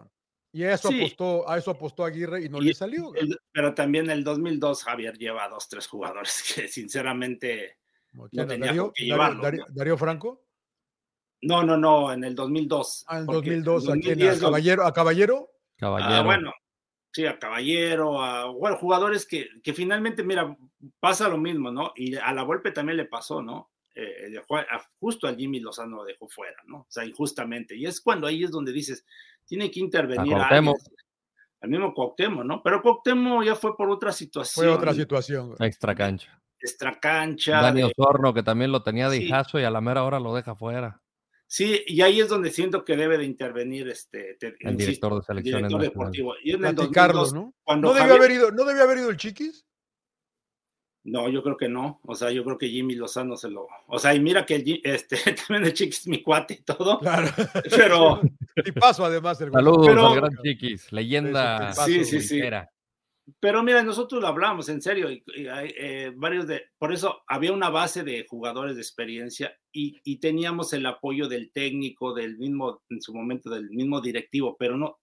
Y 0.53 0.63
a 0.63 0.73
eso, 0.73 0.87
apostó, 0.87 1.49
a 1.49 1.57
eso 1.57 1.71
apostó 1.71 2.05
Aguirre 2.05 2.45
y 2.45 2.49
no 2.49 2.61
le 2.61 2.73
salió. 2.73 3.11
pero 3.51 3.73
también 3.73 4.05
en 4.05 4.11
el 4.11 4.23
2002 4.23 4.83
Javier 4.85 5.17
lleva 5.17 5.49
dos, 5.49 5.67
tres 5.67 5.85
jugadores 5.85 6.43
que 6.55 6.69
sinceramente 6.69 7.79
no 8.13 8.29
tenía 8.29 8.67
Darío, 8.67 8.93
que 8.93 9.03
llevarlo, 9.03 9.43
Darío, 9.69 9.97
Franco? 9.97 10.45
No, 11.41 11.63
no, 11.63 11.75
no, 11.75 12.13
en 12.13 12.23
el 12.23 12.35
2002. 12.35 13.03
Ah, 13.07 13.17
en 13.17 13.21
el 13.21 13.25
2002, 13.27 13.89
¿a 13.89 13.93
quién? 13.97 14.29
¿A 14.29 14.39
Caballero? 14.39 14.85
¿A 14.85 14.93
Caballero? 14.93 15.51
Caballero. 15.75 16.13
Ah, 16.13 16.23
bueno, 16.23 16.53
sí, 17.15 17.25
a 17.25 17.39
Caballero, 17.39 18.21
a 18.21 18.45
bueno, 18.51 18.77
jugadores 18.77 19.25
que, 19.25 19.47
que 19.63 19.73
finalmente, 19.73 20.21
mira, 20.23 20.55
pasa 20.99 21.29
lo 21.29 21.37
mismo, 21.37 21.71
¿no? 21.71 21.93
Y 21.95 22.15
a 22.15 22.33
la 22.33 22.43
Volpe 22.43 22.71
también 22.71 22.97
le 22.97 23.05
pasó, 23.05 23.41
¿no? 23.41 23.71
Eh, 23.95 24.29
dejó 24.29 24.57
a- 24.57 24.65
justo 24.99 25.25
al 25.25 25.37
Jimmy 25.37 25.61
Lozano 25.61 25.95
lo 25.97 26.03
dejó 26.03 26.27
fuera, 26.27 26.57
¿no? 26.65 26.79
O 26.79 26.87
sea, 26.89 27.05
injustamente. 27.05 27.77
Y 27.77 27.85
es 27.85 28.01
cuando 28.01 28.27
ahí 28.27 28.43
es 28.43 28.51
donde 28.51 28.73
dices, 28.73 29.05
tiene 29.45 29.71
que 29.71 29.79
intervenir 29.79 30.35
A 30.35 30.47
alguien, 30.47 30.65
Cuauhtémoc. 30.65 30.77
al 31.61 31.69
mismo 31.69 31.93
Cuauhtémoc, 31.93 32.43
¿no? 32.45 32.61
Pero 32.61 32.81
Cuauhtémoc 32.81 33.43
ya 33.45 33.55
fue 33.55 33.77
por 33.77 33.89
otra 33.89 34.11
situación. 34.11 34.65
Fue 34.65 34.73
otra 34.75 34.93
situación. 34.93 35.55
Extra 35.59 35.95
cancha. 35.95 36.41
Extra 36.59 36.99
cancha. 36.99 37.61
Dani 37.61 37.81
de- 37.83 37.91
Osorno, 37.97 38.33
que 38.33 38.43
también 38.43 38.73
lo 38.73 38.83
tenía 38.83 39.07
de 39.07 39.17
Sí. 39.17 39.23
hijazo 39.25 39.57
y 39.59 39.63
a 39.63 39.69
la 39.71 39.79
mera 39.79 40.03
hora 40.03 40.19
lo 40.19 40.35
deja 40.35 40.55
fuera. 40.55 41.01
Sí, 41.47 41.83
y 41.85 42.01
ahí 42.01 42.19
es 42.19 42.27
donde 42.29 42.49
siento 42.49 42.83
que 42.83 42.97
debe 42.97 43.17
de 43.19 43.25
intervenir 43.25 43.87
este 43.87 44.33
te- 44.35 44.55
El 44.59 44.77
director 44.77 45.11
de 45.13 45.17
el 45.19 45.23
selecciones 45.23 45.67
director 45.69 45.81
deportivo. 45.81 46.33
Y 46.43 46.51
en 46.51 46.65
el 46.65 46.75
Platicarlo, 46.75 47.19
2002, 47.19 47.33
¿no? 47.33 47.53
Cuando 47.63 47.87
¿No 47.89 47.93
debió, 47.93 48.07
Javier- 48.15 48.17
haber 48.19 48.31
ido, 48.31 48.51
¿No 48.51 48.63
debió 48.65 48.83
haber 48.83 48.97
ido 48.97 49.09
el 49.11 49.17
Chiquis? 49.17 49.65
No, 51.07 51.29
yo 51.29 51.43
creo 51.43 51.55
que 51.55 51.69
no. 51.69 51.99
O 52.03 52.15
sea, 52.15 52.31
yo 52.31 52.43
creo 52.43 52.57
que 52.57 52.67
Jimmy 52.67 52.95
Lozano 52.95 53.37
se 53.37 53.49
lo. 53.51 53.67
O 53.87 53.99
sea, 53.99 54.15
y 54.15 54.19
mira 54.19 54.43
que 54.43 54.55
el, 54.55 54.81
este, 54.83 55.17
también 55.47 55.65
el 55.65 55.73
Chiquis 55.73 55.99
es 55.99 56.07
mi 56.07 56.23
cuate 56.23 56.55
y 56.55 56.63
todo. 56.63 56.99
Claro. 56.99 57.29
Pero. 57.69 58.21
Y 58.65 58.71
paso 58.71 59.03
además 59.03 59.39
el. 59.41 59.51
Saludos 59.51 59.85
Pero- 59.85 60.07
al 60.07 60.15
gran 60.15 60.31
Chiquis, 60.41 60.89
leyenda. 60.93 61.73
Sí, 61.73 62.05
sí, 62.05 62.21
sí. 62.21 62.41
Pero 63.39 63.63
mira, 63.63 63.81
nosotros 63.83 64.21
lo 64.21 64.27
hablamos 64.27 64.69
en 64.69 64.81
serio, 64.81 65.09
y, 65.11 65.23
y 65.35 65.47
hay, 65.47 65.73
eh, 65.77 66.11
varios 66.15 66.45
de, 66.47 66.63
por 66.77 66.93
eso 66.93 67.23
había 67.27 67.51
una 67.53 67.69
base 67.69 68.03
de 68.03 68.25
jugadores 68.27 68.75
de 68.75 68.81
experiencia 68.83 69.57
y, 69.71 69.99
y 70.03 70.19
teníamos 70.19 70.73
el 70.73 70.85
apoyo 70.85 71.27
del 71.27 71.51
técnico, 71.51 72.13
del 72.13 72.37
mismo, 72.37 72.83
en 72.89 73.01
su 73.01 73.13
momento, 73.15 73.49
del 73.49 73.69
mismo 73.71 73.99
directivo, 73.99 74.55
pero 74.59 74.77
no, 74.77 74.99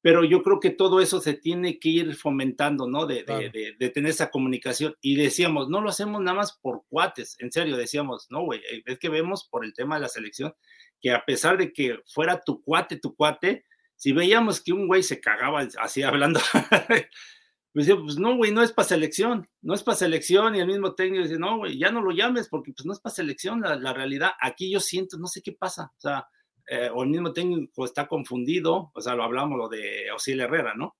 pero 0.00 0.24
yo 0.24 0.42
creo 0.42 0.60
que 0.60 0.70
todo 0.70 1.00
eso 1.02 1.20
se 1.20 1.34
tiene 1.34 1.78
que 1.78 1.88
ir 1.90 2.14
fomentando, 2.14 2.88
¿no? 2.88 3.04
De, 3.04 3.16
de- 3.16 3.24
Claro. 3.24 3.50
de- 3.52 3.74
de 3.78 3.90
tener 3.90 4.10
esa 4.12 4.30
comunicación. 4.30 4.94
Y 5.02 5.16
decíamos, 5.16 5.68
no 5.68 5.80
lo 5.82 5.90
hacemos 5.90 6.22
nada 6.22 6.36
más 6.38 6.56
por 6.62 6.84
cuates, 6.88 7.36
en 7.40 7.50
serio, 7.52 7.76
decíamos, 7.76 8.28
no, 8.30 8.42
güey, 8.44 8.60
eh, 8.60 8.82
es 8.86 8.98
que 8.98 9.08
vemos 9.10 9.46
por 9.50 9.64
el 9.64 9.74
tema 9.74 9.96
de 9.96 10.02
la 10.02 10.08
selección, 10.08 10.54
que 11.02 11.10
a 11.10 11.24
pesar 11.26 11.58
de 11.58 11.72
que 11.72 11.98
fuera 12.06 12.40
tu 12.40 12.62
cuate, 12.62 12.96
tu 12.98 13.14
cuate, 13.14 13.64
si 13.96 14.12
veíamos 14.12 14.62
que 14.62 14.72
un 14.72 14.86
güey 14.86 15.02
se 15.02 15.20
cagaba 15.20 15.66
así 15.80 16.02
hablando, 16.02 16.40
pues, 17.72 17.86
pues 17.88 18.18
no, 18.18 18.36
güey, 18.36 18.52
no 18.52 18.62
es 18.62 18.72
para 18.72 18.88
selección, 18.88 19.48
no 19.62 19.74
es 19.74 19.82
para 19.82 19.96
selección, 19.96 20.56
y 20.56 20.60
el 20.60 20.66
mismo 20.66 20.94
técnico 20.94 21.22
dice, 21.24 21.38
no, 21.38 21.58
güey, 21.58 21.78
ya 21.78 21.90
no 21.90 22.00
lo 22.00 22.10
llames 22.12 22.48
porque 22.48 22.72
pues 22.72 22.86
no 22.86 22.92
es 22.92 23.00
para 23.00 23.14
selección, 23.14 23.60
la, 23.60 23.92
realidad, 23.92 24.32
aquí 24.40 24.70
yo 24.70 24.80
siento, 24.80 25.18
no 25.18 25.26
sé 25.26 25.42
qué 25.42 25.52
pasa, 25.52 25.92
o 25.96 26.00
sea, 26.00 26.26
eh, 26.66 26.90
o 26.92 27.02
el 27.02 27.10
mismo 27.10 27.32
técnico 27.32 27.84
está 27.84 28.06
confundido, 28.08 28.90
o 28.94 29.00
sea, 29.00 29.14
lo 29.14 29.24
hablamos 29.24 29.58
lo 29.58 29.68
de 29.68 30.10
Osiel 30.14 30.40
Herrera, 30.40 30.74
¿no? 30.74 30.96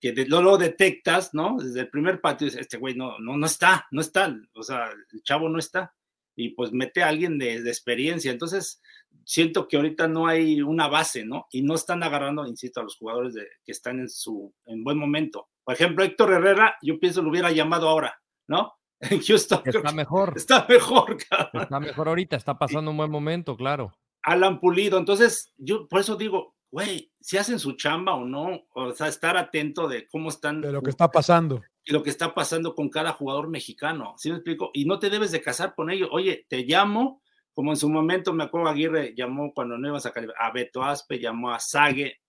Que 0.00 0.12
de- 0.12 0.26
no 0.26 0.42
lo 0.42 0.56
detectas, 0.58 1.32
¿no? 1.34 1.56
Desde 1.58 1.80
el 1.80 1.90
primer 1.90 2.20
dices, 2.38 2.56
este 2.60 2.76
güey 2.76 2.94
no, 2.94 3.18
no, 3.18 3.36
no 3.36 3.46
está, 3.46 3.86
no 3.90 4.00
está, 4.00 4.34
o 4.54 4.62
sea, 4.62 4.90
el 5.12 5.22
chavo 5.22 5.48
no 5.48 5.58
está, 5.58 5.94
y 6.36 6.50
pues 6.50 6.70
mete 6.72 7.02
a 7.02 7.08
alguien 7.08 7.38
de, 7.38 7.62
de 7.62 7.70
experiencia, 7.70 8.30
entonces 8.30 8.80
siento 9.24 9.66
que 9.66 9.76
ahorita 9.76 10.06
no 10.08 10.26
hay 10.26 10.62
una 10.62 10.88
base, 10.88 11.24
¿no? 11.24 11.46
Y 11.50 11.62
no 11.62 11.74
están 11.74 12.02
agarrando, 12.02 12.46
insisto, 12.46 12.80
a 12.80 12.84
los 12.84 12.96
jugadores 12.96 13.34
de, 13.34 13.46
que 13.64 13.72
están 13.72 13.98
en 13.98 14.08
su 14.08 14.54
en 14.66 14.84
buen 14.84 14.98
momento. 14.98 15.48
Por 15.64 15.74
ejemplo, 15.74 16.04
Héctor 16.04 16.32
Herrera, 16.32 16.76
yo 16.80 16.98
pienso 16.98 17.22
lo 17.22 17.30
hubiera 17.30 17.50
llamado 17.50 17.88
ahora, 17.88 18.18
¿no? 18.48 18.72
En 19.10 19.20
Houston. 19.20 19.60
Está 19.64 19.92
mejor. 19.92 20.32
Está 20.36 20.66
mejor, 20.66 21.18
cabrón. 21.28 21.62
Está 21.64 21.80
mejor 21.80 22.08
ahorita, 22.08 22.36
está 22.36 22.58
pasando 22.58 22.90
un 22.90 22.96
buen 22.96 23.10
momento, 23.10 23.54
claro. 23.54 23.92
Alan 24.22 24.58
Pulido. 24.58 24.98
Entonces, 24.98 25.52
yo 25.58 25.86
por 25.86 26.00
eso 26.00 26.16
digo, 26.16 26.56
güey, 26.70 27.12
si 27.20 27.36
hacen 27.36 27.58
su 27.58 27.72
chamba 27.72 28.14
o 28.14 28.24
no, 28.24 28.62
o 28.74 28.94
sea, 28.94 29.08
estar 29.08 29.36
atento 29.36 29.86
de 29.86 30.08
cómo 30.08 30.30
están 30.30 30.62
De 30.62 30.72
lo 30.72 30.80
que 30.80 30.90
está 30.90 31.10
pasando. 31.10 31.62
Lo 31.86 32.02
que 32.02 32.10
está 32.10 32.34
pasando 32.34 32.74
con 32.74 32.90
cada 32.90 33.12
jugador 33.12 33.48
mexicano. 33.48 34.14
¿Sí 34.18 34.30
me 34.30 34.36
explico? 34.36 34.70
Y 34.74 34.84
no 34.84 34.98
te 34.98 35.10
debes 35.10 35.30
de 35.30 35.40
casar 35.40 35.74
con 35.74 35.90
ellos. 35.90 36.08
Oye, 36.12 36.46
te 36.48 36.64
llamo, 36.64 37.22
como 37.54 37.70
en 37.70 37.76
su 37.76 37.88
momento 37.88 38.32
me 38.32 38.44
acuerdo 38.44 38.68
Aguirre 38.68 39.14
llamó 39.16 39.54
cuando 39.54 39.78
no 39.78 39.88
ibas 39.88 40.06
a 40.06 40.12
a 40.38 40.52
Beto 40.52 40.82
Aspe, 40.82 41.18
llamó 41.18 41.52
a 41.52 41.60
Sague, 41.60 42.20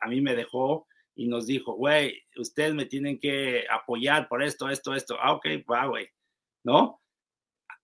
a 0.00 0.08
mí 0.08 0.20
me 0.20 0.34
dejó 0.34 0.86
y 1.14 1.26
nos 1.26 1.46
dijo, 1.46 1.74
güey, 1.74 2.22
ustedes 2.36 2.74
me 2.74 2.86
tienen 2.86 3.18
que 3.18 3.64
apoyar 3.68 4.28
por 4.28 4.42
esto, 4.42 4.68
esto, 4.68 4.94
esto. 4.94 5.16
Ah, 5.20 5.32
ok, 5.32 5.46
va, 5.70 5.86
güey, 5.86 6.08
¿no? 6.64 7.00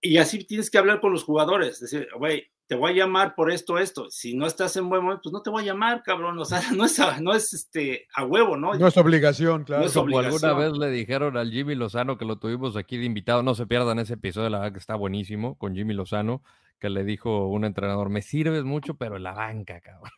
Y 0.01 0.19
así 0.19 0.45
tienes 0.45 0.71
que 0.71 0.79
hablar 0.79 1.01
con 1.01 1.13
los 1.13 1.25
jugadores, 1.25 1.81
decir, 1.81 2.09
güey, 2.17 2.51
te 2.69 2.77
voy 2.77 2.93
a 2.93 2.95
llamar 2.95 3.35
por 3.35 3.51
esto, 3.51 3.79
esto. 3.79 4.11
Si 4.11 4.37
no 4.37 4.47
estás 4.47 4.77
en 4.77 4.91
buen 4.91 5.03
momento, 5.03 5.23
pues 5.25 5.33
no 5.33 5.41
te 5.41 5.49
voy 5.49 5.63
a 5.63 5.67
llamar, 5.67 6.03
cabrón. 6.03 6.39
O 6.39 6.45
sea, 6.45 6.61
no 6.77 6.85
es 6.85 7.01
a, 7.01 7.19
no 7.19 7.33
es 7.33 7.55
este, 7.55 8.07
a 8.15 8.25
huevo, 8.25 8.59
¿no? 8.59 8.75
No 8.75 8.87
es 8.87 8.97
obligación, 8.99 9.65
claro. 9.65 9.83
No 9.83 9.89
es 9.89 9.95
Como 9.95 10.19
alguna 10.19 10.53
vez 10.53 10.77
le 10.77 10.91
dijeron 10.91 11.39
al 11.39 11.51
Jimmy 11.51 11.75
Lozano 11.75 12.19
que 12.19 12.27
lo 12.27 12.39
tuvimos 12.39 12.77
aquí 12.77 12.99
de 12.99 13.07
invitado, 13.07 13.43
no 13.43 13.55
se 13.55 13.67
pierdan 13.67 13.99
ese 13.99 14.15
episodio, 14.15 14.51
la 14.51 14.59
verdad 14.59 14.75
que 14.75 14.81
está 14.81 14.97
buenísimo, 14.97 15.57
con 15.57 15.75
Jimmy 15.75 15.95
Lozano, 15.95 16.43
que 16.79 16.91
le 16.91 17.05
dijo 17.05 17.49
un 17.49 17.65
entrenador, 17.65 18.11
me 18.11 18.21
sirves 18.21 18.65
mucho, 18.65 18.95
pero 18.95 19.17
en 19.17 19.23
la 19.23 19.33
banca, 19.33 19.81
cabrón. 19.81 20.13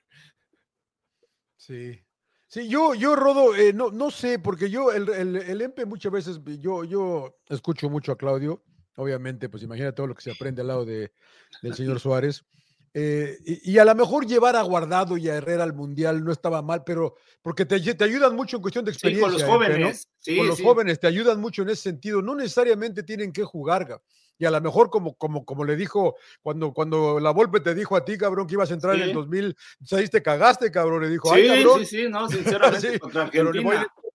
Sí. 1.57 2.03
Sí, 2.49 2.69
yo, 2.69 2.95
yo 2.95 3.15
Rodo, 3.15 3.55
eh, 3.55 3.73
no, 3.73 3.93
no 3.93 4.11
sé, 4.11 4.41
porque 4.41 4.71
yo, 4.71 4.91
el, 4.91 5.09
el, 5.09 5.37
el 5.37 5.63
EMPE 5.63 5.87
muchas 5.87 6.11
veces, 6.11 6.41
yo, 6.59 6.83
yo 6.83 7.39
escucho 7.49 7.89
mucho 7.89 8.11
a 8.11 8.19
Claudio, 8.19 8.65
obviamente, 9.01 9.49
pues 9.49 9.63
imagina 9.63 9.93
todo 9.93 10.07
lo 10.07 10.15
que 10.15 10.23
se 10.23 10.31
aprende 10.31 10.61
al 10.63 10.69
lado 10.69 10.85
de, 10.85 11.11
del 11.63 11.75
señor 11.75 11.99
Suárez. 12.01 12.45
eh, 12.93 13.39
y, 13.45 13.73
y 13.73 13.79
a 13.79 13.85
lo 13.85 13.95
mejor 13.95 14.27
llevar 14.27 14.57
a 14.57 14.63
Guardado 14.63 15.17
y 15.17 15.29
a 15.29 15.37
Herrera 15.37 15.63
al 15.65 15.73
Mundial 15.75 16.25
no 16.25 16.33
estaba 16.33 16.61
mal, 16.61 16.83
pero 16.85 17.15
porque 17.41 17.65
te, 17.65 17.79
te 17.81 18.05
ayudan 18.05 18.35
mucho 18.35 18.57
en 18.57 18.63
cuestión 18.63 18.85
de 18.85 18.93
Sí, 18.93 18.97
experiencia. 18.97 19.25
con 19.27 19.33
los 19.33 19.43
Empe, 19.43 19.53
¿no? 19.53 19.59
jóvenes. 19.87 20.09
Sí, 20.19 20.37
con 20.37 20.47
los 20.49 20.57
sí. 20.59 20.65
jóvenes 20.65 20.99
te 21.01 21.07
ayudan 21.07 21.41
mucho 21.41 21.63
en 21.63 21.71
ese 21.71 21.83
sentido. 21.83 22.21
No 22.21 22.35
necesariamente 22.35 23.03
tienen 23.05 23.33
que 23.33 23.45
jugar. 23.45 23.87
ga. 23.87 24.01
Y 24.39 24.47
a 24.47 24.51
lo 24.51 24.61
mejor, 24.61 24.89
como, 24.91 25.15
como, 25.17 25.45
como 25.45 25.65
le 25.65 25.77
dijo, 25.77 26.17
cuando, 26.43 26.73
cuando 26.73 27.21
la 27.21 27.31
Volpe 27.31 27.61
te 27.61 27.75
dijo 27.75 27.95
a 27.95 28.05
ti, 28.07 28.17
cabrón, 28.17 28.47
que 28.47 28.55
ibas 28.55 28.71
a 28.71 28.75
entrar 28.75 28.95
en 28.97 29.03
el 29.03 29.09
Sí. 29.09 29.15
2006, 29.15 30.11
te 30.11 30.23
cagaste, 30.23 30.71
cabrón. 30.71 31.03
Le 31.03 31.11
dijo, 31.11 31.29
Sí, 31.35 31.43
ay, 31.43 31.63
cabrón. 31.63 31.81
sí, 31.81 31.87
sí, 31.87 32.09
no, 32.09 32.27
sinceramente, 32.31 32.99
contra 32.99 33.31
pero 33.31 33.53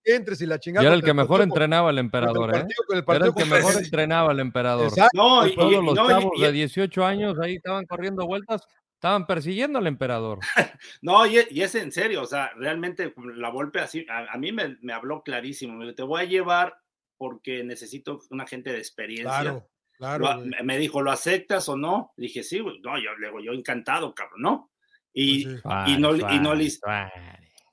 entres 0.05 0.39
y 0.41 0.45
la 0.45 0.55
Y 0.55 0.59
chingada. 0.59 0.85
era 0.87 0.95
el 0.95 1.03
que 1.03 1.13
mejor 1.13 1.39
partido- 1.39 1.43
entrenaba 1.55 1.89
el 1.89 1.97
emperador, 1.97 2.55
¿eh? 2.55 2.65
el 2.89 3.03
Era 3.15 3.25
el 3.25 3.33
que 3.33 3.45
mejor 3.45 3.75
entrenaba 3.75 4.31
el 4.31 4.39
emperador. 4.39 4.87
Exacto. 4.87 5.17
No, 5.17 5.47
y, 5.47 5.55
Todos 5.55 5.71
y- 5.71 5.75
los 5.75 5.95
no, 5.95 6.05
y- 6.05 6.07
chavos 6.09 6.31
y- 6.37 6.41
de 6.41 6.51
18 6.51 7.05
años 7.05 7.37
ahí 7.41 7.55
estaban 7.55 7.85
corriendo 7.85 8.25
vueltas, 8.25 8.61
estaban 8.93 9.25
persiguiendo 9.27 9.79
al 9.79 9.87
emperador. 9.87 10.39
no, 11.01 11.25
y, 11.25 11.39
y 11.51 11.61
es 11.61 11.75
en 11.75 11.91
serio, 11.91 12.21
o 12.21 12.25
sea, 12.25 12.51
realmente 12.55 13.13
la 13.35 13.49
Volpe 13.49 13.79
así, 13.79 14.05
a, 14.09 14.31
a 14.33 14.37
mí 14.37 14.51
me, 14.51 14.77
me 14.81 14.93
habló 14.93 15.21
clarísimo, 15.23 15.73
me 15.75 15.85
dijo, 15.85 15.95
te 15.95 16.03
voy 16.03 16.21
a 16.21 16.25
llevar 16.25 16.75
porque 17.17 17.63
necesito 17.63 18.19
una 18.29 18.45
gente 18.45 18.71
de 18.71 18.77
experiencia. 18.79 19.41
Claro, 19.41 19.69
claro. 19.97 20.43
Lo- 20.43 20.63
me- 20.65 20.77
dijo, 20.77 21.01
¿lo 21.01 21.11
aceptas 21.11 21.67
o 21.69 21.77
no? 21.77 22.11
Dije, 22.17 22.43
sí, 22.43 22.59
güey. 22.59 22.79
No, 22.81 22.97
yo 22.97 23.15
le 23.19 23.27
digo, 23.27 23.39
yo 23.39 23.53
encantado, 23.53 24.13
cabrón, 24.13 24.41
¿no? 24.41 24.71
Y, 25.13 25.45
Pues 25.45 25.61
sí. 25.85 25.93
y 25.93 25.97
no, 25.97 26.13
y 26.15 26.39
no 26.39 26.53
le-. 26.53 26.69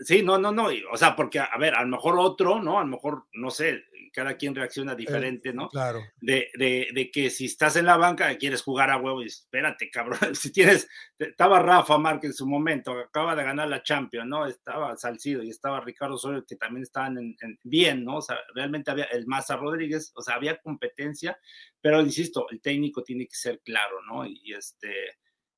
Sí, 0.05 0.23
no, 0.23 0.39
no, 0.39 0.53
no. 0.53 0.69
O 0.91 0.97
sea, 0.97 1.15
porque, 1.17 1.39
a 1.41 1.57
ver, 1.59 1.75
a 1.75 1.83
lo 1.83 1.89
mejor 1.89 2.19
otro, 2.19 2.61
¿no? 2.63 2.79
A 2.79 2.83
lo 2.83 2.89
mejor, 2.89 3.27
no 3.33 3.51
sé, 3.51 3.85
cada 4.13 4.37
quien 4.37 4.55
reacciona 4.55 4.95
diferente, 4.95 5.53
¿no? 5.55 5.69
Claro. 5.71 6.01
De, 6.21 6.49
de, 6.59 6.89
de 6.95 7.11
que 7.11 7.31
si 7.31 7.47
estás 7.47 7.77
en 7.77 7.87
la 7.87 7.97
banca 7.97 8.31
y 8.33 8.37
quieres 8.37 8.63
jugar 8.63 8.91
a 8.91 8.99
huevo, 8.99 9.23
y 9.23 9.27
espérate, 9.27 9.91
cabrón. 9.91 10.19
Si 10.35 10.53
tienes, 10.53 10.89
estaba 11.19 11.61
Rafa 11.61 11.97
Márquez 11.99 12.31
en 12.31 12.35
su 12.35 12.47
momento, 12.47 12.93
acaba 12.99 13.35
de 13.35 13.45
ganar 13.45 13.69
la 13.69 13.83
Champions, 13.83 14.29
¿no? 14.29 14.47
Estaba 14.47 14.97
Salcido 14.97 15.43
y 15.43 15.51
estaba 15.51 15.81
Ricardo 15.81 16.17
Osorio, 16.17 16.45
que 16.47 16.57
también 16.57 16.83
estaban 16.83 17.17
en- 17.19 17.37
en- 17.41 17.59
bien, 17.63 18.05
¿no? 18.05 18.17
O 18.17 18.23
sea, 18.23 18.39
realmente 18.55 18.91
había 18.91 19.05
el 19.05 19.27
Maza 19.27 19.57
Rodríguez, 19.57 20.13
o 20.15 20.23
sea, 20.23 20.35
había 20.35 20.59
competencia, 20.59 21.39
pero 21.81 22.01
insisto, 22.01 22.47
el 22.51 22.61
técnico 22.61 23.03
tiene 23.03 23.27
que 23.27 23.35
ser 23.35 23.61
claro, 23.65 23.97
¿no? 24.07 24.27
Y, 24.27 24.41
y 24.45 24.53
este. 24.55 24.93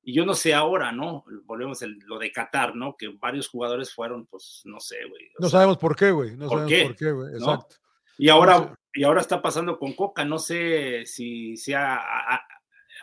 Y 0.07 0.13
yo 0.13 0.23
no 0.25 0.35
sé 0.35 0.53
ahora, 0.53 0.91
¿no? 0.91 1.25
Volvemos 1.45 1.81
a 1.81 1.87
lo 1.87 2.19
de 2.19 2.31
Qatar, 2.31 2.75
¿no? 2.75 2.95
Que 2.95 3.07
varios 3.19 3.47
jugadores 3.49 3.91
fueron, 3.91 4.27
pues, 4.27 4.61
no 4.65 4.79
sé, 4.79 4.97
güey. 5.09 5.23
No 5.39 5.49
sea, 5.49 5.57
sabemos 5.59 5.77
por 5.79 5.95
qué, 5.95 6.11
güey. 6.11 6.37
No 6.37 6.47
¿por 6.47 6.59
sabemos 6.59 6.69
qué? 6.71 6.83
por 6.85 6.95
qué, 6.95 7.11
güey. 7.11 7.31
¿no? 7.31 7.37
Exacto. 7.37 7.75
Y 8.19 8.29
ahora, 8.29 8.59
No 8.59 8.65
sé. 8.67 8.73
y 8.93 9.03
ahora 9.03 9.21
está 9.21 9.41
pasando 9.41 9.79
con 9.79 9.93
Coca. 9.93 10.23
No 10.23 10.37
sé 10.37 11.05
si 11.07 11.57
sea, 11.57 11.95
a- 11.95 12.35
a- 12.35 12.47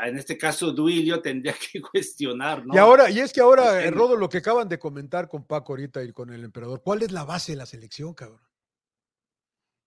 en 0.06 0.16
este 0.16 0.38
caso, 0.38 0.70
Duilio 0.72 1.20
tendría 1.20 1.54
que 1.72 1.82
cuestionar, 1.82 2.64
¿no? 2.64 2.72
Y 2.74 2.78
ahora, 2.78 3.10
y 3.10 3.18
es 3.18 3.32
que 3.32 3.40
ahora, 3.40 3.82
eh. 3.84 3.90
Rodo, 3.90 4.16
lo 4.16 4.28
que 4.28 4.38
acaban 4.38 4.68
de 4.68 4.78
comentar 4.78 5.28
con 5.28 5.44
Paco 5.44 5.72
ahorita 5.72 6.02
y 6.04 6.12
con 6.12 6.32
el 6.32 6.44
emperador, 6.44 6.82
¿cuál 6.84 7.02
es 7.02 7.10
la 7.10 7.24
base 7.24 7.52
de 7.52 7.58
la 7.58 7.66
selección, 7.66 8.14
cabrón? 8.14 8.40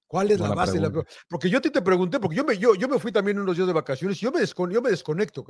¿Cuál 0.07 0.31
es 0.31 0.39
la 0.39 0.53
base? 0.53 0.79
la-. 0.79 0.91
Porque 1.27 1.49
yo 1.49 1.57
a 1.57 1.61
ti 1.61 1.69
te 1.71 1.81
pregunté, 1.81 2.19
porque 2.19 2.35
yo 2.37 2.43
me, 2.43 2.57
yo, 2.57 2.75
yo 2.75 2.87
me 2.87 2.99
fui 2.99 3.11
también 3.11 3.39
unos 3.39 3.55
días 3.55 3.67
de 3.67 3.73
vacaciones 3.73 4.17
y 4.21 4.25
yo 4.25 4.31
me, 4.31 4.39
descon- 4.39 4.71
yo 4.71 4.81
me 4.81 4.89
desconecto, 4.91 5.45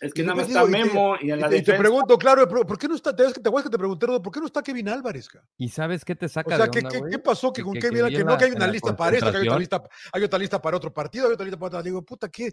es 0.00 0.12
que 0.12 0.22
nada 0.22 0.34
más 0.34 0.48
está 0.48 0.64
te- 0.64 0.70
Memo 0.70 1.14
y 1.20 1.30
en 1.30 1.40
la 1.40 1.48
te, 1.48 1.56
y 1.58 1.62
te 1.62 1.74
pregunto, 1.74 2.18
claro, 2.18 2.46
¿por 2.48 2.76
qué 2.78 2.88
no 2.88 2.96
está? 2.96 3.14
Te, 3.14 3.32
te 3.32 3.40
que 3.50 3.70
te 3.70 3.78
pregunté, 3.78 4.06
¿por 4.06 4.30
qué 4.32 4.40
no 4.40 4.46
está 4.46 4.60
Kevin 4.62 4.88
Álvarez, 4.88 5.28
cabrón? 5.28 5.48
¿Y 5.56 5.68
sabes 5.68 6.04
qué 6.04 6.14
te 6.16 6.26
O 6.26 6.28
saca 6.28 6.56
sea, 6.56 6.64
de 6.66 6.70
¿qué, 6.70 6.78
onda, 6.80 6.90
qué, 6.90 7.02
qué 7.10 7.18
pasó? 7.20 7.52
Que, 7.52 7.60
Que- 7.60 7.64
con 7.64 7.72
que- 7.74 7.80
Kevin, 7.80 8.06
que 8.08 8.16
que, 8.16 8.24
no, 8.24 8.36
que 8.36 8.44
hay 8.44 8.50
una 8.50 8.66
lista 8.66 8.94
para 8.96 9.16
esto, 9.16 9.30
que 9.30 9.38
hay 9.38 9.46
otra 9.48 9.58
lista, 9.58 9.82
hay 10.12 10.22
otra 10.24 10.38
lista 10.38 10.60
para 10.60 10.76
otro 10.76 10.92
partido, 10.92 11.26
hay 11.28 11.32
otra 11.34 11.46
lista 11.46 11.58
para 11.58 11.68
otra. 11.68 11.82
Digo, 11.82 12.02
puta, 12.02 12.28
¿qué, 12.28 12.50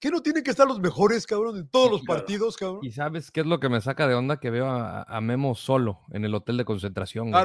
¿qué 0.00 0.10
no 0.10 0.20
tienen 0.20 0.42
que 0.42 0.50
estar 0.50 0.66
los 0.66 0.80
mejores, 0.80 1.26
cabrón, 1.26 1.56
en 1.58 1.68
todos 1.68 1.92
los 1.92 2.02
Claro. 2.02 2.20
partidos, 2.20 2.56
cabrón? 2.56 2.80
¿Y 2.82 2.90
sabes 2.90 3.30
qué 3.30 3.40
es 3.40 3.46
lo 3.46 3.60
que 3.60 3.68
me 3.68 3.80
saca 3.80 4.06
de 4.08 4.14
onda? 4.14 4.38
Que 4.40 4.50
veo 4.50 4.66
a, 4.66 5.04
a 5.04 5.20
Memo 5.20 5.54
solo 5.54 6.00
en 6.12 6.24
el 6.24 6.34
hotel 6.34 6.56
de 6.58 6.64
concentración. 6.64 7.30
güey. 7.30 7.42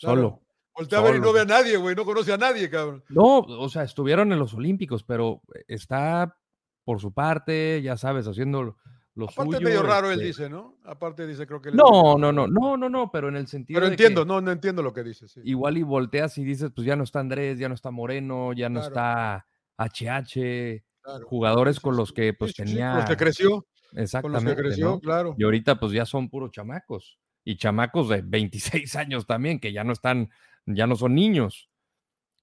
Claro. 0.00 0.42
Voltea 0.78 0.98
a 1.00 1.02
ver 1.02 1.16
y 1.16 1.20
no 1.20 1.32
ve 1.32 1.40
a 1.40 1.44
nadie, 1.44 1.76
güey. 1.76 1.94
No 1.96 2.04
conoce 2.04 2.32
a 2.32 2.36
nadie, 2.38 2.70
cabrón. 2.70 3.02
No, 3.08 3.38
o 3.40 3.68
sea, 3.68 3.82
estuvieron 3.82 4.32
en 4.32 4.38
los 4.38 4.54
Olímpicos, 4.54 5.02
pero 5.02 5.42
está 5.66 6.36
por 6.84 7.00
su 7.00 7.12
parte, 7.12 7.82
ya 7.82 7.96
sabes, 7.96 8.26
haciendo 8.26 8.62
lo- 8.62 8.76
Aparte 9.24 9.50
es 9.50 9.56
suyo. 9.56 9.60
medio 9.68 9.82
raro, 9.82 10.06
él 10.12 10.12
este, 10.20 10.26
dice, 10.26 10.48
¿no? 10.48 10.78
Aparte 10.84 11.26
dice, 11.26 11.44
creo 11.48 11.60
que... 11.60 11.72
No, 11.72 12.16
no, 12.16 12.30
no, 12.30 12.46
no, 12.46 12.76
no, 12.76 12.88
no, 12.88 13.10
pero 13.10 13.28
en 13.28 13.34
el 13.36 13.48
sentido 13.48 13.78
Pero 13.80 13.90
de 13.90 13.96
que 13.96 14.04
entiendo, 14.04 14.24
no, 14.24 14.40
no 14.40 14.52
entiendo 14.52 14.80
lo 14.80 14.92
que 14.92 15.02
dice, 15.02 15.26
sí. 15.26 15.40
igual 15.42 15.76
y 15.76 15.82
volteas 15.82 16.38
y 16.38 16.44
dices, 16.44 16.70
pues 16.72 16.86
ya 16.86 16.94
no 16.94 17.02
está 17.02 17.18
Andrés, 17.18 17.58
ya 17.58 17.68
no 17.68 17.74
está 17.74 17.90
Moreno, 17.90 18.52
ya 18.52 18.68
no 18.68 18.78
Claro. 18.78 18.86
está 18.94 19.46
HH, 19.76 20.84
Claro. 21.02 21.26
jugadores 21.26 21.76
Sí, 21.76 21.82
con 21.82 21.96
los 21.96 22.12
que 22.12 22.32
pues 22.32 22.52
Sí, 22.52 22.62
tenía... 22.62 22.90
Con 22.90 23.00
los 23.00 23.10
que 23.10 23.16
creció, 23.16 23.48
con 23.50 23.56
los 23.58 23.94
que 23.96 24.00
Exactamente, 24.02 24.56
creció, 24.62 24.84
¿no? 24.86 25.00
claro. 25.00 25.34
Y 25.36 25.42
ahorita 25.44 25.80
pues 25.80 25.92
ya 25.92 26.06
son 26.06 26.28
puros 26.30 26.50
chamacos. 26.52 27.18
Y 27.44 27.56
chamacos 27.56 28.08
de 28.10 28.22
26 28.22 28.94
años 28.96 29.26
también, 29.26 29.58
que 29.58 29.72
ya 29.72 29.82
no 29.82 29.92
están, 29.92 30.30
ya 30.74 30.86
no 30.86 30.96
son 30.96 31.14
niños. 31.14 31.68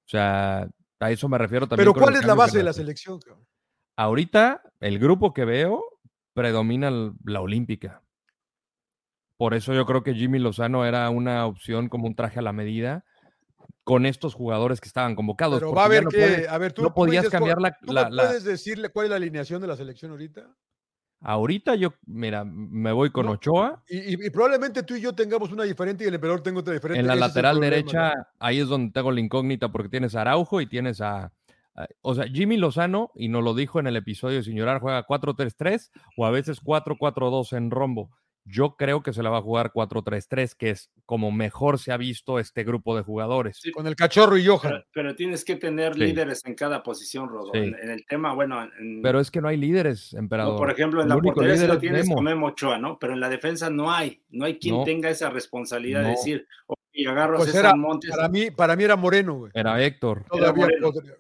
O 0.06 0.08
sea, 0.10 0.68
a 1.00 1.12
eso 1.12 1.28
me 1.30 1.38
refiero 1.38 1.68
también. 1.68 1.92
Pero 1.94 2.00
¿cuál 2.04 2.16
es 2.16 2.26
la 2.26 2.36
base 2.36 2.58
de 2.58 2.64
la 2.64 2.74
selección, 2.74 3.20
cabrón? 3.20 3.46
Ahorita, 3.98 4.62
el 4.80 5.00
grupo 5.00 5.34
que 5.34 5.46
veo 5.46 5.84
predomina 6.34 6.92
la 7.24 7.42
olímpica. 7.42 8.02
Por 9.38 9.54
eso 9.54 9.74
yo 9.74 9.86
creo 9.86 10.04
que 10.04 10.14
Jimmy 10.14 10.40
Lozano 10.40 10.86
era 10.86 11.10
una 11.10 11.46
opción 11.46 11.90
como 11.90 12.08
un 12.08 12.16
traje 12.16 12.40
a 12.40 12.42
la 12.42 12.54
medida 12.54 13.04
con 13.84 14.06
estos 14.06 14.34
jugadores 14.34 14.82
que 14.82 14.88
estaban 14.88 15.16
convocados. 15.16 15.60
Pero 15.60 15.74
va 15.74 15.84
a 15.84 15.86
haber 15.86 16.04
no 16.06 16.10
que... 16.10 16.18
puedes- 16.18 16.48
a 16.48 16.58
ver, 16.58 16.74
tú, 16.74 16.82
no 16.82 16.94
podías 16.94 17.30
cambiar 17.30 17.60
la, 17.62 17.72
¿Tú 17.78 17.94
la- 17.94 18.06
me 18.10 18.16
la- 18.16 18.24
puedes 18.28 18.44
decirle 18.44 18.90
cuál 18.90 19.06
es 19.06 19.10
la 19.12 19.16
alineación 19.18 19.62
de 19.62 19.68
la 19.68 19.76
selección 19.76 20.12
ahorita? 20.12 20.48
Ahorita 21.28 21.74
yo, 21.74 21.94
mira, 22.06 22.46
me 22.46 22.92
voy 22.92 23.10
con 23.10 23.26
No, 23.26 23.32
Ochoa. 23.32 23.82
Y, 23.90 23.98
y- 24.14 24.28
y 24.28 24.30
probablemente 24.30 24.84
tú 24.84 24.96
y 24.96 25.02
yo 25.02 25.14
tengamos 25.14 25.52
una 25.52 25.64
diferente 25.64 26.04
y 26.04 26.08
el 26.08 26.14
emperador 26.14 26.42
tenga 26.42 26.60
otra 26.60 26.74
diferente. 26.74 27.00
En 27.00 27.08
la 27.08 27.14
ese 27.14 27.20
lateral 27.22 27.60
derecha, 27.60 28.14
ahí 28.38 28.60
es 28.60 28.68
donde 28.68 28.92
tengo 28.94 29.12
la 29.12 29.20
incógnita 29.20 29.72
porque 29.72 29.90
tienes 29.90 30.16
a 30.16 30.22
Araujo 30.22 30.62
y 30.62 30.68
tienes 30.68 31.02
a, 31.02 31.32
a- 31.76 31.88
o 32.02 32.14
sea, 32.14 32.26
Jimmy 32.26 32.58
Lozano, 32.58 33.10
y 33.16 33.30
nos 33.30 33.44
lo 33.44 33.56
dijo 33.56 33.80
en 33.80 33.88
el 33.88 33.96
episodio 33.96 34.44
sin 34.44 34.56
llorar, 34.56 34.80
juega 34.82 35.04
4-3-3 35.08 35.90
o 36.16 36.28
a 36.28 36.30
veces 36.32 36.62
4-4-2 36.62 37.54
en 37.54 37.72
rombo. 37.72 38.12
Yo 38.48 38.76
creo 38.76 39.02
que 39.02 39.12
se 39.12 39.24
la 39.24 39.32
va 39.32 39.40
a 39.40 39.42
jugar 39.42 39.72
4-3-3, 39.74 40.56
que 40.56 40.70
es 40.70 40.92
como 41.06 41.32
mejor 41.32 41.80
se 41.80 41.92
ha 41.92 41.98
visto 41.98 42.38
este 42.38 42.64
grupo 42.64 42.96
de 42.96 43.02
jugadores. 43.02 43.60
Con 43.74 43.88
el 43.88 43.96
cachorro 43.96 44.38
y 44.38 44.46
Johan. 44.46 44.60
Pero, 44.62 44.84
pero 44.94 45.16
tienes 45.16 45.44
que 45.44 45.56
tener 45.56 45.94
Sí. 45.96 46.00
líderes 46.02 46.46
en 46.46 46.54
cada 46.54 46.84
posición, 46.84 47.28
Rodo. 47.28 47.50
Sí. 47.54 47.58
En, 47.58 47.74
en 47.76 47.90
el 47.90 48.06
tema, 48.06 48.34
bueno, 48.34 48.62
en- 48.80 49.02
Pero 49.02 49.20
es 49.20 49.32
que 49.32 49.42
no 49.42 49.48
hay 49.48 49.58
líderes, 49.58 50.14
emperador. 50.14 50.54
no, 50.54 50.60
por 50.60 50.70
ejemplo, 50.70 51.02
en 51.02 51.10
El 51.12 51.16
la 51.18 51.22
portería 51.24 51.58
sí 51.58 51.66
lo 51.68 51.74
es 51.74 51.80
tienes 51.80 52.04
Memo. 52.06 52.16
con 52.16 52.24
Memo 52.26 52.46
Ochoa, 52.48 52.78
¿no? 52.78 53.00
Pero 53.00 53.14
en 53.14 53.20
la 53.20 53.30
defensa 53.30 53.70
no 53.72 53.92
hay. 53.92 54.22
No 54.30 54.46
hay 54.46 54.60
quien 54.60 54.76
No. 54.76 54.84
tenga 54.84 55.10
esa 55.10 55.30
responsabilidad 55.32 56.04
de 56.04 56.10
decir, 56.10 56.48
y 56.94 57.08
agarro 57.08 57.34
a 57.36 57.38
Pues 57.40 57.50
César 57.52 57.66
era, 57.66 57.76
Montes. 57.76 58.12
para 58.12 58.30
mí, 58.30 58.52
para 58.52 58.76
mí 58.76 58.84
era 58.84 58.96
Moreno, 58.96 59.34
güey. 59.40 59.52
Era 59.56 59.84
Héctor. 59.84 60.20
Era 60.20 60.28
Todavía 60.30 60.66
Moreno. 60.66 60.92
podría- 60.92 61.14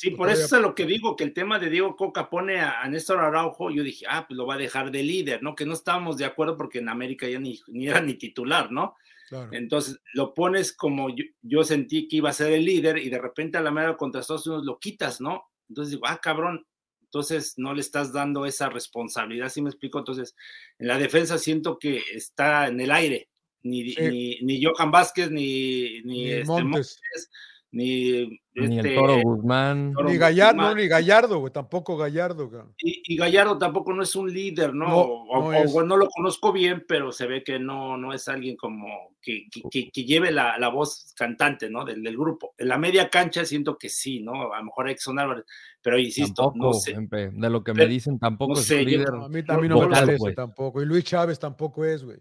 Sí, 0.00 0.12
por 0.12 0.30
eso 0.30 0.56
es 0.56 0.62
lo 0.62 0.74
que 0.74 0.86
digo, 0.86 1.14
que 1.14 1.24
el 1.24 1.34
tema 1.34 1.58
de 1.58 1.68
Diego 1.68 1.94
Coca 1.94 2.30
pone 2.30 2.58
a, 2.58 2.80
a 2.80 2.88
Néstor 2.88 3.18
Araujo, 3.18 3.70
yo 3.70 3.82
dije, 3.82 4.06
ah, 4.08 4.24
pues 4.26 4.38
lo 4.38 4.46
va 4.46 4.54
a 4.54 4.56
dejar 4.56 4.90
de 4.90 5.02
líder, 5.02 5.42
¿no? 5.42 5.54
Que 5.54 5.66
no 5.66 5.74
estábamos 5.74 6.16
de 6.16 6.24
acuerdo 6.24 6.56
porque 6.56 6.78
en 6.78 6.88
América 6.88 7.28
ya 7.28 7.38
ni, 7.38 7.60
ni 7.66 7.86
era 7.86 8.00
ni 8.00 8.14
titular, 8.14 8.72
¿no? 8.72 8.96
Claro. 9.28 9.50
Entonces 9.52 10.00
lo 10.14 10.32
pones 10.32 10.72
como 10.72 11.10
yo, 11.10 11.24
yo 11.42 11.64
sentí 11.64 12.08
que 12.08 12.16
iba 12.16 12.30
a 12.30 12.32
ser 12.32 12.50
el 12.50 12.64
líder 12.64 12.96
y 12.96 13.10
de 13.10 13.18
repente 13.18 13.58
a 13.58 13.60
la 13.60 13.70
mera 13.70 13.94
contra 13.98 14.22
Estados 14.22 14.46
Unidos 14.46 14.64
lo 14.64 14.78
quitas, 14.78 15.20
¿no? 15.20 15.50
Entonces 15.68 15.92
digo, 15.92 16.06
ah, 16.06 16.18
cabrón, 16.18 16.66
entonces 17.02 17.54
no 17.58 17.74
le 17.74 17.82
estás 17.82 18.10
dando 18.10 18.46
esa 18.46 18.70
responsabilidad, 18.70 19.50
¿sí 19.50 19.60
me 19.60 19.68
explico? 19.68 19.98
Entonces, 19.98 20.34
en 20.78 20.88
la 20.88 20.96
defensa 20.96 21.36
siento 21.36 21.78
que 21.78 22.00
está 22.14 22.68
en 22.68 22.80
el 22.80 22.90
aire, 22.90 23.28
ni, 23.64 23.90
Sí. 23.90 24.00
ni, 24.00 24.38
ni 24.40 24.64
Johan 24.64 24.90
Vázquez, 24.90 25.30
ni, 25.30 26.00
ni, 26.04 26.24
Ni 26.24 26.30
este, 26.30 26.46
Montes. 26.46 26.64
Montes, 26.64 27.30
ni, 27.72 28.40
Ni 28.54 28.78
el 28.78 28.86
este, 28.86 28.94
Toro 28.96 29.20
Guzmán. 29.22 29.92
Toro 29.92 30.08
Ni 30.08 30.16
Gallardo, 30.16 30.56
Guzmán. 30.60 30.76
ni 30.76 30.88
Gallardo, 30.88 31.38
güey. 31.38 31.52
Tampoco 31.52 31.96
Gallardo. 31.96 32.50
Y, 32.78 33.02
y 33.06 33.16
Gallardo 33.16 33.56
tampoco 33.58 33.92
no 33.92 34.02
es 34.02 34.16
un 34.16 34.32
líder, 34.32 34.74
¿no? 34.74 34.88
No, 34.88 34.96
o, 34.98 35.40
no 35.40 35.46
o- 35.48 35.52
es. 35.52 35.74
o 35.74 35.82
no 35.84 35.96
lo 35.96 36.08
conozco 36.08 36.52
bien, 36.52 36.84
pero 36.88 37.12
se 37.12 37.26
ve 37.26 37.44
que 37.44 37.58
no, 37.60 37.96
no 37.96 38.12
es 38.12 38.26
alguien 38.28 38.56
como 38.56 38.86
que, 39.22 39.46
que- 39.50 39.62
que- 39.70 39.90
que 39.90 40.04
lleve 40.04 40.32
la, 40.32 40.58
la 40.58 40.68
voz 40.68 41.12
cantante, 41.16 41.70
¿no? 41.70 41.84
Del, 41.84 42.02
del 42.02 42.16
grupo. 42.16 42.54
En 42.58 42.68
la 42.68 42.76
media 42.78 43.08
cancha 43.08 43.44
siento 43.44 43.78
que 43.78 43.88
sí, 43.88 44.20
¿no? 44.20 44.52
A 44.52 44.58
lo 44.58 44.64
mejor 44.64 44.88
Exxon 44.90 45.18
Álvarez, 45.20 45.44
pero 45.80 45.96
insisto, 45.98 46.50
Tampoco, 46.50 46.66
no 46.66 46.72
sé. 46.74 46.96
De 47.32 47.50
lo 47.50 47.62
que 47.62 47.72
me 47.72 47.86
dicen, 47.86 48.18
tampoco 48.18 48.54
no 48.54 48.60
es 48.60 48.66
sé, 48.66 48.80
un 48.80 48.84
líder. 48.86 49.12
No, 49.12 49.24
a 49.24 49.28
mí, 49.28 49.42
mí 49.62 49.68
no 49.68 49.80
me 49.80 49.86
parece 49.88 50.16
pues. 50.18 50.34
tampoco. 50.34 50.82
Y 50.82 50.86
Luis 50.86 51.04
Chávez 51.04 51.38
tampoco 51.38 51.84
es, 51.84 52.02
güey. 52.04 52.18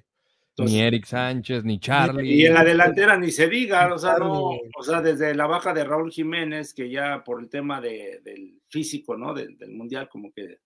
Ni 0.66 0.80
Eric 0.82 1.05
Sánchez, 1.05 1.64
ni 1.64 1.80
Charlie. 1.80 2.34
Y 2.34 2.45
en 2.45 2.53
la 2.53 2.64
delantera 2.64 3.18
ni 3.18 3.32
se 3.32 3.47
diga, 3.47 3.93
o 3.93 3.97
sea, 3.97 4.18
no, 4.18 4.49
o 4.51 4.84
sea, 4.84 5.01
desde 5.01 5.34
la 5.36 5.47
baja 5.47 5.74
de 5.74 5.84
Raúl 5.84 6.12
Jiménez, 6.12 6.74
que 6.74 6.89
ya 6.89 7.24
por 7.24 7.41
el 7.41 7.49
tema 7.49 7.80
de- 7.82 8.22
del 8.24 8.60
físico, 8.68 9.18
¿no? 9.18 9.34
Del, 9.34 9.57
del 9.57 9.72
mundial, 9.72 10.10
como 10.10 10.32
que 10.32 10.60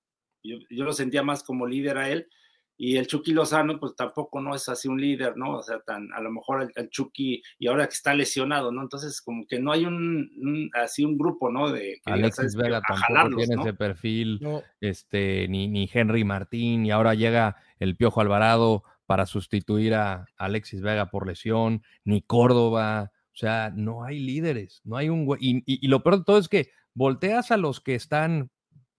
yo, 0.44 0.58
yo 0.70 0.84
lo 0.84 0.94
sentía 0.94 1.24
más 1.24 1.44
como 1.44 1.66
líder 1.68 1.98
a 1.98 2.10
él. 2.10 2.28
Y 2.76 2.98
el 2.98 3.06
Chucky 3.06 3.34
Lozano, 3.34 3.80
pues 3.80 3.96
tampoco 3.96 4.42
no 4.42 4.56
es 4.56 4.68
así 4.68 4.88
un 4.88 5.00
líder, 5.00 5.38
¿no? 5.38 5.58
O 5.58 5.64
sea, 5.64 5.80
tan, 5.82 6.12
a 6.12 6.20
lo 6.22 6.32
mejor 6.32 6.64
el, 6.64 6.72
el 6.76 6.90
Chucky, 6.90 7.42
y 7.60 7.68
ahora 7.68 7.86
que 7.88 7.94
está 7.94 8.16
lesionado, 8.16 8.72
¿no? 8.72 8.82
Entonces, 8.82 9.22
como 9.22 9.46
que 9.46 9.60
no 9.60 9.72
hay 9.72 9.86
un, 9.86 9.96
un- 10.42 10.72
así 10.74 11.06
un 11.06 11.16
grupo, 11.16 11.52
¿no? 11.52 11.72
De 11.72 12.02
que 12.04 12.12
Alexis. 12.12 12.56
Vega 12.56 12.78
A 12.78 12.82
tampoco 12.82 13.00
jalarlos, 13.08 13.38
tiene 13.38 13.56
¿no? 13.58 13.62
ese 13.62 13.74
perfil, 13.76 14.40
No. 14.42 14.64
este, 14.82 15.48
ni, 15.50 15.68
ni 15.68 15.88
Henry 15.94 16.24
Martín, 16.24 16.84
y 16.86 16.90
ahora 16.92 17.14
llega 17.14 17.56
el 17.80 17.96
Piojo 17.96 18.22
Alvarado 18.22 18.84
para 19.14 19.28
sustituir 19.28 19.94
a 19.94 20.26
Alexis 20.38 20.82
Vega 20.82 21.12
por 21.12 21.28
lesión, 21.28 21.84
ni 22.04 22.24
Córdoba, 22.24 23.12
o 23.32 23.36
sea, 23.36 23.72
no 23.76 24.04
hay 24.04 24.18
líderes, 24.20 24.82
no 24.84 24.98
hay 24.98 25.10
un 25.10 25.28
y, 25.40 25.62
y- 25.68 25.88
lo 25.88 26.02
peor 26.02 26.18
de 26.18 26.24
todo 26.24 26.40
es 26.40 26.50
que 26.50 26.72
volteas 26.96 27.52
a 27.52 27.58
los 27.58 27.80
que 27.80 27.94
están, 27.94 28.50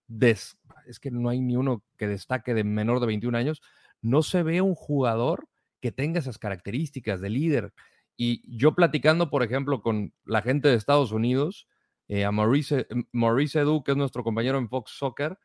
des- 0.07 0.57
es 0.87 1.01
que 1.01 1.11
no 1.11 1.27
hay 1.27 1.41
ni 1.41 1.57
uno 1.57 1.83
que 1.97 2.07
destaque 2.07 2.53
de 2.53 2.63
menor 2.63 3.01
de 3.01 3.07
21 3.07 3.37
años, 3.37 3.61
no 4.01 4.23
se 4.23 4.41
ve 4.41 4.61
un 4.61 4.73
jugador 4.73 5.49
que 5.81 5.91
tenga 5.91 6.19
esas 6.19 6.37
características 6.37 7.19
de 7.19 7.29
líder. 7.31 7.73
Y 8.15 8.41
yo 8.57 8.73
platicando, 8.73 9.29
por 9.29 9.43
ejemplo, 9.43 9.81
con 9.81 10.13
la 10.23 10.41
gente 10.41 10.69
de 10.69 10.75
Estados 10.75 11.11
Unidos, 11.11 11.67
eh, 12.07 12.23
a 12.23 12.31
Maurice, 12.31 12.87
Maurice 13.11 13.59
Edu, 13.59 13.83
que 13.83 13.91
es 13.91 13.97
nuestro 13.97 14.23
compañero 14.23 14.59
en 14.59 14.69
Fox 14.69 14.91
Soccer, 14.91 15.37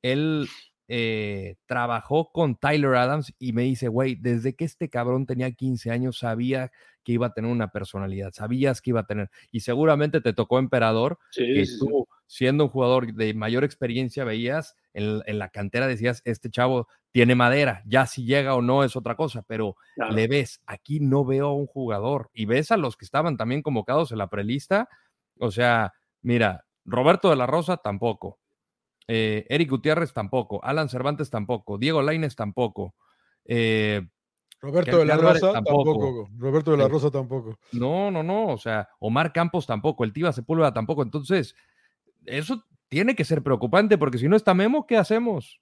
él 0.00 0.46
eh, 0.88 1.56
trabajó 1.66 2.32
con 2.32 2.56
Tyler 2.56 2.94
Adams 2.96 3.32
y 3.38 3.52
me 3.52 3.62
dice, 3.62 3.88
güey, 3.88 4.16
desde 4.16 4.54
que 4.54 4.64
este 4.64 4.88
cabrón 4.90 5.26
tenía 5.26 5.50
15 5.52 5.90
años 5.90 6.18
sabía 6.18 6.70
que 7.04 7.12
iba 7.12 7.28
a 7.28 7.32
tener 7.34 7.50
una 7.50 7.68
personalidad, 7.72 8.32
sabías 8.32 8.80
que 8.80 8.90
iba 8.90 9.00
a 9.00 9.06
tener, 9.06 9.30
y 9.50 9.60
seguramente 9.60 10.20
te 10.20 10.32
tocó 10.32 10.58
Emperador, 10.58 11.18
Sí, 11.30 11.44
que 11.54 11.66
sí, 11.66 11.72
sí. 11.72 11.78
tú, 11.80 12.06
siendo 12.26 12.64
un 12.64 12.70
jugador 12.70 13.12
de 13.14 13.34
mayor 13.34 13.64
experiencia, 13.64 14.24
veías 14.24 14.76
en, 14.94 15.20
en 15.26 15.38
la 15.38 15.48
cantera, 15.48 15.86
decías, 15.88 16.22
este 16.24 16.48
chavo 16.50 16.86
tiene 17.10 17.34
madera, 17.34 17.82
ya 17.86 18.06
si 18.06 18.24
llega 18.24 18.54
o 18.54 18.62
no 18.62 18.84
es 18.84 18.94
otra 18.96 19.16
cosa, 19.16 19.42
pero 19.46 19.76
Claro. 19.96 20.12
le 20.14 20.28
ves, 20.28 20.60
aquí 20.66 21.00
no 21.00 21.24
veo 21.24 21.48
a 21.48 21.54
un 21.54 21.66
jugador, 21.66 22.30
y 22.34 22.44
ves 22.44 22.70
a 22.70 22.76
los 22.76 22.96
que 22.96 23.04
estaban 23.04 23.36
también 23.36 23.62
convocados 23.62 24.12
en 24.12 24.18
la 24.18 24.28
prelista, 24.28 24.88
o 25.38 25.50
sea, 25.50 25.92
mira, 26.22 26.66
Roberto 26.84 27.30
de 27.30 27.36
la 27.36 27.46
Rosa 27.46 27.78
tampoco, 27.78 28.38
eh, 29.08 29.46
Eric 29.48 29.70
Gutiérrez 29.70 30.12
tampoco, 30.12 30.62
Alan 30.64 30.88
Cervantes 30.88 31.30
tampoco, 31.30 31.78
Diego 31.78 32.02
Laines 32.02 32.36
tampoco, 32.36 32.94
eh, 33.44 34.06
Roberto 34.60 34.98
de 34.98 35.04
la 35.06 35.16
Rosa 35.16 35.52
tampoco. 35.52 36.28
Roberto 36.38 36.70
de 36.70 36.76
la. 36.76 36.86
Rosa 36.88 37.10
tampoco. 37.10 37.58
no, 37.72 38.10
no, 38.12 38.22
no, 38.22 38.46
o 38.48 38.58
sea, 38.58 38.88
Omar 39.00 39.32
Campos 39.32 39.66
tampoco, 39.66 40.04
el 40.04 40.12
Tiva 40.12 40.32
Sepúlveda 40.32 40.72
tampoco. 40.72 41.02
Entonces, 41.02 41.56
eso 42.26 42.62
tiene 42.88 43.16
que 43.16 43.24
ser 43.24 43.42
preocupante 43.42 43.98
porque 43.98 44.18
si 44.18 44.28
no 44.28 44.36
está 44.36 44.54
Memo, 44.54 44.86
¿qué 44.86 44.96
hacemos? 44.98 45.60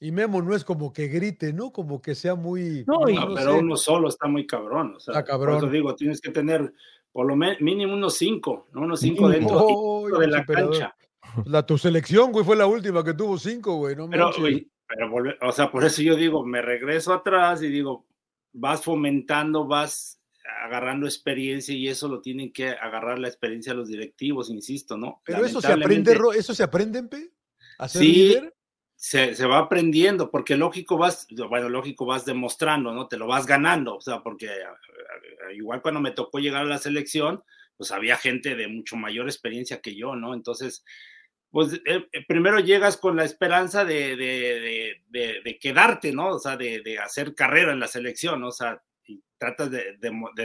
Y 0.00 0.10
Memo 0.12 0.40
no 0.42 0.54
es 0.54 0.64
como 0.64 0.92
que 0.92 1.08
grite, 1.08 1.52
¿no? 1.52 1.70
Como 1.72 2.00
que 2.00 2.14
sea 2.14 2.34
muy. 2.34 2.84
No, 2.86 3.00
No, 3.00 3.26
no 3.28 3.34
pero 3.34 3.52
sé. 3.52 3.58
uno 3.58 3.76
solo 3.76 4.08
está 4.08 4.26
muy 4.26 4.46
cabrón. 4.46 4.94
O 4.96 5.00
sea, 5.00 5.12
Está 5.12 5.24
cabrón. 5.24 5.56
Por 5.56 5.64
eso 5.64 5.72
digo, 5.72 5.94
tienes 5.94 6.20
que 6.20 6.30
tener 6.30 6.72
por 7.12 7.26
lo 7.26 7.34
menos 7.36 7.60
mínimo 7.60 7.92
unos 7.94 8.14
cinco, 8.14 8.66
¿no? 8.72 8.82
Unos 8.82 9.00
cinco 9.00 9.28
dentro, 9.28 9.58
Oh, 9.58 10.02
dentro 10.04 10.20
de 10.20 10.26
la 10.28 10.38
superador. 10.40 10.70
cancha. 10.72 10.96
La, 11.44 11.64
tu 11.66 11.76
selección, 11.78 12.32
güey, 12.32 12.44
fue 12.44 12.56
la 12.56 12.66
última 12.66 13.04
que 13.04 13.14
tuvo 13.14 13.38
cinco, 13.38 13.76
güey. 13.76 13.94
No 13.96 14.08
Pero, 14.08 14.30
güey, 14.38 14.70
pero 14.88 15.08
volve- 15.10 15.36
o 15.42 15.52
sea, 15.52 15.70
por 15.70 15.84
eso 15.84 16.02
yo 16.02 16.16
digo, 16.16 16.44
me 16.44 16.62
regreso 16.62 17.12
atrás 17.12 17.62
y 17.62 17.68
digo, 17.68 18.06
vas 18.52 18.82
fomentando, 18.82 19.66
vas 19.66 20.20
agarrando 20.64 21.06
experiencia 21.06 21.74
y 21.74 21.88
eso 21.88 22.08
lo 22.08 22.20
tienen 22.20 22.52
que 22.52 22.68
agarrar 22.70 23.18
la 23.18 23.28
experiencia 23.28 23.74
los 23.74 23.88
directivos, 23.88 24.48
insisto, 24.48 24.96
¿no? 24.96 25.20
Pero 25.24 25.44
eso 25.44 25.60
se 25.60 25.72
aprende, 25.72 26.16
eso 26.36 26.54
se 26.54 26.62
aprende, 26.62 27.02
Pe? 27.02 27.30
¿A 27.78 27.88
ser 27.88 28.02
Sí, 28.02 28.12
líder? 28.14 28.54
se, 28.94 29.34
se 29.34 29.46
va 29.46 29.58
aprendiendo, 29.58 30.30
porque 30.30 30.56
lógico 30.56 30.96
vas, 30.96 31.26
bueno, 31.48 31.68
lógico 31.68 32.06
vas 32.06 32.24
demostrando, 32.24 32.94
¿no? 32.94 33.08
Te 33.08 33.16
lo 33.16 33.26
vas 33.26 33.44
ganando, 33.46 33.96
o 33.96 34.00
sea, 34.00 34.22
porque 34.22 34.48
igual 35.54 35.82
cuando 35.82 36.00
me 36.00 36.12
tocó 36.12 36.38
llegar 36.38 36.62
a 36.62 36.68
la 36.68 36.78
selección, 36.78 37.42
pues 37.76 37.90
había 37.92 38.16
gente 38.16 38.54
de 38.54 38.68
mucho 38.68 38.96
mayor 38.96 39.26
experiencia 39.26 39.80
que 39.80 39.94
yo, 39.94 40.16
¿no? 40.16 40.32
Entonces, 40.32 40.84
pues 41.56 41.72
eh, 41.72 42.06
eh, 42.12 42.26
primero 42.28 42.60
llegas 42.60 42.98
con 42.98 43.16
la 43.16 43.24
esperanza 43.24 43.86
de, 43.86 45.00
quedarte, 45.58 46.12
¿no? 46.12 46.34
O 46.34 46.38
sea, 46.38 46.54
de, 46.58 46.98
hacer 47.02 47.34
carrera 47.34 47.72
en 47.72 47.80
la 47.80 47.88
selección, 47.88 48.42
¿no? 48.42 48.48
O 48.48 48.52
sea, 48.52 48.82
y 49.06 49.22
tratas 49.38 49.70
de, 49.70 49.96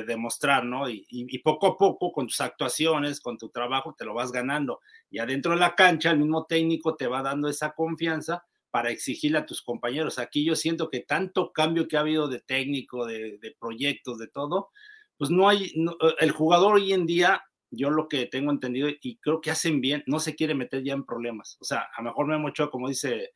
demostrar, 0.08 0.64
¿no? 0.64 0.90
Y, 0.90 1.38
poco 1.40 1.68
a 1.68 1.78
poco, 1.78 2.14
con 2.14 2.28
tus 2.28 2.40
actuaciones, 2.40 3.20
con 3.20 3.38
tu 3.38 3.50
trabajo, 3.50 3.94
te 3.94 4.06
lo 4.06 4.14
vas 4.14 4.32
ganando. 4.32 4.80
Y 5.10 5.20
adentro 5.20 5.52
de 5.52 5.60
la 5.60 5.76
cancha, 5.76 6.12
el 6.12 6.20
mismo 6.20 6.46
técnico 6.46 6.96
te 6.96 7.08
va 7.08 7.22
dando 7.22 7.50
esa 7.50 7.74
confianza 7.74 8.46
para 8.70 8.90
exigirle 8.90 9.40
a 9.40 9.46
tus 9.46 9.62
compañeros. 9.62 10.18
Aquí 10.18 10.46
yo 10.46 10.56
siento 10.56 10.90
que 10.90 11.02
tanto 11.02 11.52
cambio 11.52 11.90
que 11.90 11.98
ha 11.98 12.00
habido 12.00 12.30
de 12.30 12.40
técnico, 12.40 13.06
de, 13.06 13.54
proyectos, 13.60 14.18
de 14.18 14.30
todo, 14.30 14.70
pues 15.18 15.30
no 15.30 15.50
hay, 15.50 15.74
el 16.20 16.32
jugador 16.32 16.76
hoy 16.76 16.94
en 16.94 17.06
día, 17.06 17.44
yo 17.72 17.90
lo 17.90 18.08
que 18.08 18.28
tengo 18.28 18.52
entendido 18.52 18.90
y 18.90 19.18
creo 19.18 19.42
que 19.42 19.52
hacen 19.52 19.82
bien, 19.82 20.04
no 20.06 20.20
se 20.20 20.36
quiere 20.36 20.54
meter 20.54 20.84
ya 20.84 20.94
en 20.94 21.06
problemas. 21.06 21.58
O 21.62 21.64
sea, 21.64 21.88
a 21.96 22.02
lo 22.02 22.10
mejor 22.10 22.28
me 22.28 22.38
mucho 22.38 22.70
como 22.70 22.90
dice, 22.90 23.32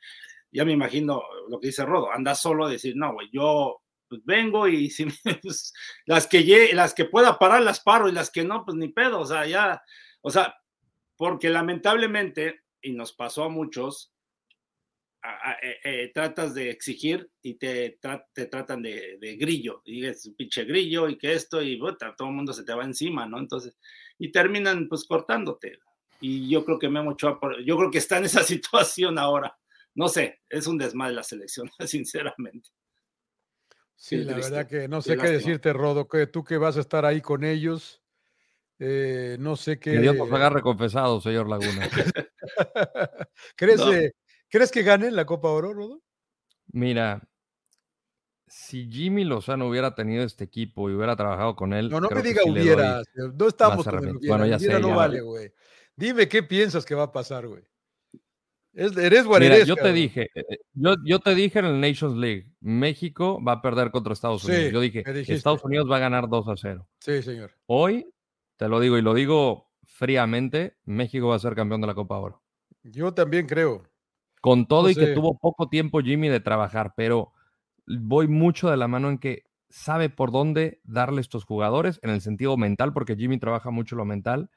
ya 0.52 0.66
me 0.66 0.74
imagino 0.74 1.24
lo 1.50 1.60
que 1.60 1.68
dice 1.68 1.86
Rodo, 1.86 2.12
anda 2.12 2.36
solo 2.36 2.66
a 2.66 2.70
decir, 2.70 2.96
no, 2.96 3.14
güey, 3.14 3.30
yo 3.32 3.82
pues 4.08 4.24
vengo 4.24 4.68
y 4.68 4.90
si 4.90 5.06
pues, 5.42 5.74
las 6.06 6.28
que 6.28 6.70
las 6.74 6.94
que 6.94 7.06
pueda 7.06 7.40
parar 7.40 7.64
las 7.64 7.80
paro 7.80 8.10
y 8.10 8.12
las 8.12 8.30
que 8.30 8.44
no, 8.44 8.66
pues 8.66 8.78
ni 8.78 8.90
pedo, 8.90 9.20
o 9.20 9.26
sea, 9.26 9.46
ya, 9.48 9.82
o 10.22 10.30
sea, 10.30 10.56
porque 11.16 11.50
lamentablemente, 11.50 12.62
y 12.82 12.94
nos 12.94 13.14
pasó 13.14 13.46
a 13.46 13.50
muchos, 13.50 14.14
eh, 15.62 15.80
eh, 15.84 16.12
tratas 16.14 16.54
de 16.54 16.70
exigir 16.70 17.32
y 17.42 17.56
te, 17.56 17.98
te 18.34 18.46
tratan 18.46 18.84
de, 18.84 19.38
grillo, 19.40 19.82
y 19.86 20.06
es 20.06 20.32
pinche 20.38 20.66
grillo 20.66 21.10
y 21.10 21.18
que 21.18 21.34
esto, 21.34 21.62
y 21.62 21.80
todo 21.80 22.28
el 22.28 22.36
mundo 22.36 22.54
se 22.54 22.64
te 22.64 22.74
va 22.74 22.84
encima, 22.84 23.26
¿no? 23.26 23.40
Entonces, 23.40 23.76
y 24.18 24.32
terminan 24.32 24.88
pues 24.88 25.06
cortándote. 25.06 25.80
Y 26.22 26.50
yo 26.50 26.64
creo 26.66 26.80
que 26.80 26.90
Memo 26.90 27.12
Ochoa, 27.12 27.40
yo 27.66 27.78
creo 27.78 27.92
que 27.92 27.98
está 27.98 28.18
en 28.18 28.26
esa 28.26 28.44
situación 28.44 29.18
ahora. 29.20 29.58
No 29.94 30.10
sé, 30.10 30.42
es 30.50 30.68
un 30.68 30.78
desmadre 30.78 31.16
la 31.16 31.24
selección, 31.24 31.70
sinceramente. 31.86 32.70
Sí, 33.98 34.18
la 34.18 34.36
verdad 34.36 34.68
que 34.68 34.88
no 34.88 35.02
sé 35.02 35.18
qué, 35.18 35.30
decirte, 35.30 35.72
Rodo, 35.72 36.08
que 36.08 36.28
tú 36.28 36.44
que 36.44 36.58
vas 36.58 36.76
a 36.76 36.82
estar 36.82 37.06
ahí 37.06 37.22
con 37.22 37.46
ellos, 37.46 38.04
eh, 38.78 39.38
no 39.40 39.56
sé 39.56 39.80
qué. 39.80 39.94
Que 39.94 40.02
Dios 40.02 40.18
nos 40.18 40.32
haga 40.32 40.50
reconfesado, 40.50 41.22
señor 41.22 41.48
Laguna. 41.48 41.90
¿Crees, 43.56 43.82
¿Crees 44.50 44.72
que 44.72 44.84
gane 44.84 45.12
la 45.12 45.26
Copa 45.26 45.50
Oro, 45.50 45.74
Rodo? 45.74 46.02
Mira, 46.74 47.26
si 48.48 48.90
Jimmy 48.92 49.24
Lozano 49.24 49.68
hubiera 49.68 49.96
tenido 49.96 50.24
este 50.24 50.44
equipo 50.44 50.90
y 50.90 50.94
hubiera 50.94 51.16
trabajado 51.16 51.56
con 51.56 51.74
él. 51.74 51.90
No, 51.90 52.00
no 52.00 52.10
me 52.10 52.22
diga 52.22 52.42
hubiera. 52.46 53.02
No 53.34 53.48
estamos 53.48 53.86
con 53.86 54.08
el 54.08 54.18
hubiera. 54.18 54.38
Bueno, 54.38 54.46
ya 54.46 54.60
sé, 54.60 54.80
no 54.80 54.96
vale, 54.96 55.22
güey. 55.22 55.52
Dime 55.96 56.28
qué 56.28 56.44
piensas 56.44 56.86
que 56.86 56.96
va 56.96 57.04
a 57.04 57.12
pasar, 57.12 57.48
güey. 57.48 57.64
eres 58.74 59.26
guarirés, 59.26 59.66
yo 59.66 59.76
te 59.76 59.94
dije, 59.94 60.30
eh, 60.36 60.46
eh, 60.50 60.58
yo, 60.74 60.96
yo, 61.06 61.20
te 61.20 61.34
dije 61.34 61.60
en 61.60 61.66
el 61.66 61.80
Nations 61.80 62.18
League, 62.18 62.52
México 62.60 63.42
va 63.42 63.54
a 63.54 63.62
perder 63.62 63.92
contra 63.92 64.14
Estados 64.14 64.44
Unidos. 64.44 64.74
yo 64.74 64.82
dije, 64.82 65.04
Estados 65.06 65.64
Unidos 65.64 65.90
va 65.90 65.98
a 65.98 66.02
ganar 66.02 66.28
2 66.28 66.48
a 66.50 66.56
0. 66.58 66.88
Sí, 67.00 67.24
señor. 67.24 67.52
Hoy, 67.68 68.12
te 68.58 68.68
lo 68.68 68.80
digo 68.80 68.98
y 68.98 69.02
lo 69.02 69.14
digo 69.14 69.72
fríamente, 69.84 70.78
México 70.84 71.28
va 71.28 71.36
a 71.36 71.40
ser 71.40 71.56
campeón 71.56 71.82
de 71.82 71.88
la 71.88 71.96
Copa 71.96 72.18
Oro. 72.18 72.42
Yo 72.84 73.14
también 73.14 73.48
creo. 73.48 73.84
Con 74.42 74.68
todo 74.68 74.90
y 74.90 74.96
que 74.96 75.08
tuvo 75.08 75.40
poco 75.40 75.70
tiempo 75.70 76.02
Jimmy 76.02 76.28
de 76.28 76.40
trabajar, 76.40 76.94
pero 76.96 77.32
voy 77.88 78.28
mucho 78.28 78.70
de 78.70 78.78
la 78.78 78.88
mano 78.88 79.10
en 79.10 79.18
que 79.18 79.44
sabe 79.70 80.10
por 80.10 80.32
dónde 80.32 80.80
darle 80.84 81.22
estos 81.22 81.44
jugadores 81.44 82.00
en 82.04 82.10
el 82.12 82.22
sentido 82.22 82.58
mental, 82.58 82.94
porque 82.94 83.16
Jimmy 83.16 83.40
trabaja 83.40 83.72
mucho 83.72 83.96
lo 83.96 84.06
mental. 84.06 84.50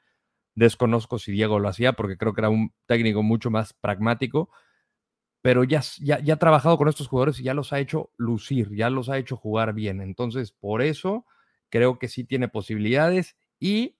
Desconozco 0.55 1.19
si 1.19 1.31
Diego 1.31 1.59
lo 1.59 1.69
hacía, 1.69 1.93
porque 1.93 2.17
creo 2.17 2.33
que 2.33 2.41
era 2.41 2.49
un 2.49 2.73
técnico 2.85 3.23
mucho 3.23 3.51
más 3.51 3.73
pragmático, 3.73 4.49
pero 5.41 5.63
ya, 5.63 5.81
ya, 5.99 6.19
ya 6.19 6.33
ha 6.35 6.37
trabajado 6.37 6.77
con 6.77 6.89
estos 6.89 7.07
jugadores 7.07 7.39
y 7.39 7.43
ya 7.43 7.53
los 7.53 7.71
ha 7.73 7.79
hecho 7.79 8.11
lucir, 8.17 8.75
ya 8.75 8.89
los 8.89 9.09
ha 9.09 9.17
hecho 9.17 9.37
jugar 9.37 9.73
bien. 9.73 10.01
Entonces, 10.01 10.51
por 10.51 10.81
eso 10.81 11.25
creo 11.69 11.99
que 11.99 12.07
sí 12.07 12.25
tiene 12.25 12.49
posibilidades 12.49 13.37
y 13.59 13.98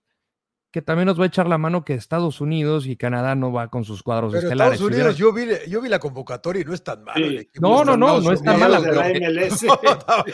que 0.72 0.82
también 0.84 1.08
nos 1.08 1.20
va 1.20 1.24
a 1.24 1.28
echar 1.28 1.48
la 1.48 1.58
mano 1.58 1.84
que 1.84 1.96
Estados 1.96 2.42
Unidos 2.42 2.86
y 2.86 2.96
Canadá 2.96 3.34
no 3.34 3.52
va 3.52 3.70
con 3.70 3.84
sus 3.84 4.04
cuadros 4.04 4.34
Pero 4.34 4.50
Estados 4.50 4.82
Unidos, 4.82 5.18
yo, 5.18 5.34
vi, 5.34 5.48
yo 5.68 5.82
vi 5.82 5.90
la 5.90 6.00
convocatoria 6.00 6.62
y 6.62 6.66
no 6.66 6.74
es 6.74 6.84
tan 6.84 7.04
malo. 7.04 7.26
No, 7.60 7.84
no, 7.84 7.98
no, 7.98 8.22
no 8.22 8.32
es 8.32 8.44
tan 8.44 8.60
mala. 8.60 8.80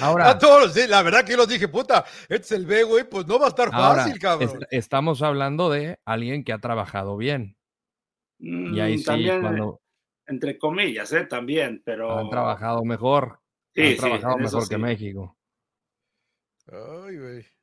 Ahora, 0.01 0.37
todos, 0.37 0.75
la 0.89 1.01
verdad 1.03 1.23
que 1.23 1.31
yo 1.31 1.37
los 1.37 1.47
dije, 1.47 1.69
puta, 1.69 2.03
este 2.27 2.35
es 2.35 2.51
el 2.51 2.65
B, 2.65 2.83
güey, 2.83 3.09
pues 3.09 3.25
no 3.27 3.39
va 3.39 3.45
a 3.45 3.49
estar 3.49 3.71
fácil, 3.71 4.19
cabrón. 4.19 4.59
estamos 4.71 5.21
hablando 5.21 5.69
de 5.69 5.99
alguien 6.03 6.43
que 6.43 6.51
ha 6.51 6.59
trabajado 6.59 7.15
bien. 7.15 7.55
y 8.39 8.79
ahí 8.79 8.95
mm, 8.95 8.99
sí, 8.99 9.29
cuando... 9.41 9.81
Entre 10.27 10.57
comillas, 10.57 11.13
¿eh? 11.13 11.25
También, 11.25 11.81
pero... 11.85 12.17
Han 12.17 12.29
trabajado 12.29 12.83
mejor. 12.83 13.39
Sí, 13.73 13.91
han 13.91 13.97
trabajado 13.97 14.37
mejor 14.37 14.67
que 14.67 14.77
México. 14.77 15.37
Ay, 16.67 17.17
güey 17.17 17.54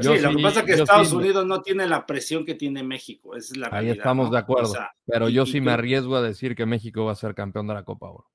sí, 0.00 0.18
lo 0.20 0.36
que 0.36 0.42
pasa 0.42 0.60
es 0.60 0.66
que 0.66 0.72
Estados 0.72 1.12
Unidos 1.12 1.46
no 1.46 1.62
tiene 1.62 1.86
la 1.86 2.06
presión 2.06 2.44
que 2.44 2.54
tiene 2.54 2.82
México. 2.82 3.36
es 3.36 3.56
la 3.56 3.68
Ahí 3.70 3.90
estamos 3.90 4.30
de 4.30 4.38
acuerdo. 4.38 4.74
pero 5.06 5.28
yo 5.28 5.46
sí 5.46 5.60
me 5.60 5.72
arriesgo 5.72 6.16
a 6.16 6.22
decir 6.22 6.54
que 6.54 6.66
México 6.66 7.04
va 7.04 7.12
a 7.12 7.16
ser 7.16 7.34
campeón 7.34 7.66
de 7.66 7.74
la 7.74 7.84
Copa 7.84 8.10
Oro. 8.10 8.30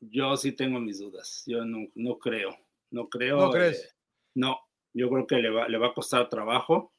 Yo 0.00 0.36
sí 0.36 0.52
tengo 0.52 0.80
mis 0.80 0.98
dudas. 0.98 1.42
Yo 1.46 1.64
no, 1.64 1.88
no 1.94 2.18
creo. 2.18 2.56
No 2.90 3.08
creo. 3.08 3.36
¿No 3.38 3.50
crees? 3.50 3.84
Eh, 3.84 3.88
no, 4.34 4.58
yo 4.94 5.10
creo 5.10 5.26
que 5.26 5.36
le 5.36 5.50
va, 5.50 5.68
le 5.68 5.78
va 5.78 5.88
a 5.88 5.94
costar 5.94 6.28
trabajo. 6.28 6.92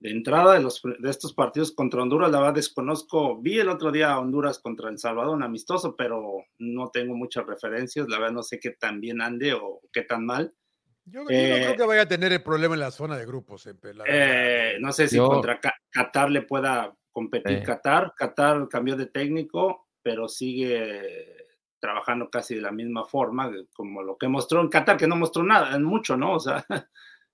De 0.00 0.10
entrada 0.10 0.54
de, 0.54 0.60
los, 0.60 0.82
de 0.82 1.08
estos 1.08 1.32
partidos 1.32 1.72
contra 1.72 2.02
Honduras, 2.02 2.30
la 2.30 2.38
verdad 2.38 2.54
desconozco. 2.54 3.40
Vi 3.40 3.58
el 3.58 3.68
otro 3.68 3.90
día 3.90 4.12
a 4.12 4.20
Honduras 4.20 4.58
contra 4.58 4.90
El 4.90 4.98
Salvador, 4.98 5.34
un 5.34 5.42
amistoso, 5.42 5.96
pero 5.96 6.44
no 6.58 6.90
tengo 6.90 7.14
muchas 7.16 7.46
referencias. 7.46 8.08
La 8.08 8.18
verdad 8.18 8.34
no 8.34 8.42
sé 8.42 8.60
qué 8.60 8.70
tan 8.70 9.00
bien 9.00 9.22
ande 9.22 9.54
o 9.54 9.80
qué 9.92 10.02
tan 10.02 10.26
mal 10.26 10.54
yo, 11.06 11.20
no 11.20 11.26
creo 11.26 11.70
eh, 11.70 11.76
que 11.76 11.84
vaya 11.84 12.02
a 12.02 12.08
tener 12.08 12.32
el 12.32 12.42
problema 12.42 12.74
en 12.74 12.80
la 12.80 12.90
zona 12.90 13.16
de 13.16 13.26
grupos. 13.26 13.68
Eh, 14.06 14.76
no 14.80 14.92
sé 14.92 15.08
si 15.08 15.18
contra 15.18 15.60
Qatar 15.90 16.30
le 16.30 16.42
pueda 16.42 16.94
competir 17.12 17.62
Qatar. 17.62 18.14
Qatar 18.16 18.68
cambió 18.68 18.96
de 18.96 19.06
técnico, 19.06 19.88
pero 20.02 20.28
sigue 20.28 21.44
trabajando 21.78 22.30
casi 22.30 22.54
de 22.54 22.62
la 22.62 22.72
misma 22.72 23.04
forma 23.04 23.52
como 23.74 24.02
lo 24.02 24.16
que 24.16 24.28
mostró 24.28 24.62
en 24.62 24.68
Qatar, 24.68 24.96
que 24.96 25.06
no 25.06 25.16
mostró 25.16 25.42
nada, 25.42 25.76
en 25.76 25.84
mucho, 25.84 26.16
¿no? 26.16 26.32
O 26.36 26.40
sea, 26.40 26.64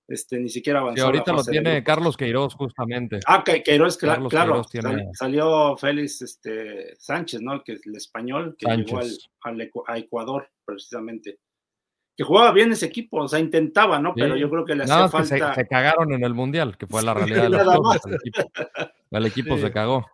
este, 0.09 0.39
ni 0.39 0.49
siquiera 0.49 0.81
avanzó. 0.81 1.01
Y 1.01 1.05
ahorita 1.05 1.31
lo 1.31 1.43
tiene 1.43 1.81
Carlos 1.85 2.17
Queiroz, 2.17 2.55
justamente. 2.55 3.21
Ah, 3.25 3.41
Queiroz, 3.45 3.97
claro. 3.97 4.29
Salió 5.13 5.77
Félix 5.77 6.21
este, 6.21 6.95
Sánchez, 6.97 7.41
¿no? 7.41 7.63
Que 7.63 7.73
es 7.73 7.87
el 7.87 7.95
español, 7.95 8.55
que 8.57 8.69
llegó 8.75 8.99
al, 9.43 9.71
a 9.87 9.97
Ecuador, 9.97 10.49
precisamente 10.65 11.39
que 12.15 12.23
jugaba 12.23 12.51
bien 12.51 12.71
ese 12.71 12.85
equipo, 12.85 13.17
o 13.17 13.27
sea, 13.27 13.39
intentaba, 13.39 13.99
¿no? 13.99 14.13
Pero 14.13 14.35
yo 14.35 14.49
creo 14.49 14.65
que 14.65 14.75
le 14.75 14.83
hacía 14.83 15.09
falta. 15.09 15.55
se, 15.55 15.67
cagaron 15.67 16.13
en 16.13 16.23
el 16.23 16.33
Mundial, 16.33 16.77
que 16.77 16.87
fue 16.87 17.01
la 17.03 17.13
realidad 17.13 17.43
de 17.43 17.49
las 17.49 17.77
cosas. 17.77 18.05
El 18.05 18.15
equipo, 18.15 18.41
el 19.11 19.25
equipo 19.25 19.57
se 19.57 19.71
cagó. 19.71 20.05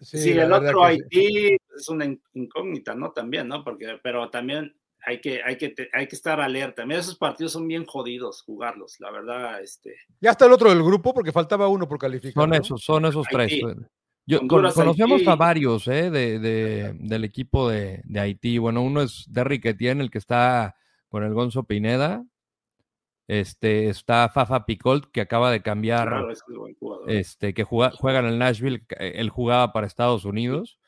Sí, 0.00 0.32
el 0.32 0.52
otro 0.52 0.84
Haití 0.84 1.56
es 1.74 1.88
una 1.88 2.04
incógnita, 2.34 2.94
¿no? 2.94 3.12
También, 3.12 3.48
¿no? 3.48 3.64
Porque, 3.64 3.98
pero 4.02 4.28
también 4.28 4.76
hay 5.06 5.20
que, 5.20 5.42
hay 5.42 5.56
que, 5.56 5.74
hay 5.92 6.06
que 6.06 6.16
estar 6.16 6.40
alerta. 6.40 6.84
Mira, 6.84 7.00
esos 7.00 7.16
partidos 7.16 7.52
son 7.52 7.66
bien 7.66 7.86
jodidos 7.86 8.42
jugarlos, 8.42 9.00
la 9.00 9.10
verdad, 9.10 9.62
este. 9.62 9.96
Ya 10.20 10.32
está 10.32 10.46
el 10.46 10.52
otro 10.52 10.68
del 10.68 10.82
grupo 10.82 11.14
porque 11.14 11.32
faltaba 11.32 11.68
uno 11.68 11.88
por 11.88 11.98
calificar. 11.98 12.42
Son 12.42 12.54
esos, 12.54 12.82
son 12.82 13.06
esos 13.06 13.26
tres. 13.30 13.54
Yo, 14.28 14.40
conocemos 14.48 15.26
a 15.28 15.36
varios 15.36 15.86
¿eh? 15.86 16.10
de, 16.10 16.40
de, 16.40 16.92
del 16.94 17.24
equipo 17.24 17.70
de, 17.70 18.02
de, 18.04 18.20
Haití. 18.20 18.58
Bueno, 18.58 18.82
uno 18.82 19.00
es 19.00 19.24
Derrick 19.28 19.64
Etienne, 19.66 20.02
el 20.02 20.10
que 20.10 20.18
está 20.18 20.74
con 21.08 21.24
el 21.24 21.34
Gonzo 21.34 21.64
Pineda. 21.64 22.24
Este, 23.28 23.88
está 23.88 24.28
Fafa 24.28 24.66
Picolt, 24.66 25.10
que 25.10 25.20
acaba 25.20 25.50
de 25.50 25.60
cambiar, 25.60 26.26
este, 27.08 27.54
que 27.54 27.64
juega, 27.64 27.90
juega, 27.90 28.20
en 28.20 28.26
el 28.26 28.38
Nashville, 28.38 28.84
eh, 28.98 29.14
él 29.16 29.30
jugaba 29.30 29.72
para 29.72 29.86
Estados 29.86 30.24
Unidos, 30.24 30.78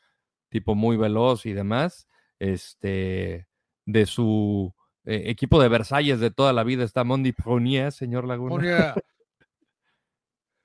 tipo 0.49 0.73
muy 0.73 0.95
veloz 0.95 1.45
y 1.45 1.53
demás. 1.53 2.07
Este, 2.39 3.47
de 3.85 4.05
su 4.05 4.73
eh, 5.05 5.23
equipo 5.25 5.61
de 5.61 5.67
Versalles 5.67 6.19
de 6.19 6.31
toda 6.31 6.53
la 6.53 6.63
vida 6.63 6.83
está 6.83 7.03
Mondi 7.03 7.33
Prunier, 7.33 7.91
señor 7.91 8.25
Laguna. 8.25 8.93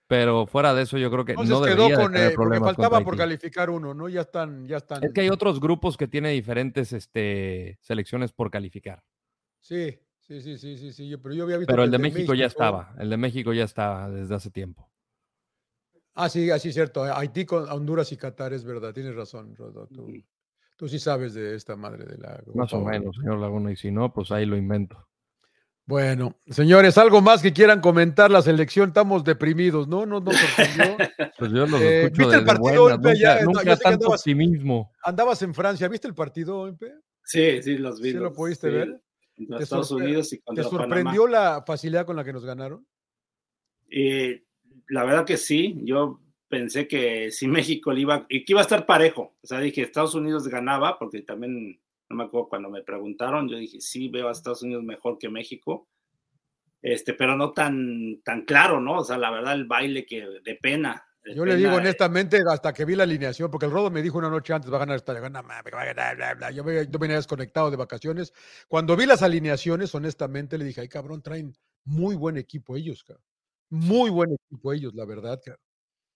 Pero 0.06 0.46
fuera 0.46 0.74
de 0.74 0.82
eso, 0.82 0.98
yo 0.98 1.10
creo 1.10 1.24
que 1.24 1.34
no 1.34 1.60
debería 1.60 1.96
con, 1.96 2.12
tener 2.12 2.34
porque 2.34 2.60
faltaba 2.60 3.00
por 3.00 3.16
calificar 3.16 3.70
uno, 3.70 3.94
¿no? 3.94 4.08
Ya 4.08 4.20
están, 4.20 4.66
ya 4.68 4.76
están. 4.76 5.02
Es 5.02 5.12
que 5.12 5.22
hay 5.22 5.30
otros 5.30 5.60
grupos 5.60 5.96
que 5.96 6.06
tienen 6.06 6.32
diferentes 6.32 6.92
este, 6.92 7.78
selecciones 7.80 8.32
por 8.32 8.50
calificar. 8.50 9.02
Sí, 9.64 9.98
sí, 10.20 10.42
sí, 10.42 10.58
sí, 10.58 10.92
sí, 10.92 11.16
pero 11.16 11.34
yo 11.34 11.44
había 11.44 11.56
visto. 11.56 11.72
Pero 11.72 11.84
el 11.84 11.90
de, 11.90 11.96
México, 11.96 12.34
ya 12.34 12.44
estaba, 12.44 12.94
el 12.98 13.08
de 13.08 13.16
México 13.16 13.54
ya 13.54 13.64
estaba 13.64 14.10
desde 14.10 14.34
hace 14.34 14.50
tiempo. 14.50 14.90
Ah, 16.12 16.28
sí, 16.28 16.50
así 16.50 16.68
es 16.68 16.74
cierto. 16.74 17.02
Haití, 17.02 17.46
con 17.46 17.66
Honduras 17.70 18.12
y 18.12 18.18
Qatar, 18.18 18.52
es 18.52 18.62
verdad, 18.62 18.92
tienes 18.92 19.14
razón, 19.14 19.56
Rodo. 19.56 19.88
Tú, 20.76 20.86
sí 20.86 20.98
sabes 20.98 21.32
de 21.32 21.54
esta 21.54 21.76
madre 21.76 22.04
de 22.04 22.18
la. 22.18 22.42
Más 22.54 22.74
o 22.74 22.80
menos, 22.82 23.16
señor 23.16 23.38
Laguna, 23.38 23.72
y 23.72 23.76
si 23.76 23.90
no, 23.90 24.12
pues 24.12 24.30
ahí 24.32 24.44
lo 24.44 24.58
invento. 24.58 25.08
Bueno, 25.86 26.36
señores, 26.50 26.98
algo 26.98 27.22
más 27.22 27.40
que 27.40 27.54
quieran 27.54 27.80
comentar 27.80 28.30
la 28.30 28.42
selección, 28.42 28.88
estamos 28.88 29.24
deprimidos, 29.24 29.88
¿no? 29.88 30.04
No 30.04 30.20
nos 30.20 30.36
sorprendió. 30.36 30.96
Pues 31.38 31.50
yo 31.50 31.66
los 31.66 31.80
eh, 31.80 32.04
escucho 32.04 32.22
¿Viste 32.22 32.36
el 32.36 32.44
partido, 32.44 32.90
nunca, 32.96 33.42
nunca 33.42 33.76
tanto 33.76 34.08
optimismo. 34.08 34.92
Andabas 35.02 35.42
en 35.42 35.52
Francia, 35.52 35.88
¿viste 35.88 36.06
el 36.06 36.14
partido, 36.14 36.76
Sí, 37.24 37.62
sí, 37.62 37.76
los 37.76 38.00
vi. 38.00 38.12
¿Sí 38.12 38.18
lo 38.18 38.32
pudiste 38.32 38.68
ver? 38.68 39.03
Contra 39.34 39.56
¿Te 39.58 39.64
Estados 39.64 39.90
sorpre- 39.90 40.04
Unidos 40.04 40.32
y 40.32 40.38
¿Te 40.38 40.42
contra 40.44 40.64
Panamá. 40.64 40.84
sorprendió 40.86 41.26
la 41.26 41.62
facilidad 41.66 42.06
con 42.06 42.16
la 42.16 42.24
que 42.24 42.32
nos 42.32 42.44
ganaron? 42.44 42.86
Eh, 43.90 44.44
la 44.88 45.04
verdad 45.04 45.24
que 45.26 45.36
sí, 45.36 45.76
yo 45.82 46.20
pensé 46.48 46.86
que 46.88 47.30
si 47.30 47.46
México 47.48 47.92
le 47.92 48.00
iba, 48.02 48.26
y 48.28 48.44
que 48.44 48.52
iba 48.52 48.60
a 48.60 48.64
estar 48.64 48.86
parejo, 48.86 49.36
o 49.42 49.46
sea, 49.46 49.60
dije 49.60 49.82
Estados 49.82 50.14
Unidos 50.14 50.46
ganaba, 50.48 50.98
porque 50.98 51.22
también, 51.22 51.80
no 52.08 52.16
me 52.16 52.24
acuerdo 52.24 52.48
cuando 52.48 52.70
me 52.70 52.82
preguntaron, 52.82 53.48
yo 53.48 53.56
dije, 53.58 53.80
sí, 53.80 54.08
veo 54.08 54.28
a 54.28 54.32
Estados 54.32 54.62
Unidos 54.62 54.84
mejor 54.84 55.18
que 55.18 55.28
México, 55.28 55.88
este, 56.82 57.14
pero 57.14 57.34
no 57.36 57.52
tan, 57.52 58.20
tan 58.22 58.44
claro, 58.44 58.80
¿no? 58.80 58.98
O 58.98 59.04
sea, 59.04 59.16
la 59.16 59.30
verdad, 59.30 59.54
el 59.54 59.64
baile 59.64 60.04
que 60.04 60.26
de 60.44 60.54
pena. 60.56 61.04
Yo 61.24 61.44
le 61.44 61.56
digo 61.56 61.70
eh, 61.70 61.76
honestamente, 61.76 62.42
hasta 62.46 62.72
que 62.72 62.84
vi 62.84 62.94
la 62.96 63.04
alineación, 63.04 63.50
porque 63.50 63.66
el 63.66 63.72
Rodo 63.72 63.90
me 63.90 64.02
dijo 64.02 64.18
una 64.18 64.28
noche 64.28 64.52
antes, 64.52 64.70
va 64.70 64.76
a 64.76 64.80
ganar 64.80 64.96
esta, 64.96 65.14
gana, 65.14 65.42
ma, 65.42 65.62
va 65.62 65.80
a 65.82 65.84
ganar, 65.86 66.16
bla, 66.16 66.34
bla. 66.34 66.50
Yo, 66.50 66.64
me- 66.64 66.86
yo 66.86 66.98
venía 66.98 67.16
desconectado 67.16 67.70
de 67.70 67.76
vacaciones. 67.76 68.32
Cuando 68.68 68.96
vi 68.96 69.06
las 69.06 69.22
alineaciones, 69.22 69.94
honestamente, 69.94 70.58
le 70.58 70.64
dije, 70.64 70.82
ay, 70.82 70.88
cabrón, 70.88 71.22
traen 71.22 71.56
muy 71.84 72.14
buen 72.14 72.36
equipo 72.36 72.76
ellos, 72.76 73.04
cabrón. 73.04 73.24
Muy 73.70 74.10
buen 74.10 74.32
equipo 74.32 74.72
ellos, 74.72 74.94
la 74.94 75.06
verdad, 75.06 75.40
cabrón. 75.42 75.62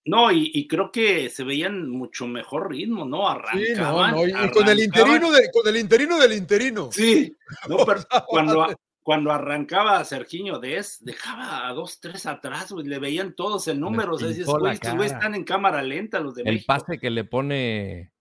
No, 0.05 0.31
y, 0.33 0.51
y 0.55 0.67
creo 0.67 0.91
que 0.91 1.29
se 1.29 1.45
veían 1.45 1.91
mucho 1.91 2.27
mejor 2.27 2.71
ritmo, 2.71 3.05
¿no? 3.05 3.19
Sí, 3.53 3.75
no, 3.77 4.01
Arrancaban. 4.01 4.15
no, 4.15 4.27
y, 4.27 4.51
con 4.51 4.69
el 4.69 4.81
interino 4.81 5.31
de, 5.31 5.51
con 5.51 5.69
el 5.69 5.77
interino 5.77 6.19
del 6.19 6.33
interino. 6.33 6.91
Sí, 6.93 7.35
no, 7.69 7.85
pero 7.85 8.01
cuando, 8.27 8.67
cuando 9.09 9.33
arrancaba 9.33 10.05
Sergiño 10.05 10.59
Des, 10.59 11.03
dejaba 11.03 11.67
a 11.67 11.73
dos, 11.73 11.99
tres 11.99 12.27
atrás, 12.27 12.71
güey, 12.73 12.85
le 12.87 12.99
veían 12.99 13.33
todos 13.35 13.67
el 13.67 13.81
número. 13.81 14.17
O 14.17 14.19
sea, 14.19 14.29
dices, 14.29 14.45
pintó 14.45 14.59
la 14.59 14.61
güey, 14.61 14.75
estos 14.75 14.93
güeyes 14.97 15.13
cara. 15.13 15.25
están 15.25 15.35
en 15.35 15.45
cámara 15.45 15.81
lenta, 15.83 16.21
los 16.21 16.35
de 16.35 16.43
El 16.43 16.57
México. 16.57 16.67
pase 16.67 16.99
que 16.99 17.09
le 17.09 17.25
pone 17.25 18.13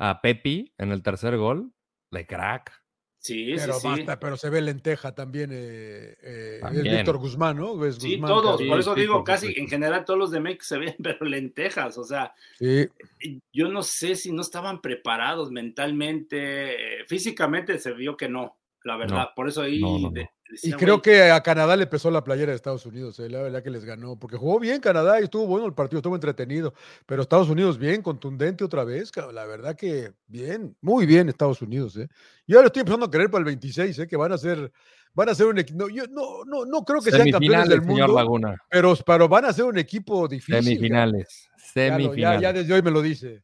a 0.00 0.20
Pepi 0.20 0.74
en 0.78 0.90
el 0.90 1.00
tercer 1.04 1.36
gol, 1.36 1.70
de 2.10 2.26
crack. 2.26 2.72
Sí, 3.20 3.52
Pero, 3.54 3.74
sí, 3.74 3.80
sí. 3.82 3.86
basta, 3.86 4.18
pero 4.18 4.36
se 4.36 4.50
ve 4.50 4.60
lenteja 4.62 5.14
también. 5.14 5.50
eh, 5.52 6.16
eh, 6.20 6.60
es. 6.72 6.82
Víctor 6.82 7.18
Guzmán, 7.18 7.56
¿no? 7.58 7.84
Es 7.86 7.94
Sí, 7.98 8.14
Guzmán, 8.16 8.28
todos, 8.28 8.62
por 8.62 8.80
eso 8.80 8.94
sí, 8.96 9.00
digo, 9.02 9.22
casi 9.22 9.54
en 9.56 9.68
general 9.68 10.04
todos 10.04 10.18
los 10.18 10.32
de 10.32 10.40
México 10.40 10.64
se 10.64 10.78
ven, 10.78 10.96
pero 11.04 11.24
lentejas, 11.24 11.96
o 11.98 12.02
sea, 12.02 12.34
Sí. 12.58 12.88
y 13.20 13.38
yo 13.52 13.68
no 13.68 13.84
sé 13.84 14.16
si 14.16 14.32
no 14.32 14.42
estaban 14.42 14.80
preparados 14.80 15.52
mentalmente, 15.52 17.02
eh, 17.02 17.04
físicamente 17.06 17.78
se 17.78 17.92
vio 17.92 18.16
que 18.16 18.28
no, 18.28 18.56
la 18.84 18.96
verdad, 18.96 19.28
por 19.36 19.48
eso 19.48 19.62
ahí 19.62 19.80
No, 19.80 19.92
no, 19.98 20.08
no. 20.08 20.10
de- 20.10 20.28
Y 20.62 20.72
creo 20.72 21.00
que 21.00 21.30
a 21.30 21.42
Canadá 21.42 21.76
le 21.76 21.86
pesó 21.86 22.10
la 22.10 22.22
playera 22.22 22.50
de 22.50 22.56
Estados 22.56 22.84
Unidos, 22.84 23.18
eh, 23.20 23.30
la 23.30 23.40
verdad 23.40 23.62
que 23.62 23.70
les 23.70 23.84
ganó, 23.86 24.18
porque 24.18 24.36
jugó 24.36 24.60
bien 24.60 24.80
Canadá 24.82 25.18
y 25.18 25.24
estuvo 25.24 25.46
bueno 25.46 25.64
el 25.66 25.72
partido, 25.72 26.00
estuvo 26.00 26.14
entretenido, 26.14 26.74
pero 27.06 27.22
Estados 27.22 27.48
Unidos 27.48 27.78
bien, 27.78 28.02
contundente 28.02 28.62
otra 28.62 28.84
vez, 28.84 29.10
la 29.32 29.46
verdad 29.46 29.74
que 29.76 30.12
bien, 30.26 30.76
muy 30.82 31.06
bien 31.06 31.30
Estados 31.30 31.62
Unidos, 31.62 31.96
¿eh? 31.96 32.06
Yo 32.46 32.58
ahora 32.58 32.66
estoy 32.66 32.80
empezando 32.80 33.06
a 33.06 33.10
creer 33.10 33.30
para 33.30 33.40
el 33.40 33.46
26, 33.46 33.98
¿eh? 34.00 34.06
Que 34.06 34.16
van 34.18 34.32
a 34.32 34.36
ser, 34.36 34.70
van 35.14 35.30
a 35.30 35.34
ser 35.34 35.46
un 35.46 35.58
equipo, 35.58 35.78
no, 35.78 35.88
yo 35.88 36.04
no, 36.08 36.44
no, 36.44 36.66
no 36.66 36.84
creo 36.84 37.00
que 37.00 37.10
sean 37.10 37.30
campeones 37.30 37.62
Semifinales, 37.64 37.68
del 37.70 37.80
señor 37.80 38.08
mundo, 38.08 38.14
Laguna. 38.22 38.56
pero, 38.68 38.94
pero 39.06 39.28
van 39.28 39.46
a 39.46 39.52
ser 39.54 39.64
un 39.64 39.78
equipo 39.78 40.28
difícil. 40.28 40.54
cabrón. 40.56 40.64
Semifinales. 40.66 41.48
Ya, 41.56 41.64
Semifinales. 41.72 42.42
ya 42.42 42.52
desde 42.52 42.74
hoy 42.74 42.82
me 42.82 42.90
lo 42.90 43.00
dice. 43.00 43.42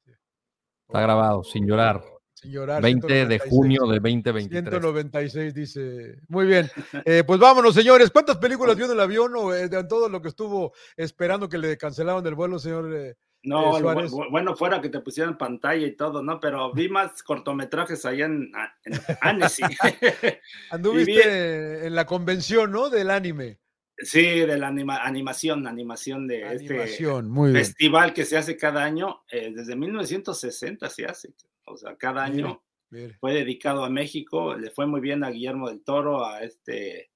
Está 0.86 1.01
grabado, 1.01 1.43
sin 1.43 1.66
llorar. 1.66 2.02
Sin 2.40 2.52
llorar, 2.52 2.81
20 2.82 3.06
de 3.06 3.39
196. 3.39 3.51
junio 3.51 3.81
de 3.86 3.94
2023. 4.01 4.65
196 4.70 5.55
dice. 5.55 6.16
Muy 6.28 6.47
bien. 6.47 6.70
Eh, 7.05 7.24
pues 7.27 7.40
vámonos, 7.40 7.74
señores. 7.74 8.10
¿Cuántas 8.10 8.36
películas 8.39 8.77
vio 8.77 8.86
en 8.86 8.93
el 8.93 9.01
avión 9.01 9.32
o 9.36 9.52
eh, 9.52 9.69
de 9.69 9.85
todo 9.85 10.09
lo 10.09 10.23
que 10.23 10.28
estuvo 10.28 10.73
esperando 10.97 11.48
que 11.48 11.59
le 11.59 11.77
cancelaron 11.77 12.24
el 12.27 12.35
vuelo, 12.35 12.59
señor? 12.59 12.94
eh, 12.94 13.16
No, 13.43 13.77
eh, 13.78 14.09
bueno, 14.31 14.55
fuera 14.56 14.81
que 14.81 14.89
te 14.89 15.01
pusieran 15.01 15.36
pantalla 15.39 15.86
y 15.86 15.97
todo, 15.97 16.23
¿no? 16.23 16.39
Pero 16.39 16.73
vi 16.73 16.89
más 16.89 17.23
cortometrajes 17.23 18.05
allá 18.05 18.27
en, 18.27 18.52
en 18.85 19.01
Annecy. 19.20 19.62
Anduviste 20.70 21.86
en 21.86 21.94
la 21.94 22.06
convención, 22.06 22.70
¿no? 22.70 22.89
Del 22.90 23.10
anime. 23.10 23.59
Sí, 24.01 24.23
de 24.23 24.56
la 24.59 24.69
anima- 24.69 25.01
animación, 25.02 25.66
animación 25.66 26.28
de 26.28 26.44
Animación, 26.44 27.16
este 27.24 27.28
muy 27.32 27.51
bien. 27.51 27.65
festival 27.65 28.15
que 28.15 28.24
se 28.24 28.36
hace 28.36 28.56
cada 28.56 28.85
año, 28.85 29.23
eh, 29.32 29.52
desde 29.52 29.74
1960 29.74 30.89
se 30.89 31.05
hace, 31.06 31.31
o 31.70 31.77
sea, 31.77 31.97
cada 31.97 32.24
año 32.24 32.62
mire. 32.90 33.15
fue 33.20 33.35
dedicado 33.35 33.85
a 33.85 33.90
México, 33.90 34.55
le 34.55 34.70
fue 34.70 34.86
muy 34.86 35.01
bien 35.01 35.24
a 35.24 35.31
Guillermo 35.31 35.69
del 35.69 35.82
Toro, 35.85 36.24
a 36.24 36.43
este 36.43 37.11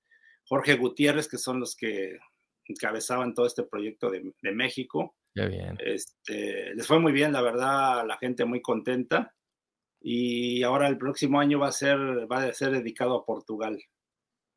Jorge 0.44 0.76
Gutiérrez, 0.76 1.28
que 1.28 1.38
son 1.38 1.60
los 1.60 1.76
que 1.76 2.18
encabezaban 2.66 3.34
todo 3.34 3.46
este 3.46 3.62
proyecto 3.64 4.10
de, 4.10 4.32
de 4.40 4.52
México. 4.52 5.16
Qué 5.34 5.46
bien. 5.46 5.76
Este, 5.84 6.74
les 6.74 6.86
fue 6.86 6.98
muy 6.98 7.12
bien, 7.12 7.32
la 7.32 7.42
verdad, 7.42 8.06
la 8.06 8.18
gente 8.18 8.44
muy 8.44 8.60
contenta. 8.60 9.34
Y 10.04 10.62
ahora 10.64 10.88
el 10.88 10.98
próximo 10.98 11.38
año 11.40 11.60
va 11.60 11.68
a 11.68 11.72
ser, 11.72 11.96
va 12.30 12.42
a 12.42 12.52
ser 12.52 12.72
dedicado 12.72 13.16
a 13.16 13.24
Portugal. 13.24 13.78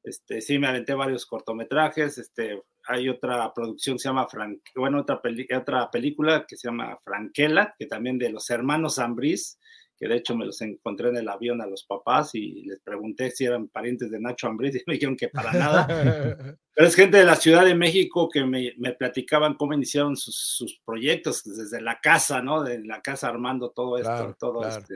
Este, 0.04 0.42
sí, 0.42 0.60
me 0.60 0.68
aventé 0.68 0.94
varios 0.96 1.26
cortometrajes. 1.26 2.18
Este, 2.18 2.62
hay 2.88 3.10
otra 3.10 3.52
producción 3.54 3.96
que 3.96 4.00
se 4.00 4.10
llama 4.10 4.28
Fran- 4.28 4.62
bueno, 4.76 5.02
otra, 5.02 5.22
peli- 5.22 5.48
otra 5.56 5.90
película 5.90 6.46
que 6.48 6.58
se 6.58 6.68
llama 6.68 6.98
Franquela, 7.04 7.74
que 7.78 7.86
también 7.86 8.18
de 8.18 8.30
los 8.32 8.50
hermanos 8.50 9.00
Ambriz, 9.00 9.60
que 9.98 10.08
de 10.08 10.18
hecho 10.18 10.36
me 10.36 10.46
los 10.46 10.62
encontré 10.62 11.10
en 11.10 11.18
el 11.18 11.30
avión 11.30 11.62
a 11.62 11.68
los 11.68 11.86
papás 11.86 12.36
y 12.36 12.64
les 12.66 12.80
pregunté 12.82 13.32
si 13.32 13.46
eran 13.46 13.68
parientes 13.70 14.12
de 14.12 14.20
Nacho 14.20 14.48
Ambriz 14.48 14.76
y 14.76 14.84
me 14.88 14.94
dijeron 14.96 15.16
que 15.16 15.30
para 15.30 15.54
nada. 15.54 15.88
Pero 16.76 16.88
es 16.88 16.96
gente 16.96 17.18
de 17.18 17.24
la 17.24 17.36
Ciudad 17.38 17.64
de 17.64 17.74
México 17.76 18.28
que 18.30 18.44
me, 18.44 18.74
me 18.78 18.92
platicaban 18.94 19.54
cómo 19.56 19.74
iniciaron 19.74 20.18
sus, 20.18 20.36
sus 20.36 20.80
proyectos 20.86 21.44
desde 21.46 21.82
la 21.82 22.00
casa, 22.02 22.42
¿no? 22.42 22.62
De 22.64 22.84
la 22.84 23.02
casa 23.02 23.30
armando 23.30 23.70
todo 23.72 23.98
esto, 23.98 24.10
Claro, 24.10 24.36
todo 24.40 24.60
claro. 24.60 24.82
este- 24.82 24.96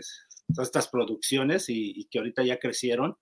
todas 0.53 0.67
estas 0.67 0.87
producciones 0.87 1.69
y, 1.69 1.91
y 1.95 2.05
que 2.05 2.17
ahorita 2.19 2.43
ya 2.43 2.57
crecieron 2.59 3.15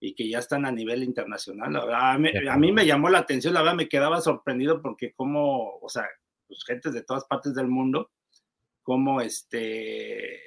y 0.00 0.14
que 0.14 0.28
ya 0.28 0.38
están 0.38 0.64
a 0.64 0.70
nivel 0.70 1.02
internacional. 1.02 1.72
La 1.72 1.84
verdad, 1.84 2.10
a, 2.12 2.18
mí, 2.18 2.30
a 2.48 2.56
mí 2.56 2.70
me 2.70 2.86
llamó 2.86 3.10
la 3.10 3.18
atención, 3.18 3.52
la 3.52 3.62
verdad 3.62 3.74
me 3.74 3.88
quedaba 3.88 4.20
sorprendido 4.20 4.80
porque 4.80 5.12
como, 5.12 5.76
o 5.80 5.88
sea, 5.88 6.06
pues, 6.46 6.64
gentes 6.64 6.92
de 6.94 7.02
todas 7.02 7.24
partes 7.24 7.52
del 7.54 7.66
mundo, 7.66 8.12
como 8.84 9.20
este, 9.20 10.40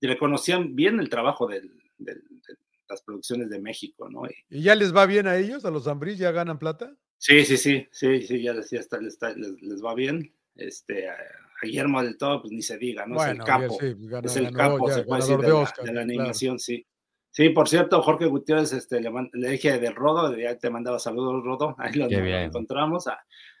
reconocían 0.00 0.74
bien 0.76 1.00
el 1.00 1.08
trabajo 1.08 1.46
del- 1.46 1.72
del- 1.98 2.22
de 2.46 2.54
las 2.88 3.02
producciones 3.02 3.48
de 3.50 3.58
México, 3.60 4.08
¿no? 4.10 4.26
Y, 4.26 4.58
¿Y 4.58 4.62
ya 4.62 4.74
les 4.74 4.94
va 4.94 5.06
bien 5.06 5.26
a 5.26 5.36
ellos, 5.36 5.64
a 5.64 5.70
los 5.70 5.84
Zambris? 5.84 6.18
¿Ya 6.18 6.30
ganan 6.32 6.58
plata? 6.58 6.94
Sí, 7.18 7.44
sí, 7.44 7.56
sí, 7.56 7.86
sí, 7.90 8.22
sí, 8.22 8.42
ya, 8.42 8.52
les- 8.52 8.70
ya 8.70 8.80
está, 8.80 8.98
les, 8.98 9.14
está- 9.14 9.34
les- 9.34 9.60
les 9.62 9.82
va 9.84 9.94
bien. 9.94 10.32
Este, 10.54 11.08
a, 11.08 11.16
Guillermo 11.62 12.02
del 12.02 12.18
Todo, 12.18 12.42
pues 12.42 12.52
ni 12.52 12.60
se 12.62 12.76
diga, 12.76 13.06
¿no? 13.06 13.14
Bueno, 13.16 13.32
es 13.32 13.38
el 13.38 13.44
capo. 13.44 13.78
sí, 13.80 13.94
pues, 13.94 14.08
ganó- 14.08 14.26
es 14.26 14.36
el 14.36 14.44
ganó 14.50 14.58
capo, 14.74 14.88
ya, 14.88 14.94
se 14.94 15.02
puede 15.04 15.20
decir, 15.22 15.36
de 15.38 15.42
de, 15.42 15.48
la- 15.48 15.54
Oscar, 15.58 15.84
de 15.84 15.92
la, 15.92 15.92
claro. 16.04 16.20
animación, 16.20 16.58
sí. 16.58 16.86
Sí, 17.30 17.48
por 17.50 17.68
cierto, 17.68 18.00
Jorge 18.02 18.26
Gutiérrez, 18.26 18.72
este, 18.72 19.00
le, 19.00 19.10
dije 19.50 19.78
del 19.78 19.94
Rodo, 19.94 20.34
ya 20.36 20.56
te 20.58 20.70
mandaba 20.70 20.98
saludos, 20.98 21.42
Rodo, 21.44 21.74
ahí 21.78 21.92
lo, 21.94 22.06
encontramos. 22.08 23.06
A, 23.08 23.18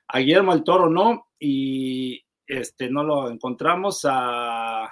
a 0.08 0.18
Guillermo 0.18 0.52
del 0.54 0.64
Toro 0.64 0.88
no, 0.88 1.28
y 1.38 2.22
este, 2.46 2.88
no 2.90 3.02
lo 3.02 3.30
encontramos 3.30 4.00
a 4.04 4.90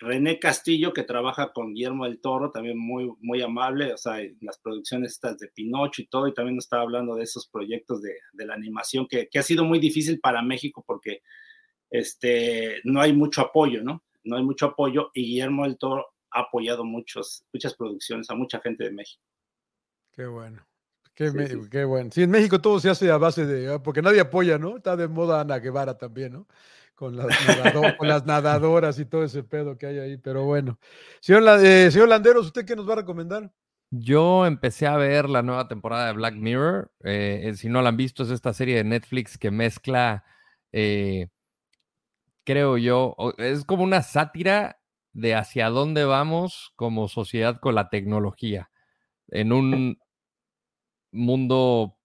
René 0.00 0.38
Castillo, 0.38 0.92
que 0.92 1.04
trabaja 1.04 1.52
con 1.52 1.72
Guillermo 1.74 2.04
del 2.04 2.20
Toro, 2.20 2.50
también 2.50 2.78
muy, 2.78 3.12
muy 3.20 3.40
amable, 3.42 3.92
o 3.92 3.96
sea, 3.96 4.20
en 4.20 4.36
las 4.40 4.58
producciones 4.58 5.12
estas 5.12 5.38
de 5.38 5.48
Pinocho 5.48 6.02
y 6.02 6.06
todo, 6.08 6.26
y 6.28 6.34
también 6.34 6.56
nos 6.56 6.64
estaba 6.64 6.82
hablando 6.82 7.14
de 7.14 7.22
esos 7.24 7.48
proyectos 7.48 8.02
de, 8.02 8.14
de 8.32 8.46
la 8.46 8.54
animación, 8.54 9.06
que, 9.08 9.28
que 9.28 9.38
ha 9.38 9.42
sido 9.42 9.64
muy 9.64 9.78
difícil 9.78 10.18
para 10.20 10.42
México 10.42 10.82
porque 10.86 11.22
este, 11.90 12.80
no 12.84 13.00
hay 13.00 13.12
mucho 13.12 13.40
apoyo, 13.42 13.82
¿no? 13.82 14.04
No 14.24 14.36
hay 14.36 14.42
mucho 14.42 14.66
apoyo, 14.66 15.10
y 15.14 15.22
Guillermo 15.24 15.64
del 15.64 15.78
Toro 15.78 16.06
ha 16.30 16.40
apoyado 16.40 16.84
muchos, 16.84 17.44
muchas 17.52 17.74
producciones 17.74 18.28
a 18.30 18.34
mucha 18.34 18.60
gente 18.60 18.84
de 18.84 18.90
México. 18.92 19.22
Qué 20.12 20.26
bueno. 20.26 20.66
Qué, 21.14 21.30
Sí, 21.30 21.36
me- 21.36 21.46
sí. 21.48 21.58
qué 21.70 21.84
bueno. 21.84 22.10
Sí, 22.12 22.22
en 22.22 22.30
México 22.30 22.60
todo 22.60 22.78
se 22.78 22.90
hace 22.90 23.10
a 23.10 23.16
base 23.16 23.46
de, 23.46 23.72
ah, 23.72 23.82
porque 23.82 24.02
nadie 24.02 24.20
apoya, 24.20 24.58
¿no? 24.58 24.76
Está 24.76 24.96
de 24.96 25.08
moda 25.08 25.40
Ana 25.40 25.58
Guevara 25.58 25.96
también, 25.96 26.32
¿no? 26.32 26.46
Con 26.98 27.16
las, 27.16 28.26
nadadoras 28.26 28.98
y 28.98 29.04
todo 29.04 29.22
ese 29.22 29.44
pedo 29.44 29.78
que 29.78 29.86
hay 29.86 30.00
ahí, 30.00 30.16
pero 30.16 30.42
bueno. 30.42 30.80
Señor, 31.20 31.44
eh, 31.62 31.90
Landeros, 32.08 32.46
¿usted 32.46 32.64
qué 32.64 32.74
nos 32.74 32.88
va 32.88 32.94
a 32.94 32.96
recomendar? 32.96 33.52
Yo 33.90 34.46
empecé 34.46 34.88
a 34.88 34.96
ver 34.96 35.30
la 35.30 35.42
nueva 35.42 35.68
temporada 35.68 36.08
de 36.08 36.12
Black 36.14 36.34
Mirror. 36.34 36.90
eh, 37.04 37.42
eh, 37.44 37.54
si 37.54 37.68
no 37.68 37.82
la 37.82 37.90
han 37.90 37.96
visto, 37.96 38.24
es 38.24 38.30
esta 38.30 38.52
serie 38.52 38.76
de 38.76 38.84
Netflix 38.84 39.38
que 39.38 39.52
mezcla, 39.52 40.24
eh, 40.72 41.28
creo 42.44 42.78
yo, 42.78 43.14
es 43.38 43.64
como 43.64 43.84
una 43.84 44.02
sátira 44.02 44.80
de 45.12 45.36
hacia 45.36 45.70
dónde 45.70 46.04
vamos 46.04 46.72
como 46.74 47.06
sociedad 47.06 47.60
con 47.60 47.76
la 47.76 47.90
tecnología. 47.90 48.70
En 49.28 49.52
un 49.52 49.98
mundo 51.12 51.96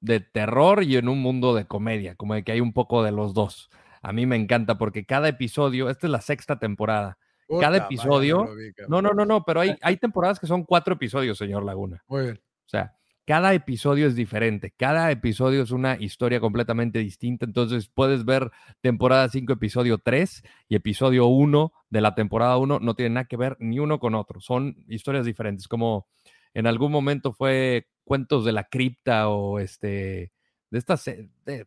de 0.00 0.20
terror 0.20 0.82
y 0.82 0.96
en 0.96 1.08
un 1.08 1.20
mundo 1.20 1.54
de 1.54 1.66
comedia, 1.66 2.14
como 2.16 2.34
de 2.34 2.44
que 2.44 2.52
hay 2.52 2.60
un 2.60 2.72
poco 2.72 3.02
de 3.02 3.12
los 3.12 3.34
dos. 3.34 3.70
A 4.04 4.12
mí 4.12 4.26
me 4.26 4.36
encanta 4.36 4.76
porque 4.76 5.06
cada 5.06 5.28
episodio, 5.28 5.88
esta 5.88 6.06
es 6.06 6.10
la 6.10 6.20
sexta 6.20 6.58
temporada, 6.58 7.18
Puta 7.46 7.66
cada 7.66 7.76
episodio, 7.78 8.54
vi, 8.54 8.72
no, 8.86 9.00
no, 9.00 9.12
no, 9.12 9.24
no, 9.24 9.44
pero 9.44 9.60
hay, 9.60 9.76
hay 9.80 9.96
temporadas 9.98 10.38
que 10.38 10.46
son 10.46 10.64
cuatro 10.64 10.94
episodios, 10.94 11.38
señor 11.38 11.64
Laguna. 11.64 12.04
Muy 12.06 12.22
bien. 12.24 12.36
O 12.36 12.68
sea, 12.68 12.94
cada 13.26 13.54
episodio 13.54 14.06
es 14.06 14.14
diferente, 14.14 14.74
cada 14.76 15.10
episodio 15.10 15.62
es 15.62 15.70
una 15.70 15.96
historia 15.98 16.38
completamente 16.40 16.98
distinta, 16.98 17.46
entonces 17.46 17.88
puedes 17.88 18.26
ver 18.26 18.50
temporada 18.82 19.26
5, 19.30 19.54
episodio 19.54 19.96
3 19.96 20.42
y 20.68 20.76
episodio 20.76 21.26
1 21.26 21.72
de 21.88 22.00
la 22.02 22.14
temporada 22.14 22.58
1 22.58 22.80
no 22.80 22.94
tienen 22.94 23.14
nada 23.14 23.24
que 23.24 23.38
ver 23.38 23.56
ni 23.58 23.78
uno 23.78 23.98
con 23.98 24.14
otro, 24.14 24.40
son 24.40 24.84
historias 24.88 25.24
diferentes, 25.24 25.66
como 25.68 26.06
en 26.52 26.66
algún 26.66 26.92
momento 26.92 27.32
fue 27.32 27.88
Cuentos 28.04 28.44
de 28.44 28.52
la 28.52 28.64
Cripta 28.64 29.30
o 29.30 29.58
este, 29.58 30.33
de 30.74 30.78
estas 30.80 31.08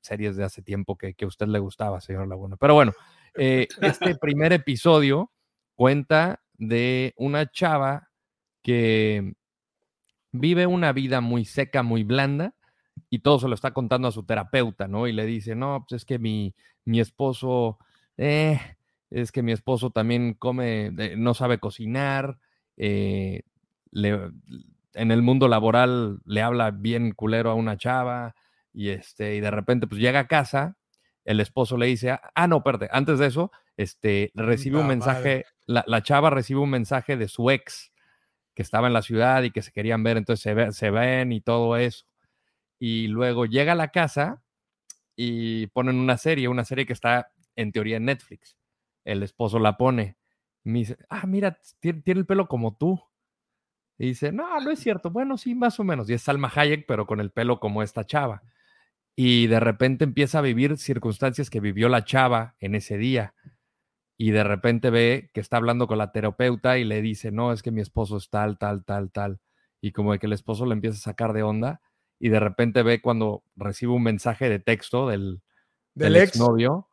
series 0.01 0.35
de 0.35 0.43
hace 0.43 0.61
tiempo 0.61 0.97
que, 0.97 1.13
que, 1.13 1.23
a 1.23 1.29
usted 1.29 1.47
le 1.47 1.59
gustaba, 1.59 2.01
señor 2.01 2.27
Laguna. 2.27 2.57
Pero 2.57 2.73
bueno, 2.73 2.91
eh, 3.35 3.69
este 3.81 4.15
primer 4.15 4.51
episodio 4.51 5.31
cuenta 5.75 6.41
de 6.57 7.13
una 7.15 7.49
chava 7.49 8.09
que 8.61 9.34
vive 10.34 10.67
una 10.67 10.91
vida 10.91 11.21
muy 11.21 11.45
seca, 11.45 11.84
muy 11.84 12.03
blanda, 12.03 12.53
y 13.09 13.19
todo 13.19 13.39
se 13.39 13.47
lo 13.47 13.55
está 13.55 13.71
contando 13.71 14.09
a 14.09 14.11
su 14.11 14.25
terapeuta, 14.25 14.89
¿no? 14.89 15.07
Y 15.07 15.13
le 15.13 15.25
dice, 15.25 15.55
no, 15.55 15.85
pues 15.88 16.01
es 16.01 16.05
que 16.05 16.19
mi, 16.19 16.53
mi 16.84 16.99
esposo, 16.99 17.77
eh, 18.17 18.59
es 19.09 19.31
que 19.31 19.41
mi 19.41 19.53
esposo 19.53 19.89
también 19.91 20.34
come, 20.34 20.88
eh, 20.88 21.15
no 21.15 21.34
sabe 21.34 21.59
cocinar, 21.59 22.39
eh, 22.75 23.43
en 23.93 25.11
el 25.11 25.21
mundo 25.21 25.47
laboral 25.47 26.19
le 26.25 26.41
habla 26.41 26.71
bien 26.71 27.13
culero 27.13 27.51
a 27.51 27.55
una 27.55 27.77
chava, 27.77 28.35
y, 28.77 28.89
este, 28.89 29.35
y 29.35 29.39
de 29.39 29.51
repente 29.51 29.87
pues 29.87 30.01
llega 30.01 30.19
a 30.19 30.27
casa, 30.27 30.77
el 31.25 31.39
esposo 31.39 31.77
le 31.77 31.87
dice, 31.87 32.17
ah, 32.35 32.47
no, 32.47 32.57
espérate, 32.57 32.89
antes 32.91 33.19
de 33.19 33.27
eso, 33.27 33.51
este, 33.75 34.31
recibe 34.33 34.79
un 34.79 34.87
mensaje, 34.87 35.45
la, 35.65 35.83
la, 35.87 36.01
chava 36.01 36.29
recibe 36.29 36.59
un 36.59 36.69
mensaje 36.69 37.17
de 37.17 37.27
su 37.27 37.49
ex 37.49 37.91
que 38.53 38.61
estaba 38.61 38.87
en 38.87 38.93
la 38.93 39.01
ciudad 39.01 39.43
y 39.43 39.51
que 39.51 39.61
se 39.61 39.71
querían 39.71 40.03
ver, 40.03 40.17
entonces 40.17 40.41
se, 40.41 40.71
se 40.71 40.89
ven 40.89 41.31
y 41.31 41.41
todo 41.41 41.77
eso 41.77 42.05
y 42.79 43.07
luego 43.07 43.45
llega 43.45 43.73
a 43.73 43.75
la 43.75 43.89
casa 43.89 44.43
y 45.15 45.67
ponen 45.67 45.97
una 45.97 46.17
serie, 46.17 46.47
una 46.47 46.65
serie 46.65 46.85
que 46.85 46.93
está 46.93 47.31
en 47.55 47.71
teoría 47.71 47.97
en 47.97 48.05
Netflix. 48.05 48.57
El 49.03 49.23
esposo 49.23 49.59
la 49.59 49.77
pone. 49.77 50.17
Me 50.63 50.79
dice, 50.79 50.97
ah, 51.09 51.25
mira, 51.25 51.59
tiene, 51.79 52.03
el 52.05 52.25
pelo 52.25 52.47
como 52.47 52.75
tú. 52.75 53.01
Y 53.97 54.07
dice, 54.07 54.31
no, 54.31 54.59
no 54.59 54.69
es 54.69 54.79
cierto. 54.79 55.09
Bueno, 55.09 55.37
sí, 55.37 55.55
más 55.55 55.79
o 55.79 55.83
menos. 55.83 56.09
Y 56.09 56.13
es 56.13 56.21
Salma 56.21 56.51
Hayek, 56.53 56.85
pero 56.87 57.07
con 57.07 57.19
el 57.19 57.31
pelo 57.31 57.59
como 57.59 57.81
esta 57.81 58.05
chava. 58.05 58.43
Y 59.19 59.48
de 59.48 59.60
repente 59.60 60.03
empieza 60.03 60.38
a 60.38 60.44
vivir 60.44 60.77
circunstancias 60.77 61.49
que 61.49 61.60
vivió 61.60 61.89
la 61.89 62.06
chava 62.06 62.56
en 62.60 62.76
ese 62.76 62.99
día. 62.99 63.34
Y 64.15 64.30
de 64.30 64.44
repente 64.44 64.91
ve 64.91 65.31
que 65.34 65.39
está 65.39 65.57
hablando 65.57 65.88
con 65.88 65.98
la 65.98 66.11
terapeuta 66.11 66.77
y 66.77 66.84
le 66.84 67.02
dice, 67.02 67.31
no, 67.31 67.52
es 67.52 67.64
que 67.64 67.72
mi 67.72 67.81
esposo 67.81 68.18
es 68.18 68.30
tal, 68.30 68.60
tal, 68.60 68.85
tal, 68.85 69.11
tal. 69.11 69.39
Y 69.81 69.91
como 69.91 70.11
de 70.11 70.19
que 70.19 70.27
el 70.27 70.34
esposo 70.34 70.68
le 70.68 70.73
empieza 70.73 70.98
a 70.98 71.11
sacar 71.11 71.34
de 71.34 71.41
onda 71.41 71.81
y 72.19 72.30
de 72.30 72.39
repente 72.39 72.84
ve 72.84 73.02
cuando 73.02 73.44
recibe 73.56 73.94
un 73.94 74.03
mensaje 74.03 74.49
de 74.49 74.60
texto 74.60 75.07
del, 75.07 75.41
del, 75.95 76.15
ex 76.15 76.38
novio 76.38 76.88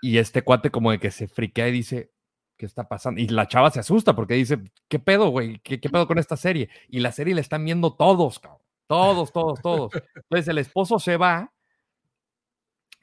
y 0.00 0.18
este 0.18 0.42
cuate 0.42 0.70
como 0.70 0.92
de 0.92 1.00
que 1.00 1.10
se 1.10 1.26
friquea 1.26 1.68
y 1.68 1.72
dice, 1.72 2.12
¿qué 2.56 2.66
está 2.66 2.88
pasando? 2.88 3.20
Y 3.20 3.26
la 3.26 3.48
chava 3.48 3.72
se 3.72 3.80
asusta 3.80 4.14
porque 4.14 4.34
dice, 4.34 4.60
¿qué 4.86 5.00
pedo, 5.00 5.30
güey? 5.30 5.58
¿Qué, 5.60 5.78
pedo 5.78 6.06
con 6.06 6.18
esta 6.18 6.36
serie? 6.36 6.68
Y 6.88 7.00
la 7.00 7.10
serie 7.10 7.34
la 7.34 7.40
están 7.40 7.64
viendo 7.64 7.94
todos, 7.96 8.38
cabrón. 8.38 8.61
Todos, 8.92 9.32
todos, 9.32 9.62
todos. 9.62 9.92
Entonces 10.14 10.48
el 10.48 10.58
esposo 10.58 10.98
se 10.98 11.16
va 11.16 11.50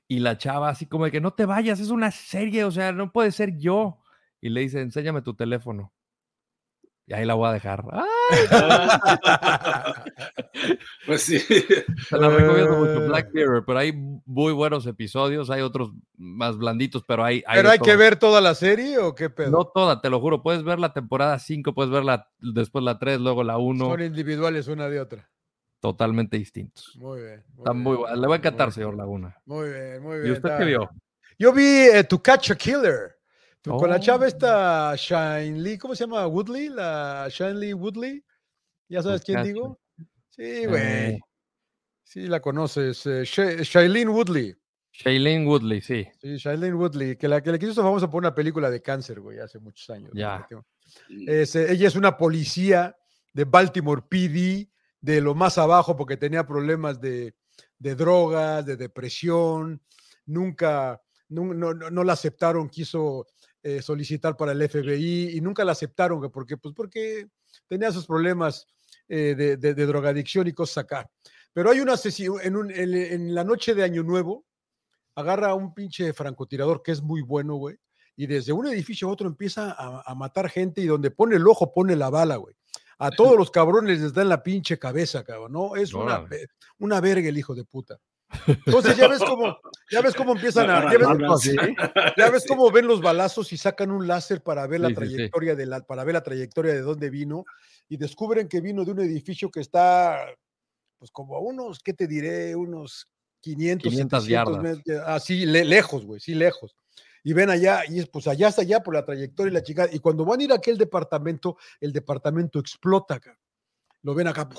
y 0.08 0.20
la 0.20 0.38
chava 0.38 0.70
así 0.70 0.86
como 0.86 1.06
de 1.06 1.12
que 1.12 1.20
no 1.20 1.34
te 1.34 1.48
vayas, 1.48 1.80
es 1.80 1.90
una 1.90 2.12
serie, 2.12 2.64
o 2.64 2.70
sea, 2.70 2.92
no 2.92 3.12
puede 3.12 3.32
ser 3.32 3.58
yo. 3.58 3.98
Y 4.40 4.50
le 4.50 4.62
dice, 4.62 4.82
enséñame 4.82 5.24
tu 5.24 5.34
teléfono. 5.34 5.92
Y 7.08 7.14
ahí 7.16 7.26
la 7.26 7.34
voy 7.34 7.50
a 7.50 7.54
dejar. 7.54 7.84
pues 11.08 11.24
sí. 11.24 11.40
Se 11.40 12.18
la 12.18 12.30
recomiendo 12.30 12.78
mucho, 12.78 13.08
Black 13.08 13.32
Mirror, 13.34 13.66
pero 13.66 13.80
hay 13.80 13.94
muy 13.94 14.54
buenos 14.54 14.86
episodios, 14.86 15.50
hay 15.50 15.62
otros 15.62 15.90
más 16.18 16.56
blanditos, 16.56 17.04
pero 17.04 17.24
hay... 17.24 17.44
hay 17.48 17.58
¿Pero 17.58 17.72
hay 17.72 17.80
que 17.80 17.96
ver 17.96 18.18
toda 18.18 18.42
la 18.42 18.54
serie 18.54 19.00
o 19.00 19.16
qué 19.16 19.32
pedo? 19.32 19.50
No 19.50 19.66
toda, 19.66 20.02
te 20.02 20.12
lo 20.12 20.20
juro, 20.20 20.44
puedes 20.44 20.62
ver 20.64 20.78
la 20.78 20.94
temporada 20.94 21.40
5, 21.40 21.74
puedes 21.74 21.90
ver 21.90 22.06
la, 22.06 22.30
después 22.38 22.86
la 22.86 23.00
3, 23.00 23.22
luego 23.22 23.44
la 23.44 23.58
1. 23.58 23.86
Son 23.86 24.04
individuales 24.04 24.68
una 24.68 24.88
de 24.88 25.00
otra. 25.00 25.28
Totalmente 25.80 26.38
distintos. 26.38 26.96
Muy 26.98 27.22
bien. 27.22 27.44
Están 27.58 27.80
muy 27.80 27.98
Le 28.16 28.28
va 28.28 28.36
a 28.36 28.38
encantar, 28.38 28.72
señor 28.72 28.96
Laguna. 28.96 29.38
Muy 29.46 29.70
bien, 29.70 30.02
muy 30.02 30.18
bien. 30.20 30.28
¿Y 30.28 30.32
usted 30.32 30.58
qué 30.58 30.66
vio? 30.66 30.90
Yo 31.38 31.54
vi 31.54 31.88
eh, 31.94 32.04
To 32.04 32.22
Catch 32.22 32.52
a 32.52 32.56
Killer. 32.56 33.16
Con 33.64 33.90
la 33.90 34.00
chava 34.00 34.24
oh. 34.24 34.28
esta 34.28 34.96
Shine 34.96 35.60
Lee, 35.60 35.78
¿cómo 35.78 35.94
se 35.94 36.06
llama? 36.06 36.26
Woodley, 36.28 36.70
la 36.70 37.28
Shine 37.30 37.56
Lee 37.56 37.74
Woodley. 37.74 38.24
¿Ya 38.88 39.04
sabes 39.04 39.24
quién 39.24 39.44
digo? 39.44 39.80
Sí, 40.30 40.66
güey. 40.66 40.82
Eh. 40.82 41.20
Sí, 42.04 42.28
la 42.28 42.40
conoces. 42.40 43.06
Eh, 43.06 43.24
Shailene 43.24 44.10
Woodley. 44.10 44.56
Shailene 44.92 45.46
Woodley, 45.46 45.82
sí. 45.82 46.08
Sí, 46.20 46.38
Shailene 46.38 46.74
Woodley, 46.74 47.16
que 47.16 47.28
la 47.28 47.42
que 47.42 47.52
le 47.52 47.60
quiso 47.60 47.84
famosa 47.84 48.10
por 48.10 48.20
una 48.20 48.34
película 48.34 48.72
de 48.72 48.82
cáncer, 48.82 49.20
güey, 49.20 49.38
hace 49.38 49.60
muchos 49.60 49.88
años. 49.92 50.10
Ya. 50.16 50.48
Eh, 51.28 51.46
ella 51.70 51.88
es 51.88 51.96
una 51.96 52.18
policía 52.18 52.98
de 53.32 53.44
Baltimore 53.44 54.02
PD, 54.10 54.72
de 55.02 55.22
lo 55.22 55.36
más 55.36 55.58
abajo, 55.58 55.96
porque 55.96 56.18
tenía 56.18 56.46
problemas 56.46 57.00
de, 57.00 57.36
de 57.78 57.96
drogas, 57.96 58.66
de 58.66 58.76
depresión. 58.76 59.82
Nunca, 60.26 61.02
no, 61.30 61.54
no, 61.54 61.74
no 61.74 62.04
la 62.04 62.14
aceptaron, 62.14 62.70
quiso 62.70 63.28
eh, 63.62 63.82
solicitar 63.82 64.38
para 64.38 64.54
el 64.54 64.70
FBI 64.70 65.32
y 65.36 65.42
nunca 65.42 65.66
la 65.66 65.74
aceptaron, 65.74 66.32
porque, 66.32 66.56
pues 66.56 66.74
porque 66.74 67.28
tenía 67.68 67.92
sus 67.92 68.06
problemas 68.06 68.66
eh, 69.10 69.36
de, 69.36 69.58
de, 69.58 69.86
drogadicción 69.86 70.48
y 70.48 70.54
cosas 70.54 70.86
acá. 70.86 71.10
Pero 71.52 71.72
hay 71.72 71.82
un 71.82 71.90
asesino, 71.90 72.40
en, 72.40 72.56
en, 72.72 73.36
la 73.36 73.44
noche 73.44 73.74
de 73.74 73.84
Año 73.84 74.02
Nuevo, 74.02 74.46
agarra 75.16 75.50
a 75.50 75.56
un 75.56 75.74
pinche 75.74 76.14
francotirador 76.14 76.82
que 76.82 76.92
es 76.92 77.02
muy 77.02 77.22
bueno, 77.22 77.56
güey, 77.56 77.78
y 78.16 78.28
desde 78.28 78.54
un 78.54 78.68
edificio 78.68 79.10
a 79.10 79.12
otro 79.12 79.28
empieza 79.28 79.76
a, 79.78 80.16
matar 80.16 80.50
gente 80.50 80.80
y 80.82 80.86
donde 80.86 81.12
pone 81.12 81.36
el 81.36 81.48
ojo 81.48 81.74
pone 81.74 81.96
la 81.96 82.10
bala, 82.10 82.36
güey. 82.38 82.56
A 83.00 83.12
todos 83.12 83.38
los 83.38 83.50
cabrones 83.50 84.00
les 84.00 84.14
da 84.14 84.22
en 84.22 84.30
la 84.30 84.44
pinche 84.44 84.78
cabeza, 84.78 85.24
cabrón, 85.24 85.54
¿no? 85.54 85.76
Es 85.76 85.94
una, 85.94 86.28
una 86.80 87.00
verga 87.00 87.30
el 87.30 87.38
hijo 87.38 87.56
de 87.56 87.64
puta. 87.64 87.98
Entonces 88.66 88.96
ya 88.96 89.08
ves 89.08 89.20
cómo, 89.20 89.58
ya 89.90 90.02
ves 90.02 90.14
cómo 90.14 90.34
empiezan 90.34 90.70
a, 90.70 90.92
ya 90.92 92.30
ves, 92.30 92.46
cómo 92.48 92.70
ven 92.72 92.88
los 92.88 93.02
balazos 93.02 93.52
y 93.54 93.58
sacan 93.58 93.90
un 93.90 94.08
láser 94.08 94.44
para 94.44 94.68
ver 94.68 94.82
la 94.82 94.94
trayectoria 94.94 95.56
de 95.56 95.66
la, 95.66 95.82
para 95.82 96.04
ver 96.04 96.14
la 96.14 96.24
trayectoria 96.24 96.74
de 96.74 96.82
dónde 96.82 97.10
vino 97.10 97.46
y 97.88 97.98
descubren 97.98 98.48
que 98.48 98.62
vino 98.62 98.86
de 98.86 98.92
un 98.92 99.00
edificio 99.00 99.50
que 99.50 99.62
está, 99.62 100.20
pues 101.00 101.10
como 101.10 101.36
a 101.36 101.40
unos, 101.40 101.80
¿qué 101.80 101.94
te 101.94 102.06
diré? 102.06 102.56
Unos 102.56 103.08
500, 103.42 103.90
500 103.90 104.28
yardas. 104.28 104.78
así 105.06 105.46
lejos, 105.46 106.06
güey, 106.06 106.20
sí 106.20 106.36
lejos. 106.36 106.76
Y 107.24 107.34
ven 107.34 107.50
allá, 107.50 107.84
y 107.88 108.04
pues 108.06 108.28
allá 108.28 108.50
está 108.50 108.62
allá 108.62 108.82
por 108.82 108.94
la 108.94 109.06
trayectoria 109.06 109.52
y 109.52 109.54
la 109.54 109.64
chica. 109.64 109.88
Y 109.92 110.00
cuando 110.00 110.26
van 110.26 110.40
a 110.40 110.44
ir 110.44 110.52
a 110.52 110.56
aquel 110.56 110.78
departamento, 110.78 111.58
el 111.80 111.92
departamento 111.92 112.60
explota 112.60 113.16
acá. 113.16 113.38
Lo 114.04 114.14
ven 114.14 114.28
acá. 114.28 114.50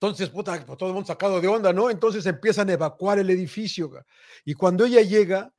Entonces, 0.00 0.28
puta, 0.30 0.64
pues, 0.64 0.78
todo 0.78 0.88
el 0.88 0.94
mundo 0.94 1.06
sacado 1.06 1.40
de 1.40 1.48
onda, 1.48 1.72
¿no? 1.72 1.90
Entonces 1.90 2.24
empiezan 2.26 2.68
a 2.70 2.74
evacuar 2.74 3.18
el 3.18 3.30
edificio. 3.30 3.90
Y 4.44 4.54
cuando 4.54 4.84
ella 4.84 5.02
llega, 5.02 5.52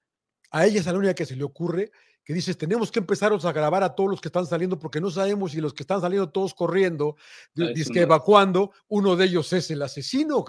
a 0.51 0.65
ella 0.65 0.79
es 0.79 0.85
la 0.85 0.93
única 0.93 1.13
que 1.13 1.25
se 1.25 1.35
le 1.35 1.43
ocurre 1.43 1.91
que 2.25 2.33
dices, 2.33 2.57
tenemos 2.57 2.91
que 2.91 2.99
empezar 2.99 3.31
a 3.31 3.51
grabar 3.51 3.83
a 3.83 3.93
todos 3.93 4.09
los 4.09 4.19
que 4.19 4.29
están 4.29 4.47
saliendo 4.47 4.79
porque 4.79 4.99
no 4.99 5.11
sabemos 5.11 5.51
si 5.51 5.61
los 5.61 5.75
que 5.75 5.83
están 5.83 6.01
saliendo 6.01 6.31
todos 6.31 6.55
corriendo, 6.55 7.15
ah, 7.59 7.69
dice 7.73 7.93
que 7.93 8.01
evacuando, 8.01 8.71
uno 8.87 9.15
de 9.15 9.25
ellos 9.25 9.53
es 9.53 9.69
el 9.69 9.83
asesino. 9.83 10.43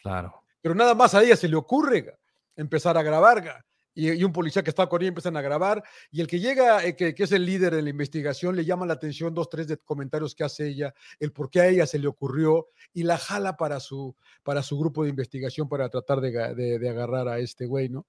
Claro. 0.00 0.44
Pero 0.62 0.74
nada 0.76 0.94
más 0.94 1.14
a 1.14 1.22
ella 1.22 1.36
se 1.36 1.48
le 1.48 1.56
ocurre 1.56 2.16
empezar 2.54 2.96
a 2.96 3.02
grabar 3.02 3.64
y, 3.94 4.22
un 4.22 4.32
policía 4.32 4.62
que 4.62 4.70
está 4.70 4.86
con 4.86 5.00
ella 5.00 5.08
empiezan 5.08 5.36
a 5.36 5.42
grabar, 5.42 5.82
y 6.10 6.20
el 6.20 6.26
que 6.26 6.40
llega, 6.40 6.84
eh, 6.84 6.94
que, 6.96 7.14
es 7.16 7.32
el 7.32 7.44
líder 7.44 7.74
de 7.74 7.82
la 7.82 7.90
investigación, 7.90 8.56
le 8.56 8.64
llama 8.64 8.86
la 8.86 8.94
atención 8.94 9.34
dos, 9.34 9.48
tres 9.48 9.68
de 9.68 9.78
comentarios 9.78 10.34
que 10.34 10.44
hace 10.44 10.68
ella, 10.68 10.94
el 11.18 11.32
por 11.32 11.50
qué 11.50 11.60
a 11.60 11.68
ella 11.68 11.86
se 11.86 11.98
le 11.98 12.08
ocurrió, 12.08 12.68
y 12.92 13.02
la 13.02 13.18
jala 13.18 13.56
para 13.56 13.80
su, 13.80 14.14
para 14.42 14.62
su 14.62 14.78
grupo 14.78 15.04
de 15.04 15.10
investigación 15.10 15.68
para 15.68 15.88
tratar 15.88 16.20
de, 16.20 16.88
agarrar 16.88 17.28
a 17.28 17.38
este 17.38 17.66
güey, 17.66 17.88
¿no? 17.88 18.06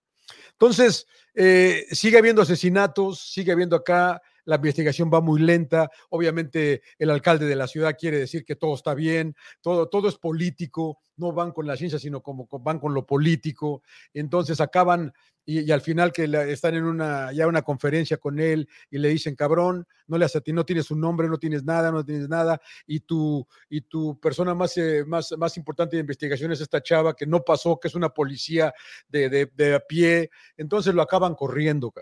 Entonces, 0.54 1.08
eh, 1.34 1.86
sigue 1.92 2.18
habiendo 2.18 2.42
asesinatos, 2.42 3.20
sigue 3.20 3.52
habiendo 3.52 3.76
acá 3.76 4.22
la 4.46 4.56
investigación 4.56 5.10
va 5.14 5.22
muy 5.22 5.42
lenta, 5.42 5.90
obviamente 6.10 6.82
el 6.98 7.10
alcalde 7.10 7.46
de 7.46 7.56
la 7.56 7.68
ciudad 7.68 7.96
quiere 7.98 8.20
decir 8.20 8.44
que 8.44 8.56
todo 8.56 8.76
está 8.76 8.94
bien, 8.94 9.36
todo, 9.62 9.88
todo 9.88 10.08
es 10.08 10.18
político, 10.18 11.00
no 11.18 11.32
van 11.32 11.52
con 11.52 11.68
la 11.68 11.78
ciencia, 11.78 12.00
sino 12.00 12.22
como 12.22 12.48
van 12.60 12.80
con 12.80 12.94
lo 12.94 13.06
político, 13.06 13.84
entonces 14.14 14.60
acaban 14.60 15.14
y, 15.46 15.72
al 15.72 15.82
final 15.82 16.12
que 16.12 16.26
están 16.52 16.76
en 16.76 16.84
una 16.84 17.32
ya 17.32 17.48
una 17.48 17.62
conferencia 17.62 18.18
con 18.18 18.40
él 18.40 18.68
y 18.90 18.98
le 18.98 19.10
dicen 19.10 19.36
cabrón 19.36 19.88
no 20.08 20.18
le 20.18 20.28
ti 20.28 20.54
no 20.54 20.66
tienes 20.66 20.92
un 20.92 21.02
nombre 21.02 21.28
no 21.28 21.38
tienes 21.38 21.64
nada 21.64 21.92
no 21.92 22.06
tienes 22.06 22.30
nada 22.30 22.62
y 22.86 23.02
tu 23.02 23.46
y 23.70 23.82
tu 23.82 24.20
persona 24.20 24.54
más 24.54 24.78
eh, 24.78 25.04
más 25.06 25.34
más 25.38 25.58
importante 25.58 25.96
de 25.96 26.02
investigación 26.02 26.52
es 26.52 26.62
esta 26.62 26.82
chava 26.82 27.16
que 27.16 27.26
no 27.26 27.42
pasó 27.44 27.80
que 27.80 27.88
es 27.88 27.96
una 27.96 28.10
policía 28.10 28.74
de, 29.08 29.50
de, 29.54 29.76
a 29.76 29.80
pie. 29.80 30.30
Entonces 30.58 30.94
lo 30.94 31.02
acaban 31.02 31.36
corriendo 31.36 31.94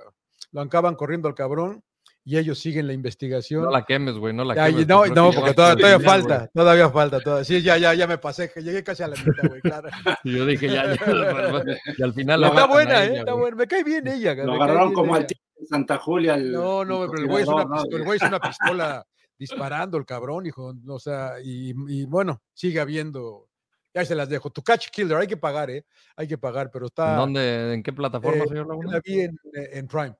lo 0.51 0.61
acaban 0.61 0.95
corriendo 0.95 1.27
al 1.27 1.35
cabrón 1.35 1.83
y 2.29 2.37
ellos 2.37 2.59
siguen 2.59 2.85
la 2.85 2.93
investigación. 2.93 3.63
No 3.63 3.71
la 3.71 3.83
quemes, 3.83 4.13
güey, 4.13 4.35
no 4.35 4.43
la 4.43 4.53
quemes. 4.53 4.87
no, 4.87 5.03
no, 5.07 5.31
porque 5.31 5.55
todavía, 5.55 5.99
falta, 5.99 6.47
todavía 6.53 6.87
falta. 6.91 7.19
Todavía. 7.19 7.43
Sí, 7.43 7.59
ya, 7.63 7.75
ya, 7.79 7.95
ya 7.95 8.05
me 8.05 8.19
pasé, 8.19 8.51
llegué 8.57 8.83
casi 8.83 9.01
a 9.01 9.07
la 9.07 9.15
mitad, 9.15 9.49
güey, 9.49 9.61
claro. 9.61 9.89
Y 10.23 10.37
yo 10.37 10.45
dije, 10.45 10.67
ya, 10.67 10.93
ya, 10.93 11.63
y 11.97 12.03
al 12.03 12.13
final... 12.13 12.43
está 12.43 12.67
buena, 12.67 13.03
¿eh? 13.03 13.17
Está 13.17 13.33
buena, 13.33 13.55
me 13.57 13.65
cae 13.65 13.83
bien 13.83 14.07
ella. 14.07 14.35
Lo 14.35 14.53
agarraron 14.53 14.93
como 14.93 15.15
al 15.15 15.25
tío 15.25 15.39
de 15.57 15.65
Santa 15.65 15.97
Julia. 15.97 16.37
no, 16.37 16.85
no, 16.85 17.07
pero 17.09 17.23
el 17.23 17.27
güey, 17.27 17.41
es 17.41 17.49
una, 17.49 17.65
el 17.89 18.03
güey 18.03 18.17
es 18.17 18.21
una 18.23 18.39
pistola 18.39 19.03
disparando 19.35 19.97
el 19.97 20.05
cabrón, 20.05 20.45
hijo. 20.45 20.71
O 20.87 20.99
sea, 20.99 21.37
y, 21.43 21.73
y 21.87 22.05
bueno, 22.05 22.43
sigue 22.53 22.79
habiendo. 22.79 23.47
Ya 23.91 24.05
se 24.05 24.13
las 24.13 24.29
dejo. 24.29 24.51
Tu 24.51 24.61
catch 24.61 24.89
killer, 24.91 25.17
hay 25.17 25.25
que 25.25 25.37
pagar, 25.37 25.71
¿eh? 25.71 25.83
Hay 26.15 26.27
que 26.27 26.37
pagar, 26.37 26.69
pero 26.71 26.85
está. 26.85 27.13
¿En 27.13 27.17
dónde, 27.17 27.73
en 27.73 27.81
qué 27.81 27.91
plataforma, 27.91 28.43
eh, 28.43 28.47
señor 28.47 28.67
Laguna? 28.67 28.91
La 28.91 29.01
vi 29.03 29.21
en, 29.21 29.35
en 29.51 29.87
Prime. 29.87 30.15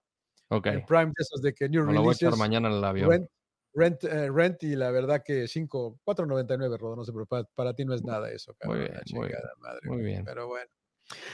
Ok. 0.50 0.66
En 0.68 0.86
Prime, 0.86 1.06
de 1.08 1.14
esas 1.18 1.42
de 1.42 1.54
que 1.54 1.70
New 1.70 1.86
Me 1.86 1.94
lo 1.94 2.02
voy 2.02 2.10
a 2.10 2.14
echar 2.14 2.36
mañana 2.36 2.70
en 2.70 2.76
el 2.76 2.84
avión. 2.84 3.10
Rent, 3.10 3.30
rent, 3.74 4.04
eh, 4.04 4.30
rent, 4.32 4.64
y 4.64 4.76
la 4.76 4.92
verdad 4.92 5.22
que 5.24 5.48
5, 5.48 6.00
4.99, 6.06 6.78
Rodo, 6.78 6.96
no 6.96 7.06
sé, 7.06 7.12
pero 7.14 7.26
para, 7.26 7.44
para 7.56 7.74
ti 7.74 7.86
no 7.86 7.94
es 7.94 8.04
nada 8.04 8.32
eso, 8.32 8.56
Muy 8.66 8.78
cabrón. 8.78 8.80
bien, 8.80 8.94
la 8.94 9.02
muy 9.20 9.28
bien, 9.28 9.38
chingada 9.38 9.54
madre, 9.60 9.80
muy 9.84 10.02
bien. 10.02 10.24
Pero 10.26 10.48
bueno. 10.48 10.70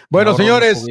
Bueno, 0.09 0.33
señores, 0.35 0.85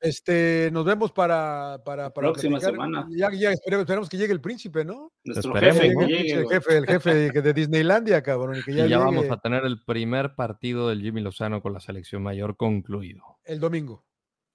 este, 0.00 0.70
nos 0.72 0.84
vemos 0.84 1.12
para, 1.12 1.82
para, 1.84 2.10
para 2.12 2.28
Próxima 2.28 2.58
platicar. 2.58 2.72
semana. 2.72 3.06
Ya, 3.10 3.30
ya 3.32 3.50
esperemos, 3.52 3.82
esperemos 3.84 4.08
que 4.08 4.16
llegue 4.18 4.32
el 4.32 4.40
príncipe, 4.40 4.84
¿no? 4.84 5.12
Nuestro 5.24 5.54
Esperemos, 5.54 5.80
jefe 5.82 5.94
¿no? 5.94 6.06
que 6.06 6.32
el, 6.32 6.48
jefe, 6.48 6.76
el 6.76 6.86
jefe 6.86 7.14
de, 7.14 7.42
de 7.42 7.52
Disneylandia, 7.54 8.22
cabrón, 8.22 8.56
y 8.56 8.62
que 8.62 8.72
Y 8.72 8.76
ya, 8.76 8.86
ya 8.86 8.98
vamos 8.98 9.30
a 9.30 9.38
tener 9.38 9.64
el 9.64 9.82
primer 9.82 10.34
partido 10.34 10.88
del 10.88 11.00
Jimmy 11.00 11.22
Lozano 11.22 11.60
con 11.62 11.72
la 11.72 11.80
selección 11.80 12.22
mayor 12.22 12.56
concluido. 12.56 13.38
el 13.44 13.58
domingo 13.60 14.04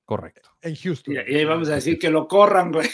Correcto. 0.05 0.49
en 0.61 0.75
Houston. 0.75 1.13
Y, 1.15 1.17
ahí 1.17 1.45
vamos 1.45 1.69
a 1.69 1.75
decir 1.75 1.97
que 1.99 2.09
lo 2.09 2.27
corran, 2.27 2.71
güey. 2.71 2.89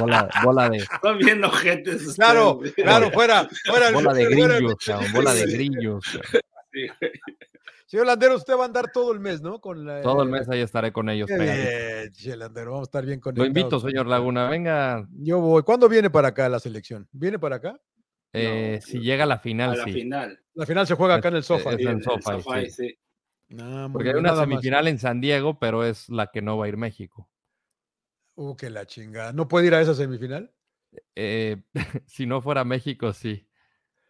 Bola, 0.00 0.28
bola 0.44 0.68
de, 0.68 0.76
Están 0.78 1.16
viendo 1.18 1.50
gente. 1.50 1.96
Claro, 2.14 2.60
claro, 2.76 3.10
fuera, 3.10 3.48
fuera, 3.64 3.88
el- 3.88 3.94
bola 3.94 4.12
de 4.12 4.26
grillos, 4.26 4.74
cabrón, 4.84 5.12
bola 5.14 5.32
de 5.34 5.46
grillos. 5.46 6.04
Señor 7.86 8.06
Landero, 8.06 8.36
usted 8.36 8.54
va 8.54 8.62
a 8.62 8.66
andar 8.66 8.90
todo 8.90 9.12
el 9.12 9.20
mes, 9.20 9.42
¿no? 9.42 9.60
Con 9.60 9.84
la, 9.84 10.00
Todo 10.00 10.22
el 10.22 10.30
mes 10.30 10.48
ahí 10.48 10.60
estaré 10.60 10.92
con 10.92 11.08
ellos. 11.10 11.28
Bien, 11.28 12.38
Landero, 12.38 12.72
vamos 12.72 12.86
a 12.86 12.88
estar 12.88 13.04
bien 13.04 13.18
Lo 13.18 13.22
conectados. 13.22 13.48
invito, 13.48 13.80
señor 13.80 14.06
Laguna. 14.06 14.48
Venga, 14.48 15.06
Yo 15.12 15.40
voy. 15.40 15.62
¿Cuándo 15.62 15.88
viene 15.88 16.08
para 16.08 16.28
acá 16.28 16.48
la 16.48 16.58
selección? 16.60 17.06
¿Viene 17.12 17.38
para 17.38 17.56
acá? 17.56 17.78
eh, 18.34 18.80
si 18.82 18.98
llega 19.00 19.24
a 19.24 19.26
la 19.26 19.38
final, 19.38 19.72
A 19.72 19.76
la 19.76 19.84
sí. 19.84 19.92
final. 19.92 20.40
La 20.54 20.64
final 20.64 20.86
se 20.86 20.94
juega 20.94 21.16
acá 21.16 21.28
en 21.28 21.36
el 21.36 21.42
sofá. 21.44 21.72
es 21.74 21.80
en 21.80 21.88
el 21.88 22.02
Sofá, 22.02 22.62
sí. 22.62 22.70
sí. 22.70 22.98
Ah, 23.58 23.88
Porque 23.92 24.10
hay 24.10 24.14
una 24.16 24.32
más. 24.32 24.40
semifinal 24.40 24.88
en 24.88 24.98
San 24.98 25.20
Diego, 25.20 25.58
pero 25.58 25.84
es 25.84 26.08
la 26.08 26.28
que 26.28 26.42
no 26.42 26.56
va 26.58 26.66
a 26.66 26.68
ir 26.68 26.76
México. 26.76 27.28
Uh, 28.34 28.56
que 28.56 28.70
la 28.70 28.86
chingada. 28.86 29.32
¿No 29.32 29.48
puede 29.48 29.66
ir 29.66 29.74
a 29.74 29.80
esa 29.80 29.94
semifinal? 29.94 30.52
Eh, 31.16 31.62
si 32.06 32.26
no 32.26 32.40
fuera 32.40 32.64
México, 32.64 33.12
sí. 33.12 33.48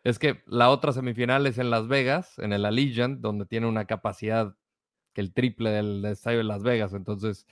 Es 0.04 0.18
que 0.18 0.42
la 0.46 0.70
otra 0.70 0.92
semifinal 0.92 1.46
es 1.46 1.58
en 1.58 1.70
Las 1.70 1.88
Vegas, 1.88 2.38
en 2.38 2.52
el 2.52 2.64
Allegiant, 2.64 3.20
donde 3.20 3.46
tiene 3.46 3.66
una 3.66 3.84
capacidad 3.86 4.56
que 5.12 5.20
el 5.20 5.32
triple 5.32 5.70
del 5.70 6.04
estadio 6.04 6.38
de 6.38 6.44
Las 6.44 6.62
Vegas. 6.62 6.92
Entonces, 6.94 7.46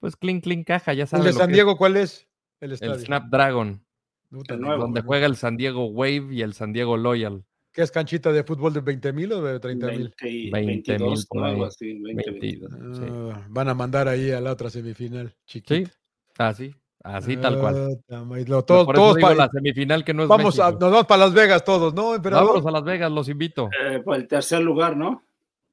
pues 0.00 0.16
clink, 0.16 0.42
clink, 0.44 0.66
caja, 0.66 0.92
ya 0.94 1.04
¿El 1.04 1.08
saben. 1.08 1.26
de 1.26 1.32
San 1.32 1.50
es 1.50 1.54
Diego 1.54 1.76
cuál 1.76 1.96
es? 1.96 2.28
El 2.60 2.72
estadio. 2.72 2.94
el 2.94 3.00
Snapdragon, 3.00 3.84
Puta, 4.30 4.54
el 4.54 4.60
no, 4.60 4.66
nuevo, 4.68 4.82
donde 4.82 5.02
juega 5.02 5.26
el 5.26 5.36
San 5.36 5.56
Diego 5.56 5.86
Wave 5.86 6.28
y 6.32 6.42
el 6.42 6.54
San 6.54 6.72
Diego 6.72 6.96
Loyal. 6.96 7.44
¿Qué 7.74 7.82
es 7.82 7.90
canchita 7.90 8.30
de 8.30 8.44
fútbol 8.44 8.72
de 8.72 8.80
20 8.80 9.12
mil 9.12 9.32
o 9.32 9.42
de 9.42 9.58
30 9.58 9.86
mil? 9.88 10.14
20 10.22 10.28
y 10.30 10.50
20 10.50 10.92
mil 10.92 10.98
22, 11.00 11.26
por 11.26 11.40
¿no? 11.40 11.44
ahí. 11.46 11.52
Algo 11.52 11.64
así, 11.66 11.92
20, 12.00 12.30
22. 12.30 12.70
22. 12.70 12.96
Sí. 12.98 13.04
Ah, 13.34 13.46
van 13.50 13.68
a 13.68 13.74
mandar 13.74 14.06
ahí 14.06 14.30
a 14.30 14.40
la 14.40 14.52
otra 14.52 14.70
semifinal, 14.70 15.34
Sí, 15.44 15.60
chiquita. 15.60 15.90
así, 16.38 16.72
así 17.02 17.36
tal 17.36 17.58
cual. 17.58 17.98
Ah, 18.10 18.22
lo- 18.46 18.64
todos, 18.64 18.86
Por 18.86 18.94
eso 18.94 19.02
todos 19.02 19.16
digo 19.16 19.28
pa- 19.28 19.34
la 19.34 19.48
semifinal 19.48 20.04
que 20.04 20.14
no 20.14 20.22
es 20.22 20.28
vamos 20.28 20.60
a, 20.60 20.70
nos 20.70 20.78
vamos 20.80 21.06
para 21.06 21.24
Las 21.24 21.34
Vegas 21.34 21.64
todos, 21.64 21.92
¿no, 21.94 22.14
emperador? 22.14 22.46
Vámonos 22.46 22.66
a 22.66 22.70
Las 22.70 22.84
Vegas, 22.84 23.10
los 23.10 23.28
invito. 23.28 23.68
Eh, 23.84 23.98
por 24.04 24.14
el 24.14 24.28
tercer 24.28 24.62
lugar, 24.62 24.96
¿no? 24.96 25.24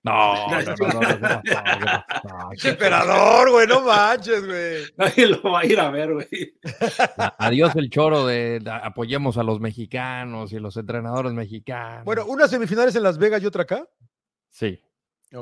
No, 0.03 0.47
no, 0.49 0.61
no, 0.61 0.75
no, 0.75 0.87
no, 0.87 1.01
no, 1.19 1.19
no, 1.19 2.39
no, 2.43 2.49
Pinche 2.49 2.69
emperador, 2.69 3.51
güey, 3.51 3.67
no 3.67 3.81
manches, 3.81 4.45
güey. 4.45 4.83
Nadie 4.97 5.27
lo 5.27 5.43
va 5.43 5.59
a 5.59 5.65
ir 5.65 5.79
a 5.79 5.91
ver, 5.91 6.13
güey. 6.13 6.55
Adiós 7.37 7.75
el 7.75 7.89
choro 7.91 8.25
de, 8.25 8.59
de 8.59 8.71
apoyemos 8.71 9.37
a 9.37 9.43
los 9.43 9.59
mexicanos 9.59 10.53
y 10.53 10.59
los 10.59 10.75
entrenadores 10.77 11.33
mexicanos. 11.33 12.03
Bueno, 12.05 12.25
una 12.25 12.47
semifinal 12.47 12.87
es 12.89 12.95
en 12.95 13.03
Las 13.03 13.17
Vegas 13.19 13.43
y 13.43 13.45
otra 13.45 13.63
acá. 13.63 13.87
sí. 14.49 14.79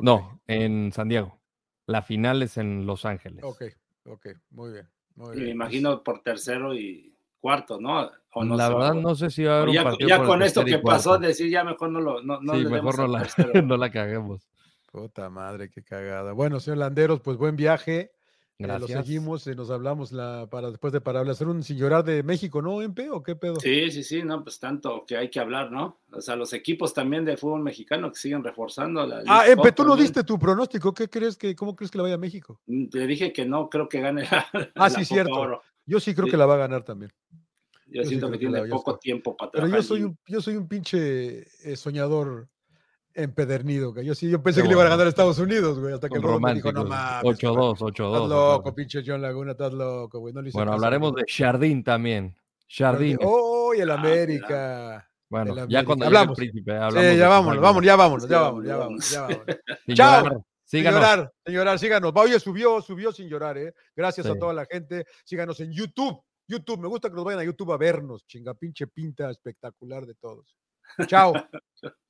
No, 0.01 0.39
en 0.45 0.91
San 0.91 1.07
Diego. 1.09 1.39
La 1.87 2.03
final 2.03 2.43
es 2.43 2.57
en 2.57 2.85
Los 2.85 3.05
Ángeles. 3.05 3.43
Ok, 3.43 3.63
ok, 4.05 4.27
muy 4.51 4.73
bien. 4.73 4.87
Muy 5.15 5.35
Y 5.35 5.41
me 5.41 5.49
imagino 5.49 6.03
por 6.03 6.21
tercero 6.21 6.75
y 6.75 7.11
cuarto, 7.39 7.79
¿no? 7.81 8.07
O 8.33 8.43
no 8.43 8.55
la 8.55 8.67
sé, 8.67 8.73
verdad 8.73 8.91
o- 8.91 9.01
no 9.01 9.15
sé 9.15 9.31
si 9.31 9.43
va 9.45 9.53
a 9.53 9.57
haber 9.57 9.69
un 9.69 9.73
ya, 9.73 9.83
partido 9.83 10.07
ya 10.09 10.17
por 10.17 10.25
el 10.25 10.29
con 10.29 10.43
esto 10.43 10.63
que 10.63 10.77
pasó, 10.77 11.17
decir 11.17 11.49
ya 11.49 11.63
mejor 11.63 11.89
no 11.89 11.99
lo 11.99 12.21
no, 12.21 12.39
no 12.39 12.53
sí, 12.53 12.65
mejor 12.65 12.99
no 12.99 13.07
la, 13.07 13.27
no 13.63 13.77
la 13.77 13.89
caguemos. 13.89 14.47
Puta 14.91 15.29
madre, 15.29 15.69
qué 15.69 15.83
cagada. 15.83 16.33
Bueno, 16.33 16.59
señor 16.59 16.77
Landeros, 16.79 17.21
pues 17.21 17.37
buen 17.37 17.55
viaje. 17.55 18.11
Eh, 18.57 18.67
lo 18.67 18.77
Gracias. 18.79 19.05
seguimos 19.05 19.47
y 19.47 19.55
nos 19.55 19.69
hablamos 19.69 20.11
la, 20.11 20.47
para 20.51 20.69
después 20.69 20.91
de 20.91 20.99
para 20.99 21.19
hablar, 21.19 21.31
hacer 21.31 21.47
un 21.47 21.63
sin 21.63 21.77
llorar 21.77 22.03
de 22.03 22.23
México, 22.23 22.61
¿no, 22.61 22.81
MP? 22.81 23.09
¿O 23.09 23.23
qué 23.23 23.35
pedo? 23.37 23.55
Sí, 23.61 23.89
sí, 23.89 24.03
sí, 24.03 24.21
no, 24.23 24.43
pues 24.43 24.59
tanto 24.59 25.05
que 25.07 25.15
hay 25.15 25.29
que 25.29 25.39
hablar, 25.39 25.71
¿no? 25.71 26.01
O 26.11 26.19
sea, 26.19 26.35
los 26.35 26.51
equipos 26.51 26.93
también 26.93 27.23
de 27.23 27.37
fútbol 27.37 27.61
mexicano 27.61 28.11
que 28.11 28.17
siguen 28.19 28.43
reforzando 28.43 29.05
la 29.07 29.19
Ah, 29.27 29.43
League 29.45 29.51
MP, 29.53 29.69
Cup 29.69 29.75
tú 29.75 29.83
no 29.85 29.95
diste 29.95 30.23
tu 30.25 30.37
pronóstico. 30.37 30.93
¿Qué 30.93 31.07
crees 31.09 31.37
que, 31.37 31.55
cómo 31.55 31.73
crees 31.73 31.89
que 31.89 31.99
le 31.99 32.01
vaya 32.03 32.15
a 32.15 32.17
México? 32.17 32.59
Mm, 32.65 32.87
Te 32.89 33.07
dije 33.07 33.31
que 33.31 33.45
no, 33.45 33.69
creo 33.69 33.87
que 33.87 34.01
gane 34.01 34.23
la, 34.23 34.45
Ah, 34.53 34.69
la 34.75 34.89
sí, 34.89 34.95
Copa 34.95 35.05
cierto. 35.05 35.33
Oro. 35.35 35.61
Yo 35.85 35.99
sí 36.01 36.13
creo 36.13 36.25
Sí. 36.25 36.31
que 36.31 36.37
la 36.37 36.45
va 36.45 36.55
a 36.55 36.57
ganar 36.57 36.83
también. 36.83 37.13
Yo, 37.85 38.03
siento 38.03 38.29
que 38.29 38.37
tiene 38.37 38.61
poco 38.67 38.97
tiempo 38.99 39.37
para 39.37 39.51
Pero 39.51 39.63
trabajar. 39.67 39.81
yo 39.81 39.87
soy 39.87 40.03
un, 40.03 40.17
yo 40.27 40.41
soy 40.41 40.57
un 40.57 40.67
pinche 40.67 41.47
eh, 41.63 41.75
soñador 41.77 42.49
empedernido. 43.19 43.93
que 43.93 44.03
Yo 44.05 44.15
sí, 44.15 44.29
yo 44.29 44.41
pensé 44.41 44.59
Qué 44.59 44.63
que 44.63 44.67
le 44.69 44.73
iban 44.73 44.85
a 44.85 44.89
bueno. 44.89 44.97
ganar 44.97 45.05
a 45.07 45.09
Estados 45.09 45.39
Unidos, 45.39 45.79
güey, 45.79 45.93
hasta 45.93 46.09
que 46.09 46.17
el 46.17 46.21
me 46.39 46.53
dijo, 46.53 46.71
no 46.71 46.85
mames. 46.85 47.23
8-2, 47.23 47.73
Estás 47.73 47.81
8-2. 47.81 48.27
loco, 48.29 48.75
pinche 48.75 49.03
John 49.05 49.21
Laguna, 49.21 49.51
estás 49.51 49.73
loco, 49.73 50.19
güey. 50.19 50.33
No 50.33 50.41
le 50.41 50.49
hice 50.49 50.57
Bueno, 50.57 50.71
caso, 50.71 50.75
hablaremos 50.83 51.11
güey. 51.11 51.23
de 51.25 51.31
Jardín 51.31 51.83
también. 51.83 52.35
Jardín. 52.67 53.17
Oh, 53.21 53.73
y 53.75 53.79
el 53.81 53.89
Ah, 53.91 53.95
América. 53.95 55.09
bueno, 55.29 55.57
el 55.63 55.67
ya 55.69 55.83
cuando 55.85 56.05
el 56.05 56.07
Hablamos. 56.07 56.37
príncipe, 56.37 56.71
Sí, 56.71 56.77
hablamos. 56.77 56.93
ya 56.95 57.01
de 57.09 57.11
sus 57.17 57.27
vámonos, 57.29 57.61
vámonos, 57.61 57.85
ya 57.85 57.95
vámonos, 57.95 58.23
Sí, 58.23 58.29
ya 58.29 58.41
vámonos, 58.41 58.67
ya 58.67 58.75
vámonos, 58.77 59.09
ya 59.11 59.21
vámonos. 59.21 59.55
Chao. 59.95 60.45
Sin 60.65 60.81
síganos. 60.81 60.99
llorar, 61.01 61.31
sin 61.45 61.55
llorar, 61.55 61.79
síganos. 61.79 62.11
Oye, 62.15 62.39
subió, 62.39 62.79
subió 62.81 63.11
sin 63.11 63.27
llorar, 63.27 63.57
¿eh? 63.57 63.73
Gracias 63.95 64.27
a 64.27 64.33
Sí. 64.33 64.39
toda 64.39 64.53
la 64.53 64.65
gente. 64.65 65.05
Síganos 65.25 65.59
en 65.61 65.71
YouTube. 65.71 66.21
YouTube, 66.47 66.79
me 66.79 66.87
gusta 66.87 67.09
que 67.09 67.15
nos 67.15 67.25
vayan 67.25 67.39
a 67.41 67.43
YouTube 67.43 67.71
a 67.73 67.77
vernos. 67.77 68.25
Chinga, 68.27 68.53
pinche 68.53 68.85
pinta 68.87 69.29
espectacular 69.31 70.05
de 70.05 70.13
todos. 70.15 70.55
Chao. 71.07 71.33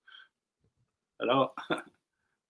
Hasta 1.19 1.25
luego. 1.25 1.53